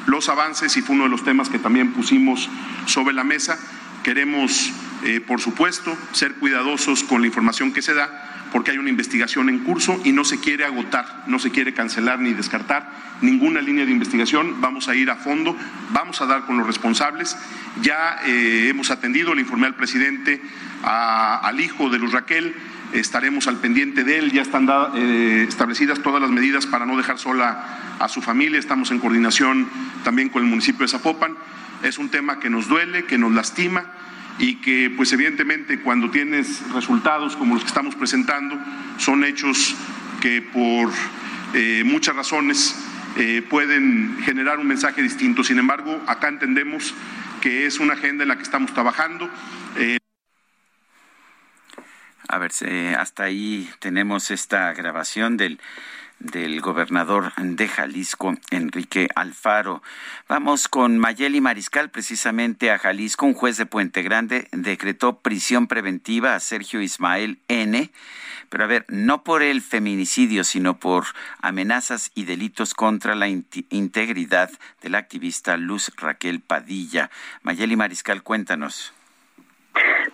los 0.06 0.28
avances 0.28 0.76
y 0.76 0.82
fue 0.82 0.94
uno 0.94 1.04
de 1.04 1.10
los 1.10 1.24
temas 1.24 1.48
que 1.48 1.58
también 1.58 1.92
pusimos 1.92 2.48
sobre 2.86 3.14
la 3.14 3.24
mesa. 3.24 3.58
Queremos, 4.02 4.72
eh, 5.04 5.20
por 5.20 5.40
supuesto, 5.40 5.96
ser 6.12 6.34
cuidadosos 6.34 7.04
con 7.04 7.20
la 7.20 7.26
información 7.26 7.72
que 7.72 7.82
se 7.82 7.94
da 7.94 8.32
porque 8.52 8.70
hay 8.70 8.78
una 8.78 8.90
investigación 8.90 9.48
en 9.48 9.60
curso 9.60 9.98
y 10.04 10.12
no 10.12 10.24
se 10.24 10.38
quiere 10.38 10.64
agotar, 10.64 11.24
no 11.26 11.38
se 11.38 11.50
quiere 11.50 11.72
cancelar 11.72 12.20
ni 12.20 12.34
descartar 12.34 12.92
ninguna 13.22 13.62
línea 13.62 13.86
de 13.86 13.92
investigación. 13.92 14.60
Vamos 14.60 14.88
a 14.88 14.94
ir 14.94 15.10
a 15.10 15.16
fondo, 15.16 15.56
vamos 15.90 16.20
a 16.20 16.26
dar 16.26 16.44
con 16.44 16.58
los 16.58 16.66
responsables. 16.66 17.36
Ya 17.80 18.18
eh, 18.26 18.68
hemos 18.68 18.90
atendido, 18.90 19.34
le 19.34 19.40
informé 19.40 19.66
al 19.66 19.74
presidente, 19.74 20.42
al 20.82 21.60
hijo 21.60 21.88
de 21.88 21.98
Luz 21.98 22.12
Raquel, 22.12 22.54
estaremos 22.93 23.47
al 23.48 23.59
pendiente 23.59 24.05
de 24.05 24.19
él, 24.19 24.32
ya 24.32 24.43
están 24.43 24.69
eh, 24.94 25.47
establecidas 25.48 26.02
todas 26.02 26.20
las 26.20 26.31
medidas 26.31 26.66
para 26.66 26.86
no 26.86 26.97
dejar 26.97 27.19
sola 27.19 27.97
a 27.98 28.09
su 28.09 28.20
familia, 28.20 28.59
estamos 28.59 28.90
en 28.90 28.98
coordinación 28.98 29.69
también 30.05 30.28
con 30.28 30.43
el 30.43 30.48
municipio 30.48 30.82
de 30.82 30.89
Zapopan. 30.89 31.36
Es 31.82 31.98
un 31.98 32.10
tema 32.10 32.39
que 32.39 32.51
nos 32.51 32.69
duele, 32.69 33.05
que 33.05 33.19
nos 33.19 33.32
lastima 33.32 33.85
y 34.39 34.56
que 34.56 34.93
pues 34.97 35.12
evidentemente 35.12 35.81
cuando 35.81 36.10
tienes 36.10 36.62
resultados 36.73 37.36
como 37.36 37.55
los 37.55 37.64
que 37.64 37.69
estamos 37.69 37.94
presentando 37.94 38.59
son 38.98 39.24
hechos 39.24 39.74
que 40.20 40.43
por 40.43 40.90
eh, 41.55 41.82
muchas 41.85 42.16
razones 42.16 42.77
eh, 43.16 43.43
pueden 43.48 44.19
generar 44.24 44.59
un 44.59 44.66
mensaje 44.66 45.02
distinto. 45.02 45.44
Sin 45.44 45.59
embargo, 45.59 46.01
acá 46.06 46.28
entendemos 46.28 46.94
que 47.40 47.66
es 47.66 47.81
una 47.81 47.94
agenda 47.94 48.23
en 48.23 48.28
la 48.28 48.36
que 48.36 48.43
estamos 48.43 48.73
trabajando. 48.73 49.28
A 52.32 52.38
ver, 52.38 52.50
hasta 52.96 53.24
ahí 53.24 53.70
tenemos 53.78 54.30
esta 54.30 54.72
grabación 54.72 55.36
del 55.36 55.60
del 56.18 56.60
gobernador 56.60 57.32
de 57.36 57.68
Jalisco, 57.68 58.34
Enrique 58.50 59.09
Alfaro. 59.16 59.82
Vamos 60.28 60.68
con 60.68 60.96
Mayeli 60.96 61.40
Mariscal, 61.40 61.90
precisamente 61.90 62.70
a 62.70 62.78
Jalisco. 62.78 63.26
Un 63.26 63.34
juez 63.34 63.56
de 63.56 63.66
Puente 63.66 64.02
Grande 64.02 64.48
decretó 64.52 65.18
prisión 65.18 65.66
preventiva 65.66 66.34
a 66.34 66.40
Sergio 66.40 66.80
Ismael 66.80 67.38
N. 67.48 67.90
Pero 68.48 68.64
a 68.64 68.68
ver, 68.68 68.86
no 68.88 69.24
por 69.24 69.42
el 69.42 69.60
feminicidio, 69.60 70.44
sino 70.44 70.78
por 70.78 71.04
amenazas 71.42 72.12
y 72.14 72.24
delitos 72.24 72.72
contra 72.72 73.14
la 73.14 73.28
integridad 73.28 74.50
de 74.80 74.88
la 74.88 74.98
activista 74.98 75.59
Luz 75.59 75.90
Raquel 75.96 76.40
Padilla. 76.40 77.10
Mayeli 77.42 77.76
Mariscal, 77.76 78.22
cuéntanos. 78.22 78.94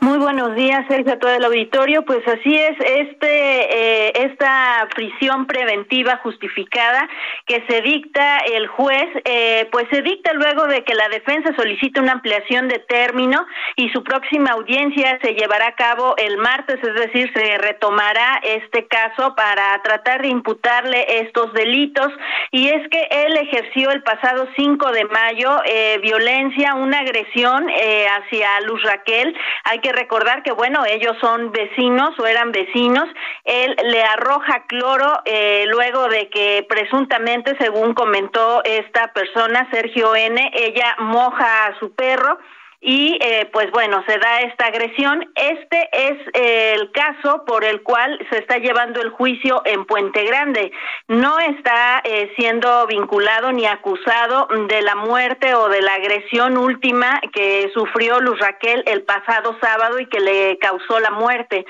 Muy 0.01 0.19
buenos 0.19 0.55
días, 0.55 0.85
Sergio, 0.89 1.15
a 1.15 1.19
todo 1.19 1.33
el 1.35 1.45
auditorio. 1.45 2.05
Pues 2.05 2.27
así 2.29 2.55
es, 2.55 2.77
este, 2.79 4.09
eh, 4.09 4.13
esta 4.31 4.87
prisión 4.95 5.47
preventiva 5.47 6.21
justificada 6.23 7.09
que 7.47 7.65
se 7.69 7.81
dicta 7.81 8.39
el 8.39 8.67
juez, 8.67 9.09
eh, 9.25 9.67
pues 9.73 9.87
se 9.91 10.03
dicta 10.03 10.33
luego 10.35 10.67
de 10.67 10.85
que 10.85 10.95
la 10.95 11.09
defensa 11.09 11.55
solicita 11.57 12.03
una 12.03 12.13
ampliación 12.13 12.69
de 12.69 12.81
término 12.81 13.47
y 13.77 13.89
su 13.89 14.05
próxima 14.05 14.51
audiencia 14.51 15.19
se 15.23 15.35
llevará 15.35 15.69
a 15.69 15.75
cabo 15.75 16.15
el 16.19 16.37
martes, 16.37 16.79
es 16.83 16.95
decir, 16.95 17.33
se 17.35 17.59
retomará 17.59 18.41
este 18.43 18.87
caso 18.87 19.35
para 19.35 19.81
tratar 19.83 20.23
de 20.23 20.29
imputarle 20.29 21.21
estos 21.21 21.53
delitos. 21.55 22.13
Y 22.51 22.69
es 22.69 22.87
que 22.89 23.09
él 23.11 23.37
ejerció 23.37 23.91
el 23.91 24.03
pasado 24.03 24.49
5 24.55 24.93
de 24.93 25.05
mayo 25.07 25.51
eh, 25.65 25.99
violencia, 26.03 26.75
una 26.75 27.01
agresión 27.01 27.69
hacia 27.69 28.61
Luz 28.61 28.83
Raquel. 28.83 29.35
Que 29.81 29.93
recordar 29.93 30.43
que, 30.43 30.53
bueno, 30.53 30.85
ellos 30.87 31.17
son 31.21 31.53
vecinos 31.53 32.19
o 32.19 32.27
eran 32.27 32.53
vecinos. 32.53 33.05
Él 33.45 33.77
le 33.85 34.03
arroja 34.03 34.65
cloro 34.67 35.21
eh, 35.25 35.65
luego 35.67 36.09
de 36.09 36.29
que 36.31 36.67
presuntamente, 36.69 37.57
según 37.59 37.95
comentó 37.95 38.63
esta 38.65 39.13
persona, 39.13 39.69
Sergio 39.71 40.15
N., 40.15 40.51
ella 40.55 40.97
moja 40.99 41.67
a 41.67 41.79
su 41.79 41.95
perro 41.95 42.39
y 42.81 43.19
eh, 43.21 43.49
pues 43.53 43.71
bueno, 43.73 44.05
se 44.07 44.19
da 44.19 44.41
esta 44.43 44.67
agresión. 44.67 45.29
Este 45.35 45.89
es 45.93 46.19
eh, 46.35 46.75
el 46.75 46.93
caso 46.93 47.45
por 47.45 47.65
el 47.65 47.83
cual 47.83 48.19
se 48.31 48.39
está 48.39 48.59
llevando 48.59 49.01
el 49.01 49.11
juicio 49.11 49.63
en 49.65 49.85
Puente 49.85 50.25
Grande. 50.25 50.71
No 51.09 51.41
está 51.41 52.01
eh, 52.05 52.33
siendo 52.37 52.87
vinculado 52.87 53.51
ni 53.53 53.67
acusado 53.67 54.49
de 54.69 54.83
la 54.83 54.95
muerte 54.95 55.55
o 55.55 55.69
de 55.69 55.83
la 55.83 55.95
agresión 55.95 56.57
última 56.57 57.21
que 57.33 57.69
sufrió 57.75 58.21
Luz 58.21 58.39
Raquel 58.39 58.85
el 58.87 59.03
pasado 59.03 59.57
sábado 59.61 59.99
y 59.99 60.07
que 60.07 60.21
le 60.21 60.59
causó 60.59 61.01
la 61.01 61.11
muerte. 61.11 61.67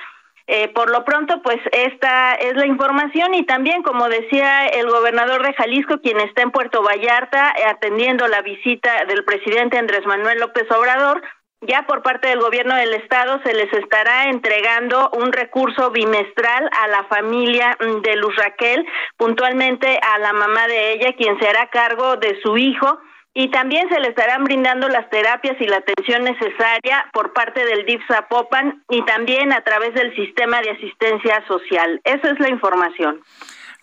Eh, 0.51 0.69
por 0.69 0.91
lo 0.91 1.05
pronto, 1.05 1.43
pues 1.43 1.59
esta 1.73 2.33
es 2.33 2.55
la 2.57 2.65
información 2.65 3.35
y 3.35 3.45
también, 3.45 3.83
como 3.83 4.09
decía 4.09 4.65
el 4.67 4.89
gobernador 4.89 5.47
de 5.47 5.53
Jalisco, 5.53 6.01
quien 6.01 6.19
está 6.21 6.41
en 6.41 6.51
Puerto 6.51 6.83
Vallarta 6.83 7.55
atendiendo 7.69 8.27
la 8.29 8.41
visita 8.41 9.05
del 9.05 9.25
presidente 9.27 9.77
Andrés 9.77 10.07
Manuel 10.07 10.41
López 10.41 10.65
Obrador, 10.71 11.21
ya 11.61 11.83
por 11.87 12.03
parte 12.03 12.29
del 12.29 12.41
gobierno 12.41 12.75
del 12.77 12.95
estado 12.95 13.41
se 13.43 13.53
les 13.53 13.71
estará 13.75 14.31
entregando 14.31 15.11
un 15.19 15.33
recurso 15.33 15.91
bimestral 15.91 16.71
a 16.81 16.89
la 16.89 17.05
familia 17.05 17.77
de 18.03 18.17
Luz 18.17 18.35
Raquel, 18.37 18.87
puntualmente 19.19 20.01
a 20.01 20.19
la 20.19 20.33
mamá 20.33 20.67
de 20.67 20.93
ella, 20.93 21.13
quien 21.13 21.39
se 21.39 21.47
hará 21.47 21.69
cargo 21.69 22.17
de 22.17 22.41
su 22.41 22.57
hijo 22.57 22.99
y 23.39 23.47
también 23.53 23.89
se 23.89 24.01
le 24.01 24.09
estarán 24.09 24.43
brindando 24.43 24.89
las 24.89 25.09
terapias 25.11 25.55
y 25.61 25.67
la 25.69 25.77
atención 25.77 26.25
necesaria 26.25 27.09
por 27.13 27.33
parte 27.33 27.65
del 27.65 27.87
DIF 27.87 28.03
Zapopan 28.09 28.83
y 28.91 29.05
también 29.05 29.53
a 29.53 29.61
través 29.61 29.95
del 29.95 30.13
sistema 30.17 30.61
de 30.61 30.73
asistencia 30.73 31.47
social. 31.47 32.01
Esa 32.03 32.33
es 32.33 32.41
la 32.41 32.49
información. 32.49 33.21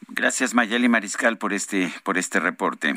Gracias 0.10 0.54
Mayeli 0.54 0.90
Mariscal 0.90 1.38
por 1.38 1.54
este 1.54 1.90
por 2.04 2.18
este 2.18 2.42
reporte. 2.42 2.96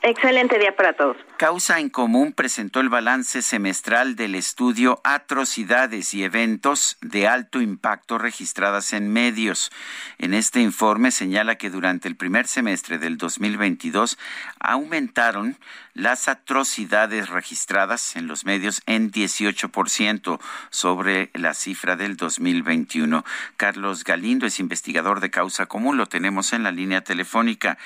Excelente 0.00 0.58
día 0.58 0.74
para 0.74 0.94
todos. 0.94 1.18
Causa 1.42 1.80
en 1.80 1.90
Común 1.90 2.32
presentó 2.34 2.78
el 2.78 2.88
balance 2.88 3.42
semestral 3.42 4.14
del 4.14 4.36
estudio 4.36 5.00
Atrocidades 5.02 6.14
y 6.14 6.22
Eventos 6.22 6.98
de 7.00 7.26
Alto 7.26 7.60
Impacto 7.60 8.16
registradas 8.16 8.92
en 8.92 9.12
medios. 9.12 9.72
En 10.18 10.34
este 10.34 10.60
informe 10.60 11.10
señala 11.10 11.56
que 11.56 11.68
durante 11.68 12.06
el 12.06 12.14
primer 12.14 12.46
semestre 12.46 12.98
del 12.98 13.18
2022 13.18 14.18
aumentaron 14.60 15.56
las 15.94 16.28
atrocidades 16.28 17.28
registradas 17.28 18.14
en 18.16 18.28
los 18.28 18.44
medios 18.44 18.80
en 18.86 19.10
18% 19.10 20.40
sobre 20.70 21.30
la 21.34 21.54
cifra 21.54 21.96
del 21.96 22.16
2021. 22.16 23.24
Carlos 23.56 24.04
Galindo 24.04 24.46
es 24.46 24.60
investigador 24.60 25.18
de 25.18 25.30
Causa 25.30 25.66
Común, 25.66 25.96
lo 25.96 26.06
tenemos 26.06 26.52
en 26.52 26.62
la 26.62 26.70
línea 26.70 27.02
telefónica. 27.02 27.78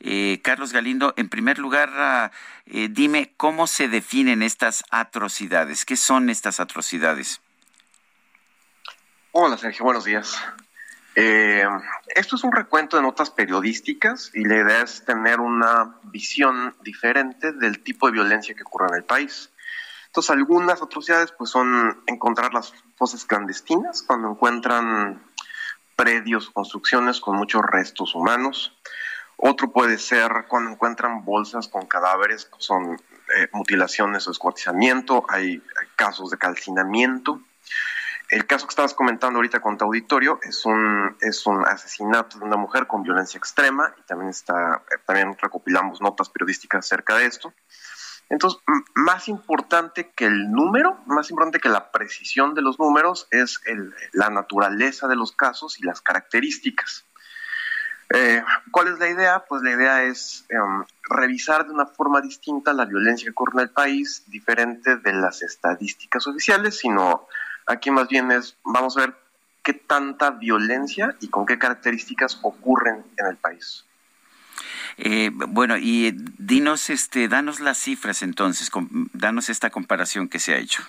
Eh, 0.00 0.40
Carlos 0.42 0.72
Galindo, 0.72 1.14
en 1.16 1.28
primer 1.28 1.58
lugar, 1.58 2.32
eh, 2.66 2.88
dime 3.04 3.34
cómo 3.36 3.66
se 3.66 3.86
definen 3.88 4.42
estas 4.42 4.82
atrocidades. 4.88 5.84
¿Qué 5.84 5.94
son 5.94 6.30
estas 6.30 6.58
atrocidades? 6.58 7.42
Hola 9.32 9.58
Sergio, 9.58 9.84
buenos 9.84 10.06
días. 10.06 10.42
Eh, 11.14 11.66
esto 12.14 12.36
es 12.36 12.44
un 12.44 12.52
recuento 12.52 12.96
de 12.96 13.02
notas 13.02 13.28
periodísticas 13.28 14.30
y 14.32 14.46
la 14.46 14.56
idea 14.56 14.80
es 14.80 15.04
tener 15.04 15.40
una 15.40 15.96
visión 16.04 16.74
diferente 16.82 17.52
del 17.52 17.82
tipo 17.82 18.06
de 18.06 18.14
violencia 18.14 18.54
que 18.54 18.62
ocurre 18.62 18.86
en 18.88 18.94
el 18.94 19.04
país. 19.04 19.50
Entonces, 20.06 20.30
algunas 20.30 20.80
atrocidades 20.80 21.30
pues 21.36 21.50
son 21.50 22.02
encontrar 22.06 22.54
las 22.54 22.72
fosas 22.96 23.26
clandestinas, 23.26 24.02
cuando 24.02 24.30
encuentran 24.30 25.22
predios, 25.94 26.48
construcciones 26.48 27.20
con 27.20 27.36
muchos 27.36 27.60
restos 27.66 28.14
humanos. 28.14 28.74
Otro 29.36 29.70
puede 29.70 29.98
ser 29.98 30.46
cuando 30.48 30.70
encuentran 30.70 31.24
bolsas 31.24 31.68
con 31.68 31.86
cadáveres, 31.86 32.48
son 32.58 32.92
eh, 33.36 33.48
mutilaciones 33.52 34.26
o 34.26 34.30
escuartizamiento, 34.30 35.24
hay, 35.28 35.62
casos 35.96 36.30
de 36.30 36.38
calcinamiento. 36.38 37.40
El 38.30 38.46
caso 38.46 38.66
que 38.66 38.72
estabas 38.72 38.94
comentando 38.94 39.38
ahorita 39.38 39.60
con 39.60 39.76
tu 39.76 39.84
auditorio 39.84 40.40
es 40.42 40.64
un, 40.64 41.16
es 41.20 41.46
un 41.46 41.66
asesinato 41.66 42.38
de 42.38 42.44
una 42.44 42.56
mujer 42.56 42.86
con 42.86 43.02
violencia 43.02 43.38
extrema 43.38 43.94
y 43.98 44.02
también, 44.02 44.30
está, 44.30 44.82
eh, 44.90 44.96
también 45.04 45.36
recopilamos 45.40 46.00
notas 46.00 46.30
periodísticas 46.30 46.86
acerca 46.86 47.16
de 47.16 47.26
esto. 47.26 47.52
Entonces, 48.30 48.60
más 48.94 49.28
importante 49.28 50.10
que 50.10 50.24
el 50.26 50.50
número, 50.50 50.98
más 51.06 51.30
importante 51.30 51.60
que 51.60 51.68
la 51.68 51.90
precisión 51.90 52.54
de 52.54 52.62
los 52.62 52.78
números 52.78 53.28
es 53.30 53.60
la 54.12 54.30
naturaleza 54.30 55.08
de 55.08 55.16
los 55.16 55.32
casos 55.32 55.78
y 55.78 55.84
las 55.84 56.00
características. 56.00 57.04
Eh, 58.10 58.42
¿Cuál 58.70 58.88
es 58.88 58.98
la 58.98 59.08
idea? 59.08 59.44
Pues 59.48 59.62
la 59.62 59.72
idea 59.72 60.02
es 60.04 60.44
em, 60.48 60.84
revisar 61.08 61.66
de 61.66 61.72
una 61.72 61.86
forma 61.86 62.20
distinta 62.20 62.72
la 62.72 62.84
violencia 62.84 63.26
que 63.26 63.30
ocurre 63.30 63.54
en 63.54 63.68
el 63.68 63.70
país, 63.70 64.24
diferente 64.26 64.96
de 64.96 65.12
las 65.12 65.42
estadísticas 65.42 66.26
oficiales, 66.26 66.78
sino 66.78 67.26
aquí 67.66 67.90
más 67.90 68.08
bien 68.08 68.30
es, 68.30 68.56
vamos 68.64 68.96
a 68.96 69.00
ver 69.00 69.14
qué 69.62 69.72
tanta 69.72 70.30
violencia 70.30 71.16
y 71.20 71.28
con 71.28 71.46
qué 71.46 71.58
características 71.58 72.38
ocurren 72.42 73.02
en 73.16 73.26
el 73.26 73.36
país. 73.36 73.84
Eh, 74.98 75.30
bueno, 75.32 75.76
y 75.76 76.14
dinos, 76.38 76.90
este, 76.90 77.28
danos 77.28 77.60
las 77.60 77.78
cifras 77.78 78.22
entonces, 78.22 78.70
danos 79.12 79.48
esta 79.48 79.70
comparación 79.70 80.28
que 80.28 80.38
se 80.38 80.54
ha 80.54 80.58
hecho. 80.58 80.84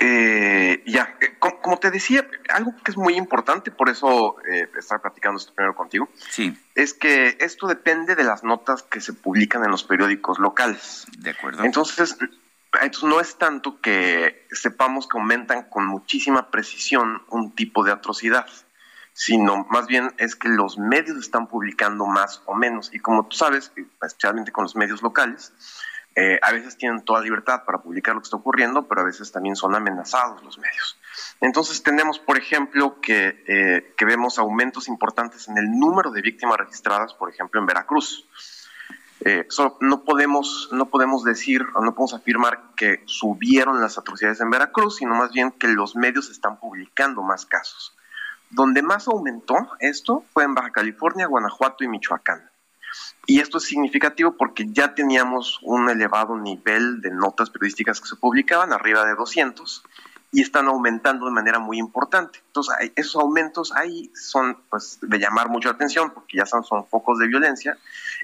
Eh, 0.00 0.84
ya, 0.86 1.16
eh, 1.20 1.34
como, 1.38 1.76
te 1.78 1.90
decía, 1.90 2.28
algo 2.50 2.72
que 2.84 2.92
es 2.92 2.96
muy 2.96 3.16
importante, 3.16 3.72
por 3.72 3.88
eso 3.88 4.36
eh, 4.48 4.68
estar 4.78 5.00
platicando 5.00 5.38
esto 5.38 5.52
primero 5.52 5.74
contigo, 5.74 6.08
sí. 6.30 6.56
es 6.76 6.94
que 6.94 7.36
esto 7.40 7.66
depende 7.66 8.14
de 8.14 8.22
las 8.22 8.44
notas 8.44 8.84
que 8.84 9.00
se 9.00 9.12
publican 9.12 9.64
en 9.64 9.72
los 9.72 9.82
periódicos 9.82 10.38
locales. 10.38 11.04
De 11.18 11.30
acuerdo. 11.30 11.64
Entonces, 11.64 12.16
entonces 12.80 13.02
no 13.04 13.20
es 13.20 13.36
tanto 13.38 13.80
que 13.80 14.46
sepamos 14.52 15.08
que 15.08 15.18
aumentan 15.18 15.64
con 15.64 15.86
muchísima 15.86 16.50
precisión 16.50 17.22
un 17.30 17.54
tipo 17.56 17.82
de 17.82 17.90
atrocidad, 17.90 18.46
sino 19.14 19.66
más 19.68 19.88
bien 19.88 20.14
es 20.18 20.36
que 20.36 20.48
los 20.48 20.78
medios 20.78 21.18
están 21.18 21.48
publicando 21.48 22.06
más 22.06 22.40
o 22.46 22.54
menos. 22.54 22.90
Y 22.94 23.00
como 23.00 23.26
tú 23.26 23.36
sabes, 23.36 23.72
especialmente 23.74 24.52
con 24.52 24.62
los 24.62 24.76
medios 24.76 25.02
locales, 25.02 25.52
eh, 26.20 26.40
a 26.42 26.50
veces 26.50 26.76
tienen 26.76 27.04
toda 27.04 27.20
libertad 27.20 27.62
para 27.64 27.78
publicar 27.78 28.12
lo 28.12 28.20
que 28.20 28.24
está 28.24 28.36
ocurriendo, 28.36 28.88
pero 28.88 29.02
a 29.02 29.04
veces 29.04 29.30
también 29.30 29.54
son 29.54 29.76
amenazados 29.76 30.42
los 30.42 30.58
medios. 30.58 30.98
Entonces 31.40 31.84
tenemos, 31.84 32.18
por 32.18 32.36
ejemplo, 32.36 33.00
que, 33.00 33.44
eh, 33.46 33.94
que 33.96 34.04
vemos 34.04 34.36
aumentos 34.40 34.88
importantes 34.88 35.46
en 35.46 35.58
el 35.58 35.70
número 35.70 36.10
de 36.10 36.20
víctimas 36.20 36.58
registradas, 36.58 37.14
por 37.14 37.30
ejemplo, 37.30 37.60
en 37.60 37.66
Veracruz. 37.66 38.28
Eh, 39.20 39.46
no, 39.80 40.02
podemos, 40.02 40.68
no 40.72 40.86
podemos 40.86 41.22
decir 41.22 41.64
no 41.80 41.94
podemos 41.94 42.14
afirmar 42.14 42.74
que 42.76 43.00
subieron 43.04 43.80
las 43.80 43.96
atrocidades 43.96 44.40
en 44.40 44.50
Veracruz, 44.50 44.96
sino 44.96 45.14
más 45.14 45.30
bien 45.30 45.52
que 45.52 45.68
los 45.68 45.94
medios 45.94 46.30
están 46.30 46.58
publicando 46.58 47.22
más 47.22 47.46
casos. 47.46 47.96
Donde 48.50 48.82
más 48.82 49.06
aumentó 49.06 49.54
esto 49.78 50.24
fue 50.32 50.42
en 50.42 50.54
Baja 50.54 50.72
California, 50.72 51.28
Guanajuato 51.28 51.84
y 51.84 51.88
Michoacán. 51.88 52.50
Y 53.26 53.40
esto 53.40 53.58
es 53.58 53.64
significativo 53.64 54.36
porque 54.36 54.66
ya 54.70 54.94
teníamos 54.94 55.58
un 55.62 55.90
elevado 55.90 56.36
nivel 56.38 57.00
de 57.00 57.10
notas 57.10 57.50
periodísticas 57.50 58.00
que 58.00 58.08
se 58.08 58.16
publicaban, 58.16 58.72
arriba 58.72 59.04
de 59.04 59.14
200, 59.14 59.84
y 60.30 60.42
están 60.42 60.66
aumentando 60.68 61.26
de 61.26 61.32
manera 61.32 61.58
muy 61.58 61.78
importante. 61.78 62.40
Entonces, 62.46 62.74
esos 62.96 63.16
aumentos 63.16 63.72
ahí 63.74 64.10
son 64.14 64.58
pues, 64.68 64.98
de 65.00 65.18
llamar 65.18 65.48
mucha 65.48 65.70
atención 65.70 66.10
porque 66.10 66.38
ya 66.38 66.46
son, 66.46 66.64
son 66.64 66.86
focos 66.86 67.18
de 67.18 67.26
violencia 67.26 67.78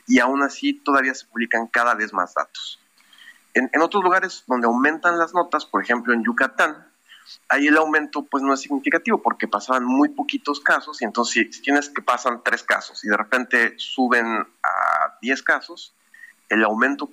y 0.06 0.18
aún 0.18 0.42
así 0.42 0.74
todavía 0.74 1.14
se 1.14 1.26
publican 1.26 1.66
cada 1.66 1.94
vez 1.94 2.12
más 2.12 2.34
datos. 2.34 2.80
En, 3.54 3.70
en 3.72 3.80
otros 3.80 4.02
lugares 4.02 4.44
donde 4.46 4.66
aumentan 4.66 5.18
las 5.18 5.32
notas, 5.32 5.64
por 5.64 5.82
ejemplo 5.82 6.12
en 6.12 6.24
Yucatán, 6.24 6.86
ahí 7.48 7.66
el 7.66 7.76
aumento 7.76 8.24
pues 8.24 8.42
no 8.42 8.52
es 8.52 8.60
significativo 8.60 9.22
porque 9.22 9.48
pasaban 9.48 9.84
muy 9.84 10.10
poquitos 10.10 10.60
casos 10.60 11.00
y 11.02 11.04
entonces 11.04 11.48
si, 11.52 11.62
tienes 11.62 11.88
que 11.88 12.02
pasan 12.02 12.42
tres 12.44 12.62
casos 12.62 13.04
y 13.04 13.08
de 13.08 13.16
repente 13.16 13.74
suben 13.76 14.46
a 14.62 15.18
10 15.20 15.42
casos, 15.42 15.94
el 16.48 16.64
aumento 16.64 17.10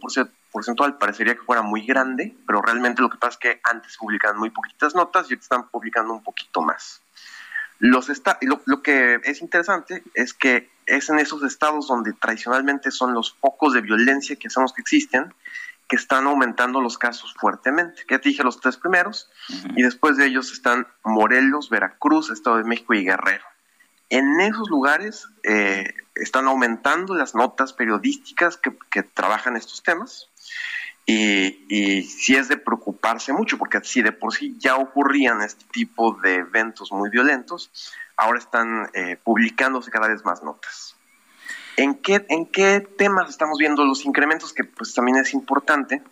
porcentual 0.51 0.97
parecería 0.97 1.35
que 1.35 1.41
fuera 1.41 1.61
muy 1.61 1.85
grande, 1.85 2.35
pero 2.45 2.61
realmente 2.61 3.01
lo 3.01 3.09
que 3.09 3.17
pasa 3.17 3.31
es 3.31 3.37
que 3.37 3.61
antes 3.63 3.97
publicaban 3.97 4.37
muy 4.37 4.49
poquitas 4.49 4.95
notas 4.95 5.29
y 5.31 5.35
están 5.35 5.69
publicando 5.69 6.13
un 6.13 6.23
poquito 6.23 6.61
más. 6.61 7.01
Los 7.79 8.09
esta 8.09 8.37
lo, 8.41 8.83
que 8.83 9.19
es 9.23 9.41
interesante 9.41 10.03
es 10.13 10.35
que 10.35 10.69
es 10.85 11.09
en 11.09 11.17
esos 11.17 11.41
estados 11.43 11.87
donde 11.87 12.13
tradicionalmente 12.13 12.91
son 12.91 13.13
los 13.13 13.33
focos 13.33 13.73
de 13.73 13.81
violencia 13.81 14.35
que 14.35 14.51
sabemos 14.51 14.73
que 14.73 14.81
existen, 14.81 15.33
que 15.91 15.97
están 15.97 16.25
aumentando 16.25 16.79
los 16.79 16.97
casos 16.97 17.33
fuertemente. 17.37 18.03
Ya 18.09 18.17
te 18.17 18.29
dije 18.29 18.43
los 18.43 18.61
tres 18.61 18.77
primeros, 18.77 19.29
uh 19.49 19.53
-huh. 19.53 19.73
y 19.75 19.83
después 19.83 20.15
de 20.15 20.25
ellos 20.25 20.53
están 20.53 20.87
Morelos, 21.03 21.69
Veracruz, 21.69 22.29
Estado 22.29 22.55
de 22.55 22.63
México 22.63 22.93
y 22.93 23.03
Guerrero. 23.03 23.43
En 24.09 24.39
esos 24.39 24.69
lugares 24.69 25.27
eh, 25.43 25.93
están 26.15 26.47
aumentando 26.47 27.13
las 27.13 27.35
notas 27.35 27.73
periodísticas 27.73 28.55
que, 28.55 28.71
que 28.89 29.03
trabajan 29.03 29.57
estos 29.57 29.83
temas. 29.83 30.29
Y, 31.05 31.65
y, 31.67 32.03
sí 32.03 32.37
es 32.37 32.47
de 32.47 32.55
preocuparse 32.55 33.33
mucho, 33.33 33.57
porque 33.57 33.81
si 33.83 34.01
de 34.01 34.13
por 34.13 34.33
sí 34.33 34.55
ya 34.59 34.77
ocurrían 34.77 35.41
este 35.41 35.65
tipo 35.73 36.17
de 36.23 36.35
eventos 36.35 36.93
muy 36.93 37.09
violentos, 37.09 37.69
ahora 38.15 38.39
están 38.39 38.89
eh, 38.93 39.17
publicándose 39.21 39.91
cada 39.91 40.07
vez 40.07 40.23
más 40.23 40.41
notas. 40.41 40.90
¿En 41.81 41.95
qué, 41.95 42.23
¿En 42.29 42.45
qué 42.45 42.79
temas 42.79 43.27
estamos 43.27 43.57
viendo 43.57 43.83
los 43.83 44.05
incrementos? 44.05 44.53
Que 44.53 44.63
pues 44.63 44.93
también 44.93 45.17
es 45.17 45.33
importante. 45.33 46.03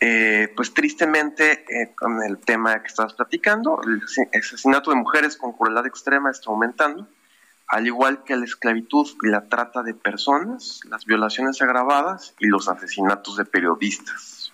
Eh, 0.00 0.52
pues 0.54 0.74
tristemente, 0.74 1.64
eh, 1.66 1.94
con 1.94 2.22
el 2.22 2.36
tema 2.36 2.78
que 2.82 2.88
estabas 2.88 3.14
platicando, 3.14 3.80
el 3.82 4.02
asesinato 4.38 4.90
de 4.90 4.96
mujeres 4.96 5.38
con 5.38 5.54
crueldad 5.54 5.86
extrema 5.86 6.30
está 6.30 6.50
aumentando, 6.50 7.08
al 7.68 7.86
igual 7.86 8.22
que 8.24 8.36
la 8.36 8.44
esclavitud 8.44 9.08
y 9.22 9.28
la 9.28 9.48
trata 9.48 9.82
de 9.82 9.94
personas, 9.94 10.80
las 10.90 11.06
violaciones 11.06 11.62
agravadas 11.62 12.34
y 12.38 12.48
los 12.48 12.68
asesinatos 12.68 13.38
de 13.38 13.46
periodistas. 13.46 14.52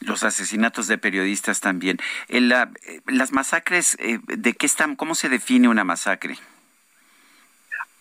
Los 0.00 0.24
asesinatos 0.24 0.88
de 0.88 0.98
periodistas 0.98 1.60
también. 1.60 1.98
La, 2.26 2.72
las 3.06 3.30
masacres, 3.30 3.96
eh, 4.00 4.18
¿de 4.26 4.52
qué 4.54 4.66
están? 4.66 4.96
¿Cómo 4.96 5.14
se 5.14 5.28
define 5.28 5.68
una 5.68 5.84
masacre? 5.84 6.38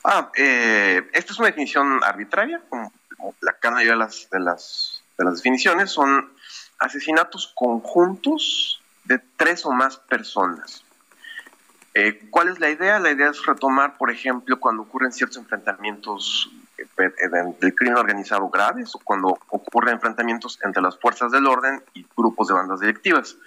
Ah, 0.03 0.31
eh, 0.35 1.09
esta 1.13 1.31
es 1.31 1.39
una 1.39 1.47
definición 1.47 2.03
arbitraria, 2.03 2.61
como 2.67 2.91
la 3.39 3.53
cada 3.53 3.77
de 3.79 3.95
las, 3.95 4.29
de 4.29 4.39
las, 4.39 5.03
de 5.17 5.23
las 5.23 5.35
definiciones, 5.37 5.91
son 5.91 6.33
asesinatos 6.79 7.53
conjuntos 7.55 8.81
de 9.05 9.19
tres 9.37 9.65
o 9.65 9.71
más 9.71 9.97
personas. 9.97 10.83
Eh, 11.93 12.27
¿Cuál 12.31 12.49
es 12.49 12.59
la 12.59 12.69
idea? 12.69 12.99
La 12.99 13.11
idea 13.11 13.29
es 13.29 13.45
retomar, 13.45 13.97
por 13.97 14.11
ejemplo, 14.11 14.59
cuando 14.59 14.81
ocurren 14.81 15.11
ciertos 15.11 15.37
enfrentamientos 15.37 16.49
del 16.97 17.75
crimen 17.75 17.97
organizado 17.97 18.49
graves 18.49 18.93
o 18.95 18.99
cuando 18.99 19.37
ocurren 19.49 19.93
enfrentamientos 19.93 20.59
entre 20.63 20.81
las 20.81 20.99
fuerzas 20.99 21.31
del 21.31 21.45
orden 21.45 21.81
y 21.93 22.05
grupos 22.17 22.47
de 22.47 22.55
bandas 22.55 22.79
delictivas. 22.79 23.37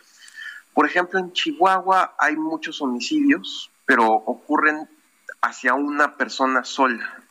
Por 0.72 0.86
ejemplo, 0.86 1.18
en 1.18 1.32
Chihuahua 1.32 2.14
hay 2.18 2.36
muchos 2.36 2.80
homicidios, 2.80 3.70
pero 3.84 4.06
ocurren 4.06 4.88
hacia 5.46 5.74
una 5.74 6.16
persona 6.16 6.64
sola. 6.64 7.22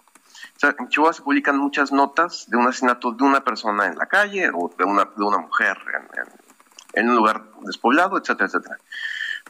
En 0.62 0.88
Chihuahua 0.88 1.14
se 1.14 1.22
publican 1.22 1.58
muchas 1.58 1.92
notas 1.92 2.50
de 2.50 2.58
un 2.58 2.68
asesinato 2.68 3.12
de 3.12 3.24
una 3.24 3.44
persona 3.44 3.86
en 3.86 3.98
la 3.98 4.06
calle 4.06 4.50
o 4.54 4.74
de 4.78 4.84
una, 4.84 5.06
de 5.06 5.24
una 5.24 5.38
mujer 5.38 5.78
en, 5.94 6.20
en, 6.20 6.34
en 6.94 7.10
un 7.10 7.16
lugar 7.18 7.44
despoblado, 7.62 8.18
etcétera, 8.18 8.48
etcétera. 8.48 8.78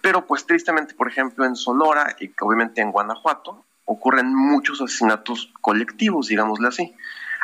Pero 0.02 0.26
pues 0.26 0.46
tristemente, 0.46 0.94
por 0.96 1.08
ejemplo, 1.08 1.46
en 1.46 1.56
Sonora 1.56 2.16
y 2.20 2.34
obviamente 2.42 2.82
en 2.82 2.92
Guanajuato 2.92 3.66
ocurren 3.86 4.34
muchos 4.34 4.82
asesinatos 4.82 5.54
colectivos, 5.62 6.28
digámosle 6.28 6.68
así. 6.68 6.96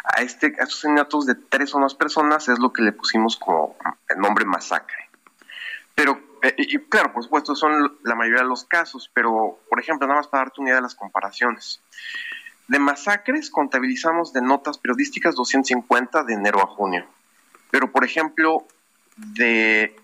A, 0.04 0.22
este, 0.24 0.48
a 0.48 0.64
estos 0.64 0.80
asesinatos 0.80 1.28
de 1.28 1.36
tres 1.36 1.74
o 1.76 1.80
más 1.80 1.94
personas 1.94 2.48
es 2.50 2.58
lo 2.58 2.74
que 2.74 2.82
le 2.82 2.92
pusimos 2.92 3.38
como 3.38 3.76
el 4.10 4.18
nombre 4.18 4.46
masacre. 4.46 5.10
Pero, 5.94 6.20
eh, 6.42 6.56
y 6.58 6.78
claro, 6.80 7.14
por 7.14 7.24
supuesto, 7.24 7.56
son 7.56 7.98
la 8.04 8.16
mayoría 8.16 8.42
de 8.42 8.48
los 8.48 8.66
casos, 8.66 9.10
pero, 9.14 9.60
por 9.70 9.80
ejemplo, 9.80 10.08
nada 10.08 10.20
más 10.20 10.28
para 10.28 10.46
darte 10.46 10.62
una 10.62 10.70
idea 10.70 10.78
de 10.78 10.84
las 10.84 10.96
comparaciones. 10.96 11.82
De 12.68 12.80
masacres 12.80 13.50
contabilizamos 13.50 14.34
de 14.34 14.42
notas 14.42 14.78
periodísticas 14.78 15.36
250 15.36 16.24
de 16.24 16.34
enero 16.34 16.62
a 16.62 16.68
junio. 16.68 17.06
Pero, 17.70 17.92
por 17.92 18.04
ejemplo, 18.06 18.66
de 19.18 19.96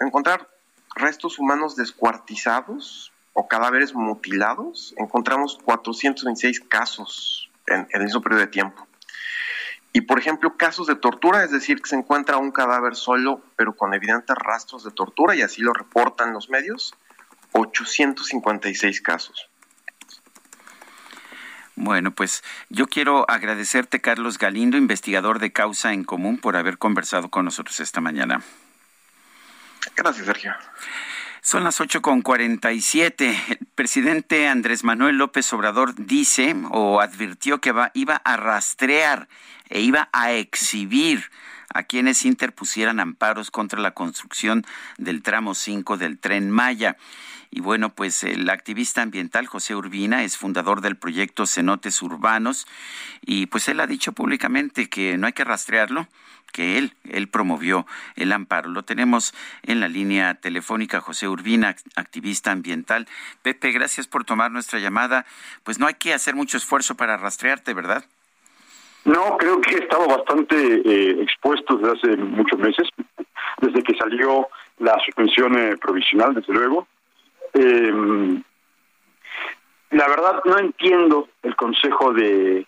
encontrar 0.00 0.48
restos 0.94 1.38
humanos 1.38 1.76
descuartizados 1.76 3.12
o 3.32 3.48
cadáveres 3.48 3.94
mutilados, 3.94 4.94
encontramos 4.96 5.58
426 5.64 6.60
casos 6.60 7.50
en, 7.66 7.88
en 7.90 8.02
ese 8.02 8.20
periodo 8.20 8.42
de 8.42 8.46
tiempo. 8.48 8.86
Y, 9.92 10.02
por 10.02 10.18
ejemplo, 10.18 10.56
casos 10.56 10.86
de 10.86 10.94
tortura, 10.94 11.44
es 11.44 11.50
decir, 11.50 11.82
que 11.82 11.88
se 11.90 11.96
encuentra 11.96 12.38
un 12.38 12.50
cadáver 12.50 12.96
solo, 12.96 13.42
pero 13.56 13.76
con 13.76 13.92
evidentes 13.92 14.34
rastros 14.36 14.84
de 14.84 14.90
tortura, 14.90 15.34
y 15.36 15.42
así 15.42 15.60
lo 15.60 15.74
reportan 15.74 16.32
los 16.32 16.48
medios, 16.48 16.94
856 17.52 19.02
casos. 19.02 19.50
Bueno, 21.74 22.10
pues 22.10 22.42
yo 22.68 22.86
quiero 22.86 23.28
agradecerte, 23.30 24.00
Carlos 24.00 24.38
Galindo, 24.38 24.76
investigador 24.76 25.38
de 25.38 25.52
Causa 25.52 25.92
en 25.92 26.04
Común, 26.04 26.38
por 26.38 26.56
haber 26.56 26.78
conversado 26.78 27.30
con 27.30 27.44
nosotros 27.44 27.80
esta 27.80 28.00
mañana. 28.00 28.42
Gracias, 29.96 30.26
Sergio. 30.26 30.54
Son 31.44 31.64
las 31.64 31.80
8.47. 31.80 33.34
El 33.48 33.66
presidente 33.74 34.46
Andrés 34.46 34.84
Manuel 34.84 35.16
López 35.16 35.52
Obrador 35.52 35.96
dice 35.96 36.54
o 36.70 37.00
advirtió 37.00 37.60
que 37.60 37.74
iba 37.94 38.14
a 38.14 38.36
rastrear 38.36 39.26
e 39.68 39.80
iba 39.80 40.08
a 40.12 40.30
exhibir 40.30 41.32
a 41.74 41.82
quienes 41.82 42.24
interpusieran 42.26 43.00
amparos 43.00 43.50
contra 43.50 43.80
la 43.80 43.90
construcción 43.90 44.64
del 44.98 45.24
tramo 45.24 45.56
5 45.56 45.96
del 45.96 46.20
tren 46.20 46.48
Maya. 46.48 46.96
Y 47.50 47.60
bueno, 47.60 47.92
pues 47.92 48.22
el 48.22 48.48
activista 48.48 49.02
ambiental 49.02 49.48
José 49.48 49.74
Urbina 49.74 50.22
es 50.22 50.36
fundador 50.36 50.80
del 50.80 50.96
proyecto 50.96 51.48
Cenotes 51.48 52.02
Urbanos 52.02 52.68
y 53.20 53.46
pues 53.46 53.66
él 53.66 53.80
ha 53.80 53.88
dicho 53.88 54.12
públicamente 54.12 54.88
que 54.88 55.18
no 55.18 55.26
hay 55.26 55.32
que 55.32 55.42
rastrearlo, 55.42 56.06
que 56.52 56.78
él, 56.78 56.92
él 57.10 57.28
promovió 57.28 57.86
el 58.16 58.32
amparo. 58.32 58.70
Lo 58.70 58.84
tenemos 58.84 59.34
en 59.62 59.80
la 59.80 59.88
línea 59.88 60.34
telefónica, 60.34 61.00
José 61.00 61.28
Urbina, 61.28 61.74
activista 61.96 62.52
ambiental. 62.52 63.08
Pepe, 63.42 63.72
gracias 63.72 64.06
por 64.06 64.24
tomar 64.24 64.50
nuestra 64.50 64.78
llamada. 64.78 65.26
Pues 65.64 65.78
no 65.78 65.86
hay 65.86 65.94
que 65.94 66.14
hacer 66.14 66.34
mucho 66.34 66.56
esfuerzo 66.56 66.94
para 66.94 67.16
rastrearte, 67.16 67.74
¿verdad? 67.74 68.04
No, 69.04 69.36
creo 69.36 69.60
que 69.60 69.74
he 69.74 69.78
estado 69.78 70.06
bastante 70.06 70.56
eh, 70.56 71.22
expuesto 71.22 71.76
desde 71.76 71.98
hace 71.98 72.16
muchos 72.16 72.58
meses, 72.58 72.88
desde 73.60 73.82
que 73.82 73.96
salió 73.96 74.46
la 74.78 74.96
suspensión 75.04 75.58
eh, 75.58 75.76
provisional, 75.76 76.34
desde 76.34 76.52
luego. 76.52 76.86
Eh, 77.54 78.40
la 79.90 80.08
verdad 80.08 80.40
no 80.44 80.58
entiendo 80.58 81.28
el 81.42 81.54
consejo 81.56 82.12
de 82.12 82.66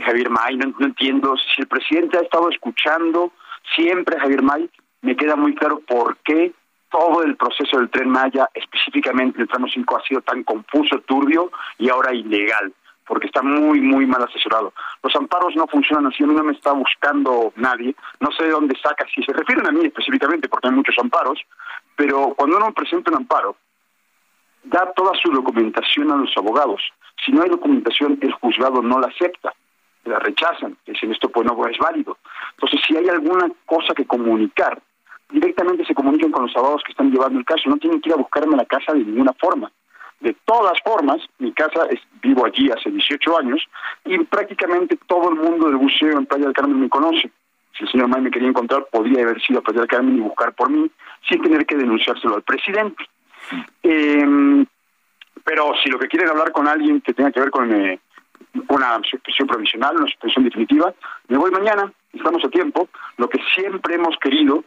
Javier 0.00 0.30
May, 0.30 0.56
no, 0.56 0.74
no, 0.78 0.86
entiendo 0.86 1.34
si 1.36 1.62
el 1.62 1.68
presidente 1.68 2.18
ha 2.18 2.22
estado 2.22 2.48
escuchando 2.50 3.32
siempre 3.74 4.16
a 4.16 4.20
Javier 4.20 4.42
May, 4.42 4.70
me 5.02 5.16
queda 5.16 5.36
muy 5.36 5.54
claro 5.54 5.80
por 5.80 6.16
qué 6.18 6.52
todo 6.90 7.22
el 7.22 7.36
proceso 7.36 7.78
del 7.78 7.90
tren 7.90 8.10
Maya, 8.10 8.48
específicamente 8.54 9.40
el 9.40 9.48
tramo 9.48 9.66
5, 9.66 9.96
ha 9.96 10.02
sido 10.06 10.20
tan 10.20 10.44
confuso, 10.44 11.00
turbio 11.00 11.50
y 11.78 11.88
ahora 11.88 12.14
ilegal, 12.14 12.72
porque 13.06 13.26
está 13.26 13.42
muy, 13.42 13.80
muy 13.80 14.06
mal 14.06 14.22
asesorado. 14.22 14.74
Los 15.02 15.16
amparos 15.16 15.56
no 15.56 15.66
funcionan 15.66 16.06
así, 16.06 16.22
a 16.22 16.26
no 16.26 16.44
me 16.44 16.52
está 16.52 16.72
buscando 16.72 17.52
nadie, 17.56 17.96
no 18.20 18.30
sé 18.32 18.44
de 18.44 18.50
dónde 18.50 18.78
saca, 18.80 19.06
si 19.14 19.22
se 19.22 19.32
refieren 19.32 19.66
a 19.66 19.72
mí 19.72 19.86
específicamente, 19.86 20.48
porque 20.48 20.68
hay 20.68 20.74
muchos 20.74 20.94
amparos, 20.98 21.40
pero 21.96 22.34
cuando 22.36 22.58
uno 22.58 22.72
presenta 22.72 23.10
un 23.10 23.18
amparo, 23.18 23.56
da 24.64 24.92
toda 24.94 25.12
su 25.20 25.30
documentación 25.32 26.12
a 26.12 26.16
los 26.16 26.32
abogados. 26.36 26.82
Si 27.24 27.32
no 27.32 27.42
hay 27.42 27.48
documentación, 27.48 28.18
el 28.20 28.32
juzgado 28.32 28.82
no 28.82 29.00
la 29.00 29.08
acepta, 29.08 29.54
la 30.04 30.18
rechazan, 30.18 30.76
dicen 30.86 31.12
esto 31.12 31.28
pues 31.28 31.46
no 31.46 31.66
es 31.66 31.78
válido. 31.78 32.18
Entonces, 32.52 32.80
si 32.86 32.96
hay 32.96 33.08
alguna 33.08 33.48
cosa 33.66 33.94
que 33.94 34.04
comunicar, 34.04 34.80
directamente 35.30 35.84
se 35.84 35.94
comunican 35.94 36.30
con 36.30 36.46
los 36.46 36.56
abogados 36.56 36.82
que 36.84 36.92
están 36.92 37.10
llevando 37.10 37.38
el 37.38 37.44
caso, 37.44 37.68
no 37.68 37.76
tienen 37.76 38.00
que 38.00 38.10
ir 38.10 38.14
a 38.14 38.18
buscarme 38.18 38.54
a 38.54 38.58
la 38.58 38.64
casa 38.64 38.92
de 38.92 39.00
ninguna 39.00 39.32
forma. 39.34 39.70
De 40.20 40.36
todas 40.44 40.78
formas, 40.84 41.20
mi 41.38 41.52
casa 41.52 41.86
es 41.90 42.00
vivo 42.22 42.46
allí 42.46 42.70
hace 42.70 42.90
18 42.90 43.38
años 43.38 43.64
y 44.04 44.18
prácticamente 44.18 44.96
todo 45.06 45.30
el 45.30 45.36
mundo 45.36 45.66
del 45.66 45.76
buceo 45.76 46.16
en 46.16 46.26
Playa 46.26 46.44
del 46.44 46.54
Carmen 46.54 46.80
me 46.80 46.88
conoce. 46.88 47.30
Si 47.76 47.84
el 47.84 47.90
señor 47.90 48.08
May 48.08 48.20
me 48.20 48.30
quería 48.30 48.48
encontrar, 48.48 48.86
podría 48.92 49.22
haber 49.22 49.40
sido 49.42 49.60
a 49.60 49.62
Playa 49.62 49.80
del 49.80 49.88
Carmen 49.88 50.16
y 50.16 50.20
buscar 50.20 50.52
por 50.52 50.70
mí 50.70 50.88
sin 51.28 51.42
tener 51.42 51.66
que 51.66 51.76
denunciárselo 51.76 52.36
al 52.36 52.42
presidente. 52.42 53.02
Eh, 53.82 54.64
pero 55.44 55.72
si 55.82 55.90
lo 55.90 55.98
que 55.98 56.08
quieren 56.08 56.30
hablar 56.30 56.52
con 56.52 56.68
alguien 56.68 57.00
que 57.00 57.14
tenga 57.14 57.32
que 57.32 57.40
ver 57.40 57.50
con 57.50 57.72
eh, 57.72 57.98
una 58.68 59.00
suspensión 59.08 59.48
provisional, 59.48 59.96
una 59.96 60.06
suspensión 60.06 60.44
definitiva, 60.44 60.94
me 61.28 61.38
voy 61.38 61.50
mañana, 61.50 61.92
estamos 62.12 62.44
a 62.44 62.48
tiempo. 62.48 62.88
Lo 63.16 63.28
que 63.28 63.38
siempre 63.54 63.94
hemos 63.94 64.16
querido 64.18 64.64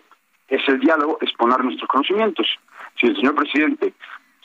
es 0.48 0.62
el 0.68 0.80
diálogo, 0.80 1.18
exponer 1.22 1.64
nuestros 1.64 1.88
conocimientos. 1.88 2.48
Si 3.00 3.08
el 3.08 3.16
señor 3.16 3.36
presidente 3.36 3.94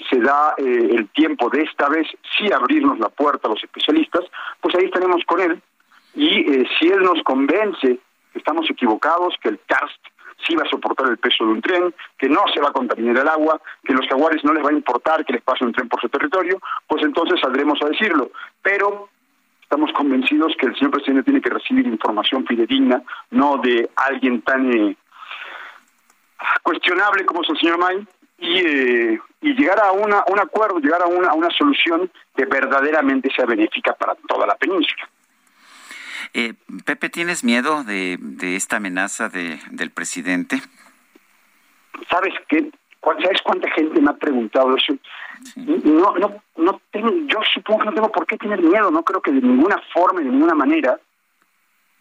se 0.09 0.19
da 0.21 0.55
eh, 0.57 0.89
el 0.93 1.09
tiempo 1.11 1.51
de 1.51 1.63
esta 1.63 1.89
vez 1.89 2.07
sí 2.37 2.51
abrirnos 2.53 2.99
la 2.99 3.11
puerta 3.11 3.49
a 3.49 3.51
los 3.51 3.63
especialistas, 3.63 4.25
pues 4.61 4.75
ahí 4.75 4.85
estaremos 4.85 5.23
con 5.27 5.41
él. 5.41 5.61
Y 6.15 6.51
eh, 6.51 6.69
si 6.79 6.89
él 6.89 7.03
nos 7.03 7.23
convence 7.23 7.99
estamos 8.35 8.69
equivocados, 8.71 9.35
que 9.43 9.49
el 9.49 9.61
CARST 9.67 10.01
sí 10.47 10.55
va 10.55 10.63
a 10.63 10.71
soportar 10.71 11.09
el 11.09 11.19
peso 11.19 11.45
de 11.45 11.53
un 11.53 11.61
tren, 11.61 11.95
que 12.19 12.29
no 12.29 12.43
se 12.53 12.61
va 12.61 12.69
a 12.69 12.73
contaminar 12.73 13.19
el 13.19 13.29
agua, 13.29 13.61
que 13.85 13.93
los 13.93 14.07
jaguares 14.07 14.43
no 14.45 14.53
les 14.53 14.65
va 14.65 14.71
a 14.71 14.75
importar 14.75 15.25
que 15.25 15.35
les 15.35 15.43
pase 15.43 15.65
un 15.65 15.73
tren 15.73 15.89
por 15.89 16.01
su 16.01 16.09
territorio, 16.09 16.59
pues 16.87 17.03
entonces 17.05 17.41
saldremos 17.41 17.79
a 17.83 17.89
decirlo. 17.89 18.31
Pero 18.63 19.09
estamos 19.71 19.93
convencidos 19.93 20.53
que 20.59 20.67
el 20.67 20.75
señor 20.75 20.91
presidente 20.91 21.23
tiene 21.23 21.41
que 21.41 21.49
recibir 21.49 21.87
información 21.87 22.45
fidedigna, 22.45 23.05
no 23.31 23.57
de 23.59 23.89
alguien 23.95 24.43
tan 24.43 24.69
eh, 24.73 24.97
cuestionable 26.65 27.25
como 27.25 27.43
es 27.43 27.51
el 27.51 27.59
señor 27.59 27.79
May, 27.79 28.05
y, 28.39 28.59
eh, 28.67 29.21
y 29.43 29.55
llegar 29.55 29.79
a 29.79 29.93
una, 29.93 30.25
un 30.27 30.41
acuerdo, 30.41 30.81
llegar 30.81 31.03
a 31.03 31.07
una, 31.07 31.29
a 31.29 31.35
una 31.35 31.51
solución 31.51 32.11
que 32.37 32.47
verdaderamente 32.47 33.31
sea 33.33 33.47
benéfica 33.47 33.95
para 33.95 34.17
toda 34.27 34.45
la 34.45 34.57
península. 34.57 35.09
Eh, 36.35 36.55
Pepe, 36.85 37.09
¿tienes 37.09 37.45
miedo 37.45 37.85
de, 37.85 38.19
de 38.21 38.57
esta 38.57 38.79
amenaza 38.79 39.29
de, 39.29 39.61
del 39.71 39.93
presidente? 39.93 40.61
¿Sabes 42.11 42.35
qué? 42.49 42.73
¿Sabes 43.03 43.41
cuánta 43.45 43.71
gente 43.71 44.01
me 44.01 44.11
ha 44.11 44.15
preguntado 44.15 44.77
eso? 44.77 44.95
No, 45.57 46.17
no, 46.17 46.43
no 46.57 46.81
tengo, 46.91 47.11
yo 47.27 47.41
supongo 47.55 47.81
que 47.81 47.87
no 47.87 47.95
tengo 47.95 48.13
por 48.13 48.27
qué 48.27 48.37
tener 48.37 48.61
miedo, 48.63 48.91
no 48.91 49.03
creo 49.03 49.21
que 49.21 49.33
de 49.33 49.41
ninguna 49.41 49.81
forma, 49.93 50.21
de 50.21 50.27
ninguna 50.27 50.55
manera, 50.55 50.99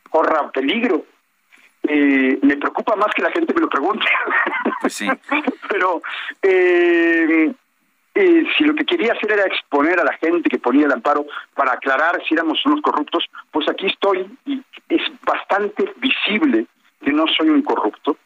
corra 0.09 0.51
peligro. 0.51 1.05
Eh, 1.83 2.37
me 2.41 2.57
preocupa 2.57 2.95
más 2.95 3.13
que 3.15 3.21
la 3.21 3.31
gente 3.31 3.53
me 3.53 3.61
lo 3.61 3.69
pregunte. 3.69 4.05
Sí. 4.87 5.07
Pero 5.67 6.01
eh, 6.41 7.53
eh, 8.15 8.43
si 8.57 8.63
lo 8.63 8.73
que 8.73 8.85
quería 8.85 9.13
hacer 9.13 9.31
era 9.31 9.43
exponer 9.43 9.99
a 9.99 10.03
la 10.03 10.13
gente 10.13 10.49
que 10.49 10.57
ponía 10.57 10.85
el 10.85 10.91
amparo 10.91 11.25
para 11.53 11.73
aclarar 11.73 12.21
si 12.27 12.33
éramos 12.33 12.65
unos 12.65 12.81
corruptos, 12.81 13.25
pues 13.51 13.69
aquí 13.69 13.87
estoy 13.87 14.25
y 14.45 14.61
es 14.87 15.01
bastante 15.25 15.93
visible 15.97 16.65
que 17.01 17.11
no 17.11 17.25
soy 17.27 17.49
un 17.49 17.61
corrupto. 17.61 18.17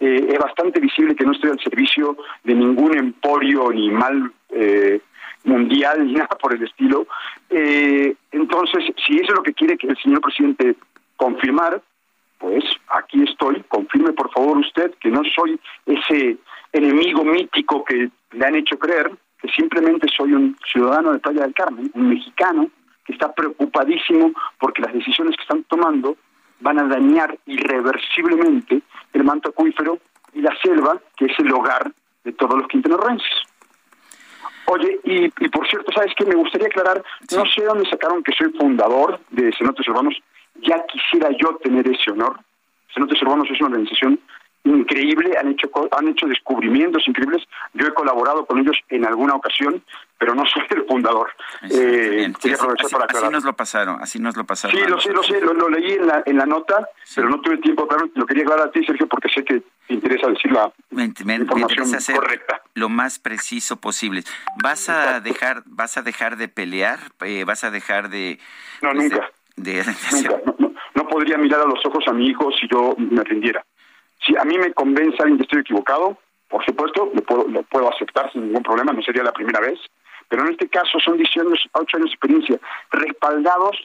Eh, 0.00 0.26
es 0.32 0.38
bastante 0.38 0.80
visible 0.80 1.14
que 1.14 1.24
no 1.24 1.32
estoy 1.32 1.50
al 1.50 1.60
servicio 1.60 2.16
de 2.44 2.54
ningún 2.54 2.98
emporio 2.98 3.70
ni 3.70 3.90
mal 3.90 4.32
eh, 4.52 5.00
mundial 5.44 6.06
ni 6.06 6.12
nada 6.20 6.36
por 6.40 6.54
el 6.54 6.62
estilo. 6.62 7.06
Eh, 7.50 8.14
entonces, 8.30 8.84
si 9.04 9.14
eso 9.16 9.32
es 9.32 9.34
lo 9.34 9.42
que 9.42 9.54
quiere 9.54 9.76
que 9.76 9.88
el 9.88 9.96
señor 9.98 10.20
presidente 10.20 10.76
confirmar, 11.16 11.82
pues 12.38 12.64
aquí 12.88 13.22
estoy. 13.22 13.62
Confirme 13.68 14.12
por 14.12 14.30
favor 14.32 14.58
usted 14.58 14.92
que 15.00 15.10
no 15.10 15.22
soy 15.34 15.58
ese 15.86 16.36
enemigo 16.72 17.24
mítico 17.24 17.84
que 17.84 18.10
le 18.32 18.46
han 18.46 18.56
hecho 18.56 18.78
creer, 18.78 19.10
que 19.40 19.48
simplemente 19.48 20.08
soy 20.08 20.32
un 20.32 20.56
ciudadano 20.70 21.12
de 21.12 21.18
Playa 21.18 21.42
del 21.42 21.54
Carmen, 21.54 21.90
un 21.94 22.08
mexicano 22.08 22.68
que 23.04 23.12
está 23.12 23.32
preocupadísimo 23.32 24.32
porque 24.58 24.82
las 24.82 24.92
decisiones 24.92 25.36
que 25.36 25.42
están 25.42 25.64
tomando 25.64 26.16
van 26.60 26.78
a 26.78 26.84
dañar 26.84 27.36
irreversiblemente 27.46 28.82
el 29.12 29.24
manto 29.24 29.50
acuífero 29.50 29.98
y 30.32 30.40
la 30.40 30.56
selva, 30.62 31.00
que 31.16 31.26
es 31.26 31.38
el 31.38 31.52
hogar 31.52 31.92
de 32.24 32.32
todos 32.32 32.56
los 32.56 32.68
quintanarroenses. 32.68 33.51
Oye, 34.72 34.98
y, 35.04 35.24
y, 35.24 35.48
por 35.50 35.68
cierto, 35.68 35.92
¿sabes 35.92 36.14
qué? 36.16 36.24
Me 36.24 36.34
gustaría 36.34 36.66
aclarar, 36.66 37.02
no 37.36 37.44
sé 37.44 37.62
dónde 37.62 37.88
sacaron 37.90 38.22
que 38.22 38.32
soy 38.32 38.50
fundador 38.52 39.20
de 39.28 39.52
Cenotes 39.52 39.86
Urbanos, 39.88 40.14
ya 40.62 40.82
quisiera 40.86 41.28
yo 41.38 41.56
tener 41.62 41.86
ese 41.86 42.10
honor. 42.10 42.40
Cenotes 42.94 43.20
Urbanos 43.20 43.50
es 43.50 43.60
una 43.60 43.68
organización 43.68 44.18
increíble, 44.64 45.36
han 45.38 45.48
hecho 45.48 45.68
han 45.90 46.08
hecho 46.08 46.26
descubrimientos 46.26 47.06
increíbles. 47.06 47.42
Yo 47.74 47.86
he 47.86 47.92
colaborado 47.92 48.46
con 48.46 48.60
ellos 48.60 48.78
en 48.88 49.04
alguna 49.04 49.34
ocasión, 49.34 49.82
pero 50.16 50.34
no 50.34 50.44
soy 50.46 50.62
el 50.70 50.86
fundador. 50.86 51.30
Eh, 51.64 52.32
quería 52.40 52.56
aprovechar 52.56 52.86
así, 52.86 52.94
para 52.94 53.04
aclarar. 53.04 53.24
Así 53.24 53.32
nos 53.34 53.44
lo 53.44 53.52
pasaron, 53.52 53.98
así 54.00 54.18
nos 54.20 54.36
lo 54.36 54.44
pasaron. 54.44 54.76
Sí, 54.76 54.84
lo 54.88 55.00
sé, 55.00 55.12
lo 55.12 55.22
sé, 55.22 55.38
lo, 55.40 55.52
lo, 55.52 55.68
leí 55.68 55.92
en 55.92 56.06
la, 56.06 56.22
en 56.24 56.38
la 56.38 56.46
nota, 56.46 56.88
sí. 57.04 57.16
pero 57.16 57.28
no 57.28 57.42
tuve 57.42 57.58
tiempo, 57.58 57.86
claro, 57.86 58.08
lo 58.14 58.24
quería 58.24 58.44
aclarar 58.44 58.68
a 58.68 58.70
ti, 58.70 58.82
Sergio, 58.84 59.06
porque 59.06 59.28
sé 59.28 59.44
que 59.44 59.62
te 59.86 59.94
interesa 59.94 60.28
decir 60.28 60.52
la 60.52 60.72
me, 60.90 61.12
me, 61.24 61.34
información 61.36 61.90
me 61.90 61.96
hacer 61.96 62.16
correcta. 62.16 62.62
Lo 62.74 62.88
más 62.88 63.18
preciso 63.18 63.76
posible. 63.76 64.22
¿Vas 64.62 64.88
a 64.88 65.20
dejar 65.20 65.62
vas 65.66 65.96
a 65.96 66.02
dejar 66.02 66.36
de 66.36 66.48
pelear? 66.48 66.98
Eh, 67.20 67.44
¿Vas 67.44 67.64
a 67.64 67.70
dejar 67.70 68.08
de 68.08 68.38
No, 68.80 68.92
pues, 68.92 69.10
nunca. 69.10 69.30
De, 69.56 69.72
de, 69.72 69.84
de 69.84 69.94
nunca. 70.12 70.40
No, 70.46 70.54
no, 70.58 70.74
no 70.94 71.08
podría 71.08 71.36
mirar 71.38 71.60
a 71.60 71.66
los 71.66 71.84
ojos 71.84 72.04
a 72.06 72.12
mi 72.12 72.28
hijo 72.28 72.50
si 72.52 72.68
yo 72.68 72.94
me 72.96 73.22
rindiera. 73.24 73.64
Si 74.24 74.36
a 74.36 74.44
mí 74.44 74.56
me 74.56 74.72
convence 74.72 75.16
alguien 75.20 75.38
que 75.38 75.44
estoy 75.44 75.60
equivocado, 75.60 76.18
por 76.48 76.64
supuesto, 76.64 77.10
lo 77.12 77.22
puedo, 77.22 77.48
lo 77.48 77.62
puedo 77.64 77.92
aceptar 77.92 78.30
sin 78.32 78.46
ningún 78.46 78.62
problema, 78.62 78.92
no 78.92 79.02
sería 79.02 79.22
la 79.22 79.32
primera 79.32 79.58
vez, 79.58 79.78
pero 80.28 80.46
en 80.46 80.52
este 80.52 80.68
caso 80.68 81.00
son 81.00 81.16
10 81.16 81.36
años, 81.38 81.68
8 81.72 81.96
años 81.96 82.10
de 82.10 82.14
experiencia, 82.14 82.58
respaldados 82.90 83.76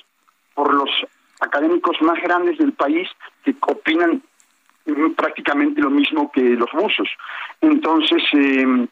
por 0.54 0.74
los 0.74 0.90
académicos 1.40 1.96
más 2.02 2.22
grandes 2.22 2.58
del 2.58 2.74
país 2.74 3.08
que 3.44 3.56
opinan 3.62 4.22
prácticamente 5.16 5.82
lo 5.82 5.90
mismo 5.90 6.32
que 6.32 6.42
los 6.42 6.72
buzos. 6.72 7.10
Entonces, 7.62 8.24
eh, 8.34 8.88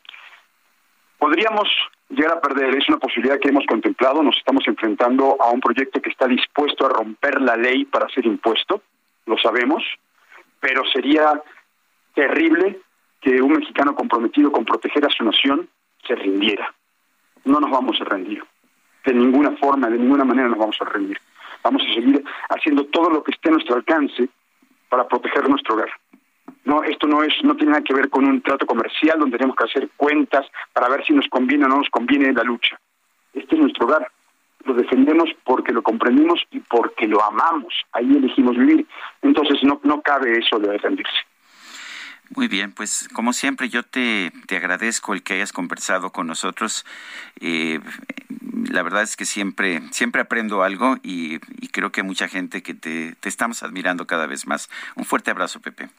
podríamos 1.17 1.69
llegar 2.09 2.37
a 2.37 2.41
perder, 2.41 2.75
es 2.75 2.87
una 2.87 2.97
posibilidad 2.97 3.39
que 3.39 3.49
hemos 3.49 3.65
contemplado, 3.65 4.21
nos 4.21 4.37
estamos 4.37 4.67
enfrentando 4.67 5.37
a 5.39 5.49
un 5.49 5.59
proyecto 5.59 6.01
que 6.01 6.09
está 6.09 6.27
dispuesto 6.27 6.85
a 6.85 6.89
romper 6.89 7.41
la 7.41 7.55
ley 7.55 7.85
para 7.85 8.09
ser 8.09 8.25
impuesto, 8.25 8.81
lo 9.25 9.37
sabemos, 9.37 9.83
pero 10.59 10.83
sería 10.85 11.41
terrible 12.13 12.79
que 13.21 13.41
un 13.41 13.53
mexicano 13.53 13.95
comprometido 13.95 14.51
con 14.51 14.65
proteger 14.65 15.05
a 15.05 15.09
su 15.09 15.23
nación 15.23 15.67
se 16.07 16.15
rindiera. 16.15 16.73
No 17.43 17.59
nos 17.59 17.71
vamos 17.71 17.99
a 18.01 18.05
rendir. 18.05 18.43
De 19.03 19.13
ninguna 19.13 19.51
forma, 19.57 19.89
de 19.89 19.97
ninguna 19.97 20.23
manera 20.23 20.47
nos 20.47 20.59
vamos 20.59 20.77
a 20.79 20.85
rendir. 20.85 21.19
Vamos 21.63 21.81
a 21.83 21.93
seguir 21.93 22.23
haciendo 22.49 22.85
todo 22.85 23.09
lo 23.09 23.23
que 23.23 23.31
esté 23.31 23.49
a 23.49 23.53
nuestro 23.53 23.75
alcance 23.75 24.29
para 24.89 25.07
proteger 25.07 25.47
nuestro 25.49 25.75
hogar. 25.75 25.89
No, 26.63 26.83
esto 26.83 27.07
no 27.07 27.23
es, 27.23 27.33
no 27.43 27.55
tiene 27.55 27.73
nada 27.73 27.83
que 27.83 27.93
ver 27.93 28.09
con 28.09 28.25
un 28.25 28.41
trato 28.41 28.65
comercial 28.65 29.19
donde 29.19 29.37
tenemos 29.37 29.55
que 29.55 29.65
hacer 29.65 29.89
cuentas 29.95 30.47
para 30.73 30.89
ver 30.89 31.05
si 31.05 31.13
nos 31.13 31.27
conviene 31.27 31.65
o 31.65 31.67
no 31.67 31.77
nos 31.77 31.89
conviene 31.89 32.33
la 32.33 32.43
lucha. 32.43 32.79
Este 33.33 33.55
es 33.55 33.61
nuestro 33.61 33.85
hogar 33.85 34.07
lo 34.65 34.73
defendemos 34.73 35.29
porque 35.43 35.71
lo 35.71 35.81
comprendimos 35.81 36.41
y 36.51 36.59
porque 36.59 37.07
lo 37.07 37.23
amamos. 37.23 37.73
Ahí 37.93 38.09
elegimos 38.15 38.57
vivir. 38.57 38.85
Entonces 39.21 39.63
no, 39.63 39.79
no 39.83 40.01
cabe 40.01 40.37
eso 40.37 40.59
de 40.59 40.77
rendirse. 40.77 41.13
Muy 42.29 42.47
bien, 42.47 42.71
pues 42.71 43.07
como 43.13 43.33
siempre 43.33 43.69
yo 43.69 43.83
te, 43.83 44.31
te 44.47 44.57
agradezco 44.57 45.13
el 45.13 45.23
que 45.23 45.33
hayas 45.33 45.53
conversado 45.53 46.11
con 46.11 46.27
nosotros. 46.27 46.85
Eh, 47.39 47.79
la 48.69 48.83
verdad 48.83 49.03
es 49.03 49.15
que 49.15 49.25
siempre, 49.25 49.81
siempre 49.91 50.21
aprendo 50.21 50.63
algo 50.63 50.97
y, 51.03 51.39
y 51.61 51.67
creo 51.69 51.91
que 51.91 52.03
mucha 52.03 52.27
gente 52.27 52.63
que 52.63 52.73
te, 52.73 53.15
te, 53.19 53.29
estamos 53.29 53.63
admirando 53.63 54.07
cada 54.07 54.25
vez 54.25 54.47
más. 54.47 54.69
Un 54.95 55.05
fuerte 55.05 55.31
abrazo, 55.31 55.59
Pepe. 55.59 55.89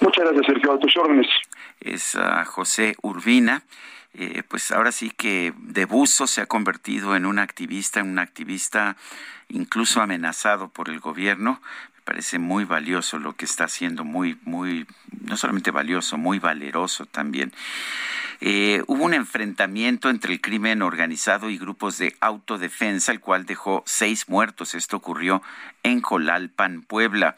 Muchas 0.00 0.24
gracias, 0.24 0.46
Sergio. 0.46 0.72
A 0.72 0.78
tus 0.78 0.96
órdenes. 0.96 1.26
Es 1.80 2.14
uh, 2.14 2.44
José 2.46 2.96
Urbina 3.02 3.62
eh, 4.12 4.42
pues 4.48 4.72
ahora 4.72 4.90
sí 4.90 5.10
que 5.10 5.52
de 5.56 5.84
buzo 5.84 6.26
se 6.26 6.40
ha 6.40 6.46
convertido 6.46 7.14
en 7.14 7.26
un 7.26 7.38
activista, 7.38 8.00
en 8.00 8.10
un 8.10 8.18
activista 8.18 8.96
incluso 9.48 10.00
amenazado 10.00 10.68
por 10.68 10.88
el 10.88 10.98
gobierno. 10.98 11.60
Parece 12.10 12.40
muy 12.40 12.64
valioso 12.64 13.20
lo 13.20 13.36
que 13.36 13.44
está 13.44 13.66
haciendo, 13.66 14.02
muy, 14.02 14.36
muy, 14.42 14.84
no 15.20 15.36
solamente 15.36 15.70
valioso, 15.70 16.18
muy 16.18 16.40
valeroso 16.40 17.06
también. 17.06 17.52
Eh, 18.40 18.82
hubo 18.88 19.04
un 19.04 19.14
enfrentamiento 19.14 20.10
entre 20.10 20.32
el 20.32 20.40
crimen 20.40 20.82
organizado 20.82 21.50
y 21.50 21.56
grupos 21.56 21.98
de 21.98 22.16
autodefensa, 22.18 23.12
el 23.12 23.20
cual 23.20 23.46
dejó 23.46 23.84
seis 23.86 24.28
muertos. 24.28 24.74
Esto 24.74 24.96
ocurrió 24.96 25.40
en 25.84 26.00
Colalpan, 26.00 26.82
Puebla. 26.82 27.36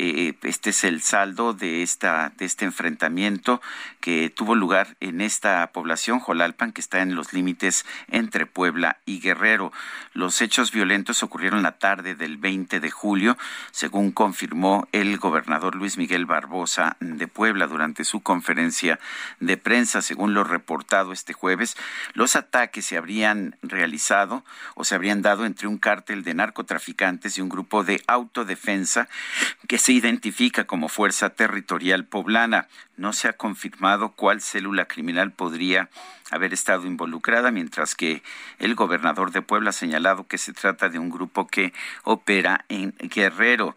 Eh, 0.00 0.34
este 0.42 0.70
es 0.70 0.84
el 0.84 1.02
saldo 1.02 1.54
de 1.54 1.82
esta 1.82 2.32
de 2.36 2.44
este 2.44 2.64
enfrentamiento 2.64 3.60
que 4.00 4.30
tuvo 4.30 4.54
lugar 4.54 4.96
en 5.00 5.20
esta 5.20 5.72
población 5.72 6.20
Jolalpan 6.20 6.70
que 6.70 6.80
está 6.80 7.00
en 7.00 7.16
los 7.16 7.32
límites 7.32 7.84
entre 8.06 8.46
Puebla 8.46 8.98
y 9.06 9.18
Guerrero. 9.18 9.72
Los 10.12 10.40
hechos 10.40 10.70
violentos 10.70 11.24
ocurrieron 11.24 11.64
la 11.64 11.78
tarde 11.78 12.14
del 12.14 12.36
20 12.36 12.78
de 12.78 12.90
julio, 12.92 13.36
según 13.72 13.97
confirmó 14.12 14.86
el 14.92 15.18
gobernador 15.18 15.74
Luis 15.74 15.98
Miguel 15.98 16.24
Barbosa 16.24 16.96
de 17.00 17.26
Puebla 17.26 17.66
durante 17.66 18.04
su 18.04 18.20
conferencia 18.20 18.98
de 19.40 19.56
prensa, 19.56 20.02
según 20.02 20.34
lo 20.34 20.44
reportado 20.44 21.12
este 21.12 21.32
jueves. 21.32 21.76
Los 22.14 22.36
ataques 22.36 22.86
se 22.86 22.96
habrían 22.96 23.56
realizado 23.62 24.44
o 24.74 24.84
se 24.84 24.94
habrían 24.94 25.20
dado 25.20 25.44
entre 25.44 25.66
un 25.66 25.78
cártel 25.78 26.22
de 26.22 26.34
narcotraficantes 26.34 27.36
y 27.36 27.40
un 27.40 27.48
grupo 27.48 27.84
de 27.84 28.02
autodefensa 28.06 29.08
que 29.66 29.78
se 29.78 29.92
identifica 29.92 30.64
como 30.64 30.88
Fuerza 30.88 31.30
Territorial 31.30 32.04
Poblana. 32.04 32.68
No 32.96 33.12
se 33.12 33.28
ha 33.28 33.32
confirmado 33.34 34.10
cuál 34.10 34.40
célula 34.40 34.86
criminal 34.86 35.32
podría 35.32 35.88
haber 36.30 36.52
estado 36.52 36.86
involucrada, 36.86 37.50
mientras 37.50 37.94
que 37.94 38.22
el 38.58 38.74
gobernador 38.74 39.30
de 39.30 39.42
Puebla 39.42 39.70
ha 39.70 39.72
señalado 39.72 40.26
que 40.26 40.38
se 40.38 40.52
trata 40.52 40.88
de 40.88 40.98
un 40.98 41.10
grupo 41.10 41.46
que 41.46 41.72
opera 42.04 42.64
en 42.68 42.94
Guerrero. 42.98 43.76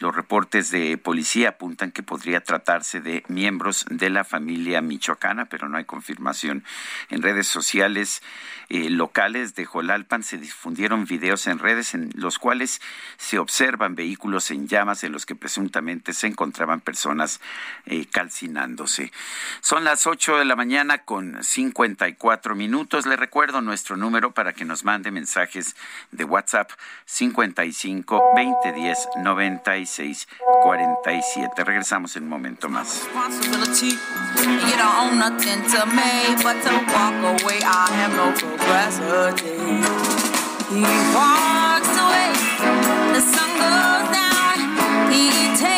Los 0.00 0.14
reportes 0.14 0.70
de 0.70 0.96
policía 0.96 1.50
apuntan 1.50 1.90
que 1.90 2.04
podría 2.04 2.40
tratarse 2.40 3.00
de 3.00 3.24
miembros 3.26 3.84
de 3.90 4.10
la 4.10 4.22
familia 4.22 4.80
michoacana, 4.80 5.46
pero 5.46 5.68
no 5.68 5.76
hay 5.76 5.86
confirmación. 5.86 6.62
En 7.10 7.20
redes 7.20 7.48
sociales 7.48 8.22
eh, 8.68 8.90
locales 8.90 9.56
de 9.56 9.64
Jolalpan 9.64 10.22
se 10.22 10.38
difundieron 10.38 11.04
videos 11.04 11.48
en 11.48 11.58
redes 11.58 11.94
en 11.94 12.10
los 12.14 12.38
cuales 12.38 12.80
se 13.16 13.40
observan 13.40 13.96
vehículos 13.96 14.52
en 14.52 14.68
llamas 14.68 15.02
en 15.02 15.10
los 15.10 15.26
que 15.26 15.34
presuntamente 15.34 16.12
se 16.12 16.28
encontraban 16.28 16.80
personas 16.80 17.40
eh, 17.86 18.06
calcinándose. 18.06 19.10
Son 19.60 19.82
las 19.82 20.06
8 20.06 20.38
de 20.38 20.44
la 20.44 20.54
mañana 20.54 20.98
con 20.98 21.42
54 21.42 22.54
minutos. 22.54 23.04
Le 23.04 23.16
recuerdo 23.16 23.62
nuestro 23.62 23.96
número 23.96 24.32
para 24.32 24.52
que 24.52 24.64
nos 24.64 24.84
mande 24.84 25.10
mensajes 25.10 25.74
de 26.12 26.22
WhatsApp 26.22 26.70
55 27.06 28.22
2010 28.36 29.08
96 29.24 29.87
47. 30.62 31.64
Regresamos 31.64 32.16
en 32.16 32.24
un 32.24 32.28
momento 32.28 32.68
más. 32.68 33.08
He 40.70 40.82
walks 41.16 41.88
away, 41.96 42.28
the 43.14 43.20
sun 43.20 43.50
goes 43.56 44.04
down. 44.12 44.58
He 45.10 45.56
takes 45.56 45.77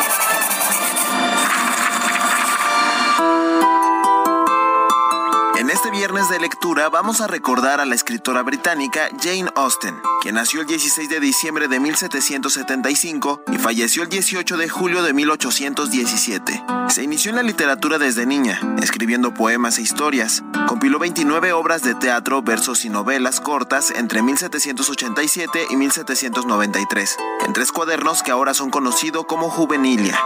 Este 5.71 5.89
viernes 5.89 6.27
de 6.29 6.37
lectura 6.37 6.89
vamos 6.89 7.21
a 7.21 7.27
recordar 7.27 7.79
a 7.79 7.85
la 7.85 7.95
escritora 7.95 8.41
británica 8.41 9.07
Jane 9.21 9.49
Austen, 9.55 9.95
quien 10.21 10.35
nació 10.35 10.61
el 10.61 10.67
16 10.67 11.07
de 11.07 11.21
diciembre 11.21 11.69
de 11.69 11.79
1775 11.79 13.43
y 13.53 13.57
falleció 13.57 14.03
el 14.03 14.09
18 14.09 14.57
de 14.57 14.67
julio 14.67 15.01
de 15.01 15.13
1817. 15.13 16.63
Se 16.89 17.03
inició 17.03 17.29
en 17.29 17.37
la 17.37 17.43
literatura 17.43 17.97
desde 17.97 18.25
niña, 18.25 18.59
escribiendo 18.81 19.33
poemas 19.33 19.77
e 19.77 19.81
historias. 19.81 20.43
Compiló 20.67 20.99
29 20.99 21.53
obras 21.53 21.83
de 21.83 21.95
teatro, 21.95 22.41
versos 22.41 22.83
y 22.83 22.89
novelas 22.89 23.39
cortas 23.39 23.91
entre 23.91 24.21
1787 24.21 25.67
y 25.69 25.75
1793, 25.77 27.17
en 27.45 27.53
tres 27.53 27.71
cuadernos 27.71 28.23
que 28.23 28.31
ahora 28.31 28.53
son 28.53 28.71
conocidos 28.71 29.25
como 29.25 29.49
Juvenilia. 29.49 30.19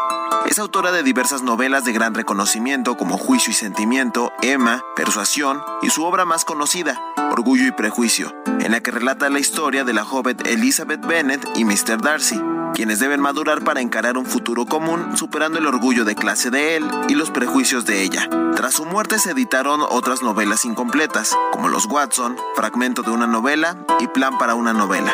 Es 0.47 0.59
autora 0.59 0.91
de 0.91 1.03
diversas 1.03 1.43
novelas 1.43 1.85
de 1.85 1.91
gran 1.91 2.13
reconocimiento 2.13 2.97
como 2.97 3.17
Juicio 3.17 3.51
y 3.51 3.55
Sentimiento, 3.55 4.31
Emma, 4.41 4.83
Persuasión 4.95 5.34
y 5.81 5.89
su 5.89 6.05
obra 6.05 6.23
más 6.23 6.45
conocida, 6.45 6.97
Orgullo 7.29 7.67
y 7.67 7.71
Prejuicio, 7.71 8.33
en 8.61 8.71
la 8.71 8.79
que 8.79 8.91
relata 8.91 9.29
la 9.29 9.39
historia 9.39 9.83
de 9.83 9.91
la 9.91 10.05
joven 10.05 10.37
Elizabeth 10.45 11.05
Bennet 11.05 11.45
y 11.57 11.65
Mr. 11.65 12.01
Darcy, 12.01 12.41
quienes 12.73 12.99
deben 12.99 13.19
madurar 13.19 13.61
para 13.61 13.81
encarar 13.81 14.17
un 14.17 14.25
futuro 14.25 14.65
común 14.65 15.17
superando 15.17 15.59
el 15.59 15.67
orgullo 15.67 16.05
de 16.05 16.15
clase 16.15 16.51
de 16.51 16.77
él 16.77 16.89
y 17.09 17.15
los 17.15 17.31
prejuicios 17.31 17.83
de 17.83 18.03
ella. 18.03 18.29
Tras 18.55 18.75
su 18.75 18.85
muerte 18.85 19.19
se 19.19 19.31
editaron 19.31 19.81
otras 19.81 20.21
novelas 20.21 20.63
incompletas, 20.63 21.35
como 21.51 21.67
Los 21.67 21.85
Watson, 21.85 22.37
Fragmento 22.55 23.01
de 23.01 23.11
una 23.11 23.27
novela 23.27 23.75
y 23.99 24.07
Plan 24.07 24.37
para 24.37 24.55
una 24.55 24.71
novela. 24.71 25.13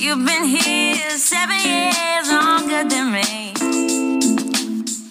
You've 0.00 0.24
been 0.24 0.44
here 0.44 1.10
seven 1.10 1.58
years 1.60 2.30
longer 2.30 2.88
than 2.88 3.12
me. 3.12 3.52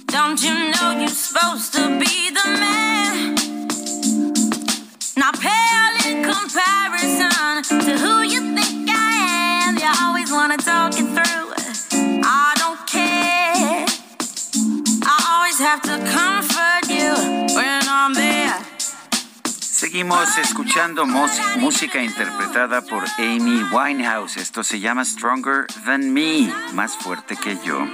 Don't 0.07 0.41
you 0.44 0.72
know 0.72 0.98
you're 0.99 1.10
supposed 1.10 1.74
to 1.74 1.99
be 1.99 2.32
the 2.32 2.48
man? 2.57 3.36
Now 5.16 5.32
pale 5.34 5.95
in 6.07 6.24
comparison 6.24 7.30
Seguimos 19.91 20.38
escuchando 20.38 21.07
música 21.57 22.03
interpretada 22.03 22.80
por 22.84 23.03
Amy 23.18 23.64
Winehouse. 23.74 24.38
Esto 24.38 24.64
se 24.64 24.80
llama 24.80 25.03
Stronger 25.03 25.66
Than 25.84 26.14
Me, 26.14 26.53
más 26.76 26.95
fuerte 26.95 27.36
que 27.36 27.57
yo. 27.66 27.88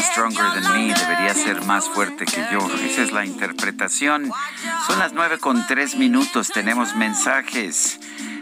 Stronger 0.00 0.44
Than 0.54 0.72
Me 0.72 0.94
debería 0.94 1.34
ser 1.34 1.64
más 1.64 1.88
fuerte 1.88 2.24
que 2.24 2.44
yo. 2.52 2.60
Esa 2.84 3.02
es 3.02 3.12
la 3.12 3.24
interpretación. 3.24 4.30
Son 4.86 4.98
las 4.98 5.12
nueve 5.12 5.38
con 5.38 5.66
tres 5.66 5.96
minutos. 5.96 6.48
Tenemos 6.48 6.94
mensajes. 6.94 7.98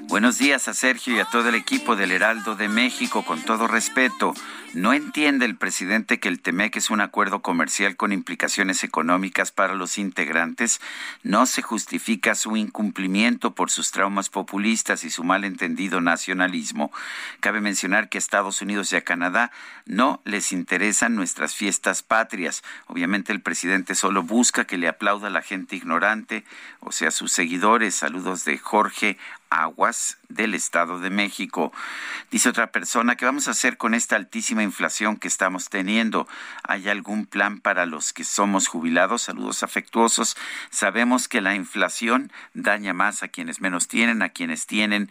Buenos 0.08 0.38
días 0.38 0.68
a 0.68 0.74
Sergio 0.74 1.16
y 1.16 1.18
a 1.18 1.24
todo 1.24 1.48
el 1.48 1.56
equipo 1.56 1.96
del 1.96 2.12
Heraldo 2.12 2.54
de 2.54 2.68
México. 2.68 3.24
Con 3.24 3.42
todo 3.42 3.66
respeto, 3.66 4.34
¿no 4.72 4.92
entiende 4.92 5.44
el 5.44 5.56
presidente 5.56 6.20
que 6.20 6.28
el 6.28 6.40
TEMEC 6.40 6.76
es 6.76 6.90
un 6.90 7.00
acuerdo 7.00 7.42
comercial 7.42 7.96
con 7.96 8.12
implicaciones 8.12 8.84
económicas 8.84 9.50
para 9.50 9.74
los 9.74 9.98
integrantes? 9.98 10.80
¿No 11.24 11.44
se 11.44 11.60
justifica 11.60 12.36
su 12.36 12.56
incumplimiento 12.56 13.56
por 13.56 13.68
sus 13.68 13.90
traumas 13.90 14.28
populistas 14.28 15.02
y 15.02 15.10
su 15.10 15.24
malentendido 15.24 16.00
nacionalismo? 16.00 16.92
Cabe 17.40 17.60
mencionar 17.60 18.08
que 18.08 18.18
a 18.18 18.20
Estados 18.20 18.62
Unidos 18.62 18.92
y 18.92 18.96
a 18.96 19.04
Canadá 19.04 19.50
no 19.86 20.22
les 20.24 20.52
interesan 20.52 21.16
nuestras 21.16 21.56
fiestas 21.56 22.04
patrias. 22.04 22.62
Obviamente 22.86 23.32
el 23.32 23.42
presidente 23.42 23.96
solo 23.96 24.22
busca 24.22 24.66
que 24.66 24.78
le 24.78 24.86
aplauda 24.86 25.26
a 25.26 25.30
la 25.30 25.42
gente 25.42 25.74
ignorante, 25.74 26.44
o 26.78 26.92
sea, 26.92 27.10
sus 27.10 27.32
seguidores. 27.32 27.96
Saludos 27.96 28.44
de 28.44 28.56
Jorge 28.56 29.18
aguas 29.50 30.18
del 30.28 30.54
Estado 30.54 30.98
de 30.98 31.10
México. 31.10 31.72
Dice 32.30 32.48
otra 32.48 32.72
persona, 32.72 33.16
¿qué 33.16 33.24
vamos 33.24 33.48
a 33.48 33.52
hacer 33.52 33.76
con 33.76 33.94
esta 33.94 34.16
altísima 34.16 34.62
inflación 34.62 35.16
que 35.16 35.28
estamos 35.28 35.68
teniendo? 35.68 36.26
¿Hay 36.62 36.88
algún 36.88 37.26
plan 37.26 37.60
para 37.60 37.86
los 37.86 38.12
que 38.12 38.24
somos 38.24 38.68
jubilados? 38.68 39.22
Saludos 39.22 39.62
afectuosos. 39.62 40.36
Sabemos 40.70 41.28
que 41.28 41.40
la 41.40 41.54
inflación 41.54 42.32
daña 42.54 42.92
más 42.92 43.22
a 43.22 43.28
quienes 43.28 43.60
menos 43.60 43.88
tienen, 43.88 44.22
a 44.22 44.30
quienes 44.30 44.66
tienen 44.66 45.10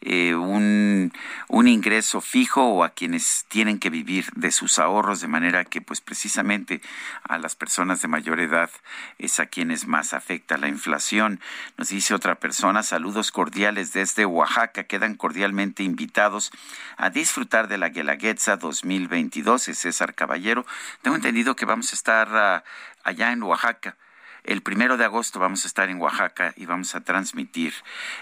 eh, 0.00 0.34
un, 0.34 1.12
un 1.48 1.68
ingreso 1.68 2.20
fijo 2.20 2.62
o 2.62 2.84
a 2.84 2.90
quienes 2.90 3.46
tienen 3.48 3.78
que 3.78 3.90
vivir 3.90 4.26
de 4.34 4.50
sus 4.50 4.78
ahorros, 4.78 5.20
de 5.20 5.28
manera 5.28 5.64
que 5.64 5.80
pues 5.80 6.00
precisamente 6.00 6.82
a 7.22 7.38
las 7.38 7.56
personas 7.56 8.02
de 8.02 8.08
mayor 8.08 8.40
edad 8.40 8.70
es 9.18 9.40
a 9.40 9.46
quienes 9.46 9.86
más 9.86 10.12
afecta 10.12 10.58
la 10.58 10.68
inflación. 10.68 11.40
Nos 11.78 11.88
dice 11.88 12.14
otra 12.14 12.34
persona, 12.34 12.82
saludos 12.82 13.32
cordiales 13.32 13.83
desde 13.92 14.26
Oaxaca, 14.26 14.84
quedan 14.84 15.14
cordialmente 15.14 15.82
invitados 15.82 16.50
a 16.96 17.10
disfrutar 17.10 17.68
de 17.68 17.78
la 17.78 17.90
Guelaguetza 17.90 18.56
2022, 18.56 19.68
es 19.68 19.78
César 19.78 20.14
Caballero. 20.14 20.64
Tengo 21.02 21.16
entendido 21.16 21.56
que 21.56 21.66
vamos 21.66 21.92
a 21.92 21.96
estar 21.96 22.28
ah, 22.36 22.64
allá 23.04 23.32
en 23.32 23.42
Oaxaca 23.42 23.96
el 24.44 24.62
primero 24.62 24.98
de 24.98 25.06
agosto 25.06 25.40
vamos 25.40 25.64
a 25.64 25.68
estar 25.68 25.88
en 25.88 26.00
Oaxaca 26.00 26.52
y 26.56 26.66
vamos 26.66 26.94
a 26.94 27.00
transmitir 27.00 27.74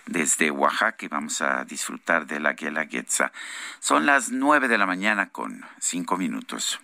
desde 0.07 0.53
Oaxaca 0.53 1.05
y 1.05 1.09
vamos 1.09 1.43
a 1.43 1.65
disfrutar 1.65 2.27
de 2.27 2.39
la 2.39 2.53
Guelaguetza. 2.53 3.33
Son 3.81 4.07
las 4.07 4.31
nueve 4.31 4.69
de 4.69 4.79
la 4.79 4.87
mañana 4.87 5.31
con 5.31 5.67
cinco 5.81 6.17
minutos. 6.17 6.81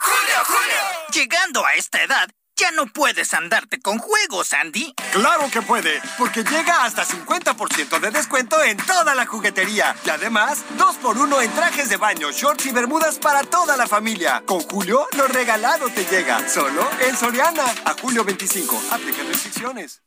¡Julio, 0.00 0.44
Julio! 0.44 1.12
Llegando 1.14 1.64
a 1.64 1.74
esta 1.74 2.02
edad, 2.02 2.28
ya 2.62 2.70
no 2.70 2.86
puedes 2.86 3.34
andarte 3.34 3.80
con 3.80 3.98
juegos, 3.98 4.52
Andy. 4.52 4.94
Claro 5.10 5.50
que 5.50 5.62
puede, 5.62 6.00
porque 6.16 6.44
llega 6.44 6.84
hasta 6.84 7.04
50% 7.04 7.98
de 7.98 8.10
descuento 8.12 8.62
en 8.62 8.76
toda 8.76 9.16
la 9.16 9.26
juguetería. 9.26 9.96
Y 10.06 10.10
además, 10.10 10.62
2x1 10.78 11.42
en 11.42 11.50
trajes 11.54 11.88
de 11.88 11.96
baño, 11.96 12.30
shorts 12.30 12.66
y 12.66 12.70
bermudas 12.70 13.18
para 13.18 13.42
toda 13.42 13.76
la 13.76 13.88
familia. 13.88 14.44
Con 14.46 14.60
Julio, 14.60 15.08
lo 15.16 15.26
regalado 15.26 15.88
te 15.88 16.04
llega. 16.04 16.48
Solo 16.48 16.88
en 17.00 17.16
Soriana. 17.16 17.64
A 17.84 17.94
julio 18.00 18.22
25. 18.22 18.80
Aplica 18.92 19.24
restricciones. 19.24 20.00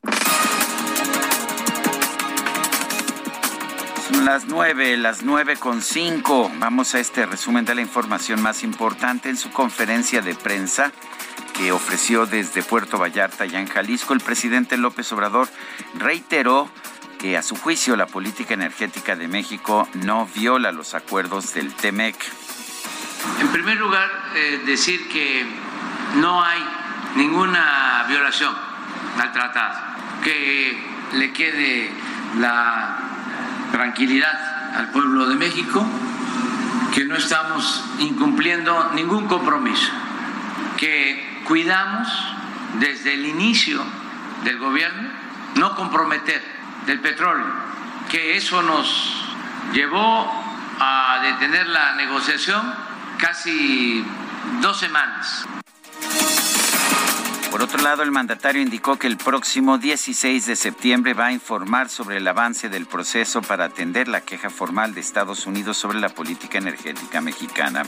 Las 4.10 4.46
nueve, 4.46 4.96
las 4.96 5.22
nueve 5.22 5.56
con 5.56 5.82
cinco. 5.82 6.50
Vamos 6.58 6.94
a 6.94 7.00
este 7.00 7.26
resumen 7.26 7.64
de 7.64 7.74
la 7.74 7.80
información 7.80 8.40
más 8.40 8.62
importante 8.62 9.28
en 9.28 9.36
su 9.36 9.50
conferencia 9.50 10.22
de 10.22 10.34
prensa 10.34 10.92
que 11.54 11.72
ofreció 11.72 12.26
desde 12.26 12.62
Puerto 12.62 12.98
Vallarta, 12.98 13.46
ya 13.46 13.60
en 13.60 13.66
Jalisco, 13.66 14.12
el 14.12 14.20
presidente 14.20 14.76
López 14.76 15.10
Obrador 15.12 15.48
reiteró 15.98 16.68
que 17.18 17.36
a 17.36 17.42
su 17.42 17.56
juicio 17.56 17.96
la 17.96 18.06
política 18.06 18.54
energética 18.54 19.16
de 19.16 19.26
México 19.26 19.88
no 19.94 20.28
viola 20.34 20.70
los 20.70 20.94
acuerdos 20.94 21.54
del 21.54 21.74
TEMEC. 21.74 22.14
En 23.40 23.48
primer 23.48 23.76
lugar, 23.78 24.08
eh, 24.34 24.62
decir 24.66 25.08
que 25.08 25.46
no 26.16 26.44
hay 26.44 26.62
ninguna 27.16 28.04
violación 28.06 28.54
al 29.18 29.32
tratado, 29.32 29.80
que 30.22 30.78
le 31.14 31.32
quede 31.32 31.90
la 32.38 33.15
tranquilidad 33.72 34.76
al 34.76 34.90
pueblo 34.90 35.26
de 35.26 35.36
México, 35.36 35.86
que 36.94 37.04
no 37.04 37.16
estamos 37.16 37.84
incumpliendo 37.98 38.92
ningún 38.94 39.26
compromiso, 39.26 39.90
que 40.76 41.42
cuidamos 41.44 42.08
desde 42.80 43.14
el 43.14 43.26
inicio 43.26 43.82
del 44.44 44.58
gobierno 44.58 45.08
no 45.56 45.74
comprometer 45.74 46.42
del 46.86 47.00
petróleo, 47.00 47.46
que 48.10 48.36
eso 48.36 48.62
nos 48.62 49.24
llevó 49.72 50.44
a 50.78 51.20
detener 51.22 51.66
la 51.68 51.94
negociación 51.94 52.74
casi 53.18 54.04
dos 54.60 54.78
semanas. 54.78 55.46
Por 57.56 57.64
otro 57.64 57.82
lado, 57.82 58.02
el 58.02 58.10
mandatario 58.10 58.60
indicó 58.60 58.98
que 58.98 59.06
el 59.06 59.16
próximo 59.16 59.78
16 59.78 60.44
de 60.44 60.56
septiembre 60.56 61.14
va 61.14 61.28
a 61.28 61.32
informar 61.32 61.88
sobre 61.88 62.18
el 62.18 62.28
avance 62.28 62.68
del 62.68 62.84
proceso 62.84 63.40
para 63.40 63.64
atender 63.64 64.08
la 64.08 64.20
queja 64.20 64.50
formal 64.50 64.92
de 64.92 65.00
Estados 65.00 65.46
Unidos 65.46 65.78
sobre 65.78 65.98
la 65.98 66.10
política 66.10 66.58
energética 66.58 67.22
mexicana. 67.22 67.84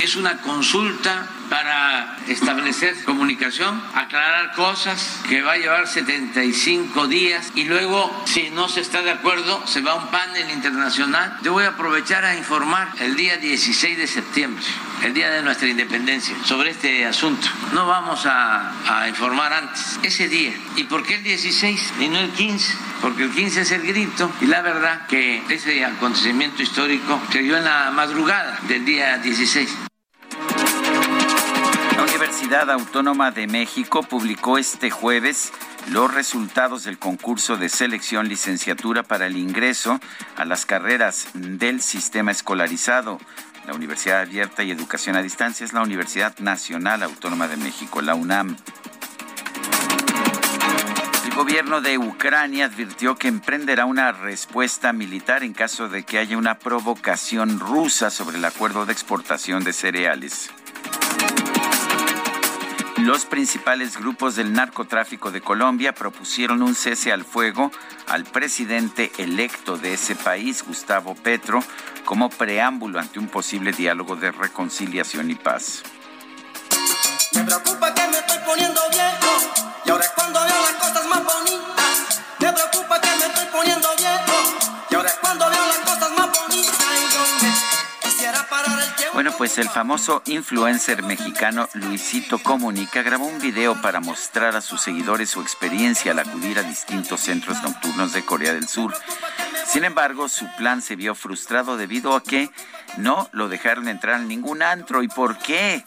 Es 0.00 0.16
una 0.16 0.40
consulta 0.42 1.28
para 1.48 2.16
establecer 2.28 3.04
comunicación, 3.04 3.82
aclarar 3.94 4.52
cosas 4.54 5.20
que 5.28 5.42
va 5.42 5.52
a 5.52 5.56
llevar 5.56 5.86
75 5.86 7.06
días 7.06 7.52
y 7.54 7.64
luego, 7.64 8.24
si 8.26 8.50
no 8.50 8.68
se 8.68 8.80
está 8.80 9.02
de 9.02 9.10
acuerdo, 9.10 9.66
se 9.66 9.80
va 9.80 9.92
a 9.92 9.94
un 9.96 10.08
panel 10.08 10.50
internacional. 10.50 11.38
Yo 11.42 11.52
voy 11.52 11.64
a 11.64 11.68
aprovechar 11.68 12.24
a 12.24 12.36
informar 12.36 12.92
el 13.00 13.16
día 13.16 13.36
16 13.36 13.98
de 13.98 14.06
septiembre, 14.06 14.64
el 15.04 15.14
día 15.14 15.30
de 15.30 15.42
nuestra 15.42 15.68
independencia, 15.68 16.34
sobre 16.44 16.70
este 16.70 17.04
asunto. 17.06 17.46
No 17.72 17.86
vamos 17.86 18.26
a, 18.26 18.72
informar 19.08 19.52
antes, 19.52 19.98
ese 20.02 20.28
día. 20.28 20.52
¿Y 20.76 20.84
por 20.84 21.02
qué 21.04 21.16
el 21.16 21.22
16 21.22 21.94
y 22.00 22.08
no 22.08 22.18
el 22.18 22.30
15? 22.30 22.74
Porque 23.02 23.24
el 23.24 23.30
15 23.30 23.60
es 23.60 23.70
el 23.70 23.82
grito 23.86 24.32
y 24.40 24.46
la 24.46 24.62
verdad 24.62 25.06
que 25.06 25.42
ese 25.48 25.84
acontecimiento 25.84 26.62
histórico 26.62 27.20
se 27.30 27.40
dio 27.40 27.56
en 27.56 27.64
la 27.64 27.90
madrugada 27.90 28.58
del 28.66 28.84
día 28.84 29.18
16. 29.18 29.63
La 31.96 32.02
Universidad 32.02 32.70
Autónoma 32.70 33.30
de 33.30 33.46
México 33.46 34.02
publicó 34.02 34.58
este 34.58 34.90
jueves 34.90 35.52
los 35.90 36.12
resultados 36.12 36.84
del 36.84 36.98
concurso 36.98 37.56
de 37.56 37.68
selección 37.68 38.28
licenciatura 38.28 39.02
para 39.04 39.26
el 39.26 39.36
ingreso 39.36 40.00
a 40.36 40.44
las 40.44 40.66
carreras 40.66 41.28
del 41.34 41.80
sistema 41.80 42.32
escolarizado. 42.32 43.20
La 43.66 43.74
Universidad 43.74 44.20
Abierta 44.20 44.64
y 44.64 44.72
Educación 44.72 45.14
a 45.14 45.22
Distancia 45.22 45.64
es 45.64 45.72
la 45.72 45.82
Universidad 45.82 46.36
Nacional 46.38 47.02
Autónoma 47.02 47.46
de 47.46 47.56
México, 47.56 48.02
la 48.02 48.14
UNAM. 48.14 48.56
El 51.24 51.34
gobierno 51.34 51.80
de 51.80 51.96
Ucrania 51.96 52.66
advirtió 52.66 53.16
que 53.16 53.28
emprenderá 53.28 53.86
una 53.86 54.12
respuesta 54.12 54.92
militar 54.92 55.42
en 55.42 55.52
caso 55.52 55.88
de 55.88 56.02
que 56.02 56.18
haya 56.18 56.36
una 56.36 56.58
provocación 56.58 57.60
rusa 57.60 58.10
sobre 58.10 58.38
el 58.38 58.44
acuerdo 58.44 58.84
de 58.84 58.92
exportación 58.92 59.62
de 59.64 59.72
cereales. 59.72 60.50
Los 63.04 63.26
principales 63.26 63.98
grupos 63.98 64.34
del 64.34 64.54
narcotráfico 64.54 65.30
de 65.30 65.42
Colombia 65.42 65.92
propusieron 65.92 66.62
un 66.62 66.74
cese 66.74 67.12
al 67.12 67.22
fuego 67.22 67.70
al 68.06 68.24
presidente 68.24 69.12
electo 69.18 69.76
de 69.76 69.92
ese 69.92 70.16
país, 70.16 70.64
Gustavo 70.66 71.14
Petro, 71.14 71.62
como 72.06 72.30
preámbulo 72.30 72.98
ante 72.98 73.18
un 73.18 73.28
posible 73.28 73.72
diálogo 73.72 74.16
de 74.16 74.32
reconciliación 74.32 75.30
y 75.30 75.34
paz. 75.34 75.82
Me 77.32 77.44
preocupa 77.44 77.92
que 77.92 78.08
me 78.08 78.16
estoy 78.16 78.38
poniendo 78.46 78.80
viejo 78.90 79.62
y 79.84 79.90
ahora 79.90 80.04
es 80.04 80.10
cuando 80.12 80.40
veo 80.40 80.62
las 80.62 80.72
cosas 80.72 81.06
más 81.06 81.24
bonitas. 81.24 82.22
Me 82.38 82.52
preocupa 82.54 83.00
que 83.02 83.08
me 83.18 83.26
estoy 83.26 83.46
poniendo 83.52 83.88
viejo 83.98 84.32
y 84.88 84.94
ahora 84.94 85.10
es 85.10 85.16
cuando 85.16 85.50
veo 85.50 85.66
las 85.66 85.78
cosas 85.80 86.10
más 86.12 86.26
bonitas. 86.28 86.43
Bueno, 89.14 89.30
pues 89.38 89.58
el 89.58 89.68
famoso 89.68 90.22
influencer 90.26 91.04
mexicano 91.04 91.68
Luisito 91.74 92.40
Comunica 92.40 93.00
grabó 93.02 93.26
un 93.26 93.38
video 93.38 93.80
para 93.80 94.00
mostrar 94.00 94.56
a 94.56 94.60
sus 94.60 94.80
seguidores 94.80 95.30
su 95.30 95.40
experiencia 95.40 96.10
al 96.10 96.18
acudir 96.18 96.58
a 96.58 96.64
distintos 96.64 97.20
centros 97.20 97.62
nocturnos 97.62 98.12
de 98.12 98.24
Corea 98.24 98.52
del 98.52 98.66
Sur. 98.66 98.92
Sin 99.68 99.84
embargo, 99.84 100.28
su 100.28 100.48
plan 100.56 100.82
se 100.82 100.96
vio 100.96 101.14
frustrado 101.14 101.76
debido 101.76 102.16
a 102.16 102.24
que 102.24 102.50
no 102.96 103.28
lo 103.30 103.48
dejaron 103.48 103.86
entrar 103.86 104.20
en 104.20 104.26
ningún 104.26 104.64
antro. 104.64 105.00
¿Y 105.04 105.06
por 105.06 105.38
qué? 105.38 105.84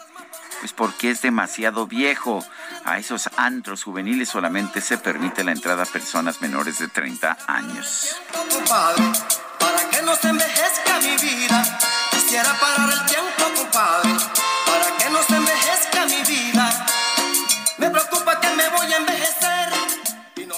Pues 0.62 0.72
porque 0.72 1.12
es 1.12 1.22
demasiado 1.22 1.86
viejo. 1.86 2.46
A 2.86 2.98
esos 2.98 3.30
antros 3.36 3.84
juveniles 3.84 4.30
solamente 4.30 4.80
se 4.80 4.98
permite 4.98 5.44
la 5.44 5.52
entrada 5.52 5.84
a 5.84 5.86
personas 5.86 6.42
menores 6.42 6.80
de 6.80 6.88
30 6.88 7.38
años. 7.48 8.16
para 8.70 10.02
no 10.06 10.16
se 10.16 10.30
envejezca 10.30 11.00
mi 11.02 11.18
vida. 11.18 11.77
Quisiera 12.28 12.60
parar 12.60 12.90
el 12.92 13.06
tiempo, 13.06 13.44
compadre, 13.56 14.12
para 14.66 14.98
que 14.98 15.10
no 15.12 15.24
se 15.24 15.34
envejezca 15.34 16.06
mi 16.08 16.22
vida. 16.24 16.86
Me 17.78 17.90
preocupa 17.90 18.38
que 18.42 18.50
me 18.50 18.68
voy 18.68 18.92
a 18.92 18.98
envejecer. 18.98 19.70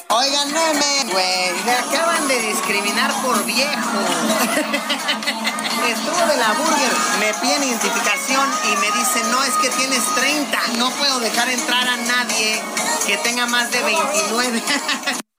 Oigan, 0.07 0.51
no 0.51 0.73
me, 0.73 1.13
güey, 1.13 1.63
me 1.65 1.73
acaban 1.73 2.27
de 2.27 2.41
discriminar 2.41 3.13
por 3.21 3.45
viejo. 3.45 3.99
Estuvo 5.87 6.25
de 6.25 6.37
la 6.37 6.53
burger, 6.53 6.93
me 7.19 7.35
piden 7.35 7.63
identificación 7.63 8.49
y 8.63 8.75
me 8.77 8.91
dicen, 8.97 9.29
no, 9.29 9.43
es 9.43 9.53
que 9.57 9.69
tienes 9.69 10.03
30. 10.15 10.59
No 10.79 10.89
puedo 10.89 11.19
dejar 11.19 11.49
entrar 11.49 11.87
a 11.87 11.97
nadie 11.97 12.63
que 13.05 13.15
tenga 13.17 13.45
más 13.45 13.69
de 13.71 13.83
29. 13.83 14.63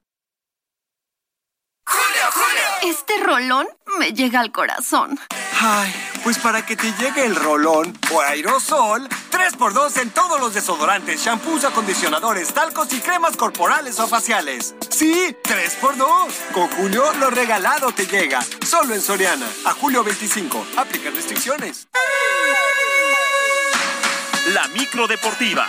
Este 2.83 3.17
rolón 3.19 3.67
me 3.99 4.11
llega 4.11 4.39
al 4.39 4.51
corazón. 4.51 5.19
Ay, 5.59 5.93
pues 6.23 6.39
para 6.39 6.65
que 6.65 6.75
te 6.75 6.91
llegue 6.93 7.23
el 7.25 7.35
rolón 7.35 7.95
o 8.11 8.21
aerosol, 8.21 9.07
3x2 9.29 10.01
en 10.01 10.09
todos 10.09 10.39
los 10.39 10.55
desodorantes, 10.55 11.23
shampoos, 11.23 11.63
acondicionadores, 11.63 12.51
talcos 12.51 12.91
y 12.93 12.99
cremas 12.99 13.37
corporales 13.37 13.99
o 13.99 14.07
faciales. 14.07 14.73
Sí, 14.89 15.35
3x2. 15.43 16.31
Con 16.53 16.67
Julio 16.69 17.13
lo 17.19 17.29
regalado 17.29 17.91
te 17.91 18.07
llega. 18.07 18.41
Solo 18.65 18.95
en 18.95 19.01
Soriana. 19.01 19.45
A 19.65 19.73
julio 19.73 20.03
25. 20.03 20.65
Aplica 20.77 21.11
restricciones. 21.11 21.87
La 24.53 24.67
micro 24.69 25.07
deportiva. 25.07 25.67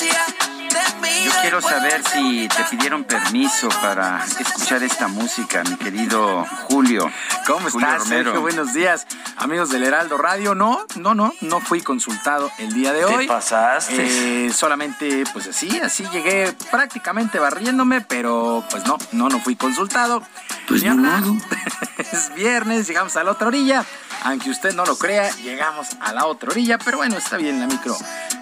Yo 0.00 1.32
quiero 1.40 1.60
saber 1.60 2.02
si 2.04 2.46
te 2.48 2.64
pidieron 2.70 3.02
permiso 3.02 3.68
para 3.68 4.24
escuchar 4.24 4.82
esta 4.84 5.08
música, 5.08 5.64
mi 5.64 5.76
querido 5.76 6.44
Julio. 6.68 7.10
¿Cómo 7.46 7.68
Julio 7.68 7.88
estás, 7.88 8.04
Romero. 8.04 8.24
Sergio? 8.24 8.40
Buenos 8.40 8.72
días, 8.74 9.06
amigos 9.36 9.70
del 9.70 9.82
Heraldo 9.82 10.16
Radio. 10.16 10.54
No, 10.54 10.86
no, 10.96 11.14
no, 11.16 11.32
no 11.40 11.60
fui 11.60 11.80
consultado 11.80 12.48
el 12.58 12.72
día 12.74 12.92
de 12.92 13.00
Te 13.00 13.04
hoy. 13.06 13.26
pasaste. 13.26 14.46
Eh, 14.46 14.52
solamente, 14.52 15.24
pues 15.32 15.48
así, 15.48 15.80
así 15.80 16.06
llegué 16.12 16.54
prácticamente 16.70 17.40
barriéndome, 17.40 18.00
pero 18.00 18.62
pues 18.70 18.86
no, 18.86 18.98
no, 19.10 19.28
no 19.28 19.40
fui 19.40 19.56
consultado. 19.56 20.22
Pues 20.68 20.84
es 21.98 22.34
viernes, 22.36 22.86
llegamos 22.86 23.16
a 23.16 23.24
la 23.24 23.32
otra 23.32 23.48
orilla. 23.48 23.84
Aunque 24.24 24.50
usted 24.50 24.74
no 24.74 24.84
lo 24.84 24.96
crea, 24.96 25.30
llegamos 25.36 25.88
a 26.00 26.12
la 26.12 26.26
otra 26.26 26.50
orilla, 26.50 26.78
pero 26.78 26.98
bueno, 26.98 27.16
está 27.16 27.36
bien 27.36 27.60
la 27.60 27.66
micro. 27.66 27.96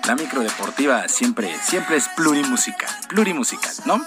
La 0.06 0.14
micro 0.14 0.40
deportiva 0.40 1.08
siempre, 1.08 1.54
siempre 1.62 1.96
es 1.96 2.08
plurimusical, 2.08 2.88
plurimusical, 3.08 3.72
¿no? 3.86 4.04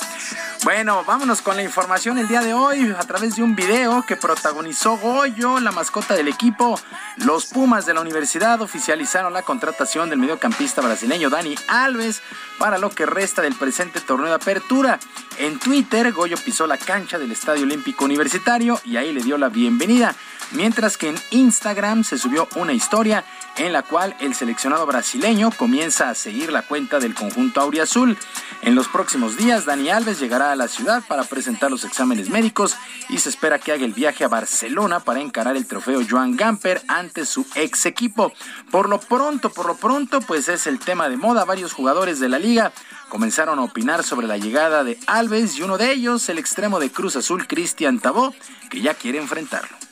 Bueno, 0.63 1.03
vámonos 1.05 1.41
con 1.41 1.57
la 1.57 1.63
información 1.63 2.17
el 2.17 2.27
día 2.27 2.41
de 2.41 2.53
hoy 2.53 2.93
a 2.97 3.03
través 3.03 3.35
de 3.35 3.43
un 3.43 3.55
video 3.55 4.03
que 4.05 4.15
protagonizó 4.15 4.97
Goyo, 4.97 5.59
la 5.59 5.71
mascota 5.71 6.15
del 6.15 6.27
equipo. 6.27 6.79
Los 7.17 7.45
Pumas 7.47 7.85
de 7.85 7.93
la 7.93 8.01
universidad 8.01 8.61
oficializaron 8.61 9.33
la 9.33 9.41
contratación 9.41 10.09
del 10.09 10.19
mediocampista 10.19 10.81
brasileño 10.81 11.29
Dani 11.29 11.55
Alves 11.67 12.21
para 12.57 12.77
lo 12.77 12.89
que 12.89 13.05
resta 13.05 13.41
del 13.41 13.55
presente 13.55 13.99
torneo 13.99 14.29
de 14.29 14.35
apertura. 14.35 14.99
En 15.37 15.59
Twitter, 15.59 16.11
Goyo 16.11 16.37
pisó 16.37 16.67
la 16.67 16.77
cancha 16.77 17.17
del 17.17 17.31
Estadio 17.31 17.63
Olímpico 17.63 18.05
Universitario 18.05 18.79
y 18.83 18.97
ahí 18.97 19.13
le 19.13 19.21
dio 19.21 19.37
la 19.37 19.49
bienvenida. 19.49 20.15
Mientras 20.51 20.97
que 20.97 21.09
en 21.09 21.15
Instagram 21.31 21.58
se 22.03 22.17
subió 22.17 22.47
una 22.55 22.71
historia 22.71 23.25
en 23.57 23.73
la 23.73 23.83
cual 23.83 24.15
el 24.21 24.33
seleccionado 24.33 24.85
brasileño 24.85 25.51
comienza 25.51 26.09
a 26.09 26.15
seguir 26.15 26.53
la 26.53 26.61
cuenta 26.61 26.99
del 26.99 27.13
conjunto 27.13 27.59
auriazul. 27.59 28.17
En 28.61 28.75
los 28.75 28.87
próximos 28.87 29.35
días, 29.35 29.65
Dani 29.65 29.89
Alves 29.89 30.21
llegará 30.21 30.53
a 30.53 30.55
la 30.55 30.69
ciudad 30.69 31.03
para 31.05 31.25
presentar 31.25 31.69
los 31.69 31.83
exámenes 31.83 32.29
médicos 32.29 32.77
y 33.09 33.17
se 33.17 33.27
espera 33.27 33.59
que 33.59 33.73
haga 33.73 33.83
el 33.83 33.91
viaje 33.91 34.23
a 34.23 34.29
Barcelona 34.29 35.01
para 35.01 35.19
encarar 35.19 35.57
el 35.57 35.67
trofeo 35.67 36.01
Joan 36.09 36.37
Gamper 36.37 36.81
ante 36.87 37.25
su 37.25 37.45
ex 37.55 37.85
equipo. 37.85 38.31
Por 38.71 38.87
lo 38.87 38.99
pronto, 38.99 39.49
por 39.49 39.65
lo 39.65 39.75
pronto, 39.75 40.21
pues 40.21 40.47
es 40.47 40.65
el 40.65 40.79
tema 40.79 41.09
de 41.09 41.17
moda. 41.17 41.43
Varios 41.43 41.73
jugadores 41.73 42.21
de 42.21 42.29
la 42.29 42.39
liga 42.39 42.71
comenzaron 43.09 43.59
a 43.59 43.63
opinar 43.63 44.03
sobre 44.03 44.27
la 44.27 44.37
llegada 44.37 44.85
de 44.85 44.97
Alves 45.07 45.57
y 45.57 45.63
uno 45.63 45.77
de 45.77 45.91
ellos, 45.91 46.29
el 46.29 46.37
extremo 46.37 46.79
de 46.79 46.89
Cruz 46.89 47.17
Azul, 47.17 47.47
Cristian 47.47 47.99
Tabó, 47.99 48.33
que 48.69 48.79
ya 48.79 48.93
quiere 48.93 49.17
enfrentarlo. 49.17 49.88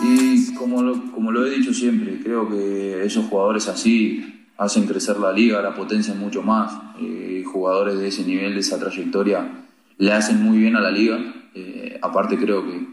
Y 0.00 0.54
como 0.54 0.82
lo, 0.82 1.12
como 1.12 1.30
lo 1.32 1.46
he 1.46 1.50
dicho 1.50 1.72
siempre, 1.72 2.20
creo 2.22 2.48
que 2.48 3.04
esos 3.04 3.26
jugadores 3.26 3.68
así 3.68 4.46
hacen 4.56 4.86
crecer 4.86 5.18
la 5.18 5.32
liga, 5.32 5.62
la 5.62 5.74
potencian 5.74 6.18
mucho 6.18 6.42
más. 6.42 6.72
Eh, 7.00 7.44
jugadores 7.46 7.98
de 7.98 8.08
ese 8.08 8.24
nivel, 8.24 8.54
de 8.54 8.60
esa 8.60 8.78
trayectoria, 8.78 9.66
le 9.98 10.12
hacen 10.12 10.42
muy 10.42 10.58
bien 10.58 10.76
a 10.76 10.80
la 10.80 10.90
liga. 10.90 11.18
Eh, 11.54 11.98
aparte 12.02 12.36
creo 12.36 12.64
que, 12.66 12.86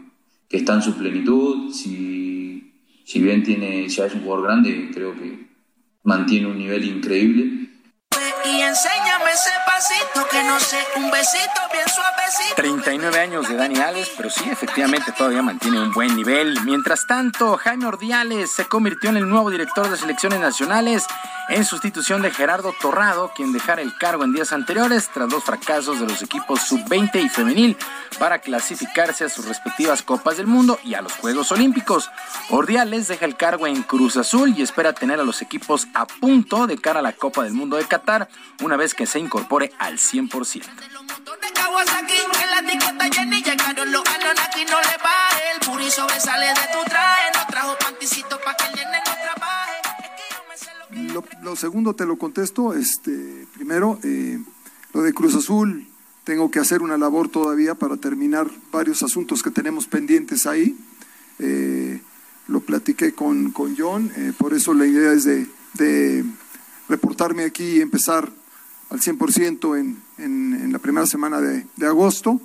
que 0.48 0.56
está 0.56 0.74
en 0.74 0.82
su 0.82 0.96
plenitud. 0.96 1.72
Si, 1.72 2.72
si 3.04 3.20
bien 3.20 3.42
tiene, 3.42 3.88
ya 3.88 4.06
es 4.06 4.14
un 4.14 4.22
jugador 4.22 4.44
grande, 4.44 4.90
creo 4.94 5.14
que 5.14 5.48
mantiene 6.04 6.46
un 6.46 6.58
nivel 6.58 6.84
increíble. 6.84 7.63
Y 8.46 8.60
enséñame 8.60 9.30
ese 9.32 9.50
pasito 9.64 10.28
que 10.30 10.44
no 10.44 10.60
sé, 10.60 10.76
un 10.96 11.10
besito 11.10 11.60
bien 11.72 11.88
suavecito. 11.88 12.54
39 12.56 13.18
años 13.18 13.48
de 13.48 13.56
Dani 13.56 13.80
Alves, 13.80 14.10
pero 14.16 14.28
sí, 14.28 14.44
efectivamente 14.50 15.12
todavía 15.12 15.40
mantiene 15.40 15.80
un 15.80 15.92
buen 15.92 16.14
nivel. 16.14 16.60
Mientras 16.64 17.06
tanto, 17.06 17.56
Jaime 17.56 17.86
Ordiales 17.86 18.52
se 18.52 18.66
convirtió 18.66 19.08
en 19.08 19.16
el 19.16 19.28
nuevo 19.28 19.50
director 19.50 19.88
de 19.88 19.96
selecciones 19.96 20.40
nacionales 20.40 21.06
en 21.48 21.64
sustitución 21.64 22.22
de 22.22 22.30
Gerardo 22.30 22.74
Torrado, 22.80 23.32
quien 23.34 23.52
dejara 23.52 23.82
el 23.82 23.96
cargo 23.96 24.24
en 24.24 24.32
días 24.32 24.52
anteriores 24.52 25.10
tras 25.12 25.30
los 25.30 25.44
fracasos 25.44 26.00
de 26.00 26.06
los 26.06 26.22
equipos 26.22 26.62
sub-20 26.62 27.22
y 27.22 27.28
femenil 27.28 27.76
para 28.18 28.38
clasificarse 28.38 29.24
a 29.24 29.28
sus 29.28 29.46
respectivas 29.46 30.02
Copas 30.02 30.36
del 30.36 30.46
Mundo 30.46 30.78
y 30.84 30.94
a 30.94 31.02
los 31.02 31.12
Juegos 31.14 31.52
Olímpicos. 31.52 32.10
Ordiales 32.50 33.08
deja 33.08 33.26
el 33.26 33.36
cargo 33.36 33.66
en 33.66 33.82
Cruz 33.82 34.16
Azul 34.16 34.54
y 34.56 34.62
espera 34.62 34.92
tener 34.92 35.20
a 35.20 35.24
los 35.24 35.42
equipos 35.42 35.86
a 35.94 36.06
punto 36.06 36.66
de 36.66 36.78
cara 36.78 37.00
a 37.00 37.02
la 37.02 37.12
Copa 37.12 37.42
del 37.42 37.52
Mundo 37.52 37.76
de 37.76 37.84
Qatar 37.84 38.28
una 38.62 38.76
vez 38.76 38.94
que 38.94 39.06
se 39.06 39.18
incorpore 39.18 39.72
al 39.78 39.98
100%. 39.98 40.62
De 40.64 41.52
Kawasaki, 41.52 42.14
en 42.42 42.50
la 42.50 42.60
etiqueta 42.60 43.08
Jenny 43.12 43.42
llegaron 43.42 43.90
los 43.90 44.02
Anunnaki, 44.06 44.64
no 44.64 44.80
le 44.80 44.96
baje. 45.02 45.42
El 45.54 45.60
puri 45.66 45.90
sobresale 45.90 46.46
de 46.46 46.54
tu 46.54 46.84
traje. 46.88 47.30
No 47.34 47.46
trajo 47.46 47.76
panticito 47.78 48.38
pa' 48.44 48.54
que 48.56 48.64
el 48.66 48.74
nene 48.76 48.98
no 49.06 49.12
trabaje. 49.22 51.12
Lo, 51.12 51.24
lo 51.42 51.56
segundo 51.56 51.94
te 51.94 52.06
lo 52.06 52.16
contesto. 52.16 52.74
Este, 52.74 53.46
primero, 53.54 53.98
eh, 54.04 54.38
lo 54.92 55.02
de 55.02 55.12
Cruz 55.12 55.34
Azul, 55.34 55.88
tengo 56.24 56.50
que 56.50 56.58
hacer 56.58 56.82
una 56.82 56.96
labor 56.96 57.28
todavía 57.28 57.74
para 57.74 57.96
terminar 57.96 58.50
varios 58.72 59.02
asuntos 59.02 59.42
que 59.42 59.50
tenemos 59.50 59.86
pendientes 59.86 60.46
ahí. 60.46 60.76
Eh, 61.38 62.00
lo 62.48 62.60
platiqué 62.60 63.14
con, 63.14 63.50
con 63.52 63.76
John, 63.76 64.12
eh, 64.16 64.32
por 64.36 64.54
eso 64.54 64.74
la 64.74 64.86
idea 64.86 65.12
es 65.12 65.24
de, 65.24 65.46
de 65.74 66.24
reportarme 66.88 67.44
aquí 67.44 67.76
y 67.76 67.80
empezar 67.80 68.30
al 68.90 69.00
100% 69.00 69.78
en, 69.78 70.02
en, 70.18 70.54
en 70.54 70.72
la 70.72 70.78
primera 70.78 71.06
semana 71.06 71.40
de, 71.40 71.66
de 71.76 71.86
agosto. 71.86 72.40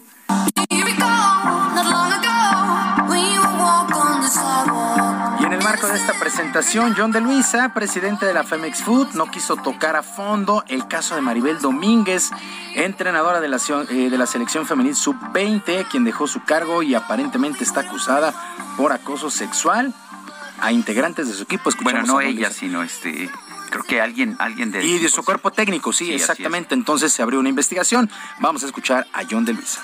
Y 5.40 5.44
en 5.45 5.53
el 5.53 5.64
marco 5.64 5.88
de 5.88 5.95
esta 5.95 6.14
presentación, 6.20 6.94
John 6.98 7.11
de 7.11 7.22
Luisa, 7.22 7.74
presidente 7.74 8.26
de 8.26 8.34
la 8.34 8.44
Femex 8.44 8.84
Food, 8.84 9.14
no 9.14 9.32
quiso 9.32 9.56
tocar 9.56 9.95
a 9.95 10.03
fondo 10.03 10.64
el 10.68 10.88
caso 10.88 11.16
de 11.16 11.22
Maribel 11.22 11.60
Domínguez, 11.60 12.30
entrenadora 12.76 13.40
de 13.40 13.48
la, 13.48 13.57
eh, 13.90 14.10
de 14.10 14.18
la 14.18 14.28
selección 14.28 14.66
femenil 14.66 14.95
sub-20, 14.95 15.88
quien 15.90 16.03
dejó 16.03 16.28
su 16.28 16.44
cargo 16.44 16.84
y 16.84 16.94
aparentemente 16.94 17.64
está 17.64 17.82
acusada 17.82 18.34
por 18.78 18.91
acoso 18.91 19.30
sexual 19.30 19.94
a 20.60 20.72
integrantes 20.72 21.28
de 21.28 21.34
su 21.34 21.44
equipo. 21.44 21.70
Bueno, 21.82 21.99
Escuchamos 21.99 22.07
no 22.07 22.14
John 22.16 22.24
de 22.24 22.30
ella, 22.30 22.52
sino 22.52 22.84
este, 22.84 23.30
creo 23.70 23.84
que 23.84 24.02
alguien, 24.02 24.36
alguien 24.40 24.72
del 24.72 24.86
Y 24.86 25.00
de 25.00 25.10
su 25.10 25.24
cuerpo 25.24 25.52
técnico, 25.52 25.94
sí, 25.94 26.14
exactamente. 26.14 26.74
Entonces 26.76 27.12
se 27.12 27.22
abrió 27.22 27.40
una 27.40 27.50
investigación. 27.50 28.10
Vamos 28.40 28.64
a 28.64 28.66
escuchar 28.66 29.08
a 29.14 29.22
John 29.30 29.46
de 29.46 29.54
Luisa. 29.54 29.82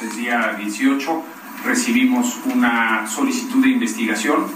El 0.00 0.16
día 0.16 0.54
18 0.58 1.22
recibimos 1.64 2.38
una 2.44 3.06
solicitud 3.08 3.62
de 3.62 3.70
investigación 3.70 4.46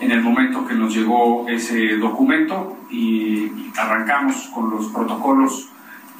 en 0.00 0.10
el 0.10 0.22
momento 0.22 0.66
que 0.66 0.74
nos 0.74 0.94
llegó 0.94 1.46
ese 1.48 1.96
documento 1.96 2.76
y 2.90 3.70
arrancamos 3.76 4.36
con 4.54 4.70
los 4.70 4.86
protocolos 4.88 5.68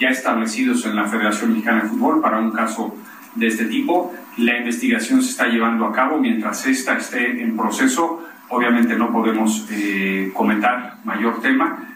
ya 0.01 0.09
establecidos 0.09 0.85
en 0.87 0.97
la 0.97 1.05
Federación 1.05 1.51
Mexicana 1.51 1.83
de 1.83 1.91
Fútbol 1.91 2.21
para 2.21 2.39
un 2.39 2.51
caso 2.51 2.97
de 3.35 3.47
este 3.47 3.67
tipo. 3.67 4.13
La 4.39 4.57
investigación 4.59 5.23
se 5.23 5.31
está 5.31 5.47
llevando 5.47 5.85
a 5.87 5.93
cabo 5.93 6.19
mientras 6.19 6.67
esta 6.67 6.97
esté 6.97 7.43
en 7.43 7.57
proceso. 7.57 8.25
Obviamente 8.49 8.97
no 8.97 9.13
podemos 9.13 9.69
eh, 9.71 10.33
comentar 10.35 10.97
mayor 11.05 11.41
tema. 11.41 11.90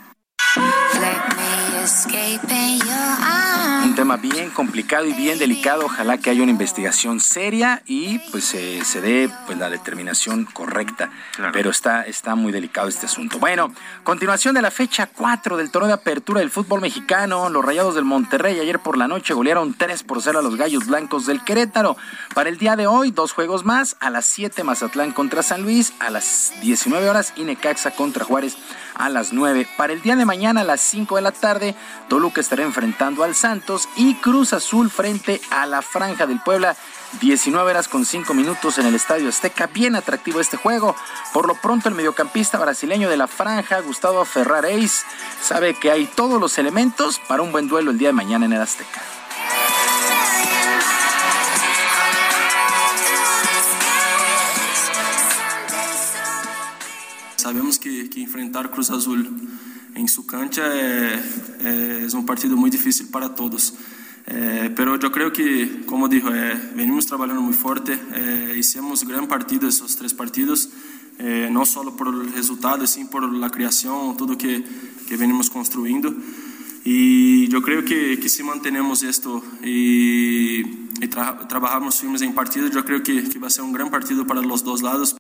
Un 3.85 3.95
tema 3.95 4.17
bien 4.17 4.49
complicado 4.49 5.05
y 5.05 5.13
bien 5.13 5.39
delicado. 5.39 5.85
Ojalá 5.85 6.17
que 6.17 6.31
haya 6.31 6.43
una 6.43 6.51
investigación 6.51 7.21
seria 7.21 7.83
y 7.85 8.21
pues 8.31 8.45
se 8.45 9.01
dé 9.03 9.29
pues 9.45 9.59
la 9.59 9.69
determinación 9.69 10.47
correcta. 10.47 11.11
Pero 11.53 11.69
está, 11.69 12.07
está 12.07 12.37
muy 12.37 12.53
delicado 12.53 12.89
este 12.89 13.05
asunto. 13.05 13.39
Bueno, 13.39 13.71
continuación 14.03 14.55
de 14.55 14.63
la 14.63 14.71
fecha 14.71 15.09
4 15.09 15.59
del 15.59 15.71
torneo 15.71 15.89
de 15.89 15.93
apertura 15.93 16.41
del 16.41 16.51
fútbol 16.51 16.81
mexicano. 16.81 17.51
Los 17.51 17.63
Rayados 17.63 17.95
del 17.95 18.07
Monterrey 18.07 18.59
ayer 18.59 18.79
por 18.79 18.97
la 18.97 19.07
noche 19.07 19.35
golearon 19.35 19.75
3 19.75 20.05
por 20.05 20.23
0 20.23 20.39
a 20.39 20.43
los 20.43 20.57
Gallos 20.57 20.87
Blancos 20.87 21.27
del 21.27 21.45
Querétaro. 21.45 21.99
Para 22.35 22.49
el 22.49 22.57
día 22.57 22.77
de 22.77 22.87
hoy, 22.87 23.11
dos 23.11 23.33
juegos 23.33 23.67
más. 23.67 23.99
A 24.01 24.09
las 24.09 24.25
7 24.25 24.65
Mazatlán 24.65 25.13
contra 25.13 25.43
San 25.43 25.61
Luis. 25.61 25.93
A 26.01 26.09
las 26.09 26.55
19 26.63 27.11
horas 27.11 27.35
Inecaxa 27.37 27.91
contra 27.91 28.25
Juárez 28.25 28.57
a 28.95 29.09
las 29.09 29.33
9. 29.33 29.67
Para 29.77 29.93
el 29.93 30.03
día 30.03 30.17
de 30.17 30.25
mañana 30.25 30.63
a 30.63 30.65
las 30.65 30.81
5 30.81 31.17
de 31.17 31.23
la 31.23 31.33
tarde, 31.33 31.74
Toluca 32.09 32.41
estará 32.41 32.63
enfrentando 32.63 33.25
al 33.25 33.35
Santos 33.35 33.89
y 33.97 34.15
Cruz 34.17 34.53
Azul 34.53 34.91
frente 34.91 35.41
a 35.51 35.67
la 35.67 35.83
Franja 35.83 36.27
del 36.27 36.41
Puebla. 36.41 36.77
19 37.21 37.71
horas 37.71 37.89
con 37.89 38.05
5 38.05 38.35
minutos 38.35 38.79
en 38.79 38.87
el 38.87 38.95
Estadio 38.95 39.29
Azteca. 39.29 39.69
Bien 39.69 39.97
atractivo 39.97 40.41
este 40.41 40.57
juego. 40.57 40.97
Por 41.33 41.47
lo 41.47 41.55
pronto, 41.55 41.89
el 41.89 41.95
mediocampista 41.95 42.59
brasileño 42.59 43.09
de 43.09 43.17
la 43.17 43.27
Franja, 43.27 43.81
Gustavo 43.81 44.25
Ferrareis, 44.25 45.05
sabe 45.41 45.75
que 45.75 45.91
hay 45.91 46.07
todos 46.07 46.41
los 46.41 46.59
elementos 46.59 47.21
para 47.29 47.43
un 47.43 47.53
buen 47.53 47.69
duelo 47.69 47.91
el 47.91 47.99
día 47.99 48.09
de 48.09 48.15
mañana 48.15 48.47
en 48.47 48.53
el 48.53 48.61
Azteca. 48.61 49.01
Sabemos 57.37 57.79
que, 57.79 58.09
que 58.09 58.23
enfrentar 58.23 58.71
Cruz 58.71 58.91
Azul 58.91 59.31
em 59.97 60.07
sua 60.07 60.25
cancha 60.25 60.63
é, 60.63 61.23
é, 61.61 62.07
é 62.13 62.17
um 62.17 62.23
partido 62.23 62.57
muito 62.57 62.77
difícil 62.77 63.09
para 63.09 63.29
todos. 63.29 63.75
É, 64.27 64.71
pero 64.71 64.97
eu 64.97 65.11
creio 65.11 65.31
que, 65.31 65.85
como 65.87 66.09
dijo, 66.09 66.29
é, 66.29 66.55
venimos 66.75 67.05
trabalhando 67.05 67.43
muito 67.43 67.59
forte, 67.59 67.93
é, 67.93 68.57
hicimos 68.57 69.03
gran 69.03 69.27
partido 69.27 69.69
esses 69.69 69.95
três 69.95 70.13
partidos, 70.13 70.69
é, 71.19 71.51
não 71.51 71.65
só 71.65 71.85
por 71.91 72.09
resultado, 72.29 72.87
sim 72.87 73.07
por 73.07 73.23
a 73.45 73.51
criação, 73.51 74.15
tudo 74.15 74.37
que, 74.37 74.65
que 75.07 75.17
venimos 75.17 75.49
construindo. 75.49 76.17
E 76.87 77.49
eu 77.53 77.63
creio 77.63 77.83
que, 77.83 78.17
que 78.17 78.29
se 78.29 78.43
mantenemos 78.43 79.03
isto 79.03 79.43
e, 79.63 80.89
e 81.01 81.09
tra 81.09 81.33
trabalharmos 81.33 81.99
firmes 81.99 82.23
em 82.23 82.33
partido, 82.33 82.67
eu 82.77 82.85
creio 82.85 83.03
que, 83.03 83.23
que 83.23 83.39
vai 83.39 83.51
ser 83.51 83.63
um 83.63 83.73
grande 83.73 83.91
partido 83.91 84.25
para 84.25 84.41
os 84.41 84.63
dois 84.63 84.81
lados. 84.81 85.15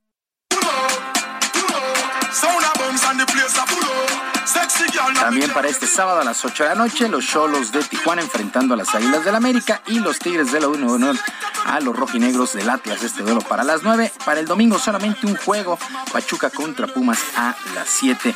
También 5.20 5.52
para 5.52 5.69
este 5.69 5.86
sábado 5.86 6.20
a 6.20 6.24
las 6.24 6.44
8 6.44 6.65
de 6.65 6.69
la 6.70 6.74
noche, 6.74 7.09
los 7.09 7.24
Cholos 7.27 7.70
de 7.70 7.82
Tijuana 7.85 8.23
enfrentando 8.23 8.74
a 8.74 8.77
las 8.77 8.94
Águilas 8.94 9.24
del 9.24 9.36
América 9.36 9.82
y 9.86 10.01
los 10.01 10.19
Tigres 10.19 10.51
de 10.51 10.61
la 10.61 10.69
Unión 10.69 11.19
a 11.65 11.81
los 11.81 11.97
rojinegros 11.97 12.55
del 12.55 12.69
Atlas. 12.70 13.02
Este 13.02 13.23
duelo 13.23 13.40
para 13.40 13.62
las 13.62 13.82
9. 13.82 14.12
Para 14.24 14.40
el 14.40 14.47
domingo 14.47 14.78
solamente 14.78 15.27
un 15.27 15.36
juego, 15.36 15.78
Pachuca 16.12 16.51
contra 16.51 16.86
Pumas 16.86 17.20
a 17.36 17.55
las 17.74 17.89
7. 17.89 18.35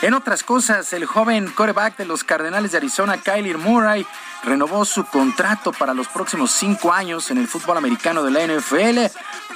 En 0.00 0.14
otras 0.14 0.44
cosas, 0.44 0.92
el 0.92 1.06
joven 1.06 1.50
coreback 1.50 1.96
de 1.96 2.04
los 2.04 2.22
Cardenales 2.22 2.70
de 2.70 2.76
Arizona, 2.76 3.18
Kyler 3.18 3.58
Murray, 3.58 4.06
renovó 4.44 4.84
su 4.84 5.04
contrato 5.04 5.72
para 5.72 5.92
los 5.92 6.06
próximos 6.06 6.52
cinco 6.52 6.92
años 6.92 7.32
en 7.32 7.38
el 7.38 7.48
fútbol 7.48 7.78
americano 7.78 8.22
de 8.22 8.30
la 8.30 8.46
NFL 8.46 9.06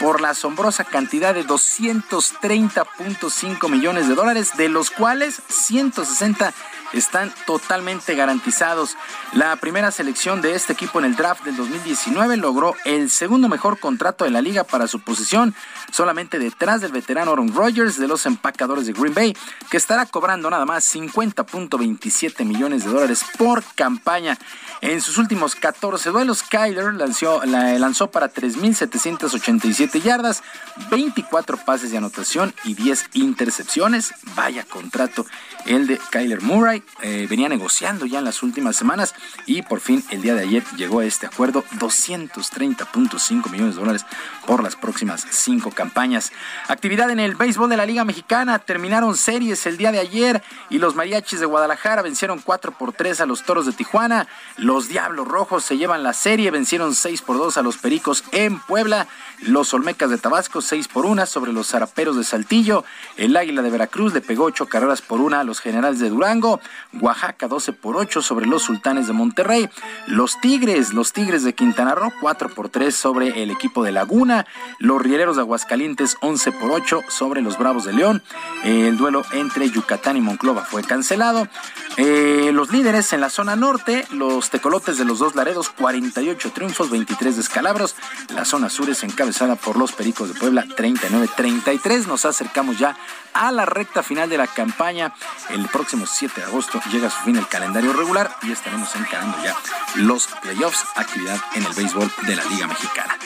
por 0.01 0.21
la 0.21 0.31
asombrosa 0.31 0.83
cantidad 0.83 1.33
de 1.33 1.47
230.5 1.47 3.71
millones 3.71 4.09
de 4.09 4.17
dólares, 4.17 4.57
de 4.57 4.69
los 4.69 4.91
cuales 4.91 5.41
160 5.47 6.53
están 6.93 7.33
totalmente 7.47 8.15
garantizados. 8.15 8.97
La 9.33 9.57
primera 9.57 9.91
selección 9.91 10.43
de 10.43 10.55
este 10.55 10.73
equipo 10.73 10.99
en 10.99 11.07
el 11.07 11.17
draft 11.17 11.45
del 11.45 11.57
2019 11.57 12.37
logró 12.37 12.75
el 12.85 13.11
segundo 13.11 13.49
mejor 13.49 13.79
contrato 13.79 14.25
de 14.25 14.31
la 14.31 14.43
liga 14.43 14.65
para 14.65 14.87
su 14.87 15.01
posición, 15.01 15.55
solamente 15.91 16.39
detrás 16.39 16.81
del 16.81 16.93
veterano 16.93 17.33
Aaron 17.33 17.55
Rodgers 17.55 17.99
de 17.99 18.09
los 18.09 18.27
empacadores 18.27 18.87
de 18.87 18.93
Green 18.93 19.15
Bay, 19.15 19.37
que 19.71 19.77
estará 19.77 20.07
cobrando 20.07 20.51
nada 20.51 20.67
más 20.67 20.95
50.27 20.95 22.45
millones 22.45 22.85
de 22.85 22.91
dólares 22.91 23.25
por 23.39 23.63
campaña. 23.75 24.39
En 24.81 25.01
sus 25.01 25.19
últimos 25.19 25.55
14 25.55 26.11
duelos, 26.11 26.43
Kyler 26.43 26.95
lanzó, 26.95 27.43
lanzó 27.45 28.11
para 28.11 28.33
3.787 28.33 30.03
yardas, 30.03 30.43
24 30.91 31.57
pases 31.59 31.91
de 31.91 31.99
anotación 31.99 32.55
y 32.65 32.75
10 32.75 33.11
intercepciones. 33.15 34.13
Vaya 34.35 34.65
contrato 34.65 35.25
el 35.67 35.87
de 35.87 35.99
Kyler 36.11 36.43
Murray. 36.43 36.83
Eh, 37.03 37.27
venía 37.29 37.49
negociando 37.49 38.07
ya 38.07 38.19
en 38.19 38.25
las 38.25 38.43
últimas 38.43 38.77
semanas 38.77 39.15
y 39.47 39.63
por 39.63 39.81
fin 39.81 40.05
el 40.11 40.23
día 40.23 40.35
de 40.35 40.43
ayer 40.43 40.63
llegó 40.77 41.01
a 41.01 41.05
este 41.05 41.27
acuerdo 41.27 41.65
230.5 41.79 43.51
millones 43.51 43.75
de 43.75 43.81
dólares 43.81 44.07
por 44.47 44.63
las 44.63 44.77
próximas 44.77 45.27
cinco 45.31 45.71
campañas. 45.71 46.33
Actividad 46.69 47.11
en 47.11 47.21
el 47.21 47.35
béisbol 47.35 47.71
de 47.71 47.77
la 47.77 47.87
Liga 47.87 48.05
Mexicana. 48.05 48.59
Terminaron 48.59 49.17
series 49.17 49.67
el 49.67 49.77
día 49.77 49.93
de 49.93 50.01
ayer 50.01 50.43
y 50.71 50.79
los 50.79 50.95
mariachis 50.95 51.41
de 51.41 51.47
Guadalajara 51.47 52.03
vencieron 52.03 52.41
4 52.41 52.73
por 52.73 52.93
3 52.93 53.21
a 53.21 53.27
los 53.27 53.43
toros 53.45 53.67
de 53.67 53.73
Tijuana. 53.73 54.27
Los 54.57 54.89
Diablos 54.89 55.29
Rojos 55.29 55.65
se 55.65 55.77
llevan 55.77 56.03
la 56.03 56.13
serie, 56.13 56.51
vencieron 56.51 56.95
6 56.95 57.23
por 57.23 57.39
2 57.39 57.57
a 57.57 57.63
los 57.63 57.79
Pericos 57.79 58.25
en 58.33 58.59
Puebla. 58.61 59.07
Los 59.41 59.75
Olmecas 59.75 60.11
de 60.11 60.19
Tabasco 60.19 60.63
6 60.63 60.89
por 60.89 61.05
1 61.07 61.27
sobre 61.27 61.53
los 61.53 61.69
Zaraperos 61.69 62.17
de 62.17 62.25
Saltillo. 62.25 62.85
El 63.17 63.37
Águila 63.37 63.63
de 63.63 63.71
Veracruz 63.71 64.15
le 64.15 64.21
pegó 64.21 64.45
8 64.45 64.67
carreras 64.67 65.03
por 65.03 65.21
1 65.21 65.37
a 65.37 65.45
los 65.45 65.61
Generales 65.61 65.99
de 65.99 66.11
Durango. 66.11 66.61
Oaxaca 67.01 67.49
12 67.49 67.73
por 67.73 67.97
8 67.97 68.23
sobre 68.23 68.47
los 68.47 68.63
Sultanes 68.63 69.07
de 69.07 69.13
Monterrey. 69.13 69.69
Los 70.07 70.41
Tigres, 70.41 70.93
los 70.93 71.13
Tigres 71.13 71.43
de 71.43 71.55
Quintana 71.55 71.95
Roo 71.95 72.13
4 72.21 72.49
por 72.51 72.69
3 72.69 72.95
sobre 72.95 73.43
el 73.43 73.51
equipo 73.51 73.83
de 73.83 73.93
Laguna. 73.93 74.32
Los 74.79 75.01
Rieleros 75.01 75.37
de 75.37 75.43
Aguascalientes 75.43 76.17
11 76.21 76.53
por 76.53 76.71
8 76.71 77.03
sobre 77.09 77.43
los 77.43 77.59
Bravos 77.59 77.85
de 77.85 77.93
León. 77.93 78.23
El 78.65 78.97
duelo 78.97 79.23
entre 79.33 79.71
Yucatán 79.71 80.17
y 80.17 80.21
Monclova 80.21 80.65
fue 80.65 80.83
cancelado. 80.83 81.49
Eh, 81.97 82.51
los 82.53 82.71
líderes 82.71 83.13
en 83.13 83.21
la 83.21 83.31
zona 83.31 83.55
norte, 83.57 84.07
los 84.11 84.51
tecolotes 84.51 84.99
de 84.99 85.05
los 85.05 85.19
dos 85.19 85.35
Laredos, 85.35 85.71
48 85.71 86.53
triunfos, 86.53 86.91
23 86.91 87.37
descalabros. 87.37 87.97
La 88.35 88.45
zona 88.45 88.71
sur 88.71 88.89
es 88.89 89.03
encabezada 89.03 89.57
por 89.57 89.77
los 89.77 89.93
Pericos 89.93 90.33
de 90.33 90.39
Puebla, 90.39 90.65
39-33. 90.65 92.07
Nos 92.07 92.25
acercamos 92.25 92.79
ya 92.79 92.97
a 93.35 93.53
la 93.53 93.67
recta 93.67 94.03
final 94.03 94.29
de 94.29 94.39
la 94.39 94.47
campaña. 94.47 95.15
El 95.51 95.67
próximo 95.69 96.07
7 96.07 96.41
de 96.41 96.47
agosto 96.47 96.81
llega 96.91 97.09
a 97.09 97.11
su 97.11 97.21
fin 97.23 97.37
el 97.37 97.49
calendario 97.49 97.93
regular 97.93 98.35
y 98.43 98.53
estaremos 98.53 98.95
encarando 98.97 99.37
ya 99.43 99.57
los 99.97 100.29
playoffs, 100.43 100.85
actividad 100.97 101.39
en 101.55 101.65
el 101.65 101.73
béisbol 101.73 102.11
de 102.27 102.37
la 102.37 102.45
Liga 102.45 102.67
Mexicana. 102.67 103.17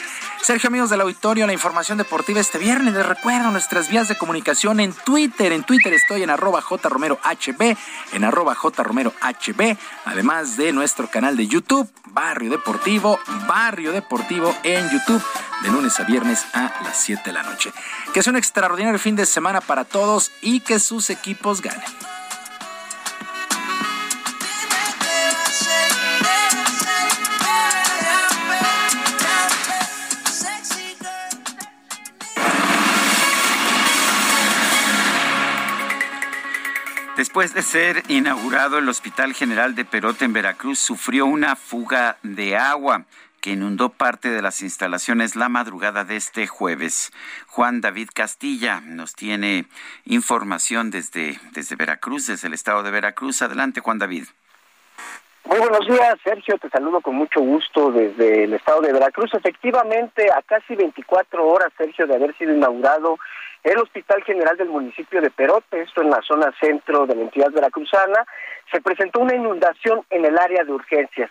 Sergio, 0.47 0.69
amigos 0.69 0.91
del 0.91 1.01
auditorio, 1.01 1.45
la 1.45 1.53
información 1.53 1.99
deportiva 1.99 2.39
este 2.39 2.59
viernes. 2.59 2.95
Les 2.95 3.05
recuerdo 3.05 3.51
nuestras 3.51 3.91
vías 3.91 4.07
de 4.07 4.17
comunicación 4.17 4.79
en 4.79 4.93
Twitter. 4.93 5.51
En 5.51 5.65
Twitter 5.65 5.93
estoy 5.93 6.23
en 6.23 6.31
arroba 6.31 6.63
jromerohb, 6.63 7.77
en 8.13 8.23
arroba 8.23 8.55
jromerohb, 8.55 9.77
además 10.05 10.57
de 10.57 10.73
nuestro 10.73 11.11
canal 11.11 11.37
de 11.37 11.49
YouTube, 11.49 11.91
Barrio 12.13 12.53
Deportivo, 12.53 13.19
Barrio 13.49 13.91
Deportivo 13.91 14.55
en 14.63 14.89
YouTube, 14.89 15.21
de 15.65 15.69
lunes 15.69 15.99
a 15.99 16.05
viernes 16.05 16.47
a 16.53 16.81
las 16.85 16.97
7 16.97 17.23
de 17.25 17.33
la 17.33 17.43
noche. 17.43 17.73
Que 18.15 18.21
es 18.21 18.27
un 18.29 18.37
extraordinario 18.37 19.01
fin 19.01 19.17
de 19.17 19.27
semana 19.27 19.61
para 19.61 19.85
todos 19.85 20.31
y 20.43 20.61
que 20.61 20.79
sus 20.79 21.11
equipos 21.11 21.61
ganen. 21.61 22.16
Después 37.37 37.53
de 37.53 37.61
ser 37.61 38.03
inaugurado 38.09 38.79
el 38.79 38.89
Hospital 38.89 39.35
General 39.35 39.75
de 39.75 39.85
Perote 39.85 40.25
en 40.25 40.33
Veracruz, 40.33 40.79
sufrió 40.79 41.27
una 41.27 41.55
fuga 41.55 42.17
de 42.23 42.57
agua 42.57 43.05
que 43.43 43.51
inundó 43.51 43.91
parte 43.91 44.31
de 44.31 44.41
las 44.41 44.63
instalaciones 44.63 45.37
la 45.37 45.51
madrugada 45.51 46.05
de 46.05 46.17
este 46.17 46.47
jueves. 46.47 47.13
Juan 47.49 47.83
David 47.83 48.09
Castilla 48.15 48.81
nos 48.81 49.15
tiene 49.15 49.67
información 50.07 50.91
desde, 50.91 51.39
desde 51.53 51.77
Veracruz, 51.77 52.27
desde 52.27 52.49
el 52.49 52.55
estado 52.55 52.83
de 52.83 52.91
Veracruz. 52.91 53.43
Adelante, 53.43 53.83
Juan 53.83 53.99
David. 53.99 54.25
Muy 55.45 55.59
buenos 55.59 55.87
días, 55.87 56.17
Sergio. 56.25 56.57
Te 56.57 56.71
saludo 56.71 57.03
con 57.03 57.17
mucho 57.17 57.41
gusto 57.41 57.93
desde 57.93 58.45
el 58.45 58.55
estado 58.55 58.81
de 58.81 58.95
Veracruz. 58.95 59.35
Efectivamente, 59.35 60.31
a 60.33 60.41
casi 60.41 60.75
24 60.75 61.47
horas, 61.47 61.71
Sergio, 61.77 62.07
de 62.07 62.15
haber 62.15 62.35
sido 62.39 62.55
inaugurado 62.55 63.19
el 63.67 63.79
Hospital 63.79 64.23
General 64.23 64.57
del 64.57 64.69
municipio 64.69 65.21
de 65.21 65.31
Perote, 65.31 65.83
esto 65.83 66.01
en 66.01 66.11
la 66.11 66.23
zona 66.23 66.55
centro 66.61 67.05
de 67.05 67.17
la 67.17 67.23
entidad 67.23 67.51
veracruzana, 67.51 68.25
se 68.71 68.81
presentó 68.81 69.21
una 69.21 69.35
inundación 69.35 70.05
en 70.11 70.25
el 70.25 70.39
área 70.39 70.63
de 70.63 70.73
urgencias. 70.73 71.31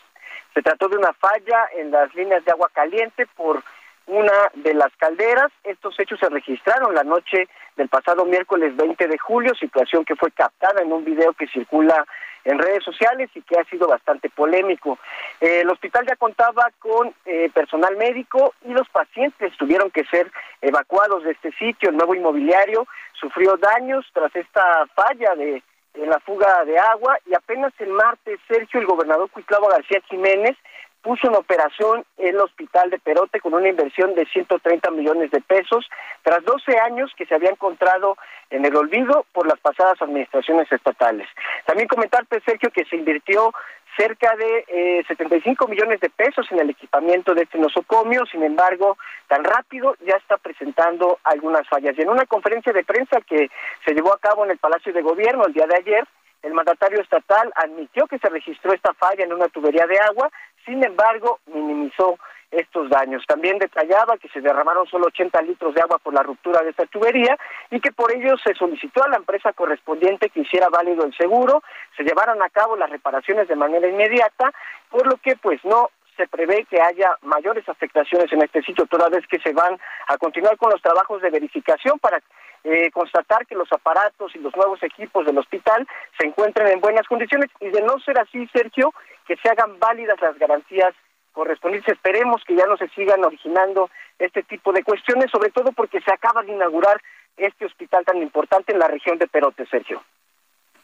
Se 0.53 0.61
trató 0.61 0.89
de 0.89 0.97
una 0.97 1.13
falla 1.13 1.69
en 1.77 1.91
las 1.91 2.13
líneas 2.13 2.43
de 2.43 2.51
agua 2.51 2.69
caliente 2.73 3.25
por 3.37 3.63
una 4.07 4.51
de 4.53 4.73
las 4.73 4.95
calderas. 4.97 5.51
Estos 5.63 5.99
hechos 5.99 6.19
se 6.19 6.29
registraron 6.29 6.93
la 6.93 7.03
noche 7.03 7.47
del 7.75 7.89
pasado 7.89 8.25
miércoles 8.25 8.75
20 8.75 9.07
de 9.07 9.17
julio, 9.17 9.53
situación 9.55 10.05
que 10.05 10.15
fue 10.15 10.31
captada 10.31 10.81
en 10.81 10.91
un 10.91 11.03
video 11.03 11.33
que 11.33 11.47
circula 11.47 12.05
en 12.45 12.59
redes 12.59 12.83
sociales 12.83 13.29
y 13.33 13.41
que 13.41 13.57
ha 13.59 13.63
sido 13.65 13.87
bastante 13.87 14.29
polémico. 14.29 14.99
Eh, 15.41 15.61
el 15.61 15.69
hospital 15.69 16.05
ya 16.07 16.15
contaba 16.15 16.69
con 16.79 17.13
eh, 17.25 17.49
personal 17.53 17.97
médico 17.97 18.53
y 18.63 18.71
los 18.71 18.87
pacientes 18.89 19.51
tuvieron 19.57 19.89
que 19.89 20.05
ser 20.05 20.31
evacuados 20.61 21.23
de 21.23 21.31
este 21.31 21.51
sitio. 21.53 21.89
El 21.89 21.97
nuevo 21.97 22.13
inmobiliario 22.13 22.87
sufrió 23.13 23.57
daños 23.57 24.05
tras 24.13 24.35
esta 24.35 24.85
falla 24.95 25.35
de 25.35 25.63
en 25.95 26.09
la 26.09 26.19
fuga 26.19 26.63
de 26.65 26.77
agua 26.77 27.17
y 27.25 27.33
apenas 27.33 27.73
el 27.79 27.89
martes 27.89 28.39
Sergio, 28.47 28.79
el 28.79 28.85
gobernador 28.85 29.29
Cuitlavo 29.29 29.69
García 29.69 30.01
Jiménez, 30.09 30.57
puso 31.05 31.27
en 31.27 31.35
operación 31.35 32.03
el 32.17 32.35
hospital 32.37 32.89
de 32.89 32.97
Perote 32.97 33.39
con 33.39 33.53
una 33.53 33.69
inversión 33.69 34.15
de 34.15 34.25
130 34.25 34.89
millones 34.89 35.29
de 35.29 35.39
pesos, 35.39 35.87
tras 36.23 36.43
12 36.43 36.79
años 36.79 37.11
que 37.15 37.27
se 37.27 37.35
había 37.35 37.51
encontrado 37.51 38.17
en 38.49 38.65
el 38.65 38.75
olvido 38.75 39.23
por 39.31 39.45
las 39.45 39.59
pasadas 39.59 40.01
administraciones 40.01 40.69
estatales. 40.71 41.27
También 41.67 41.87
comentarte, 41.87 42.41
Sergio, 42.43 42.71
que 42.71 42.85
se 42.85 42.95
invirtió 42.95 43.53
cerca 43.95 44.35
de 44.35 44.65
eh, 44.67 45.03
75 45.07 45.67
millones 45.67 45.99
de 45.99 46.09
pesos 46.09 46.47
en 46.49 46.59
el 46.59 46.71
equipamiento 46.71 47.35
de 47.35 47.43
este 47.43 47.59
nosocomio, 47.59 48.25
sin 48.25 48.41
embargo, 48.41 48.97
tan 49.27 49.43
rápido 49.43 49.95
ya 50.07 50.15
está 50.15 50.37
presentando 50.37 51.19
algunas 51.23 51.67
fallas. 51.69 51.95
Y 51.95 52.01
en 52.01 52.09
una 52.09 52.25
conferencia 52.25 52.73
de 52.73 52.83
prensa 52.83 53.21
que 53.21 53.51
se 53.85 53.93
llevó 53.93 54.11
a 54.11 54.19
cabo 54.19 54.43
en 54.43 54.49
el 54.51 54.57
Palacio 54.57 54.91
de 54.91 55.03
Gobierno 55.03 55.45
el 55.45 55.53
día 55.53 55.67
de 55.67 55.77
ayer, 55.77 56.07
el 56.45 56.53
mandatario 56.53 57.01
estatal 57.01 57.51
admitió 57.55 58.05
que 58.05 58.19
se 58.19 58.29
registró 58.29 58.71
esta 58.71 58.93
falla 58.93 59.23
en 59.23 59.33
una 59.33 59.47
tubería 59.47 59.87
de 59.87 59.99
agua, 59.99 60.29
sin 60.65 60.83
embargo, 60.83 61.39
minimizó 61.47 62.17
estos 62.51 62.89
daños. 62.89 63.23
También 63.27 63.57
detallaba 63.59 64.17
que 64.17 64.29
se 64.29 64.41
derramaron 64.41 64.87
solo 64.87 65.07
80 65.07 65.41
litros 65.41 65.73
de 65.73 65.81
agua 65.81 65.97
por 65.99 66.13
la 66.13 66.23
ruptura 66.23 66.61
de 66.61 66.69
esta 66.69 66.85
tubería 66.85 67.37
y 67.69 67.79
que 67.79 67.91
por 67.91 68.11
ello 68.11 68.35
se 68.43 68.53
solicitó 68.53 69.03
a 69.03 69.09
la 69.09 69.17
empresa 69.17 69.53
correspondiente 69.53 70.29
que 70.29 70.41
hiciera 70.41 70.69
válido 70.69 71.05
el 71.05 71.15
seguro, 71.15 71.63
se 71.97 72.03
llevaran 72.03 72.41
a 72.41 72.49
cabo 72.49 72.75
las 72.75 72.89
reparaciones 72.89 73.47
de 73.47 73.55
manera 73.55 73.87
inmediata, 73.87 74.51
por 74.89 75.05
lo 75.07 75.17
que 75.17 75.35
pues 75.35 75.63
no 75.65 75.89
se 76.15 76.27
prevé 76.27 76.65
que 76.69 76.81
haya 76.81 77.17
mayores 77.23 77.67
afectaciones 77.67 78.31
en 78.31 78.41
este 78.41 78.61
sitio, 78.61 78.85
toda 78.85 79.09
vez 79.09 79.27
que 79.27 79.39
se 79.39 79.51
van 79.51 79.77
a 80.07 80.17
continuar 80.17 80.55
con 80.57 80.71
los 80.71 80.81
trabajos 80.81 81.21
de 81.21 81.29
verificación 81.29 81.99
para 81.99 82.21
eh, 82.65 82.89
constatar 82.91 83.45
que 83.45 83.53
los 83.53 83.71
aparatos 83.71 84.35
y 84.35 84.39
los 84.39 84.55
nuevos 84.55 84.81
equipos 84.81 85.23
del 85.23 85.37
hospital 85.37 85.87
se 86.19 86.25
encuentren 86.25 86.67
en 86.67 86.81
buenas 86.81 87.07
condiciones 87.07 87.51
y 87.59 87.69
de 87.69 87.81
no 87.83 87.99
ser 87.99 88.19
así, 88.19 88.47
Sergio, 88.47 88.91
que 89.27 89.37
se 89.37 89.49
hagan 89.49 89.77
válidas 89.77 90.19
las 90.19 90.35
garantías 90.39 90.95
correspondientes. 91.31 91.93
Esperemos 91.93 92.41
que 92.43 92.55
ya 92.55 92.65
no 92.65 92.75
se 92.75 92.87
sigan 92.89 93.23
originando 93.23 93.91
este 94.17 94.41
tipo 94.41 94.73
de 94.73 94.83
cuestiones, 94.83 95.29
sobre 95.29 95.51
todo 95.51 95.73
porque 95.73 96.01
se 96.01 96.11
acaba 96.11 96.41
de 96.41 96.53
inaugurar 96.53 96.99
este 97.37 97.65
hospital 97.65 98.03
tan 98.03 98.17
importante 98.17 98.73
en 98.73 98.79
la 98.79 98.87
región 98.87 99.19
de 99.19 99.27
Perote, 99.27 99.67
Sergio. 99.67 100.01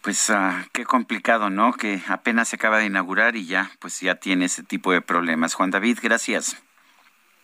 Pues 0.04 0.30
uh, 0.30 0.68
qué 0.74 0.86
complicado, 0.86 1.50
¿no? 1.50 1.74
Que 1.74 2.00
apenas 2.10 2.50
se 2.50 2.58
acaba 2.58 2.78
de 2.78 2.86
inaugurar 2.86 3.36
y 3.36 3.48
ya, 3.48 3.72
pues 3.80 4.02
ya 4.02 4.16
tiene 4.16 4.46
ese 4.46 4.62
tipo 4.62 4.92
de 4.92 5.02
problemas. 5.02 5.56
Juan 5.56 5.72
David, 5.72 5.98
gracias. 6.02 6.62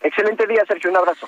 Excelente 0.01 0.45
día, 0.45 0.63
Sergio. 0.67 0.91
Un 0.91 0.97
abrazo. 0.97 1.27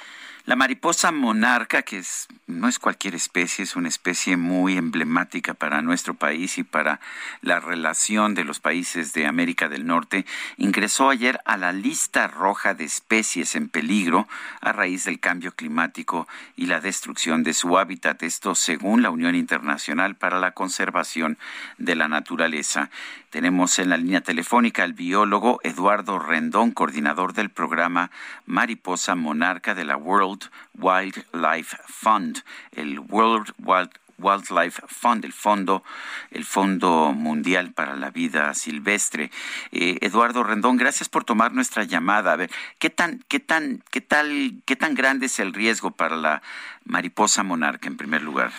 La 0.49 0.55
mariposa 0.55 1.11
monarca, 1.11 1.83
que 1.83 2.01
no 2.47 2.67
es 2.67 2.79
cualquier 2.79 3.13
especie, 3.13 3.63
es 3.63 3.75
una 3.75 3.87
especie 3.87 4.35
muy 4.35 4.77
emblemática 4.77 5.53
para 5.53 5.83
nuestro 5.83 6.15
país 6.15 6.57
y 6.57 6.63
para 6.63 6.99
la 7.43 7.59
relación 7.59 8.33
de 8.33 8.45
los 8.45 8.59
países 8.59 9.13
de 9.13 9.27
América 9.27 9.69
del 9.69 9.85
Norte, 9.85 10.25
ingresó 10.57 11.11
ayer 11.11 11.39
a 11.45 11.55
la 11.55 11.71
lista 11.71 12.27
roja 12.27 12.73
de 12.73 12.83
especies 12.83 13.53
en 13.53 13.69
peligro 13.69 14.27
a 14.59 14.71
raíz 14.71 15.05
del 15.05 15.19
cambio 15.19 15.51
climático 15.51 16.27
y 16.55 16.65
la 16.65 16.79
destrucción 16.79 17.43
de 17.43 17.53
su 17.53 17.77
hábitat. 17.77 18.23
Esto 18.23 18.55
según 18.55 19.03
la 19.03 19.11
Unión 19.11 19.35
Internacional 19.35 20.15
para 20.15 20.39
la 20.39 20.53
Conservación 20.53 21.37
de 21.77 21.93
la 21.93 22.07
Naturaleza. 22.07 22.89
Tenemos 23.29 23.77
en 23.77 23.89
la 23.89 23.97
línea 23.97 24.21
telefónica 24.21 24.83
al 24.83 24.93
biólogo 24.93 25.59
Eduardo 25.63 26.17
Rendón, 26.17 26.71
coordinador 26.71 27.33
del 27.33 27.51
programa 27.51 28.09
Mariposa 28.47 29.13
Monarca 29.13 29.75
de 29.75 29.85
la 29.85 29.97
World 29.97 30.49
Wildlife 30.73 31.77
Fund, 31.85 32.43
el 32.71 32.99
World 32.99 33.53
Wildlife 34.17 34.81
Fund, 34.87 35.25
el 35.25 35.33
fondo, 35.33 35.83
el 36.31 36.43
Fondo 36.43 37.13
Mundial 37.13 37.71
para 37.71 37.95
la 37.95 38.09
Vida 38.09 38.51
Silvestre. 38.55 39.29
Eh, 39.71 39.99
Eduardo 40.01 40.43
Rendón, 40.43 40.77
gracias 40.77 41.07
por 41.07 41.23
tomar 41.23 41.53
nuestra 41.53 41.83
llamada. 41.83 42.33
A 42.33 42.35
ver, 42.35 42.49
¿qué 42.79 42.89
tan, 42.89 43.23
qué 43.27 43.39
tan, 43.39 43.83
qué 43.91 44.01
tal, 44.01 44.55
qué 44.65 44.75
tan 44.75 44.95
grande 44.95 45.27
es 45.27 45.39
el 45.39 45.53
riesgo 45.53 45.91
para 45.91 46.15
la 46.15 46.41
mariposa 46.83 47.43
monarca 47.43 47.87
en 47.87 47.95
primer 47.95 48.23
lugar? 48.23 48.51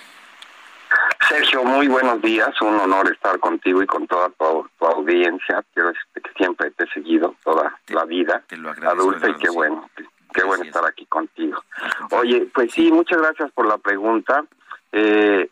Sergio, 1.30 1.62
muy 1.62 1.86
buenos 1.86 2.20
días. 2.22 2.60
Un 2.60 2.74
honor 2.74 3.08
estar 3.12 3.38
contigo 3.38 3.80
y 3.80 3.86
con 3.86 4.04
toda 4.08 4.30
tu, 4.30 4.68
audiencia. 4.84 5.64
Quiero 5.72 5.90
decirte 5.90 6.22
que 6.22 6.32
siempre 6.32 6.72
te 6.72 6.82
he 6.82 6.88
seguido 6.88 7.36
toda 7.44 7.78
la 7.86 8.04
vida 8.04 8.42
adulta 8.82 9.28
y 9.28 9.34
qué 9.34 9.48
bueno, 9.48 9.88
qué 10.34 10.42
bueno 10.42 10.64
estar 10.64 10.84
aquí 10.84 11.06
contigo. 11.06 11.62
Oye, 12.10 12.48
pues 12.52 12.72
sí, 12.72 12.90
muchas 12.90 13.18
gracias 13.18 13.52
por 13.52 13.66
la 13.66 13.78
pregunta. 13.78 14.44
Eh, 14.90 15.48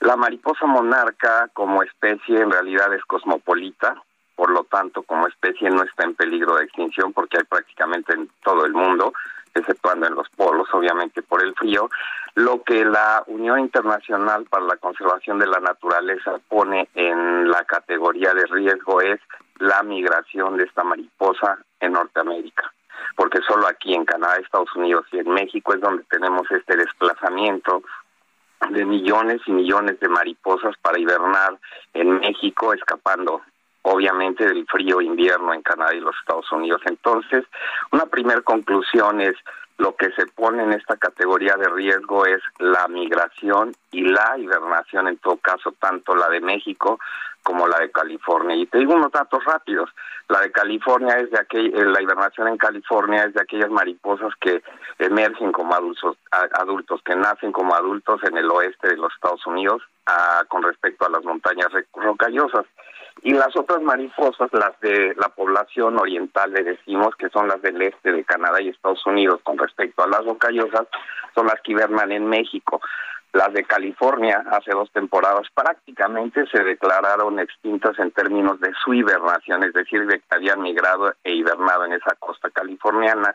la 0.00 0.16
mariposa 0.16 0.66
monarca 0.66 1.48
como 1.54 1.82
especie 1.82 2.42
en 2.42 2.50
realidad 2.50 2.92
es 2.92 3.02
cosmopolita, 3.06 4.02
por 4.36 4.50
lo 4.50 4.64
tanto 4.64 5.04
como 5.04 5.26
especie 5.26 5.70
no 5.70 5.84
está 5.84 6.04
en 6.04 6.16
peligro 6.16 6.56
de 6.56 6.64
extinción 6.64 7.14
porque 7.14 7.38
hay 7.38 7.44
prácticamente 7.44 8.12
en 8.12 8.28
todo 8.42 8.66
el 8.66 8.74
mundo 8.74 9.14
exceptuando 9.54 10.06
en 10.06 10.14
los 10.14 10.28
polos, 10.30 10.68
obviamente 10.72 11.22
por 11.22 11.42
el 11.42 11.54
frío, 11.54 11.88
lo 12.34 12.62
que 12.62 12.84
la 12.84 13.22
Unión 13.26 13.60
Internacional 13.60 14.44
para 14.46 14.64
la 14.64 14.76
Conservación 14.76 15.38
de 15.38 15.46
la 15.46 15.60
Naturaleza 15.60 16.38
pone 16.48 16.88
en 16.94 17.48
la 17.48 17.64
categoría 17.64 18.34
de 18.34 18.46
riesgo 18.46 19.00
es 19.00 19.20
la 19.58 19.82
migración 19.82 20.56
de 20.56 20.64
esta 20.64 20.82
mariposa 20.82 21.58
en 21.80 21.92
Norteamérica. 21.92 22.72
Porque 23.16 23.38
solo 23.46 23.68
aquí 23.68 23.94
en 23.94 24.04
Canadá, 24.04 24.36
Estados 24.36 24.74
Unidos 24.74 25.06
y 25.12 25.18
en 25.18 25.30
México 25.30 25.74
es 25.74 25.80
donde 25.80 26.02
tenemos 26.04 26.50
este 26.50 26.76
desplazamiento 26.76 27.82
de 28.70 28.84
millones 28.84 29.40
y 29.46 29.52
millones 29.52 30.00
de 30.00 30.08
mariposas 30.08 30.74
para 30.82 30.98
hibernar 30.98 31.58
en 31.92 32.18
México, 32.18 32.72
escapando 32.72 33.42
obviamente 33.84 34.46
del 34.46 34.66
frío 34.66 35.00
invierno 35.00 35.52
en 35.54 35.62
Canadá 35.62 35.94
y 35.94 36.00
los 36.00 36.16
Estados 36.20 36.50
Unidos. 36.52 36.80
Entonces, 36.86 37.44
una 37.92 38.06
primera 38.06 38.40
conclusión 38.40 39.20
es 39.20 39.36
lo 39.76 39.96
que 39.96 40.10
se 40.12 40.26
pone 40.26 40.62
en 40.62 40.72
esta 40.72 40.96
categoría 40.96 41.56
de 41.56 41.68
riesgo 41.68 42.26
es 42.26 42.40
la 42.58 42.86
migración 42.88 43.72
y 43.90 44.02
la 44.02 44.38
hibernación, 44.38 45.08
en 45.08 45.18
todo 45.18 45.36
caso, 45.38 45.74
tanto 45.80 46.14
la 46.14 46.28
de 46.28 46.40
México 46.40 46.98
como 47.42 47.66
la 47.68 47.78
de 47.78 47.90
California. 47.90 48.56
Y 48.56 48.66
te 48.66 48.78
digo 48.78 48.94
unos 48.94 49.12
datos 49.12 49.44
rápidos. 49.44 49.90
La 50.28 50.40
de 50.40 50.50
California 50.50 51.18
es 51.18 51.30
de 51.30 51.38
aquel, 51.38 51.66
eh, 51.74 51.84
la 51.84 52.00
hibernación 52.00 52.48
en 52.48 52.56
California 52.56 53.24
es 53.24 53.34
de 53.34 53.42
aquellas 53.42 53.70
mariposas 53.70 54.32
que 54.40 54.62
emergen 54.98 55.52
como 55.52 55.74
adultos, 55.74 56.16
adultos 56.52 57.02
que 57.04 57.14
nacen 57.14 57.52
como 57.52 57.74
adultos 57.74 58.22
en 58.24 58.38
el 58.38 58.50
oeste 58.50 58.88
de 58.88 58.96
los 58.96 59.12
Estados 59.12 59.46
Unidos 59.46 59.82
con 60.48 60.62
respecto 60.62 61.06
a 61.06 61.10
las 61.10 61.24
montañas 61.24 61.68
rocallosas. 61.94 62.64
Y 63.22 63.32
las 63.32 63.56
otras 63.56 63.80
mariposas, 63.80 64.52
las 64.52 64.78
de 64.80 65.14
la 65.16 65.28
población 65.28 65.98
oriental, 65.98 66.52
le 66.52 66.62
decimos 66.62 67.14
que 67.16 67.30
son 67.30 67.48
las 67.48 67.62
del 67.62 67.80
este 67.80 68.12
de 68.12 68.24
Canadá 68.24 68.60
y 68.60 68.68
Estados 68.68 69.04
Unidos 69.06 69.40
con 69.42 69.56
respecto 69.56 70.02
a 70.02 70.08
las 70.08 70.24
rocallosas, 70.24 70.86
son 71.34 71.46
las 71.46 71.60
que 71.62 71.72
hibernan 71.72 72.12
en 72.12 72.26
México. 72.26 72.80
Las 73.32 73.52
de 73.52 73.64
California 73.64 74.44
hace 74.52 74.70
dos 74.70 74.92
temporadas 74.92 75.48
prácticamente 75.52 76.46
se 76.52 76.62
declararon 76.62 77.40
extintas 77.40 77.98
en 77.98 78.12
términos 78.12 78.60
de 78.60 78.72
su 78.84 78.94
hibernación, 78.94 79.64
es 79.64 79.72
decir, 79.72 80.06
de 80.06 80.20
que 80.20 80.26
habían 80.30 80.62
migrado 80.62 81.12
e 81.24 81.32
hibernado 81.32 81.84
en 81.84 81.94
esa 81.94 82.14
costa 82.20 82.48
californiana. 82.50 83.34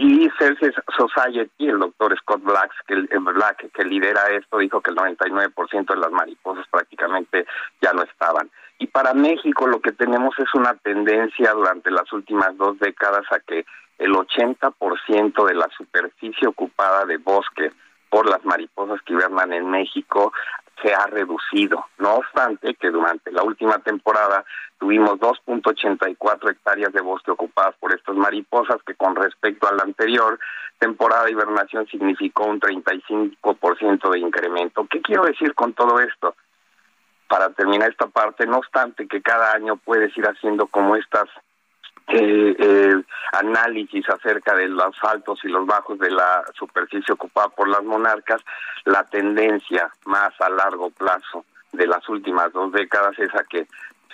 Y 0.00 0.30
Celsius 0.38 0.76
Society, 0.96 1.66
el 1.66 1.80
doctor 1.80 2.16
Scott 2.20 2.40
Black 2.44 2.70
que, 2.86 2.94
Black, 3.18 3.72
que 3.72 3.84
lidera 3.84 4.28
esto, 4.28 4.58
dijo 4.58 4.80
que 4.80 4.92
el 4.92 4.96
99% 4.96 5.86
de 5.92 5.96
las 5.96 6.12
mariposas 6.12 6.68
prácticamente 6.70 7.44
ya 7.82 7.92
no 7.92 8.04
estaban. 8.04 8.48
Y 8.78 8.86
para 8.86 9.12
México 9.12 9.66
lo 9.66 9.80
que 9.80 9.90
tenemos 9.90 10.38
es 10.38 10.54
una 10.54 10.74
tendencia 10.74 11.50
durante 11.50 11.90
las 11.90 12.12
últimas 12.12 12.56
dos 12.56 12.78
décadas 12.78 13.24
a 13.32 13.40
que 13.40 13.66
el 13.98 14.12
80% 14.12 15.44
de 15.44 15.54
la 15.54 15.68
superficie 15.76 16.46
ocupada 16.46 17.04
de 17.04 17.16
bosque 17.16 17.72
por 18.10 18.28
las 18.28 18.44
mariposas 18.44 19.00
que 19.02 19.12
hibernan 19.12 19.52
en 19.52 19.70
México 19.70 20.32
se 20.82 20.94
ha 20.94 21.06
reducido. 21.06 21.86
No 21.98 22.14
obstante, 22.16 22.74
que 22.74 22.90
durante 22.90 23.32
la 23.32 23.42
última 23.42 23.78
temporada 23.80 24.44
tuvimos 24.78 25.18
2.84 25.18 26.50
hectáreas 26.50 26.92
de 26.92 27.00
bosque 27.00 27.30
ocupadas 27.30 27.74
por 27.80 27.94
estas 27.94 28.14
mariposas, 28.16 28.76
que 28.86 28.94
con 28.94 29.16
respecto 29.16 29.68
a 29.68 29.74
la 29.74 29.82
anterior 29.82 30.38
temporada 30.78 31.24
de 31.24 31.32
hibernación 31.32 31.86
significó 31.88 32.44
un 32.44 32.60
35% 32.60 34.10
de 34.10 34.18
incremento. 34.18 34.86
¿Qué 34.88 35.02
quiero 35.02 35.24
decir 35.24 35.54
con 35.54 35.72
todo 35.72 35.98
esto? 36.00 36.36
Para 37.28 37.50
terminar 37.50 37.90
esta 37.90 38.06
parte, 38.06 38.46
no 38.46 38.58
obstante 38.58 39.06
que 39.06 39.20
cada 39.20 39.52
año 39.52 39.76
puedes 39.76 40.16
ir 40.16 40.24
haciendo 40.24 40.66
como 40.68 40.96
estas 40.96 41.28
eh, 42.08 42.56
eh, 42.58 43.02
análisis 43.32 44.08
acerca 44.08 44.54
de 44.54 44.68
los 44.68 44.96
altos 45.02 45.40
y 45.44 45.48
los 45.48 45.66
bajos 45.66 45.98
de 45.98 46.10
la 46.10 46.42
superficie 46.54 47.12
ocupada 47.12 47.48
por 47.48 47.68
las 47.68 47.84
monarcas, 47.84 48.42
la 48.84 49.04
tendencia 49.04 49.90
más 50.06 50.32
a 50.40 50.48
largo 50.48 50.90
plazo 50.90 51.44
de 51.72 51.86
las 51.86 52.08
últimas 52.08 52.52
dos 52.52 52.72
décadas 52.72 53.18
es 53.18 53.34
a 53.34 53.44
que 53.44 53.66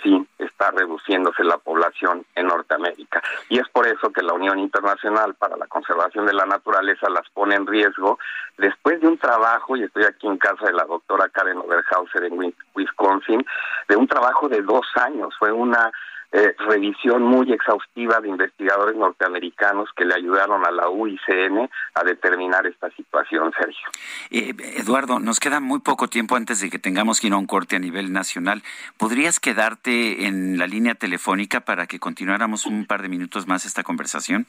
sí 0.03 0.27
está 0.39 0.71
reduciéndose 0.71 1.45
la 1.45 1.57
población 1.59 2.25
en 2.35 2.47
Norteamérica. 2.47 3.23
Y 3.49 3.59
es 3.59 3.69
por 3.69 3.87
eso 3.87 4.11
que 4.11 4.23
la 4.23 4.35
Unión 4.35 4.59
Internacional 4.59 5.35
para 5.35 5.57
la 5.57 5.67
Conservación 5.67 6.27
de 6.27 6.35
la 6.35 6.47
Naturaleza 6.47 7.09
las 7.09 7.29
pone 7.31 7.55
en 7.55 7.67
riesgo 7.67 8.19
después 8.59 9.01
de 9.01 9.09
un 9.09 9.19
trabajo, 9.19 9.77
y 9.77 9.85
estoy 9.85 10.05
aquí 10.05 10.27
en 10.27 10.37
casa 10.37 10.67
de 10.67 10.73
la 10.73 10.85
doctora 10.85 11.29
Karen 11.29 11.59
Oberhauser 11.59 12.25
en 12.25 12.55
Wisconsin, 12.75 13.45
de 13.89 13.97
un 13.97 14.07
trabajo 14.07 14.49
de 14.49 14.63
dos 14.63 14.87
años. 14.97 15.35
Fue 15.39 15.51
una 15.53 15.91
eh, 16.37 16.53
revisión 16.59 17.23
muy 17.23 17.53
exhaustiva 17.53 18.21
de 18.21 18.29
investigadores 18.29 18.97
norteamericanos 18.97 19.89
que 19.97 20.05
le 20.05 20.17
ayudaron 20.17 20.67
a 20.67 20.73
la 20.73 20.89
UICN 20.89 21.71
a 21.95 22.03
determinar 22.03 22.67
esta 22.67 22.91
situación, 22.91 23.53
Sergio. 23.57 23.87
Eh, 24.33 24.53
Eduardo, 24.79 25.21
nos 25.21 25.39
queda 25.39 25.61
muy 25.61 25.79
poco 25.79 26.09
tiempo 26.09 26.35
antes 26.35 26.59
de 26.59 26.71
que 26.71 26.81
tengamos 26.81 27.21
que 27.21 27.29
ir 27.29 27.35
a 27.35 27.37
un 27.37 27.47
corte 27.47 27.77
a 27.77 27.79
nivel 27.79 28.13
nacional. 28.13 28.65
¿Podrías 28.99 29.39
quedarte 29.39 30.27
en 30.27 30.59
la 30.59 30.67
línea 30.67 30.97
telefónica 30.97 31.61
para 31.61 31.87
que 31.87 32.01
continuáramos 32.01 32.67
un 32.67 32.85
par 32.85 33.03
de 33.03 33.09
minutos 33.09 33.47
más 33.47 33.65
esta 33.65 33.85
conversación? 33.85 34.49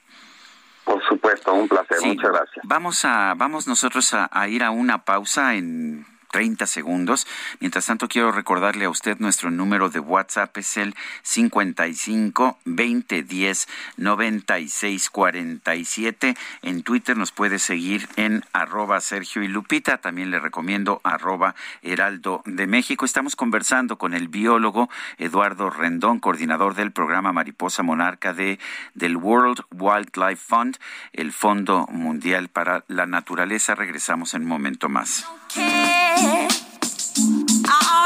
Por 0.86 1.04
supuesto, 1.08 1.54
un 1.54 1.68
placer, 1.68 2.00
muchas 2.04 2.32
gracias. 2.32 2.66
Vamos 2.68 3.06
a, 3.06 3.36
vamos 3.38 3.68
nosotros 3.68 4.12
a 4.16 4.48
ir 4.48 4.64
a 4.64 4.72
una 4.72 5.06
pausa 5.06 5.54
en 5.54 6.04
30 6.36 6.68
segundos. 6.68 7.26
Mientras 7.62 7.86
tanto, 7.86 8.10
quiero 8.10 8.34
recordarle 8.34 8.84
a 8.84 8.90
usted 8.90 9.20
nuestro 9.20 9.52
número 9.52 9.90
de 9.90 10.02
WhatsApp 10.02 10.58
es 10.58 10.76
el 10.76 10.94
55 11.22 12.58
2010 12.66 13.70
96 13.96 15.10
47. 15.12 16.36
En 16.62 16.84
Twitter 16.84 17.16
nos 17.16 17.32
puede 17.32 17.58
seguir 17.58 18.10
en 18.18 18.44
arroba 18.52 19.00
Sergio 19.00 19.44
y 19.44 19.48
Lupita. 19.48 20.00
También 20.00 20.30
le 20.30 20.42
recomiendo 20.42 21.00
arroba 21.06 21.56
Heraldo 21.82 22.42
de 22.46 22.68
México. 22.68 23.06
Estamos 23.06 23.38
conversando 23.38 23.98
con 23.98 24.14
el 24.14 24.28
biólogo 24.28 24.90
Eduardo 25.18 25.70
Rendón, 25.70 26.20
coordinador 26.20 26.76
del 26.76 26.92
programa 26.92 27.32
Mariposa 27.32 27.82
Monarca 27.82 28.34
de, 28.34 28.60
del 28.94 29.16
World 29.16 29.62
Wildlife 29.72 30.44
Fund, 30.46 30.80
el 31.14 31.32
Fondo 31.32 31.88
Mundial 31.90 32.50
para 32.50 32.84
la 32.90 33.06
Naturaleza. 33.06 33.74
Regresamos 33.74 34.34
en 34.34 34.42
un 34.42 34.50
momento 34.50 34.90
más. 34.90 35.26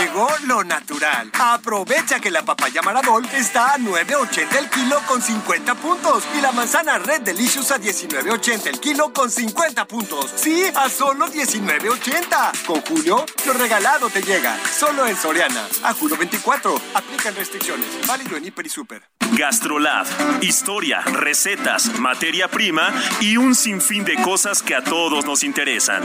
Llegó 0.00 0.28
lo 0.46 0.64
natural. 0.64 1.30
Aprovecha 1.38 2.20
que 2.20 2.30
la 2.30 2.42
papaya 2.42 2.80
Maradol 2.80 3.26
está 3.34 3.74
a 3.74 3.78
9.80 3.78 4.56
el 4.56 4.70
kilo 4.70 4.98
con 5.06 5.20
50 5.20 5.74
puntos 5.74 6.24
y 6.38 6.40
la 6.40 6.52
manzana 6.52 6.98
Red 6.98 7.20
Delicious 7.20 7.70
a 7.70 7.78
19.80 7.78 8.66
el 8.68 8.80
kilo 8.80 9.12
con 9.12 9.30
50 9.30 9.84
puntos. 9.84 10.32
Sí, 10.36 10.64
a 10.74 10.88
solo 10.88 11.26
19.80. 11.26 12.64
Con 12.64 12.80
Julio, 12.80 13.26
lo 13.44 13.52
regalado 13.52 14.08
te 14.08 14.22
llega. 14.22 14.56
Solo 14.64 15.06
en 15.06 15.16
Soriana. 15.16 15.68
A 15.82 15.92
Julio 15.92 16.16
24. 16.16 16.80
Aplican 16.94 17.34
restricciones. 17.34 17.86
Válido 18.06 18.38
en 18.38 18.46
Hiper 18.46 18.64
y 18.64 18.70
Super. 18.70 19.02
Gastrolab. 19.32 20.06
Historia, 20.40 21.02
recetas, 21.02 21.98
materia 21.98 22.48
prima 22.48 22.90
y 23.20 23.36
un 23.36 23.54
sinfín 23.54 24.06
de 24.06 24.14
cosas 24.22 24.62
que 24.62 24.74
a 24.74 24.82
todos 24.82 25.26
nos 25.26 25.44
interesan. 25.44 26.02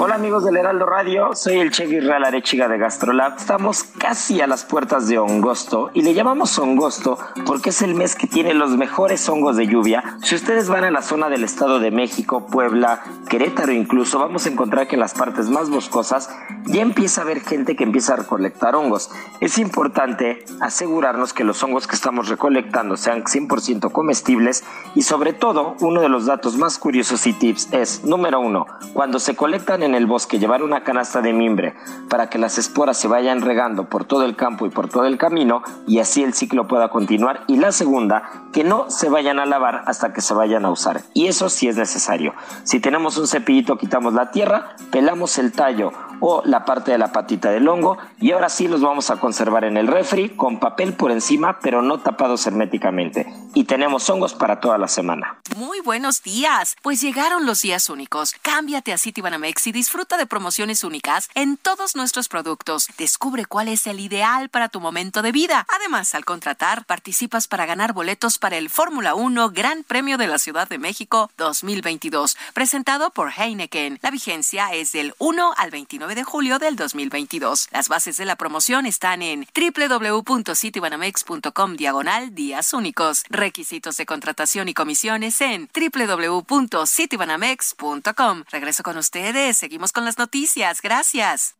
Hola 0.00 0.14
amigos 0.14 0.44
del 0.44 0.56
Heraldo 0.56 0.86
Radio, 0.86 1.34
soy 1.34 1.58
el 1.58 1.72
Che 1.72 1.84
Real 1.86 2.24
Arechiga 2.24 2.68
de 2.68 2.78
Gastrolab. 2.78 3.36
Estamos 3.36 3.82
casi 3.82 4.40
a 4.40 4.46
las 4.46 4.62
puertas 4.62 5.08
de 5.08 5.18
Ongosto 5.18 5.90
y 5.92 6.02
le 6.02 6.14
llamamos 6.14 6.56
Ongosto 6.56 7.18
porque 7.44 7.70
es 7.70 7.82
el 7.82 7.96
mes 7.96 8.14
que 8.14 8.28
tiene 8.28 8.54
los 8.54 8.76
mejores 8.76 9.28
hongos 9.28 9.56
de 9.56 9.66
lluvia. 9.66 10.16
Si 10.22 10.36
ustedes 10.36 10.68
van 10.68 10.84
a 10.84 10.92
la 10.92 11.02
zona 11.02 11.28
del 11.28 11.42
Estado 11.42 11.80
de 11.80 11.90
México, 11.90 12.46
Puebla, 12.46 13.02
Querétaro 13.28 13.72
incluso, 13.72 14.20
vamos 14.20 14.46
a 14.46 14.50
encontrar 14.50 14.86
que 14.86 14.94
en 14.94 15.00
las 15.00 15.14
partes 15.14 15.50
más 15.50 15.68
boscosas 15.68 16.30
ya 16.66 16.80
empieza 16.80 17.22
a 17.22 17.24
haber 17.24 17.40
gente 17.40 17.74
que 17.74 17.82
empieza 17.82 18.12
a 18.12 18.18
recolectar 18.18 18.76
hongos. 18.76 19.10
Es 19.40 19.58
importante 19.58 20.44
asegurarnos 20.60 21.32
que 21.32 21.42
los 21.42 21.60
hongos 21.64 21.88
que 21.88 21.96
estamos 21.96 22.28
recolectando 22.28 22.96
sean 22.96 23.24
100% 23.24 23.90
comestibles 23.90 24.62
y 24.94 25.02
sobre 25.02 25.32
todo 25.32 25.74
uno 25.80 26.00
de 26.02 26.08
los 26.08 26.26
datos 26.26 26.56
más 26.56 26.78
curiosos 26.78 27.26
y 27.26 27.32
tips 27.32 27.72
es, 27.72 28.04
número 28.04 28.38
uno, 28.38 28.66
cuando 28.92 29.18
se 29.18 29.34
colectan 29.34 29.87
en 29.88 29.94
el 29.94 30.06
bosque 30.06 30.38
llevar 30.38 30.62
una 30.62 30.84
canasta 30.84 31.20
de 31.20 31.32
mimbre 31.32 31.74
para 32.08 32.30
que 32.30 32.38
las 32.38 32.58
esporas 32.58 32.96
se 32.98 33.08
vayan 33.08 33.40
regando 33.40 33.88
por 33.88 34.04
todo 34.04 34.24
el 34.24 34.36
campo 34.36 34.66
y 34.66 34.70
por 34.70 34.88
todo 34.88 35.06
el 35.06 35.18
camino 35.18 35.62
y 35.86 35.98
así 35.98 36.22
el 36.22 36.34
ciclo 36.34 36.68
pueda 36.68 36.88
continuar. 36.90 37.44
Y 37.48 37.56
la 37.56 37.72
segunda, 37.72 38.46
que 38.52 38.64
no 38.64 38.90
se 38.90 39.08
vayan 39.08 39.38
a 39.38 39.46
lavar 39.46 39.82
hasta 39.86 40.12
que 40.12 40.20
se 40.20 40.34
vayan 40.34 40.64
a 40.64 40.70
usar. 40.70 41.02
Y 41.14 41.26
eso 41.26 41.48
sí 41.48 41.68
es 41.68 41.76
necesario. 41.76 42.34
Si 42.64 42.80
tenemos 42.80 43.18
un 43.18 43.26
cepillito, 43.26 43.78
quitamos 43.78 44.14
la 44.14 44.30
tierra, 44.30 44.76
pelamos 44.90 45.38
el 45.38 45.52
tallo 45.52 45.92
o 46.20 46.42
la 46.44 46.64
parte 46.64 46.92
de 46.92 46.98
la 46.98 47.12
patita 47.12 47.50
del 47.50 47.68
hongo 47.68 47.98
y 48.20 48.32
ahora 48.32 48.48
sí 48.48 48.68
los 48.68 48.80
vamos 48.80 49.10
a 49.10 49.20
conservar 49.20 49.64
en 49.64 49.76
el 49.76 49.86
refri 49.86 50.30
con 50.30 50.60
papel 50.60 50.94
por 50.94 51.10
encima 51.10 51.58
pero 51.60 51.82
no 51.82 52.00
tapados 52.00 52.46
herméticamente. 52.46 53.26
Y 53.54 53.64
tenemos 53.64 54.08
hongos 54.10 54.34
para 54.34 54.60
toda 54.60 54.78
la 54.78 54.88
semana. 54.88 55.40
Muy 55.56 55.80
buenos 55.80 56.22
días. 56.22 56.76
Pues 56.82 57.00
llegaron 57.00 57.46
los 57.46 57.62
días 57.62 57.88
únicos. 57.88 58.34
Cámbiate 58.42 58.92
a 58.92 58.98
Citibanamex 58.98 59.66
y 59.66 59.72
disfruta 59.72 60.16
de 60.16 60.26
promociones 60.26 60.84
únicas 60.84 61.28
en 61.34 61.56
todos 61.56 61.96
nuestros 61.96 62.28
productos. 62.28 62.88
Descubre 62.98 63.44
cuál 63.46 63.68
es 63.68 63.86
el 63.86 64.00
ideal 64.00 64.48
para 64.48 64.68
tu 64.68 64.80
momento 64.80 65.22
de 65.22 65.32
vida. 65.32 65.66
Además, 65.74 66.14
al 66.14 66.24
contratar, 66.24 66.84
participas 66.84 67.48
para 67.48 67.66
ganar 67.66 67.92
boletos 67.92 68.38
para 68.38 68.56
el 68.56 68.70
Fórmula 68.70 69.14
1 69.14 69.50
Gran 69.50 69.82
Premio 69.82 70.18
de 70.18 70.26
la 70.26 70.38
Ciudad 70.38 70.68
de 70.68 70.78
México 70.78 71.30
2022, 71.36 72.36
presentado 72.54 73.10
por 73.10 73.32
Heineken. 73.36 73.98
La 74.02 74.10
vigencia 74.10 74.72
es 74.72 74.92
del 74.92 75.14
1 75.18 75.54
al 75.56 75.70
29 75.70 76.07
de 76.14 76.24
julio 76.24 76.58
del 76.58 76.76
2022. 76.76 77.68
Las 77.72 77.88
bases 77.88 78.16
de 78.16 78.24
la 78.24 78.36
promoción 78.36 78.86
están 78.86 79.22
en 79.22 79.46
www.citibanamex.com 79.54 81.76
diagonal 81.76 82.34
días 82.34 82.72
únicos. 82.72 83.22
Requisitos 83.28 83.96
de 83.96 84.06
contratación 84.06 84.68
y 84.68 84.74
comisiones 84.74 85.40
en 85.40 85.68
www.citibanamex.com. 85.74 88.44
Regreso 88.50 88.82
con 88.82 88.96
ustedes 88.96 89.58
Seguimos 89.58 89.92
con 89.92 90.04
las 90.04 90.18
noticias. 90.18 90.82
Gracias. 90.82 91.54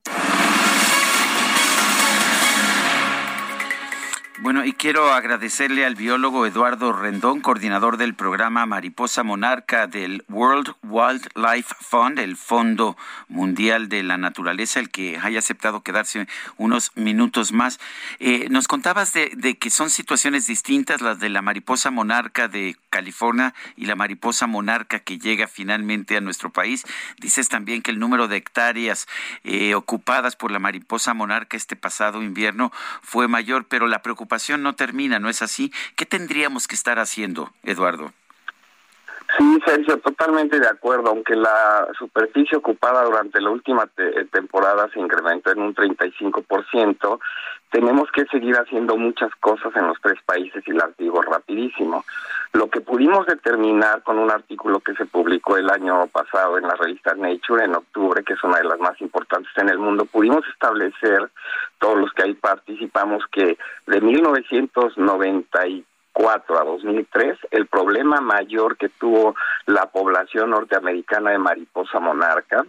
Bueno, 4.40 4.64
y 4.64 4.72
quiero 4.72 5.12
agradecerle 5.12 5.84
al 5.84 5.96
biólogo 5.96 6.46
Eduardo 6.46 6.92
Rendón, 6.92 7.40
coordinador 7.40 7.96
del 7.96 8.14
programa 8.14 8.66
Mariposa 8.66 9.24
Monarca 9.24 9.88
del 9.88 10.24
World 10.28 10.76
Wildlife 10.84 11.74
Fund, 11.80 12.20
el 12.20 12.36
Fondo 12.36 12.96
Mundial 13.26 13.88
de 13.88 14.04
la 14.04 14.16
Naturaleza, 14.16 14.78
el 14.78 14.90
que 14.90 15.18
haya 15.20 15.40
aceptado 15.40 15.82
quedarse 15.82 16.28
unos 16.56 16.92
minutos 16.94 17.50
más. 17.50 17.80
Eh, 18.20 18.46
nos 18.48 18.68
contabas 18.68 19.12
de, 19.12 19.56
que 19.58 19.70
son 19.70 19.90
situaciones 19.90 20.46
distintas 20.46 21.00
las 21.00 21.18
de 21.18 21.30
la 21.30 21.42
mariposa 21.42 21.90
monarca 21.90 22.46
de 22.46 22.76
California 22.90 23.54
y 23.76 23.86
la 23.86 23.96
mariposa 23.96 24.46
monarca 24.46 25.00
que 25.00 25.18
llega 25.18 25.48
finalmente 25.48 26.16
a 26.16 26.20
nuestro 26.20 26.50
país. 26.50 26.84
Dices 27.18 27.48
también 27.48 27.82
que 27.82 27.90
el 27.90 27.98
número 27.98 28.28
de 28.28 28.36
hectáreas 28.36 29.08
eh, 29.42 29.74
ocupadas 29.74 30.36
por 30.36 30.52
la 30.52 30.60
mariposa 30.60 31.12
monarca 31.12 31.56
este 31.56 31.74
pasado 31.74 32.22
invierno 32.22 32.70
fue 33.02 33.26
mayor, 33.26 33.66
pero 33.66 33.88
la 33.88 34.00
preocupación 34.00 34.27
no 34.62 34.74
termina, 34.74 35.18
¿no 35.18 35.28
es 35.28 35.42
así? 35.42 35.72
¿Qué 35.96 36.06
tendríamos 36.06 36.68
que 36.68 36.74
estar 36.74 36.98
haciendo, 36.98 37.52
Eduardo? 37.64 38.12
Sí, 39.38 39.60
Sergio, 39.64 39.98
totalmente 39.98 40.58
de 40.58 40.66
acuerdo. 40.66 41.10
Aunque 41.10 41.36
la 41.36 41.86
superficie 41.96 42.58
ocupada 42.58 43.04
durante 43.04 43.40
la 43.40 43.50
última 43.50 43.88
temporada 44.32 44.88
se 44.92 44.98
incrementó 44.98 45.52
en 45.52 45.60
un 45.60 45.74
35%, 45.76 47.20
tenemos 47.70 48.10
que 48.10 48.24
seguir 48.26 48.56
haciendo 48.56 48.96
muchas 48.96 49.30
cosas 49.36 49.76
en 49.76 49.86
los 49.86 50.00
tres 50.02 50.20
países 50.26 50.66
y 50.66 50.72
las 50.72 50.96
digo 50.96 51.22
rapidísimo. 51.22 52.04
Lo 52.52 52.68
que 52.68 52.80
pudimos 52.80 53.26
determinar 53.26 54.02
con 54.02 54.18
un 54.18 54.30
artículo 54.30 54.80
que 54.80 54.94
se 54.94 55.04
publicó 55.06 55.56
el 55.56 55.70
año 55.70 56.06
pasado 56.08 56.58
en 56.58 56.66
la 56.66 56.74
revista 56.74 57.14
Nature 57.14 57.64
en 57.64 57.76
octubre, 57.76 58.24
que 58.24 58.32
es 58.32 58.42
una 58.42 58.58
de 58.58 58.64
las 58.64 58.80
más 58.80 59.00
importantes 59.00 59.52
en 59.56 59.68
el 59.68 59.78
mundo, 59.78 60.06
pudimos 60.06 60.44
establecer, 60.48 61.30
todos 61.78 61.98
los 61.98 62.12
que 62.12 62.24
ahí 62.24 62.34
participamos, 62.34 63.22
que 63.30 63.56
de 63.86 64.00
1994 66.18 66.58
a 66.58 66.64
2003, 66.64 67.38
el 67.52 67.66
problema 67.66 68.20
mayor 68.20 68.76
que 68.76 68.88
tuvo 68.88 69.34
la 69.66 69.86
población 69.86 70.50
norteamericana 70.50 71.30
de 71.30 71.38
mariposa 71.38 72.00
monarca 72.00 72.64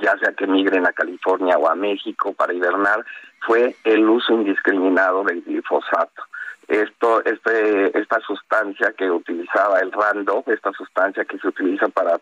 ya 0.00 0.16
sea 0.18 0.32
que 0.32 0.46
migren 0.46 0.86
a 0.86 0.92
California 0.92 1.56
o 1.56 1.68
a 1.68 1.74
México 1.74 2.32
para 2.34 2.52
hibernar, 2.52 3.04
fue 3.46 3.76
el 3.84 4.08
uso 4.08 4.34
indiscriminado 4.34 5.24
del 5.24 5.42
glifosato. 5.42 6.22
Esto, 6.68 7.24
este, 7.24 7.96
esta 7.98 8.20
sustancia 8.20 8.92
que 8.92 9.10
utilizaba 9.10 9.78
el 9.78 9.92
rando, 9.92 10.42
esta 10.46 10.72
sustancia 10.72 11.24
que 11.24 11.38
se 11.38 11.48
utiliza 11.48 11.88
para 11.88 12.18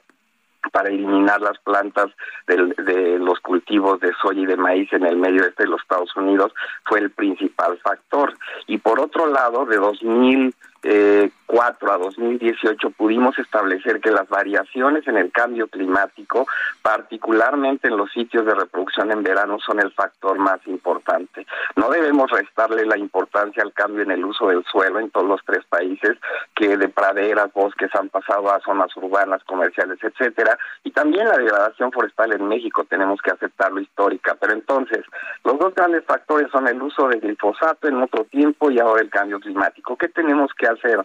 para 0.72 0.88
eliminar 0.88 1.40
las 1.40 1.58
plantas 1.58 2.06
de 2.46 3.18
los 3.18 3.40
cultivos 3.40 4.00
de 4.00 4.12
soya 4.20 4.42
y 4.42 4.46
de 4.46 4.56
maíz 4.56 4.92
en 4.92 5.04
el 5.04 5.16
medio 5.16 5.44
este 5.44 5.64
de 5.64 5.70
los 5.70 5.82
Estados 5.82 6.14
Unidos 6.16 6.52
fue 6.84 7.00
el 7.00 7.10
principal 7.10 7.78
factor. 7.78 8.34
Y 8.66 8.78
por 8.78 9.00
otro 9.00 9.26
lado, 9.26 9.64
de 9.66 9.76
2000 9.76 10.54
eh, 10.84 11.30
4 11.46 11.92
a 11.92 11.98
2018 11.98 12.90
pudimos 12.90 13.38
establecer 13.38 14.00
que 14.00 14.10
las 14.10 14.28
variaciones 14.28 15.06
en 15.06 15.16
el 15.16 15.30
cambio 15.32 15.66
climático, 15.68 16.46
particularmente 16.82 17.88
en 17.88 17.96
los 17.96 18.10
sitios 18.12 18.44
de 18.44 18.54
reproducción 18.54 19.10
en 19.10 19.22
verano, 19.22 19.58
son 19.64 19.80
el 19.80 19.92
factor 19.92 20.38
más 20.38 20.60
importante. 20.66 21.46
No 21.76 21.90
debemos 21.90 22.30
restarle 22.30 22.84
la 22.84 22.98
importancia 22.98 23.62
al 23.62 23.72
cambio 23.72 24.02
en 24.02 24.10
el 24.10 24.24
uso 24.24 24.48
del 24.48 24.64
suelo 24.64 24.98
en 25.00 25.10
todos 25.10 25.26
los 25.26 25.40
tres 25.44 25.64
países, 25.66 26.18
que 26.54 26.76
de 26.76 26.88
praderas, 26.88 27.52
bosques 27.52 27.94
han 27.94 28.08
pasado 28.10 28.52
a 28.52 28.60
zonas 28.60 28.94
urbanas, 28.96 29.42
comerciales, 29.44 29.98
etcétera, 30.02 30.58
y 30.82 30.90
también 30.90 31.28
la 31.28 31.38
degradación 31.38 31.92
forestal 31.92 32.32
en 32.32 32.46
México 32.46 32.84
tenemos 32.84 33.22
que 33.22 33.30
aceptarlo 33.30 33.80
histórica. 33.80 34.36
Pero 34.38 34.52
entonces, 34.52 35.04
los 35.44 35.58
dos 35.58 35.74
grandes 35.74 36.04
factores 36.04 36.50
son 36.50 36.68
el 36.68 36.82
uso 36.82 37.08
de 37.08 37.20
glifosato 37.20 37.88
en 37.88 38.02
otro 38.02 38.24
tiempo 38.24 38.70
y 38.70 38.78
ahora 38.78 39.02
el 39.02 39.10
cambio 39.10 39.40
climático. 39.40 39.96
¿Qué 39.96 40.08
tenemos 40.08 40.52
que 40.54 40.73
hacer? 40.74 41.04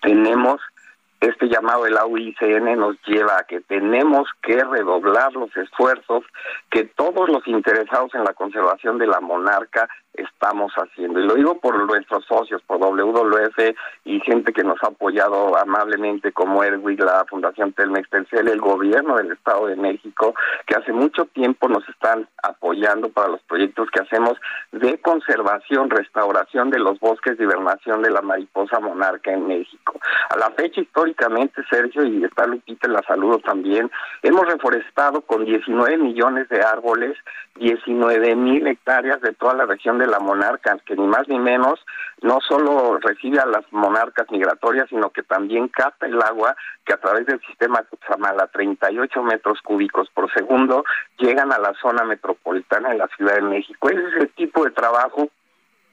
tenemos 0.00 0.60
este 1.20 1.48
llamado 1.48 1.84
de 1.84 1.90
la 1.92 2.04
nos 2.76 2.96
lleva 3.06 3.38
a 3.38 3.44
que 3.44 3.60
tenemos 3.60 4.28
que 4.42 4.56
redoblar 4.64 5.32
los 5.34 5.56
esfuerzos 5.56 6.24
que 6.68 6.84
todos 6.84 7.28
los 7.28 7.46
interesados 7.46 8.12
en 8.14 8.24
la 8.24 8.32
conservación 8.32 8.98
de 8.98 9.06
la 9.06 9.20
monarca 9.20 9.88
estamos 10.14 10.72
haciendo. 10.74 11.20
Y 11.20 11.26
lo 11.26 11.34
digo 11.34 11.58
por 11.58 11.78
nuestros 11.86 12.24
socios, 12.26 12.62
por 12.62 12.78
WWF 12.78 13.74
y 14.04 14.20
gente 14.20 14.52
que 14.52 14.64
nos 14.64 14.82
ha 14.82 14.88
apoyado 14.88 15.56
amablemente 15.58 16.32
como 16.32 16.62
Erwin, 16.62 16.98
la 16.98 17.24
Fundación 17.28 17.72
Telmex 17.72 18.10
Telcel, 18.10 18.48
el 18.48 18.60
gobierno 18.60 19.16
del 19.16 19.32
Estado 19.32 19.66
de 19.66 19.76
México, 19.76 20.34
que 20.66 20.74
hace 20.74 20.92
mucho 20.92 21.24
tiempo 21.26 21.68
nos 21.68 21.88
están 21.88 22.28
apoyando 22.42 23.08
para 23.08 23.28
los 23.28 23.40
proyectos 23.42 23.88
que 23.90 24.02
hacemos 24.02 24.38
de 24.72 24.98
conservación, 25.00 25.90
restauración 25.90 26.70
de 26.70 26.78
los 26.78 26.98
bosques 27.00 27.38
de 27.38 27.44
hibernación 27.44 28.02
de 28.02 28.10
la 28.10 28.20
mariposa 28.20 28.80
monarca 28.80 29.32
en 29.32 29.46
México. 29.46 29.98
A 30.30 30.36
la 30.36 30.50
fecha, 30.50 30.80
históricamente, 30.80 31.62
Sergio, 31.70 32.04
y 32.04 32.24
está 32.24 32.46
Lupita, 32.46 32.88
la 32.88 33.02
saludo 33.02 33.38
también, 33.38 33.90
hemos 34.22 34.46
reforestado 34.46 35.22
con 35.22 35.44
19 35.44 35.96
millones 35.98 36.48
de 36.48 36.62
árboles, 36.62 37.16
19 37.56 38.34
mil 38.36 38.66
hectáreas 38.66 39.20
de 39.20 39.32
toda 39.32 39.54
la 39.54 39.66
región 39.66 39.98
de 40.02 40.08
la 40.08 40.20
monarca, 40.20 40.78
que 40.84 40.96
ni 40.96 41.06
más 41.06 41.28
ni 41.28 41.38
menos 41.38 41.80
no 42.20 42.38
solo 42.40 42.98
recibe 42.98 43.40
a 43.40 43.46
las 43.46 43.64
monarcas 43.72 44.30
migratorias, 44.30 44.88
sino 44.88 45.10
que 45.10 45.22
también 45.22 45.68
capta 45.68 46.06
el 46.06 46.20
agua 46.22 46.54
que 46.84 46.92
a 46.92 46.98
través 46.98 47.26
del 47.26 47.40
sistema 47.40 47.82
Cutzamala, 47.82 48.46
38 48.48 49.22
metros 49.22 49.60
cúbicos 49.62 50.08
por 50.10 50.32
segundo, 50.32 50.84
llegan 51.18 51.52
a 51.52 51.58
la 51.58 51.74
zona 51.80 52.04
metropolitana 52.04 52.90
de 52.90 52.98
la 52.98 53.08
Ciudad 53.16 53.34
de 53.34 53.42
México. 53.42 53.88
Ese 53.88 54.06
es 54.08 54.16
el 54.22 54.28
tipo 54.30 54.64
de 54.64 54.70
trabajo 54.70 55.28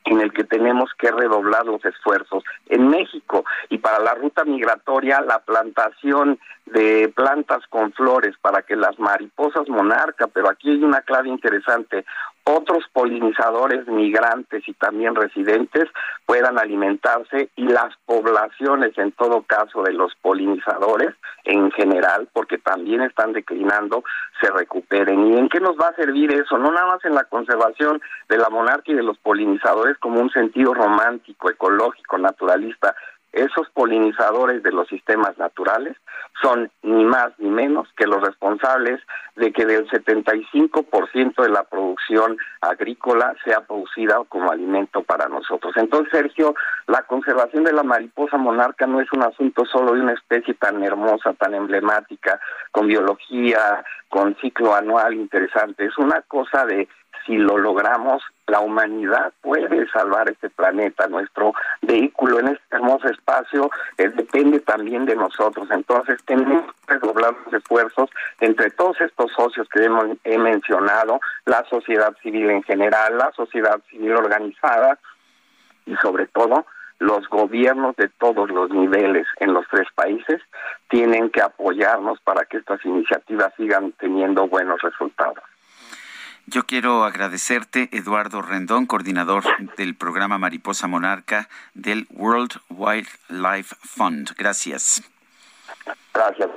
en 0.05 0.21
el 0.21 0.33
que 0.33 0.43
tenemos 0.43 0.89
que 0.97 1.11
redoblar 1.11 1.65
los 1.65 1.83
esfuerzos. 1.85 2.43
En 2.67 2.87
México 2.87 3.45
y 3.69 3.77
para 3.77 3.99
la 3.99 4.15
ruta 4.15 4.43
migratoria, 4.43 5.21
la 5.21 5.39
plantación 5.39 6.39
de 6.65 7.11
plantas 7.15 7.65
con 7.69 7.91
flores 7.93 8.35
para 8.41 8.61
que 8.61 8.75
las 8.75 8.97
mariposas 8.99 9.67
monarca, 9.67 10.27
pero 10.27 10.49
aquí 10.49 10.71
hay 10.71 10.83
una 10.83 11.01
clave 11.01 11.29
interesante, 11.29 12.05
otros 12.49 12.83
polinizadores 12.93 13.87
migrantes 13.87 14.67
y 14.67 14.73
también 14.73 15.15
residentes 15.15 15.85
puedan 16.25 16.59
alimentarse 16.59 17.49
y 17.55 17.67
las 17.67 17.95
poblaciones 18.05 18.97
en 18.97 19.11
todo 19.13 19.43
caso 19.43 19.83
de 19.83 19.93
los 19.93 20.13
polinizadores 20.21 21.15
en 21.45 21.71
general, 21.71 22.27
porque 22.33 22.57
también 22.57 23.01
están 23.01 23.33
declinando, 23.33 24.03
se 24.41 24.49
recuperen. 24.51 25.27
¿Y 25.27 25.37
en 25.37 25.49
qué 25.49 25.59
nos 25.59 25.77
va 25.77 25.89
a 25.89 25.95
servir 25.95 26.31
eso? 26.33 26.57
No 26.57 26.71
nada 26.71 26.87
más 26.87 27.05
en 27.05 27.15
la 27.15 27.23
conservación 27.23 28.01
de 28.27 28.37
la 28.37 28.49
monarquía 28.49 28.95
y 28.95 28.97
de 28.97 29.03
los 29.03 29.17
polinizadores 29.17 29.97
como 29.97 30.19
un 30.19 30.29
sentido 30.29 30.73
romántico, 30.73 31.49
ecológico, 31.49 32.17
naturalista, 32.17 32.95
esos 33.31 33.69
polinizadores 33.69 34.63
de 34.63 34.71
los 34.71 34.87
sistemas 34.87 35.37
naturales 35.37 35.95
son 36.41 36.71
ni 36.83 37.03
más 37.03 37.31
ni 37.37 37.49
menos 37.49 37.87
que 37.95 38.07
los 38.07 38.21
responsables 38.21 38.99
de 39.35 39.51
que 39.51 39.65
del 39.65 39.87
75% 39.89 41.43
de 41.43 41.49
la 41.49 41.63
producción 41.63 42.37
agrícola 42.61 43.35
sea 43.43 43.61
producida 43.61 44.21
como 44.29 44.51
alimento 44.51 45.03
para 45.03 45.27
nosotros. 45.27 45.73
Entonces, 45.77 46.11
Sergio, 46.11 46.55
la 46.87 47.03
conservación 47.03 47.63
de 47.63 47.73
la 47.73 47.83
mariposa 47.83 48.37
monarca 48.37 48.87
no 48.87 48.99
es 48.99 49.11
un 49.11 49.23
asunto 49.23 49.65
solo 49.65 49.93
de 49.93 50.01
una 50.01 50.13
especie 50.13 50.53
tan 50.55 50.83
hermosa, 50.83 51.33
tan 51.33 51.53
emblemática, 51.53 52.39
con 52.71 52.87
biología, 52.87 53.83
con 54.09 54.35
ciclo 54.37 54.73
anual 54.73 55.13
interesante, 55.13 55.85
es 55.85 55.97
una 55.97 56.21
cosa 56.23 56.65
de 56.65 56.87
si 57.25 57.37
lo 57.37 57.57
logramos, 57.57 58.23
la 58.47 58.59
humanidad 58.59 59.31
puede 59.41 59.87
salvar 59.89 60.29
este 60.29 60.49
planeta. 60.49 61.07
Nuestro 61.07 61.53
vehículo 61.81 62.39
en 62.39 62.49
este 62.49 62.75
hermoso 62.75 63.07
espacio 63.07 63.69
eh, 63.97 64.09
depende 64.09 64.59
también 64.59 65.05
de 65.05 65.15
nosotros. 65.15 65.69
Entonces 65.71 66.23
tenemos 66.25 66.65
que 66.87 66.97
doblar 66.97 67.35
los 67.45 67.53
esfuerzos 67.53 68.09
entre 68.39 68.71
todos 68.71 68.99
estos 69.01 69.31
socios 69.33 69.67
que 69.69 69.83
hemos, 69.83 70.05
he 70.23 70.37
mencionado, 70.37 71.19
la 71.45 71.63
sociedad 71.69 72.15
civil 72.21 72.49
en 72.49 72.63
general, 72.63 73.17
la 73.17 73.31
sociedad 73.33 73.79
civil 73.89 74.13
organizada 74.13 74.97
y 75.85 75.95
sobre 75.97 76.27
todo 76.27 76.65
los 76.99 77.27
gobiernos 77.29 77.95
de 77.95 78.09
todos 78.09 78.49
los 78.49 78.69
niveles 78.71 79.25
en 79.39 79.53
los 79.53 79.65
tres 79.69 79.87
países 79.95 80.41
tienen 80.89 81.29
que 81.29 81.41
apoyarnos 81.41 82.19
para 82.21 82.45
que 82.45 82.57
estas 82.57 82.83
iniciativas 82.85 83.53
sigan 83.55 83.93
teniendo 83.93 84.47
buenos 84.47 84.81
resultados. 84.81 85.43
Yo 86.49 86.65
quiero 86.65 87.03
agradecerte, 87.03 87.89
Eduardo 87.91 88.41
Rendón, 88.41 88.87
coordinador 88.87 89.43
del 89.77 89.93
programa 89.93 90.39
Mariposa 90.39 90.87
Monarca 90.87 91.47
del 91.75 92.07
World 92.09 92.59
Wildlife 92.69 93.75
Fund. 93.83 94.33
Gracias. 94.35 95.03
Gracias. 96.11 96.49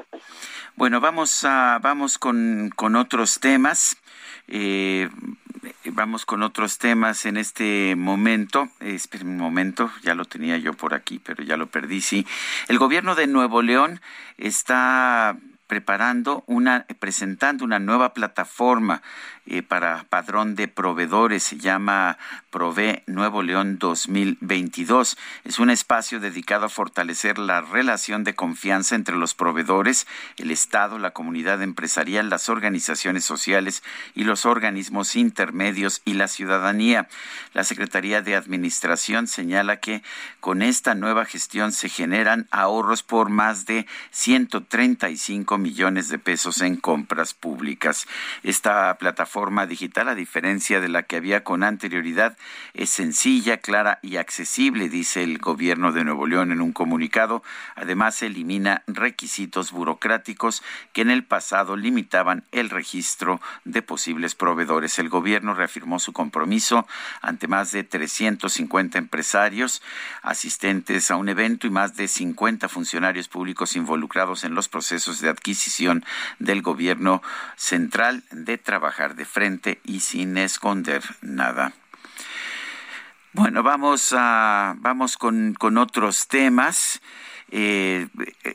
Bueno, 0.77 0.99
vamos 1.01 1.45
a 1.45 1.79
vamos 1.83 2.17
con, 2.17 2.73
con 2.75 2.97
otros 2.97 3.39
temas. 3.39 3.99
Eh, 4.49 5.11
vamos 5.85 6.25
con 6.25 6.43
otros 6.43 6.79
temas 6.79 7.27
en 7.27 7.37
este 7.37 7.95
momento. 7.95 8.71
Esperen 8.81 9.29
un 9.29 9.37
momento, 9.37 9.91
ya 10.03 10.15
lo 10.15 10.25
tenía 10.25 10.57
yo 10.57 10.73
por 10.73 10.95
aquí, 10.95 11.19
pero 11.19 11.45
ya 11.45 11.59
lo 11.59 11.67
perdí. 11.67 12.01
Sí, 12.01 12.27
el 12.69 12.79
gobierno 12.79 13.15
de 13.15 13.27
Nuevo 13.27 13.61
León 13.61 14.01
está 14.39 15.37
preparando 15.73 16.45
una, 16.49 16.85
presentando 16.99 17.65
una 17.65 17.79
nueva 17.79 18.13
plataforma 18.13 19.01
eh, 19.47 19.63
para 19.63 20.05
padrón 20.05 20.55
de 20.55 20.69
proveedores, 20.69 21.43
se 21.43 21.57
llama 21.57 22.19
Prove 22.51 23.03
Nuevo 23.07 23.43
León 23.43 23.79
2022. 23.79 25.17
Es 25.45 25.59
un 25.59 25.71
espacio 25.71 26.21
dedicado 26.21 26.67
a 26.67 26.69
fortalecer 26.69 27.39
la 27.39 27.63
relación 27.63 28.23
de 28.23 28.35
confianza 28.35 28.95
entre 28.95 29.17
los 29.17 29.35
proveedores, 29.35 30.07
el 30.37 30.51
Estado, 30.51 30.99
la 30.99 31.13
comunidad 31.13 31.63
empresarial, 31.63 32.29
las 32.29 32.51
organizaciones 32.51 33.25
sociales 33.25 33.83
y 34.15 34.25
los 34.25 34.45
organismos 34.45 35.17
intermedios 35.17 36.03
y 36.05 36.13
la 36.15 36.29
ciudadanía. 36.29 37.09
La 37.55 37.65
Secretaría 37.65 38.21
de 38.21 38.37
Administración 38.37 39.27
señala 39.27 39.79
que 39.79 40.03
con 40.39 40.61
esta 40.61 40.95
nueva 40.95 41.25
gestión 41.25 41.73
se 41.73 41.89
generan 41.89 42.47
ahorros 42.51 43.03
por 43.03 43.31
más 43.31 43.65
de 43.65 43.87
135 44.11 45.57
millones 45.57 45.62
de 45.63 46.19
pesos 46.19 46.61
en 46.61 46.77
compras 46.77 47.35
públicas. 47.35 48.07
Esta 48.43 48.97
plataforma 48.99 49.67
digital, 49.67 50.09
a 50.09 50.15
diferencia 50.15 50.81
de 50.81 50.89
la 50.89 51.05
que 51.05 51.17
había 51.17 51.45
con 51.45 51.63
anterioridad, 51.63 52.37
es 52.75 52.91
sencilla, 52.91 53.59
clara 53.59 53.99
y 54.03 54.17
accesible, 54.17 54.89
dice 54.89 55.23
el 55.23 55.39
gobierno 55.39 55.93
de 55.93 56.05
Nuevo 56.05 56.27
León 56.27 56.53
en 56.53 56.61
un 56.61 56.73
comunicado. 56.73 57.43
Además, 57.77 58.23
elimina 58.23 58.83
requisitos 58.87 59.71
burocráticos 59.73 60.63
que 60.93 61.03
en 61.03 61.11
el 61.11 61.25
pasado 61.25 61.77
limitaban 61.77 62.45
el 62.53 62.69
registro 62.69 63.41
de 63.65 63.83
posibles 63.83 64.35
proveedores. 64.35 64.99
El 64.99 65.09
gobierno 65.09 65.55
reafirmó 65.55 65.99
su 66.01 66.13
compromiso 66.13 66.87
ante 67.21 67.47
más 67.47 67.73
de 67.73 67.85
350 67.85 68.99
empresarios 68.99 69.81
asistentes 70.23 71.11
a 71.11 71.17
un 71.17 71.29
evento 71.29 71.67
y 71.67 71.71
más 71.71 71.97
de 71.97 72.09
50 72.09 72.69
funcionarios 72.69 73.29
públicos 73.29 73.77
involucrados 73.77 74.45
en 74.45 74.55
los 74.55 74.69
procesos 74.69 75.21
de 75.21 75.29
adquisición 75.29 75.52
del 76.39 76.63
gobierno 76.63 77.23
central 77.57 78.23
de 78.31 78.59
trabajar 78.59 79.15
de 79.15 79.25
frente 79.25 79.81
y 79.85 80.01
sin 80.01 80.37
esconder 80.39 81.03
nada. 81.21 81.73
Bueno, 83.33 83.63
vamos 83.63 84.15
a 84.17 84.75
vamos 84.79 85.17
con, 85.17 85.55
con 85.55 85.79
otros 85.79 86.29
temas. 86.29 87.01
Eh, 87.51 88.09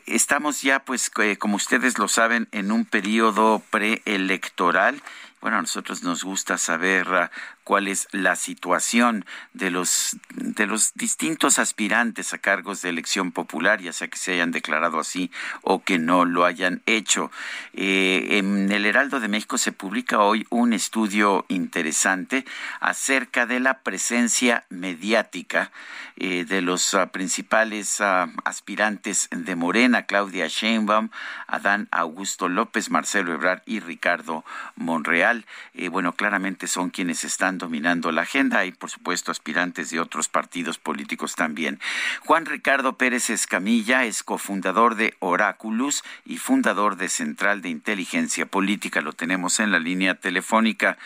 estamos 0.06 0.62
ya, 0.62 0.80
pues, 0.80 1.10
eh, 1.20 1.36
como 1.36 1.56
ustedes 1.56 1.98
lo 1.98 2.08
saben, 2.08 2.48
en 2.50 2.72
un 2.72 2.84
periodo 2.84 3.62
preelectoral. 3.70 5.02
Bueno, 5.40 5.58
a 5.58 5.60
nosotros 5.60 6.02
nos 6.02 6.24
gusta 6.24 6.58
saber 6.58 7.30
cuál 7.68 7.86
es 7.86 8.08
la 8.12 8.34
situación 8.34 9.26
de 9.52 9.70
los, 9.70 10.16
de 10.30 10.66
los 10.66 10.94
distintos 10.94 11.58
aspirantes 11.58 12.32
a 12.32 12.38
cargos 12.38 12.80
de 12.80 12.88
elección 12.88 13.30
popular, 13.30 13.82
ya 13.82 13.92
sea 13.92 14.08
que 14.08 14.16
se 14.16 14.32
hayan 14.32 14.52
declarado 14.52 14.98
así 14.98 15.30
o 15.60 15.82
que 15.84 15.98
no 15.98 16.24
lo 16.24 16.46
hayan 16.46 16.80
hecho. 16.86 17.30
Eh, 17.74 18.38
en 18.38 18.72
el 18.72 18.86
Heraldo 18.86 19.20
de 19.20 19.28
México 19.28 19.58
se 19.58 19.72
publica 19.72 20.20
hoy 20.20 20.46
un 20.48 20.72
estudio 20.72 21.44
interesante 21.48 22.46
acerca 22.80 23.44
de 23.44 23.60
la 23.60 23.80
presencia 23.80 24.64
mediática 24.70 25.70
eh, 26.16 26.46
de 26.46 26.62
los 26.62 26.94
uh, 26.94 27.06
principales 27.12 28.00
uh, 28.00 28.28
aspirantes 28.44 29.28
de 29.30 29.54
Morena, 29.54 30.06
Claudia 30.06 30.48
Sheinbaum, 30.48 31.10
Adán 31.46 31.86
Augusto 31.92 32.48
López, 32.48 32.90
Marcelo 32.90 33.34
Ebrard 33.34 33.62
y 33.66 33.78
Ricardo 33.78 34.44
Monreal. 34.74 35.44
Eh, 35.74 35.88
bueno, 35.88 36.14
claramente 36.14 36.66
son 36.66 36.90
quienes 36.90 37.22
están 37.22 37.57
dominando 37.58 38.12
la 38.12 38.22
agenda 38.22 38.64
y, 38.64 38.72
por 38.72 38.90
supuesto, 38.90 39.30
aspirantes 39.30 39.90
de 39.90 40.00
otros 40.00 40.28
partidos 40.28 40.78
políticos 40.78 41.34
también. 41.34 41.80
Juan 42.20 42.46
Ricardo 42.46 42.96
Pérez 42.96 43.30
Escamilla 43.30 44.04
es 44.04 44.22
cofundador 44.22 44.94
de 44.94 45.14
Oráculos 45.18 46.04
y 46.24 46.38
fundador 46.38 46.96
de 46.96 47.08
Central 47.08 47.62
de 47.62 47.68
Inteligencia 47.68 48.46
Política. 48.46 49.00
Lo 49.00 49.12
tenemos 49.12 49.60
en 49.60 49.72
la 49.72 49.78
línea 49.78 50.14
telefónica. 50.14 50.98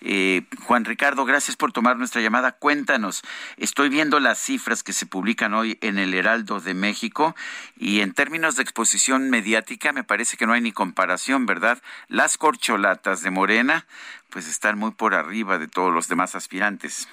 Eh, 0.00 0.42
Juan 0.64 0.84
Ricardo, 0.84 1.24
gracias 1.24 1.56
por 1.56 1.72
tomar 1.72 1.96
nuestra 1.96 2.20
llamada. 2.20 2.52
Cuéntanos, 2.52 3.22
estoy 3.56 3.88
viendo 3.88 4.20
las 4.20 4.38
cifras 4.38 4.82
que 4.82 4.92
se 4.92 5.06
publican 5.06 5.54
hoy 5.54 5.78
en 5.80 5.98
el 5.98 6.14
Heraldo 6.14 6.60
de 6.60 6.74
México 6.74 7.34
y 7.76 8.00
en 8.00 8.12
términos 8.12 8.56
de 8.56 8.62
exposición 8.62 9.30
mediática 9.30 9.92
me 9.92 10.04
parece 10.04 10.36
que 10.36 10.46
no 10.46 10.52
hay 10.52 10.60
ni 10.60 10.72
comparación, 10.72 11.46
¿verdad? 11.46 11.82
Las 12.08 12.38
corcholatas 12.38 13.22
de 13.22 13.30
Morena 13.30 13.86
pues 14.30 14.48
están 14.48 14.78
muy 14.78 14.92
por 14.92 15.14
arriba 15.14 15.58
de 15.58 15.68
todos 15.68 15.92
los 15.92 16.08
demás 16.08 16.34
aspirantes. 16.34 17.08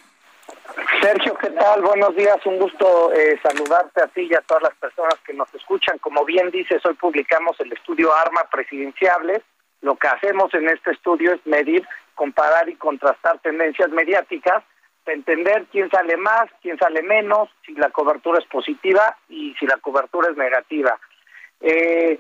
Sergio, 1.02 1.38
¿qué 1.38 1.50
tal? 1.50 1.82
Buenos 1.82 2.16
días, 2.16 2.38
un 2.46 2.58
gusto 2.58 3.12
eh, 3.14 3.40
saludarte 3.44 4.02
a 4.02 4.08
ti 4.08 4.28
y 4.30 4.34
a 4.34 4.42
todas 4.42 4.64
las 4.64 4.76
personas 4.76 5.16
que 5.26 5.34
nos 5.34 5.54
escuchan. 5.54 5.98
Como 6.00 6.24
bien 6.26 6.50
dices, 6.52 6.86
hoy 6.86 6.94
publicamos 6.96 7.60
el 7.60 7.72
estudio 7.74 8.16
Arma 8.16 8.44
Presidenciable. 8.52 9.42
Lo 9.82 9.96
que 9.96 10.08
hacemos 10.08 10.54
en 10.54 10.70
este 10.70 10.92
estudio 10.92 11.34
es 11.34 11.46
medir, 11.46 11.88
comparar 12.16 12.70
y 12.70 12.76
contrastar 12.76 13.40
tendencias 13.40 13.90
mediáticas, 13.90 14.64
entender 15.06 15.66
quién 15.72 15.90
sale 15.90 16.18
más, 16.18 16.50
quién 16.62 16.78
sale 16.78 17.02
menos, 17.04 17.50
si 17.66 17.74
la 17.74 17.90
cobertura 17.90 18.40
es 18.40 18.46
positiva 18.46 19.18
y 19.30 19.54
si 19.60 19.66
la 19.66 19.78
cobertura 19.78 20.30
es 20.32 20.38
negativa. 20.38 21.00
Eh, 21.62 22.20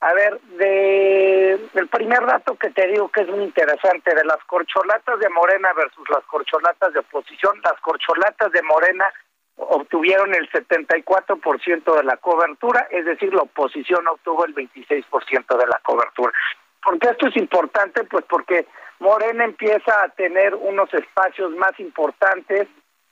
a 0.00 0.12
ver, 0.12 0.40
de, 0.58 1.54
el 1.74 1.88
primer 1.88 2.24
dato 2.24 2.54
que 2.54 2.70
te 2.70 2.86
digo 2.86 3.08
que 3.08 3.22
es 3.22 3.28
muy 3.28 3.42
interesante, 3.42 4.14
de 4.14 4.24
las 4.24 4.42
corcholatas 4.44 5.18
de 5.18 5.28
Morena 5.28 5.72
versus 5.72 6.08
las 6.08 6.24
corcholatas 6.24 6.92
de 6.92 7.00
oposición, 7.00 7.60
las 7.64 7.80
corcholatas 7.80 8.52
de 8.52 8.62
Morena 8.62 9.12
obtuvieron 9.56 10.32
el 10.34 10.48
74% 10.50 11.96
de 11.96 12.04
la 12.04 12.16
cobertura, 12.18 12.86
es 12.90 13.04
decir, 13.06 13.34
la 13.34 13.42
oposición 13.42 14.06
obtuvo 14.06 14.44
el 14.44 14.54
26% 14.54 15.58
de 15.58 15.66
la 15.66 15.80
cobertura. 15.82 16.32
¿Por 16.80 16.96
qué 17.00 17.08
esto 17.08 17.26
es 17.26 17.36
importante? 17.36 18.04
Pues 18.04 18.24
porque 18.28 18.66
Morena 19.00 19.44
empieza 19.44 20.04
a 20.04 20.10
tener 20.10 20.54
unos 20.54 20.94
espacios 20.94 21.50
más 21.56 21.78
importantes 21.80 22.68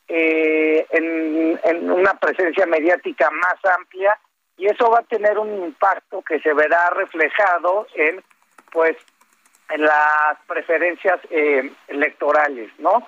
eh, 0.07 0.87
en, 0.91 1.59
en 1.65 1.91
una 1.91 2.15
presencia 2.15 2.65
mediática 2.65 3.29
más 3.33 3.57
amplia 3.77 4.17
y 4.57 4.67
eso 4.67 4.91
va 4.91 5.01
a 5.01 5.05
tener 5.05 5.39
un 5.39 5.65
impacto 5.65 6.23
que 6.23 6.41
se 6.41 6.53
verá 6.53 6.91
reflejado 6.91 7.87
en 7.95 8.23
pues 8.73 8.97
en 9.71 9.83
las 9.83 10.39
preferencias 10.47 11.19
eh, 11.31 11.73
electorales, 11.89 12.71
¿no? 12.79 13.07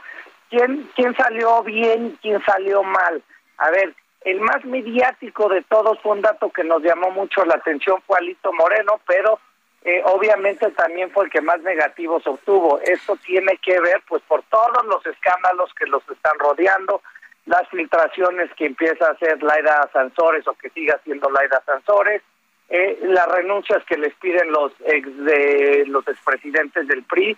¿Quién, 0.51 0.91
¿Quién 0.95 1.15
salió 1.15 1.63
bien, 1.63 2.19
quién 2.23 2.43
salió 2.45 2.83
mal? 2.83 3.23
A 3.59 3.71
ver, 3.71 3.95
el 4.23 4.41
más 4.41 4.65
mediático 4.65 5.49
de 5.49 5.63
todos 5.63 6.01
fue 6.01 6.13
un 6.13 6.23
dato 6.23 6.51
que 6.51 6.65
nos 6.65 6.83
llamó 6.83 7.11
mucho 7.11 7.45
la 7.45 7.55
atención, 7.55 8.03
fue 8.07 8.19
Alito 8.19 8.53
Moreno, 8.53 9.01
pero 9.07 9.39
eh, 9.85 10.03
obviamente 10.05 10.71
también 10.73 11.11
fue 11.13 11.27
el 11.27 11.31
que 11.31 11.41
más 11.41 11.61
negativos 11.61 12.27
obtuvo. 12.27 12.81
Esto 12.81 13.17
tiene 13.25 13.59
que 13.59 13.79
ver 13.81 14.03
pues 14.09 14.23
por 14.27 14.43
todos 14.45 14.85
los 14.87 15.05
escándalos 15.07 15.73
que 15.75 15.87
los 15.87 16.03
están 16.11 16.39
rodeando, 16.39 17.03
las 17.49 17.67
filtraciones 17.71 18.51
que 18.55 18.67
empieza 18.67 19.07
a 19.07 19.13
hacer 19.13 19.43
Laida 19.43 19.89
Sansores 19.93 20.47
o 20.47 20.53
que 20.53 20.69
siga 20.71 21.01
siendo 21.03 21.31
Laida 21.31 21.63
Sansores, 21.65 22.23
eh, 22.69 22.99
las 23.05 23.27
renuncias 23.29 23.83
que 23.87 23.97
les 23.97 24.15
piden 24.17 24.53
los 24.53 24.73
ex 24.85 25.25
de 25.25 25.85
los 25.87 26.07
expresidentes 26.07 26.87
del 26.87 27.03
PRI, 27.05 27.37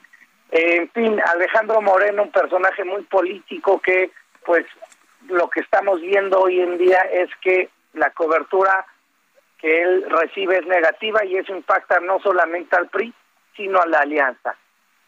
eh, 0.51 0.77
en 0.77 0.91
fin, 0.91 1.21
Alejandro 1.33 1.81
Moreno, 1.81 2.25
un 2.25 2.33
personaje 2.33 2.83
muy 2.85 3.03
político 3.03 3.81
que, 3.81 4.11
pues, 4.45 4.67
lo 5.29 5.49
que 5.49 5.61
estamos 5.61 6.01
viendo 6.01 6.41
hoy 6.41 6.61
en 6.61 6.77
día 6.77 6.99
es 7.13 7.31
que 7.41 7.69
la 7.93 8.11
cobertura 8.11 8.85
que 9.59 9.83
él 9.83 10.07
recibe 10.09 10.59
es 10.59 10.67
negativa 10.67 11.25
y 11.25 11.37
eso 11.37 11.55
impacta 11.55 12.01
no 12.01 12.19
solamente 12.19 12.75
al 12.75 12.89
PRI, 12.89 13.15
sino 13.55 13.81
a 13.81 13.87
la 13.87 14.01
alianza. 14.01 14.57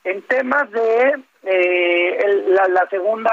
En 0.05 0.23
temas 0.23 0.71
de 0.71 1.23
eh, 1.43 2.45
la, 2.49 2.69
la, 2.69 2.89
segunda 2.89 3.33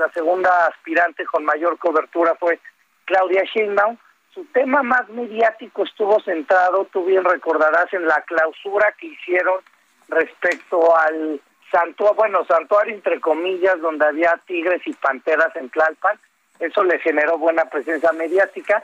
la 0.00 0.10
segunda 0.12 0.66
aspirante 0.66 1.24
con 1.26 1.44
mayor 1.44 1.78
cobertura 1.78 2.34
fue 2.34 2.58
Claudia 3.04 3.44
Sheinbaum. 3.44 3.96
Su 4.32 4.44
tema 4.46 4.82
más 4.82 5.08
mediático 5.10 5.84
estuvo 5.84 6.20
centrado, 6.20 6.86
tú 6.86 7.04
bien 7.04 7.24
recordarás, 7.24 7.92
en 7.92 8.06
la 8.06 8.22
clausura 8.22 8.92
que 8.98 9.08
hicieron 9.08 9.60
respecto 10.08 10.96
al 10.96 11.40
santuario, 11.70 12.14
bueno, 12.14 12.44
santuario 12.46 12.94
entre 12.94 13.20
comillas, 13.20 13.80
donde 13.80 14.06
había 14.06 14.40
tigres 14.46 14.80
y 14.86 14.92
panteras 14.94 15.54
en 15.56 15.68
Tlalpan. 15.68 16.18
Eso 16.58 16.82
le 16.84 16.98
generó 17.00 17.38
buena 17.38 17.66
presencia 17.66 18.12
mediática. 18.12 18.82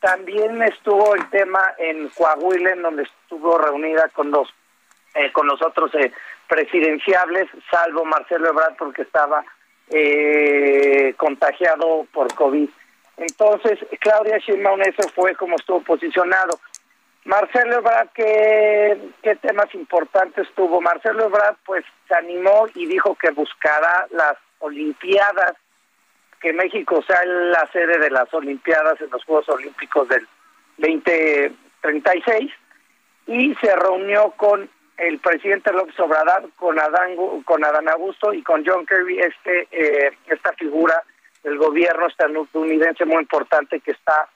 También 0.00 0.62
estuvo 0.62 1.14
el 1.14 1.28
tema 1.30 1.62
en 1.78 2.08
Coahuila, 2.10 2.72
en 2.72 2.82
donde 2.82 3.02
estuvo 3.04 3.58
reunida 3.58 4.08
con 4.10 4.30
los 4.30 4.52
eh, 5.14 5.32
con 5.32 5.46
los 5.46 5.60
otros 5.62 5.92
eh, 5.94 6.12
presidenciables, 6.48 7.48
salvo 7.70 8.04
Marcelo 8.04 8.50
Ebrard, 8.50 8.76
porque 8.76 9.02
estaba 9.02 9.44
eh, 9.90 11.14
contagiado 11.16 12.06
por 12.12 12.32
COVID. 12.34 12.68
Entonces, 13.16 13.78
Claudia 14.00 14.38
Sheinbaum, 14.38 14.80
eso 14.82 15.08
fue 15.14 15.34
como 15.34 15.56
estuvo 15.56 15.80
posicionado. 15.80 16.58
Marcelo 17.24 17.78
Ebrard, 17.78 18.08
¿qué, 18.14 18.98
¿qué 19.22 19.36
temas 19.36 19.74
importantes 19.74 20.48
tuvo? 20.54 20.80
Marcelo 20.80 21.26
Ebrard, 21.26 21.56
pues, 21.66 21.84
se 22.06 22.14
animó 22.14 22.66
y 22.74 22.86
dijo 22.86 23.14
que 23.16 23.30
buscará 23.30 24.06
las 24.10 24.36
Olimpiadas, 24.60 25.54
que 26.40 26.52
México 26.52 27.02
sea 27.06 27.24
la 27.24 27.68
sede 27.72 27.98
de 27.98 28.10
las 28.10 28.32
Olimpiadas 28.32 29.00
en 29.00 29.10
los 29.10 29.24
Juegos 29.24 29.48
Olímpicos 29.48 30.08
del 30.08 30.26
2036, 30.78 32.50
y 33.26 33.54
se 33.56 33.76
reunió 33.76 34.30
con 34.36 34.70
el 34.98 35.20
presidente 35.20 35.72
López 35.72 35.98
Obrador 36.00 36.50
con 36.56 36.78
Adán, 36.78 37.16
con 37.44 37.64
Adán 37.64 37.88
Augusto 37.88 38.32
y 38.32 38.42
con 38.42 38.64
John 38.66 38.84
Kerry, 38.84 39.20
este, 39.20 39.68
eh, 39.70 40.12
esta 40.26 40.52
figura 40.54 41.02
del 41.44 41.56
gobierno 41.56 42.08
estadounidense 42.08 43.04
muy 43.04 43.22
importante 43.22 43.80
que 43.80 43.92
está 43.92 44.28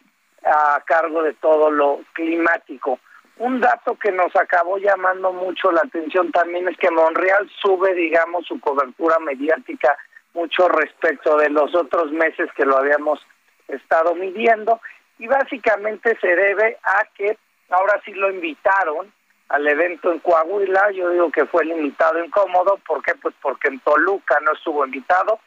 a 0.44 0.80
cargo 0.86 1.22
de 1.22 1.34
todo 1.34 1.70
lo 1.70 2.00
climático. 2.12 3.00
Un 3.38 3.60
dato 3.60 3.96
que 3.96 4.12
nos 4.12 4.34
acabó 4.36 4.78
llamando 4.78 5.32
mucho 5.32 5.72
la 5.72 5.80
atención 5.80 6.30
también 6.30 6.68
es 6.68 6.76
que 6.78 6.90
Monreal 6.90 7.50
sube, 7.60 7.92
digamos, 7.94 8.46
su 8.46 8.60
cobertura 8.60 9.18
mediática 9.18 9.96
mucho 10.34 10.68
respecto 10.68 11.36
de 11.38 11.50
los 11.50 11.74
otros 11.74 12.12
meses 12.12 12.48
que 12.56 12.64
lo 12.64 12.78
habíamos 12.78 13.20
estado 13.68 14.14
midiendo 14.14 14.80
y 15.18 15.26
básicamente 15.26 16.16
se 16.20 16.36
debe 16.36 16.78
a 16.82 17.04
que 17.16 17.36
ahora 17.70 18.00
sí 18.04 18.12
lo 18.12 18.30
invitaron 18.30 19.12
al 19.52 19.68
evento 19.68 20.10
en 20.10 20.18
Coahuila, 20.20 20.92
yo 20.92 21.10
digo 21.10 21.30
que 21.30 21.44
fue 21.44 21.62
el 21.64 21.72
invitado 21.72 22.24
incómodo, 22.24 22.78
¿por 22.86 23.02
qué? 23.02 23.14
Pues 23.16 23.34
porque 23.42 23.68
en 23.68 23.80
Toluca 23.80 24.40
no 24.40 24.52
estuvo 24.52 24.82
invitado 24.82 25.38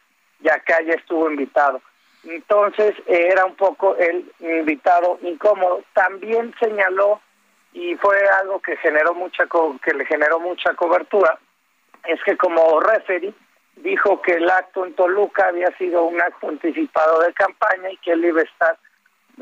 y 0.41 0.47
acá 0.47 0.79
ya 0.83 0.93
estuvo 0.93 1.27
invitado. 1.27 1.81
Entonces 2.23 2.95
eh, 3.07 3.29
era 3.31 3.45
un 3.45 3.55
poco 3.55 3.95
el 3.97 4.31
invitado 4.39 5.17
incómodo. 5.23 5.83
También 5.93 6.53
señaló 6.59 7.19
y 7.73 7.95
fue 7.95 8.15
algo 8.41 8.61
que 8.61 8.77
generó 8.77 9.15
mucha 9.15 9.45
que 9.83 9.93
le 9.95 10.05
generó 10.05 10.39
mucha 10.39 10.75
cobertura 10.75 11.39
es 12.07 12.21
que 12.23 12.37
como 12.37 12.79
referee 12.81 13.33
dijo 13.77 14.21
que 14.21 14.33
el 14.33 14.47
acto 14.47 14.85
en 14.85 14.93
Toluca 14.93 15.47
había 15.47 15.75
sido 15.77 16.03
un 16.03 16.21
acto 16.21 16.47
anticipado 16.47 17.21
de 17.21 17.33
campaña 17.33 17.89
y 17.89 17.97
que 17.97 18.11
él 18.11 18.23
iba 18.23 18.41
a 18.41 18.43
estar 18.43 18.77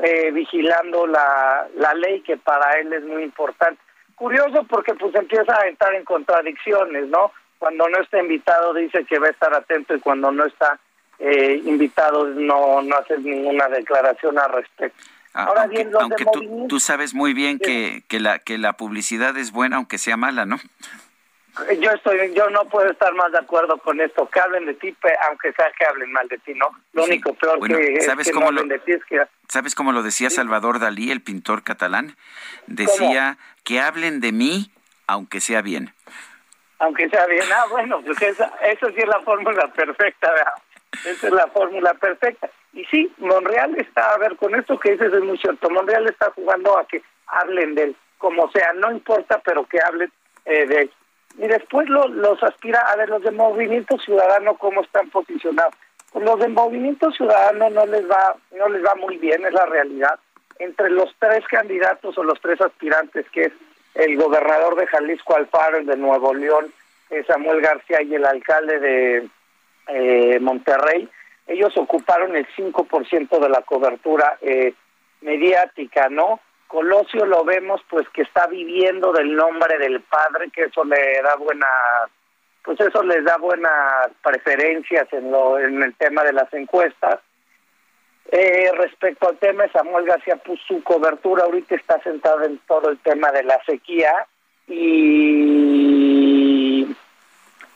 eh, 0.02 0.30
vigilando 0.30 1.06
la, 1.06 1.68
la 1.76 1.92
ley 1.92 2.22
que 2.22 2.38
para 2.38 2.80
él 2.80 2.94
es 2.94 3.04
muy 3.04 3.24
importante 3.24 3.78
curioso 4.14 4.64
porque 4.64 4.94
pues 4.94 5.14
empieza 5.14 5.56
a 5.56 5.68
estar 5.68 5.94
en 5.94 6.04
contradicciones, 6.04 7.08
¿no? 7.08 7.32
Cuando 7.58 7.88
no 7.88 8.00
está 8.00 8.20
invitado 8.20 8.74
dice 8.74 9.04
que 9.04 9.18
va 9.18 9.28
a 9.28 9.30
estar 9.30 9.54
atento 9.54 9.94
y 9.94 10.00
cuando 10.00 10.30
no 10.30 10.44
está 10.44 10.78
eh, 11.18 11.60
invitado 11.64 12.26
no, 12.26 12.82
no 12.82 12.96
hace 12.96 13.18
ninguna 13.18 13.68
declaración 13.68 14.38
al 14.38 14.52
respecto. 14.52 15.02
Ah, 15.32 15.46
Ahora 15.46 15.66
bien, 15.66 15.90
aunque 15.98 16.24
tú, 16.32 16.66
tú, 16.68 16.78
sabes 16.78 17.12
muy 17.12 17.34
bien 17.34 17.58
que, 17.58 18.04
que, 18.08 18.20
la, 18.20 18.38
que 18.38 18.56
la 18.56 18.74
publicidad 18.74 19.36
es 19.36 19.50
buena 19.50 19.76
aunque 19.76 19.98
sea 19.98 20.16
mala, 20.16 20.46
¿no? 20.46 20.58
Yo 21.80 21.90
estoy, 21.92 22.34
yo 22.34 22.50
no 22.50 22.64
puedo 22.64 22.90
estar 22.90 23.14
más 23.14 23.30
de 23.30 23.38
acuerdo 23.38 23.78
con 23.78 24.00
esto. 24.00 24.28
Que 24.28 24.40
hablen 24.40 24.66
de 24.66 24.74
ti, 24.74 24.94
aunque 25.28 25.52
sea 25.52 25.70
que 25.78 25.84
hablen 25.84 26.10
mal 26.10 26.26
de 26.26 26.38
ti, 26.38 26.52
¿no? 26.54 26.68
Lo 26.92 27.04
único 27.04 27.32
peor 27.34 27.60
que, 27.60 28.00
¿sabes 28.00 28.26
es 28.26 28.36
que 28.36 28.44
hablen 28.44 28.68
de 28.68 28.78
ti 28.80 28.92
es 28.92 29.04
que... 29.04 29.22
¿Sabes 29.48 29.76
cómo 29.76 29.92
lo 29.92 30.02
decía 30.02 30.30
Salvador 30.30 30.80
Dalí, 30.80 31.12
el 31.12 31.22
pintor 31.22 31.62
catalán? 31.62 32.16
Decía 32.66 33.38
que 33.62 33.78
hablen 33.78 34.20
de 34.20 34.32
mí, 34.32 34.72
aunque 35.06 35.40
sea 35.40 35.62
bien. 35.62 35.94
Aunque 36.80 37.08
sea 37.08 37.24
bien. 37.26 37.44
Ah, 37.54 37.66
bueno, 37.70 38.02
pues 38.04 38.20
esa, 38.20 38.52
eso 38.64 38.88
sí 38.88 38.96
es 38.96 39.08
la 39.08 39.20
fórmula 39.20 39.72
perfecta, 39.72 40.32
¿verdad? 40.32 40.54
Esa 41.04 41.26
es 41.28 41.32
la 41.32 41.46
fórmula 41.48 41.94
perfecta. 41.94 42.50
Y 42.72 42.84
sí, 42.86 43.12
Monreal 43.18 43.76
está, 43.78 44.10
a 44.10 44.18
ver, 44.18 44.34
con 44.36 44.56
esto 44.56 44.76
que 44.80 44.92
dices 44.92 45.12
es 45.12 45.22
muy 45.22 45.38
cierto. 45.38 45.70
Monreal 45.70 46.08
está 46.08 46.32
jugando 46.32 46.76
a 46.76 46.84
que 46.88 47.00
hablen 47.28 47.76
de 47.76 47.84
él, 47.84 47.96
como 48.18 48.50
sea, 48.50 48.72
no 48.72 48.90
importa, 48.90 49.40
pero 49.44 49.64
que 49.66 49.78
hablen 49.80 50.10
eh, 50.46 50.66
de 50.66 50.80
él 50.82 50.90
y 51.36 51.46
después 51.48 51.88
los 51.88 52.42
aspira 52.42 52.80
a 52.80 52.96
ver 52.96 53.08
los 53.08 53.22
de 53.22 53.30
Movimiento 53.30 53.98
Ciudadano 53.98 54.54
cómo 54.54 54.82
están 54.82 55.10
posicionados. 55.10 55.74
Pues 56.12 56.24
los 56.24 56.38
de 56.38 56.48
Movimiento 56.48 57.10
Ciudadano 57.10 57.70
no 57.70 57.86
les 57.86 58.08
va 58.08 58.36
no 58.56 58.68
les 58.68 58.84
va 58.84 58.94
muy 58.94 59.18
bien, 59.18 59.44
es 59.44 59.52
la 59.52 59.66
realidad. 59.66 60.18
Entre 60.58 60.90
los 60.90 61.12
tres 61.18 61.44
candidatos 61.48 62.16
o 62.16 62.22
los 62.22 62.40
tres 62.40 62.60
aspirantes, 62.60 63.28
que 63.30 63.46
es 63.46 63.52
el 63.94 64.16
gobernador 64.16 64.76
de 64.76 64.86
Jalisco 64.86 65.36
Alfaro, 65.36 65.78
el 65.78 65.86
de 65.86 65.96
Nuevo 65.96 66.32
León, 66.32 66.72
eh, 67.10 67.24
Samuel 67.26 67.60
García 67.60 68.02
y 68.02 68.14
el 68.14 68.24
alcalde 68.24 68.78
de 68.78 69.28
eh, 69.88 70.38
Monterrey, 70.40 71.08
ellos 71.46 71.76
ocuparon 71.76 72.36
el 72.36 72.46
5% 72.56 73.38
de 73.38 73.48
la 73.48 73.62
cobertura 73.62 74.38
eh, 74.40 74.72
mediática, 75.20 76.08
¿no? 76.08 76.40
Colosio 76.74 77.24
lo 77.24 77.44
vemos 77.44 77.80
pues 77.88 78.08
que 78.08 78.22
está 78.22 78.48
viviendo 78.48 79.12
del 79.12 79.36
nombre 79.36 79.78
del 79.78 80.00
padre, 80.00 80.50
que 80.50 80.62
eso 80.62 80.82
le 80.82 81.22
da 81.22 81.36
buena, 81.36 81.68
pues 82.64 82.80
eso 82.80 83.00
les 83.04 83.24
da 83.24 83.36
buenas 83.36 84.08
preferencias 84.24 85.06
en 85.12 85.30
lo 85.30 85.56
en 85.60 85.80
el 85.84 85.94
tema 85.94 86.24
de 86.24 86.32
las 86.32 86.52
encuestas. 86.52 87.20
Eh, 88.32 88.72
respecto 88.76 89.28
al 89.28 89.38
tema, 89.38 89.70
Samuel 89.72 90.04
García 90.04 90.34
puso 90.34 90.64
su 90.66 90.82
cobertura, 90.82 91.44
ahorita 91.44 91.76
está 91.76 92.02
sentado 92.02 92.42
en 92.42 92.58
todo 92.66 92.90
el 92.90 92.98
tema 92.98 93.30
de 93.30 93.44
la 93.44 93.62
sequía 93.66 94.26
y 94.66 95.32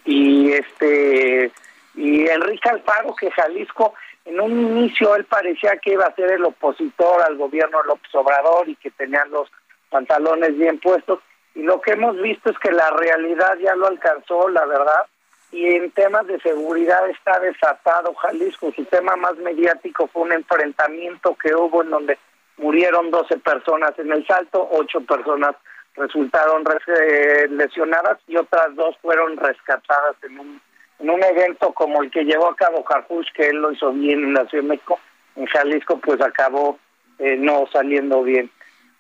y 0.07 0.52
este 0.55 1.52
y 1.94 2.28
Enrique 2.28 2.68
Alfaro 2.68 3.15
que 3.15 3.31
Jalisco 3.31 3.94
en 4.28 4.40
un 4.40 4.52
inicio 4.52 5.16
él 5.16 5.24
parecía 5.24 5.78
que 5.78 5.94
iba 5.94 6.05
a 6.05 6.15
ser 6.15 6.32
el 6.32 6.44
opositor 6.44 7.23
al 7.23 7.36
gobierno 7.36 7.82
López 7.82 8.15
Obrador 8.15 8.68
y 8.68 8.76
que 8.76 8.90
tenía 8.90 9.24
los 9.26 9.50
pantalones 9.90 10.57
bien 10.57 10.78
puestos. 10.78 11.20
Y 11.55 11.62
lo 11.62 11.81
que 11.81 11.92
hemos 11.92 12.20
visto 12.20 12.50
es 12.50 12.58
que 12.58 12.70
la 12.70 12.90
realidad 12.90 13.57
ya 13.58 13.74
lo 13.74 13.86
alcanzó, 13.86 14.48
la 14.50 14.66
verdad. 14.66 15.07
Y 15.50 15.65
en 15.66 15.90
temas 15.92 16.26
de 16.26 16.39
seguridad 16.40 17.08
está 17.08 17.40
desatado 17.40 18.15
Jalisco. 18.15 18.70
Su 18.76 18.84
tema 18.84 19.16
más 19.16 19.36
mediático 19.36 20.07
fue 20.08 20.23
un 20.23 20.32
enfrentamiento 20.32 21.34
que 21.42 21.55
hubo 21.55 21.82
en 21.82 21.90
donde 21.90 22.18
murieron 22.58 23.10
12 23.10 23.39
personas 23.39 23.98
en 23.98 24.12
el 24.12 24.26
salto, 24.26 24.68
8 24.73 25.00
personas 25.07 25.57
resultaron 25.97 26.65
eh, 26.86 27.48
lesionadas 27.50 28.18
y 28.26 28.36
otras 28.36 28.74
dos 28.76 28.97
fueron 29.02 29.36
rescatadas 29.36 30.16
en 30.23 30.39
un 30.39 30.60
en 30.99 31.10
un 31.10 31.23
evento 31.23 31.73
como 31.73 32.02
el 32.02 32.10
que 32.10 32.25
llevó 32.25 32.49
a 32.49 32.57
cabo 32.57 32.85
Carpuch, 32.85 33.31
que 33.33 33.49
él 33.49 33.57
lo 33.59 33.73
hizo 33.73 33.93
bien 33.93 34.25
en 34.25 34.35
la 34.35 34.47
Ciudad 34.47 34.65
de 34.65 34.70
México, 34.70 34.99
en 35.36 35.47
Jalisco, 35.47 35.99
pues 35.99 36.20
acabó 36.20 36.78
eh, 37.18 37.36
no 37.39 37.67
saliendo 37.73 38.23
bien. 38.23 38.51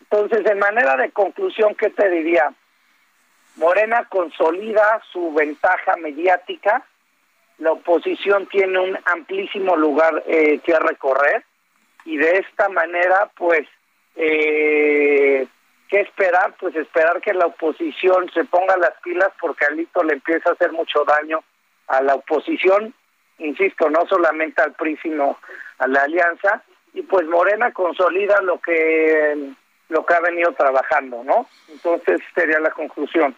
Entonces, 0.02 0.46
en 0.46 0.58
manera 0.58 0.96
de 0.96 1.10
conclusión, 1.10 1.74
¿qué 1.74 1.90
te 1.90 2.08
diría? 2.08 2.52
Morena 3.56 4.06
consolida 4.08 5.02
su 5.12 5.32
ventaja 5.32 5.96
mediática, 5.96 6.84
la 7.58 7.72
oposición 7.72 8.46
tiene 8.46 8.78
un 8.78 8.96
amplísimo 9.04 9.76
lugar 9.76 10.22
eh, 10.26 10.60
que 10.64 10.78
recorrer 10.78 11.44
y 12.04 12.16
de 12.16 12.38
esta 12.38 12.68
manera, 12.68 13.28
pues, 13.36 13.66
eh, 14.14 15.46
¿qué 15.88 16.00
esperar? 16.00 16.54
Pues 16.60 16.76
esperar 16.76 17.20
que 17.20 17.34
la 17.34 17.46
oposición 17.46 18.30
se 18.32 18.44
ponga 18.44 18.76
las 18.76 18.92
pilas 19.02 19.30
porque 19.40 19.66
Alito 19.66 20.04
le 20.04 20.14
empieza 20.14 20.50
a 20.50 20.52
hacer 20.52 20.70
mucho 20.70 21.04
daño 21.04 21.42
a 21.88 22.02
la 22.02 22.14
oposición, 22.14 22.94
insisto, 23.38 23.90
no 23.90 24.06
solamente 24.08 24.62
al 24.62 24.74
PRI, 24.74 24.98
sino 25.02 25.38
a 25.78 25.86
la 25.86 26.02
alianza, 26.02 26.62
y 26.94 27.02
pues 27.02 27.26
Morena 27.26 27.72
consolida 27.72 28.40
lo 28.42 28.60
que 28.60 29.52
lo 29.88 30.04
que 30.04 30.14
ha 30.14 30.20
venido 30.20 30.52
trabajando, 30.52 31.24
¿no? 31.24 31.46
Entonces 31.68 32.20
sería 32.34 32.60
la 32.60 32.70
conclusión. 32.70 33.34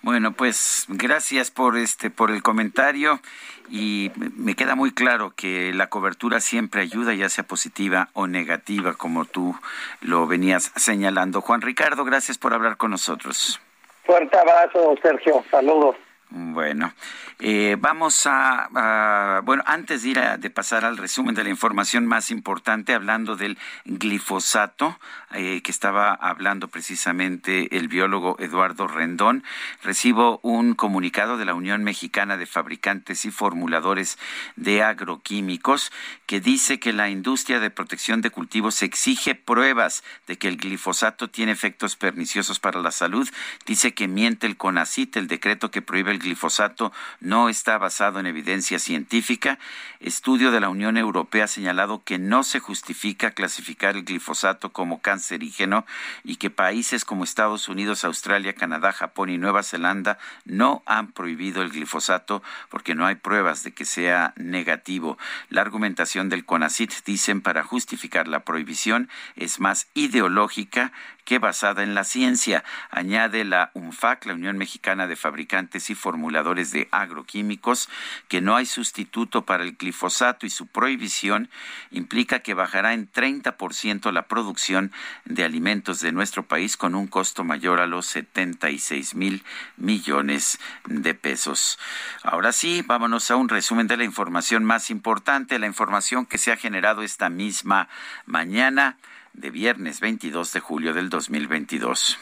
Bueno, 0.00 0.32
pues 0.32 0.86
gracias 0.88 1.50
por 1.50 1.76
este 1.76 2.10
por 2.10 2.30
el 2.30 2.42
comentario 2.42 3.20
y 3.68 4.12
me 4.36 4.54
queda 4.54 4.74
muy 4.74 4.92
claro 4.92 5.32
que 5.34 5.72
la 5.74 5.88
cobertura 5.88 6.40
siempre 6.40 6.82
ayuda, 6.82 7.14
ya 7.14 7.28
sea 7.28 7.44
positiva 7.44 8.08
o 8.12 8.26
negativa, 8.26 8.94
como 8.94 9.24
tú 9.24 9.56
lo 10.00 10.26
venías 10.26 10.72
señalando. 10.76 11.40
Juan 11.40 11.62
Ricardo, 11.62 12.04
gracias 12.04 12.38
por 12.38 12.54
hablar 12.54 12.76
con 12.76 12.92
nosotros. 12.92 13.60
Fuerte 14.04 14.38
abrazo, 14.38 14.94
Sergio. 15.02 15.44
Saludos. 15.50 15.96
Bueno, 16.30 16.92
eh, 17.38 17.76
vamos 17.80 18.26
a, 18.26 19.40
bueno, 19.44 19.62
antes 19.66 20.02
de 20.02 20.08
ir 20.10 20.18
a, 20.18 20.38
pasar 20.54 20.84
al 20.84 20.98
resumen 20.98 21.34
de 21.34 21.42
la 21.42 21.48
información 21.48 22.06
más 22.06 22.30
importante, 22.30 22.92
hablando 22.92 23.34
del 23.34 23.56
glifosato, 23.86 24.98
eh, 25.32 25.62
que 25.62 25.70
estaba 25.70 26.12
hablando 26.12 26.68
precisamente 26.68 27.78
el 27.78 27.88
biólogo 27.88 28.36
Eduardo 28.40 28.88
Rendón, 28.88 29.42
recibo 29.82 30.38
un 30.42 30.74
comunicado 30.74 31.38
de 31.38 31.46
la 31.46 31.54
Unión 31.54 31.82
Mexicana 31.82 32.36
de 32.36 32.44
Fabricantes 32.44 33.24
y 33.24 33.30
Formuladores 33.30 34.18
de 34.56 34.82
Agroquímicos 34.82 35.92
que 36.26 36.40
dice 36.40 36.78
que 36.78 36.92
la 36.92 37.08
industria 37.08 37.58
de 37.58 37.70
protección 37.70 38.20
de 38.20 38.30
cultivos 38.30 38.82
exige 38.82 39.34
pruebas 39.34 40.04
de 40.26 40.36
que 40.36 40.48
el 40.48 40.58
glifosato 40.58 41.28
tiene 41.28 41.52
efectos 41.52 41.96
perniciosos 41.96 42.60
para 42.60 42.80
la 42.80 42.90
salud. 42.90 43.28
Dice 43.64 43.94
que 43.94 44.08
miente 44.08 44.46
el 44.46 44.58
CONACIT, 44.58 45.16
el 45.16 45.26
decreto 45.26 45.70
que 45.70 45.80
prohíbe 45.80 46.10
el 46.10 46.17
glifosato 46.18 46.92
no 47.20 47.48
está 47.48 47.78
basado 47.78 48.20
en 48.20 48.26
evidencia 48.26 48.78
científica. 48.78 49.58
Estudio 50.00 50.50
de 50.50 50.60
la 50.60 50.68
Unión 50.68 50.96
Europea 50.96 51.44
ha 51.44 51.48
señalado 51.48 52.02
que 52.04 52.18
no 52.18 52.44
se 52.44 52.60
justifica 52.60 53.32
clasificar 53.32 53.96
el 53.96 54.04
glifosato 54.04 54.72
como 54.72 55.00
cancerígeno 55.00 55.86
y 56.24 56.36
que 56.36 56.50
países 56.50 57.04
como 57.04 57.24
Estados 57.24 57.68
Unidos, 57.68 58.04
Australia, 58.04 58.54
Canadá, 58.54 58.92
Japón 58.92 59.30
y 59.30 59.38
Nueva 59.38 59.62
Zelanda 59.62 60.18
no 60.44 60.82
han 60.86 61.12
prohibido 61.12 61.62
el 61.62 61.70
glifosato 61.70 62.42
porque 62.68 62.94
no 62.94 63.06
hay 63.06 63.16
pruebas 63.16 63.62
de 63.64 63.72
que 63.72 63.84
sea 63.84 64.32
negativo. 64.36 65.18
La 65.48 65.62
argumentación 65.62 66.28
del 66.28 66.44
CONACIT, 66.44 67.04
dicen, 67.04 67.40
para 67.40 67.64
justificar 67.64 68.28
la 68.28 68.44
prohibición 68.44 69.08
es 69.36 69.60
más 69.60 69.88
ideológica 69.94 70.92
que 71.28 71.38
basada 71.38 71.82
en 71.82 71.94
la 71.94 72.04
ciencia. 72.04 72.64
Añade 72.90 73.44
la 73.44 73.70
UNFAC, 73.74 74.24
la 74.24 74.32
Unión 74.32 74.56
Mexicana 74.56 75.06
de 75.06 75.14
Fabricantes 75.14 75.90
y 75.90 75.94
Formuladores 75.94 76.72
de 76.72 76.88
Agroquímicos, 76.90 77.90
que 78.28 78.40
no 78.40 78.56
hay 78.56 78.64
sustituto 78.64 79.44
para 79.44 79.62
el 79.62 79.76
glifosato 79.76 80.46
y 80.46 80.50
su 80.50 80.66
prohibición 80.66 81.50
implica 81.90 82.38
que 82.38 82.54
bajará 82.54 82.94
en 82.94 83.12
30% 83.12 84.10
la 84.10 84.26
producción 84.26 84.90
de 85.26 85.44
alimentos 85.44 86.00
de 86.00 86.12
nuestro 86.12 86.44
país 86.46 86.78
con 86.78 86.94
un 86.94 87.06
costo 87.06 87.44
mayor 87.44 87.80
a 87.80 87.86
los 87.86 88.06
76 88.06 89.14
mil 89.14 89.44
millones 89.76 90.58
de 90.86 91.12
pesos. 91.12 91.78
Ahora 92.22 92.52
sí, 92.52 92.82
vámonos 92.86 93.30
a 93.30 93.36
un 93.36 93.50
resumen 93.50 93.86
de 93.86 93.98
la 93.98 94.04
información 94.04 94.64
más 94.64 94.88
importante, 94.88 95.58
la 95.58 95.66
información 95.66 96.24
que 96.24 96.38
se 96.38 96.52
ha 96.52 96.56
generado 96.56 97.02
esta 97.02 97.28
misma 97.28 97.90
mañana 98.24 98.96
de 99.38 99.50
viernes 99.50 100.00
22 100.00 100.52
de 100.52 100.60
julio 100.60 100.92
del 100.92 101.08
2022. 101.10 102.18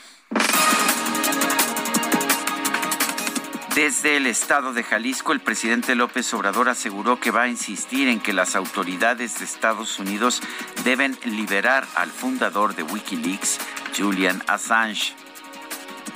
Desde 3.75 4.17
el 4.17 4.27
estado 4.27 4.73
de 4.75 4.83
Jalisco, 4.83 5.33
el 5.33 5.41
presidente 5.41 5.95
López 5.95 6.33
Obrador 6.35 6.69
aseguró 6.69 7.19
que 7.19 7.31
va 7.31 7.43
a 7.43 7.49
insistir 7.49 8.09
en 8.09 8.21
que 8.21 8.33
las 8.33 8.55
autoridades 8.55 9.39
de 9.39 9.45
Estados 9.47 9.99
Unidos 9.99 10.43
deben 10.85 11.17
liberar 11.25 11.87
al 11.95 12.11
fundador 12.11 12.75
de 12.75 12.83
Wikileaks, 12.83 13.61
Julian 13.97 14.43
Assange. 14.47 15.15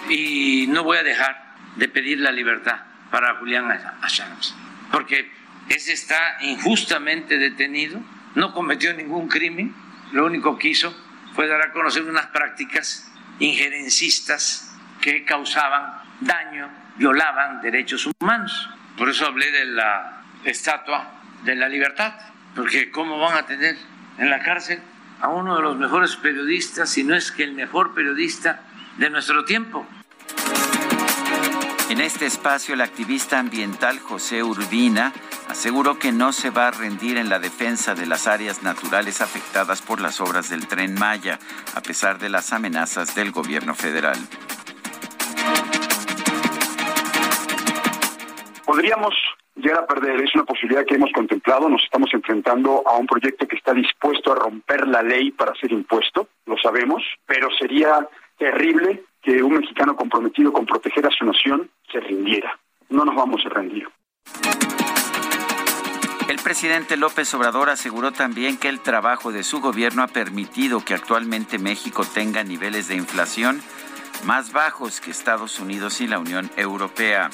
Y 0.08 0.66
no 0.68 0.84
voy 0.84 0.98
a 0.98 1.02
dejar 1.02 1.54
de 1.76 1.88
pedir 1.88 2.18
la 2.20 2.32
libertad 2.32 2.80
para 3.10 3.36
Julian 3.36 3.70
Assange, 4.02 4.54
porque 4.92 5.30
ese 5.68 5.92
está 5.92 6.38
injustamente 6.42 7.38
detenido, 7.38 8.00
no 8.34 8.52
cometió 8.52 8.92
ningún 8.94 9.28
crimen, 9.28 9.74
lo 10.12 10.26
único 10.26 10.58
que 10.58 10.68
hizo 10.68 10.94
fue 11.34 11.46
dar 11.46 11.62
a 11.62 11.72
conocer 11.72 12.02
unas 12.04 12.26
prácticas 12.26 13.10
injerencistas 13.38 14.76
que 15.00 15.24
causaban 15.24 16.02
daño, 16.20 16.68
violaban 16.96 17.60
derechos 17.60 18.08
humanos. 18.20 18.68
Por 18.96 19.08
eso 19.08 19.26
hablé 19.26 19.50
de 19.50 19.64
la 19.66 20.22
estatua 20.44 21.20
de 21.44 21.54
la 21.54 21.68
libertad, 21.68 22.14
porque 22.54 22.90
¿cómo 22.90 23.18
van 23.18 23.38
a 23.38 23.46
tener 23.46 23.76
en 24.18 24.30
la 24.30 24.40
cárcel 24.40 24.80
a 25.20 25.28
uno 25.28 25.56
de 25.56 25.62
los 25.62 25.76
mejores 25.76 26.16
periodistas, 26.16 26.90
si 26.90 27.04
no 27.04 27.14
es 27.14 27.32
que 27.32 27.44
el 27.44 27.52
mejor 27.52 27.94
periodista 27.94 28.62
de 28.98 29.10
nuestro 29.10 29.44
tiempo? 29.44 29.86
En 31.88 32.00
este 32.00 32.26
espacio, 32.26 32.74
el 32.74 32.82
activista 32.82 33.38
ambiental 33.38 33.98
José 33.98 34.42
Urbina 34.42 35.12
aseguró 35.50 35.98
que 35.98 36.12
no 36.12 36.32
se 36.32 36.50
va 36.50 36.68
a 36.68 36.70
rendir 36.70 37.18
en 37.18 37.28
la 37.28 37.40
defensa 37.40 37.94
de 37.94 38.06
las 38.06 38.28
áreas 38.28 38.62
naturales 38.62 39.20
afectadas 39.20 39.82
por 39.82 40.00
las 40.00 40.20
obras 40.20 40.48
del 40.48 40.68
tren 40.68 40.94
Maya, 40.94 41.40
a 41.74 41.80
pesar 41.80 42.18
de 42.18 42.28
las 42.28 42.52
amenazas 42.52 43.16
del 43.16 43.32
gobierno 43.32 43.74
federal. 43.74 44.16
Podríamos 48.64 49.12
llegar 49.56 49.80
a 49.80 49.86
perder, 49.86 50.22
es 50.22 50.32
una 50.36 50.44
posibilidad 50.44 50.84
que 50.86 50.94
hemos 50.94 51.10
contemplado, 51.12 51.68
nos 51.68 51.82
estamos 51.82 52.14
enfrentando 52.14 52.84
a 52.86 52.96
un 52.96 53.06
proyecto 53.06 53.48
que 53.48 53.56
está 53.56 53.74
dispuesto 53.74 54.32
a 54.32 54.36
romper 54.36 54.86
la 54.86 55.02
ley 55.02 55.32
para 55.32 55.52
ser 55.56 55.72
impuesto, 55.72 56.28
lo 56.46 56.56
sabemos, 56.58 57.02
pero 57.26 57.48
sería 57.58 58.08
terrible 58.38 59.02
que 59.20 59.42
un 59.42 59.54
mexicano 59.54 59.96
comprometido 59.96 60.52
con 60.52 60.64
proteger 60.64 61.06
a 61.06 61.10
su 61.10 61.24
nación 61.24 61.68
se 61.90 61.98
rindiera. 61.98 62.56
No 62.88 63.04
nos 63.04 63.16
vamos 63.16 63.44
a 63.44 63.48
rendir. 63.48 63.88
El 66.30 66.38
presidente 66.38 66.96
López 66.96 67.34
Obrador 67.34 67.70
aseguró 67.70 68.12
también 68.12 68.56
que 68.56 68.68
el 68.68 68.78
trabajo 68.78 69.32
de 69.32 69.42
su 69.42 69.60
gobierno 69.60 70.04
ha 70.04 70.06
permitido 70.06 70.84
que 70.84 70.94
actualmente 70.94 71.58
México 71.58 72.04
tenga 72.04 72.44
niveles 72.44 72.86
de 72.86 72.94
inflación 72.94 73.60
más 74.22 74.52
bajos 74.52 75.00
que 75.00 75.10
Estados 75.10 75.58
Unidos 75.58 76.00
y 76.00 76.06
la 76.06 76.20
Unión 76.20 76.48
Europea. 76.56 77.30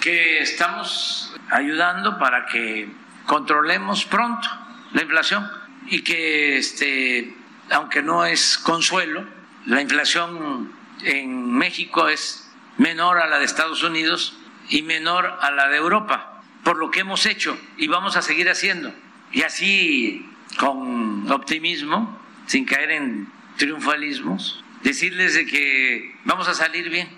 Que 0.00 0.40
estamos 0.40 1.36
ayudando 1.50 2.18
para 2.18 2.46
que 2.46 2.88
controlemos 3.26 4.06
pronto 4.06 4.48
la 4.94 5.02
inflación 5.02 5.46
y 5.88 6.02
que 6.02 6.56
este 6.56 7.36
aunque 7.70 8.02
no 8.02 8.24
es 8.24 8.56
consuelo, 8.56 9.26
la 9.66 9.82
inflación 9.82 10.72
en 11.02 11.52
México 11.52 12.08
es 12.08 12.50
menor 12.78 13.18
a 13.18 13.26
la 13.26 13.38
de 13.38 13.44
Estados 13.44 13.82
Unidos 13.82 14.38
y 14.70 14.80
menor 14.80 15.26
a 15.42 15.50
la 15.50 15.68
de 15.68 15.76
Europa 15.76 16.32
por 16.66 16.78
lo 16.78 16.90
que 16.90 16.98
hemos 16.98 17.26
hecho 17.26 17.56
y 17.76 17.86
vamos 17.86 18.16
a 18.16 18.22
seguir 18.22 18.50
haciendo. 18.50 18.92
Y 19.30 19.42
así, 19.42 20.28
con 20.58 21.30
optimismo, 21.30 22.18
sin 22.46 22.64
caer 22.64 22.90
en 22.90 23.28
triunfalismos, 23.56 24.64
decirles 24.82 25.34
de 25.34 25.46
que 25.46 26.16
vamos 26.24 26.48
a 26.48 26.54
salir 26.54 26.90
bien. 26.90 27.08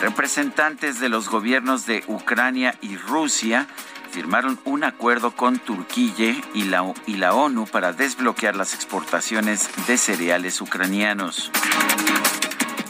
Representantes 0.00 1.00
de 1.00 1.08
los 1.08 1.28
gobiernos 1.28 1.86
de 1.86 2.04
Ucrania 2.06 2.78
y 2.82 2.96
Rusia 2.96 3.66
firmaron 4.12 4.60
un 4.64 4.84
acuerdo 4.84 5.32
con 5.32 5.58
Turquía 5.58 6.36
y 6.54 6.62
la, 6.66 6.94
y 7.08 7.16
la 7.16 7.34
ONU 7.34 7.66
para 7.66 7.92
desbloquear 7.92 8.54
las 8.54 8.74
exportaciones 8.74 9.68
de 9.88 9.98
cereales 9.98 10.60
ucranianos. 10.60 11.50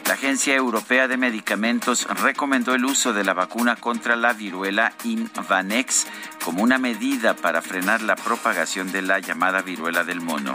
La 0.08 0.14
Agencia 0.14 0.54
Europea 0.54 1.06
de 1.06 1.18
Medicamentos 1.18 2.08
recomendó 2.22 2.74
el 2.74 2.86
uso 2.86 3.12
de 3.12 3.24
la 3.24 3.34
vacuna 3.34 3.76
contra 3.76 4.16
la 4.16 4.32
viruela 4.32 4.94
Invanex 5.04 6.06
como 6.42 6.62
una 6.62 6.78
medida 6.78 7.36
para 7.36 7.60
frenar 7.60 8.00
la 8.00 8.16
propagación 8.16 8.90
de 8.90 9.02
la 9.02 9.18
llamada 9.18 9.60
viruela 9.60 10.04
del 10.04 10.22
mono. 10.22 10.54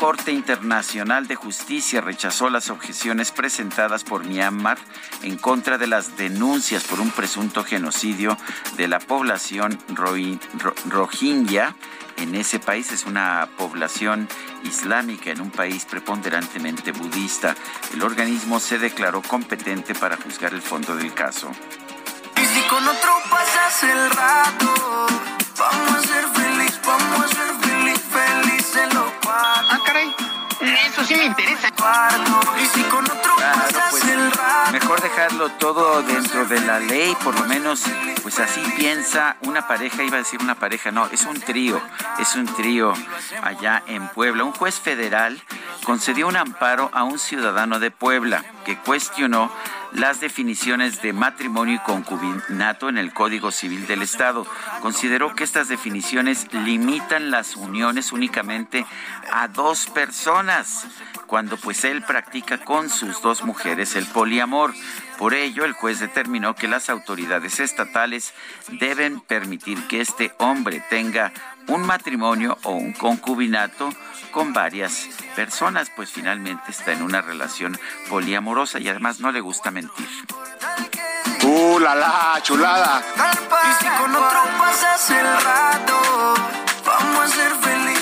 Corte 0.00 0.32
Internacional 0.32 1.26
de 1.26 1.34
Justicia 1.34 2.00
rechazó 2.00 2.48
las 2.48 2.70
objeciones 2.70 3.32
presentadas 3.32 4.02
por 4.02 4.24
Myanmar 4.24 4.78
en 5.22 5.36
contra 5.36 5.76
de 5.76 5.86
las 5.86 6.16
denuncias 6.16 6.84
por 6.84 7.00
un 7.00 7.10
presunto 7.10 7.64
genocidio 7.64 8.38
de 8.78 8.88
la 8.88 8.98
población 8.98 9.78
rohingya 10.88 11.76
en 12.16 12.34
ese 12.34 12.58
país. 12.60 12.92
Es 12.92 13.04
una 13.04 13.46
población 13.58 14.26
islámica 14.64 15.32
en 15.32 15.42
un 15.42 15.50
país 15.50 15.84
preponderantemente 15.84 16.92
budista. 16.92 17.54
El 17.92 18.02
organismo 18.02 18.58
se 18.58 18.78
declaró 18.78 19.20
competente 19.20 19.94
para 19.94 20.16
juzgar 20.16 20.54
el 20.54 20.62
fondo 20.62 20.96
del 20.96 21.12
caso. 21.12 21.50
Y 22.40 22.46
si 22.46 22.62
con 22.68 22.88
otro 22.88 23.12
pasas 23.28 23.82
el 23.82 24.10
rato, 24.12 25.06
vamos 25.58 25.94
a 25.94 26.02
ser 26.02 26.24
vamos 26.86 27.24
a 27.24 27.28
ser 27.28 27.49
Eso 30.92 31.04
sí 31.04 31.14
me 31.14 31.24
interesa. 31.24 31.68
Y 32.60 32.66
si 32.66 32.82
con 32.84 33.04
otro 33.04 33.36
pasas 33.36 33.90
pues. 33.90 34.04
Mejor 34.72 35.00
dejarlo 35.00 35.50
todo 35.52 36.02
dentro 36.02 36.46
de 36.46 36.60
la 36.60 36.78
ley, 36.78 37.16
por 37.24 37.38
lo 37.38 37.46
menos, 37.46 37.82
pues 38.22 38.38
así 38.38 38.60
piensa 38.76 39.36
una 39.42 39.66
pareja, 39.66 40.02
iba 40.02 40.16
a 40.16 40.18
decir 40.18 40.40
una 40.40 40.54
pareja, 40.54 40.92
no, 40.92 41.06
es 41.06 41.22
un 41.24 41.40
trío, 41.40 41.80
es 42.18 42.36
un 42.36 42.46
trío 42.46 42.92
allá 43.42 43.82
en 43.86 44.08
Puebla. 44.08 44.44
Un 44.44 44.52
juez 44.52 44.78
federal 44.78 45.40
concedió 45.84 46.28
un 46.28 46.36
amparo 46.36 46.90
a 46.92 47.04
un 47.04 47.18
ciudadano 47.18 47.80
de 47.80 47.90
Puebla 47.90 48.44
que 48.64 48.76
cuestionó 48.78 49.50
las 49.92 50.20
definiciones 50.20 51.02
de 51.02 51.12
matrimonio 51.12 51.76
y 51.76 51.78
concubinato 51.78 52.88
en 52.88 52.98
el 52.98 53.12
Código 53.12 53.50
Civil 53.50 53.86
del 53.86 54.02
Estado. 54.02 54.46
Consideró 54.80 55.34
que 55.34 55.44
estas 55.44 55.68
definiciones 55.68 56.46
limitan 56.52 57.30
las 57.30 57.56
uniones 57.56 58.12
únicamente 58.12 58.86
a 59.32 59.48
dos 59.48 59.86
personas, 59.86 60.86
cuando 61.26 61.56
pues 61.56 61.84
él 61.84 62.02
practica 62.02 62.58
con 62.58 62.88
sus 62.88 63.20
dos 63.22 63.44
mujeres 63.44 63.96
el 63.96 64.06
poliamor. 64.06 64.72
Por 65.20 65.34
ello, 65.34 65.66
el 65.66 65.74
juez 65.74 66.00
determinó 66.00 66.54
que 66.54 66.66
las 66.66 66.88
autoridades 66.88 67.60
estatales 67.60 68.32
deben 68.80 69.20
permitir 69.20 69.86
que 69.86 70.00
este 70.00 70.32
hombre 70.38 70.82
tenga 70.88 71.30
un 71.66 71.82
matrimonio 71.82 72.56
o 72.62 72.70
un 72.70 72.94
concubinato 72.94 73.90
con 74.30 74.54
varias 74.54 75.10
personas, 75.36 75.90
pues 75.94 76.10
finalmente 76.10 76.70
está 76.70 76.92
en 76.92 77.02
una 77.02 77.20
relación 77.20 77.78
poliamorosa 78.08 78.78
y 78.78 78.88
además 78.88 79.20
no 79.20 79.30
le 79.30 79.42
gusta 79.42 79.70
mentir. 79.70 80.08
¡Uh, 81.42 81.78
la 81.80 81.94
la, 81.94 82.38
chulada! 82.42 83.02
Y 83.14 83.84
si 83.84 83.90
con 83.90 84.16
otro 84.16 84.40
pasas 84.58 85.10
el 85.10 85.26
rato, 85.44 86.34
vamos 86.86 87.24
a 87.24 87.28
ser 87.28 87.52
feliz, 87.56 87.99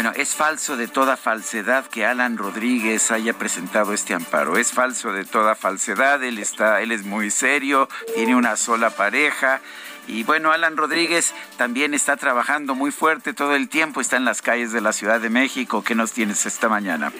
Bueno, 0.00 0.16
es 0.16 0.34
falso 0.34 0.78
de 0.78 0.88
toda 0.88 1.18
falsedad 1.18 1.84
que 1.84 2.06
Alan 2.06 2.38
Rodríguez 2.38 3.10
haya 3.10 3.34
presentado 3.34 3.92
este 3.92 4.14
amparo. 4.14 4.56
Es 4.56 4.72
falso 4.72 5.12
de 5.12 5.26
toda 5.26 5.54
falsedad. 5.54 6.24
Él 6.24 6.38
está, 6.38 6.80
él 6.80 6.90
es 6.90 7.04
muy 7.04 7.30
serio, 7.30 7.86
tiene 8.14 8.34
una 8.34 8.56
sola 8.56 8.88
pareja. 8.88 9.60
Y 10.06 10.24
bueno, 10.24 10.52
Alan 10.52 10.78
Rodríguez 10.78 11.34
también 11.58 11.92
está 11.92 12.16
trabajando 12.16 12.74
muy 12.74 12.92
fuerte 12.92 13.34
todo 13.34 13.54
el 13.54 13.68
tiempo, 13.68 14.00
está 14.00 14.16
en 14.16 14.24
las 14.24 14.40
calles 14.40 14.72
de 14.72 14.80
la 14.80 14.94
Ciudad 14.94 15.20
de 15.20 15.28
México. 15.28 15.84
¿Qué 15.84 15.94
nos 15.94 16.12
tienes 16.12 16.46
esta 16.46 16.70
mañana? 16.70 17.12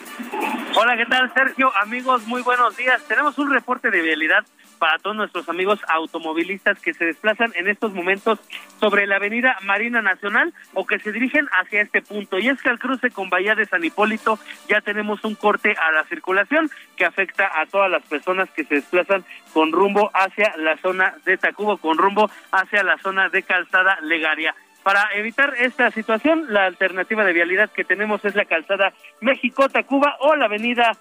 Hola, 0.74 0.96
¿qué 0.96 1.04
tal, 1.04 1.30
Sergio? 1.34 1.70
Amigos, 1.82 2.26
muy 2.28 2.40
buenos 2.40 2.78
días. 2.78 3.02
Tenemos 3.06 3.36
un 3.36 3.52
reporte 3.52 3.90
de 3.90 4.00
vialidad 4.00 4.46
para 4.80 4.98
todos 4.98 5.14
nuestros 5.14 5.48
amigos 5.48 5.78
automovilistas 5.86 6.80
que 6.80 6.94
se 6.94 7.04
desplazan 7.04 7.52
en 7.54 7.68
estos 7.68 7.92
momentos 7.92 8.40
sobre 8.80 9.06
la 9.06 9.16
avenida 9.16 9.56
Marina 9.62 10.02
Nacional 10.02 10.52
o 10.74 10.86
que 10.86 10.98
se 10.98 11.12
dirigen 11.12 11.46
hacia 11.52 11.82
este 11.82 12.02
punto. 12.02 12.38
Y 12.38 12.48
es 12.48 12.60
que 12.60 12.70
al 12.70 12.78
cruce 12.78 13.10
con 13.10 13.30
Bahía 13.30 13.54
de 13.54 13.66
San 13.66 13.84
Hipólito 13.84 14.38
ya 14.68 14.80
tenemos 14.80 15.22
un 15.22 15.34
corte 15.34 15.76
a 15.78 15.92
la 15.92 16.04
circulación 16.04 16.70
que 16.96 17.04
afecta 17.04 17.60
a 17.60 17.66
todas 17.66 17.90
las 17.90 18.02
personas 18.04 18.50
que 18.50 18.64
se 18.64 18.76
desplazan 18.76 19.24
con 19.52 19.70
rumbo 19.70 20.10
hacia 20.14 20.54
la 20.56 20.76
zona 20.78 21.14
de 21.24 21.36
Tacubo, 21.36 21.76
con 21.76 21.98
rumbo 21.98 22.30
hacia 22.50 22.82
la 22.82 22.96
zona 22.98 23.28
de 23.28 23.42
Calzada 23.42 23.98
Legaria. 24.00 24.54
Para 24.82 25.10
evitar 25.14 25.52
esta 25.58 25.90
situación, 25.90 26.46
la 26.48 26.64
alternativa 26.64 27.22
de 27.24 27.34
vialidad 27.34 27.70
que 27.70 27.84
tenemos 27.84 28.24
es 28.24 28.34
la 28.34 28.46
calzada 28.46 28.94
México-Tacuba 29.20 30.16
o 30.20 30.34
la 30.36 30.46
avenida 30.46 30.96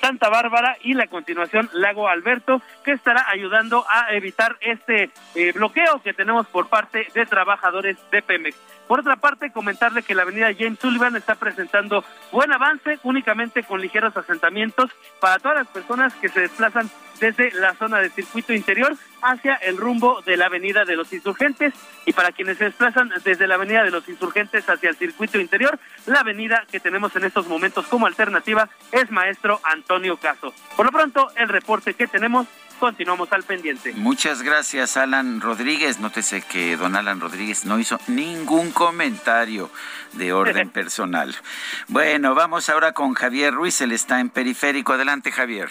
Santa 0.00 0.28
Bárbara 0.28 0.76
y 0.82 0.94
la 0.94 1.06
continuación 1.06 1.68
Lago 1.72 2.08
Alberto, 2.08 2.62
que 2.84 2.92
estará 2.92 3.26
ayudando 3.28 3.84
a 3.88 4.14
evitar 4.14 4.56
este 4.60 5.10
eh, 5.34 5.52
bloqueo 5.52 6.00
que 6.02 6.12
tenemos 6.12 6.46
por 6.46 6.68
parte 6.68 7.06
de 7.14 7.26
trabajadores 7.26 7.96
de 8.10 8.22
Pemex. 8.22 8.56
Por 8.90 8.98
otra 8.98 9.14
parte, 9.14 9.52
comentarle 9.52 10.02
que 10.02 10.16
la 10.16 10.22
avenida 10.22 10.48
James 10.52 10.80
Sullivan 10.80 11.14
está 11.14 11.36
presentando 11.36 12.04
buen 12.32 12.52
avance, 12.52 12.98
únicamente 13.04 13.62
con 13.62 13.80
ligeros 13.80 14.16
asentamientos 14.16 14.90
para 15.20 15.38
todas 15.38 15.58
las 15.58 15.68
personas 15.68 16.12
que 16.14 16.28
se 16.28 16.40
desplazan 16.40 16.90
desde 17.20 17.52
la 17.52 17.74
zona 17.74 17.98
del 17.98 18.10
circuito 18.10 18.52
interior 18.52 18.96
hacia 19.22 19.54
el 19.54 19.76
rumbo 19.76 20.22
de 20.22 20.36
la 20.36 20.46
avenida 20.46 20.84
de 20.84 20.96
los 20.96 21.12
insurgentes 21.12 21.72
y 22.04 22.12
para 22.12 22.32
quienes 22.32 22.58
se 22.58 22.64
desplazan 22.64 23.12
desde 23.22 23.46
la 23.46 23.54
avenida 23.54 23.84
de 23.84 23.92
los 23.92 24.08
insurgentes 24.08 24.68
hacia 24.68 24.90
el 24.90 24.96
circuito 24.96 25.38
interior, 25.38 25.78
la 26.06 26.20
avenida 26.20 26.64
que 26.68 26.80
tenemos 26.80 27.14
en 27.14 27.22
estos 27.22 27.46
momentos 27.46 27.86
como 27.86 28.06
alternativa 28.06 28.68
es 28.90 29.08
Maestro 29.12 29.60
Antonio 29.62 30.16
Caso. 30.16 30.52
Por 30.76 30.86
lo 30.86 30.90
pronto, 30.90 31.28
el 31.36 31.48
reporte 31.48 31.94
que 31.94 32.08
tenemos 32.08 32.48
continuamos 32.80 33.30
al 33.32 33.44
pendiente. 33.44 33.92
Muchas 33.92 34.42
gracias, 34.42 34.96
Alan 34.96 35.40
Rodríguez. 35.40 36.00
Nótese 36.00 36.42
que 36.42 36.76
don 36.76 36.96
Alan 36.96 37.20
Rodríguez 37.20 37.64
no 37.66 37.78
hizo 37.78 38.00
ningún 38.08 38.72
comentario 38.72 39.70
de 40.14 40.32
orden 40.32 40.70
personal. 40.80 41.36
Bueno, 41.86 42.34
vamos 42.34 42.68
ahora 42.68 42.92
con 42.92 43.14
Javier 43.14 43.54
Ruiz. 43.54 43.80
Él 43.82 43.92
está 43.92 44.18
en 44.18 44.30
periférico. 44.30 44.94
Adelante, 44.94 45.30
Javier. 45.30 45.68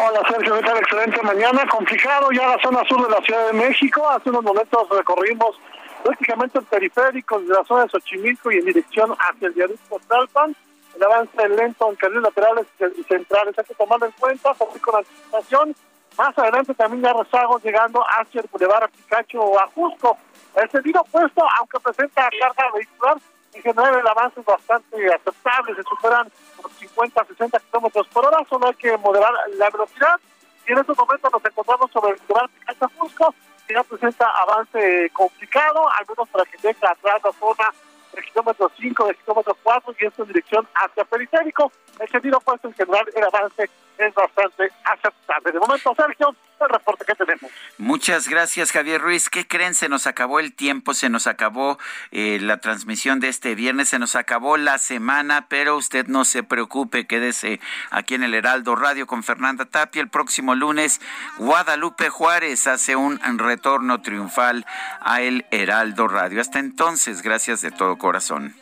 Hola 0.00 0.22
Sergio, 0.28 0.54
¿qué 0.54 0.62
tal? 0.62 0.78
Excelente 0.78 1.22
mañana. 1.22 1.66
Complicado 1.66 2.30
ya 2.32 2.48
la 2.48 2.62
zona 2.62 2.82
sur 2.88 3.04
de 3.06 3.10
la 3.10 3.20
Ciudad 3.20 3.46
de 3.48 3.52
México. 3.52 4.08
Hace 4.08 4.30
unos 4.30 4.44
momentos 4.44 4.88
recorrimos 4.88 5.60
prácticamente 6.02 6.58
el 6.58 6.64
periférico 6.64 7.40
de 7.40 7.48
la 7.48 7.64
zona 7.64 7.82
de 7.82 7.90
Xochimilco 7.90 8.50
y 8.50 8.58
en 8.58 8.64
dirección 8.64 9.14
hacia 9.18 9.48
el 9.48 9.54
viaducto 9.54 10.00
Talpan. 10.08 10.56
El 10.96 11.02
avance 11.02 11.48
lento 11.48 11.90
en 11.90 11.96
carriles 11.96 12.22
laterales 12.22 12.66
y 12.96 13.02
centrales. 13.04 13.58
Hay 13.58 13.64
que 13.64 13.74
tomarlo 13.74 14.06
en 14.06 14.12
cuenta, 14.12 14.54
con 14.54 14.96
anticipación. 14.96 15.74
Más 16.16 16.36
adelante 16.38 16.74
también 16.74 17.02
ya 17.02 17.12
rezagos 17.12 17.62
llegando 17.64 18.04
hacia 18.06 18.42
el 18.42 18.48
Boulevard 18.50 18.90
Picacho 18.90 19.40
o 19.40 19.58
a 19.58 19.66
Jusco. 19.68 20.18
El 20.54 20.70
sentido 20.70 21.00
opuesto, 21.00 21.42
aunque 21.58 21.80
presenta 21.80 22.28
carga 22.38 22.70
vehicular, 22.74 23.16
en 23.54 23.62
general 23.62 23.98
el 23.98 24.06
avance 24.06 24.40
bastante 24.42 25.12
aceptable, 25.12 25.74
se 25.74 25.82
superan 25.82 26.30
por 26.60 26.70
50, 26.70 27.24
60 27.24 27.60
kilómetros 27.60 28.06
por 28.08 28.26
hora, 28.26 28.38
solo 28.48 28.66
hay 28.66 28.74
que 28.74 28.96
moderar 28.98 29.32
la 29.56 29.70
velocidad. 29.70 30.20
Y 30.66 30.72
en 30.72 30.78
estos 30.78 30.96
momentos 30.96 31.32
nos 31.32 31.44
encontramos 31.44 31.90
sobre 31.90 32.12
el 32.12 32.20
Boulevard 32.28 32.50
Picacho 32.50 32.90
Jusco, 32.98 33.34
que 33.66 33.74
ya 33.74 33.82
presenta 33.82 34.26
avance 34.26 35.10
complicado, 35.14 35.88
al 35.88 36.06
menos 36.06 36.28
para 36.28 36.44
que 36.44 36.58
llegue 36.58 36.86
atrás 36.86 37.20
la 37.24 37.32
zona 37.32 37.72
del 38.12 38.24
kilómetro 38.24 38.70
5, 38.76 39.06
del 39.06 39.16
kilómetro 39.16 39.56
4 39.62 39.94
y 40.00 40.06
esto 40.06 40.22
en 40.22 40.28
dirección 40.28 40.68
hacia 40.74 41.04
periférico. 41.04 41.72
El 41.98 42.08
sentido 42.08 42.38
opuesto 42.38 42.68
en 42.68 42.74
general 42.74 43.06
el 43.14 43.24
avance 43.24 43.68
es 43.98 44.14
bastante 44.14 44.70
aceptable. 44.84 45.52
De 45.52 45.58
momento, 45.58 45.94
Sergio, 45.96 46.34
el 46.64 46.70
reporte 46.70 47.04
que 47.04 47.14
tenemos. 47.14 47.50
Muchas 47.78 48.28
gracias, 48.28 48.72
Javier 48.72 49.00
Ruiz. 49.00 49.28
¿Qué 49.28 49.46
creen? 49.46 49.74
Se 49.74 49.88
nos 49.88 50.06
acabó 50.06 50.40
el 50.40 50.52
tiempo, 50.52 50.94
se 50.94 51.08
nos 51.08 51.26
acabó 51.26 51.78
eh, 52.10 52.38
la 52.40 52.58
transmisión 52.58 53.20
de 53.20 53.28
este 53.28 53.54
viernes, 53.54 53.88
se 53.88 53.98
nos 53.98 54.16
acabó 54.16 54.56
la 54.56 54.78
semana, 54.78 55.46
pero 55.48 55.76
usted 55.76 56.06
no 56.06 56.24
se 56.24 56.42
preocupe, 56.42 57.06
quédese 57.06 57.60
aquí 57.90 58.14
en 58.14 58.22
el 58.22 58.34
Heraldo 58.34 58.76
Radio 58.76 59.06
con 59.06 59.22
Fernanda 59.22 59.64
Tapia. 59.64 60.02
El 60.02 60.08
próximo 60.08 60.54
lunes, 60.54 61.00
Guadalupe 61.38 62.08
Juárez 62.08 62.66
hace 62.66 62.96
un 62.96 63.18
retorno 63.38 64.02
triunfal 64.02 64.66
a 65.00 65.22
el 65.22 65.46
Heraldo 65.50 66.08
Radio. 66.08 66.40
Hasta 66.40 66.58
entonces, 66.58 67.22
gracias 67.22 67.60
de 67.62 67.70
todo 67.70 67.98
corazón. 67.98 68.61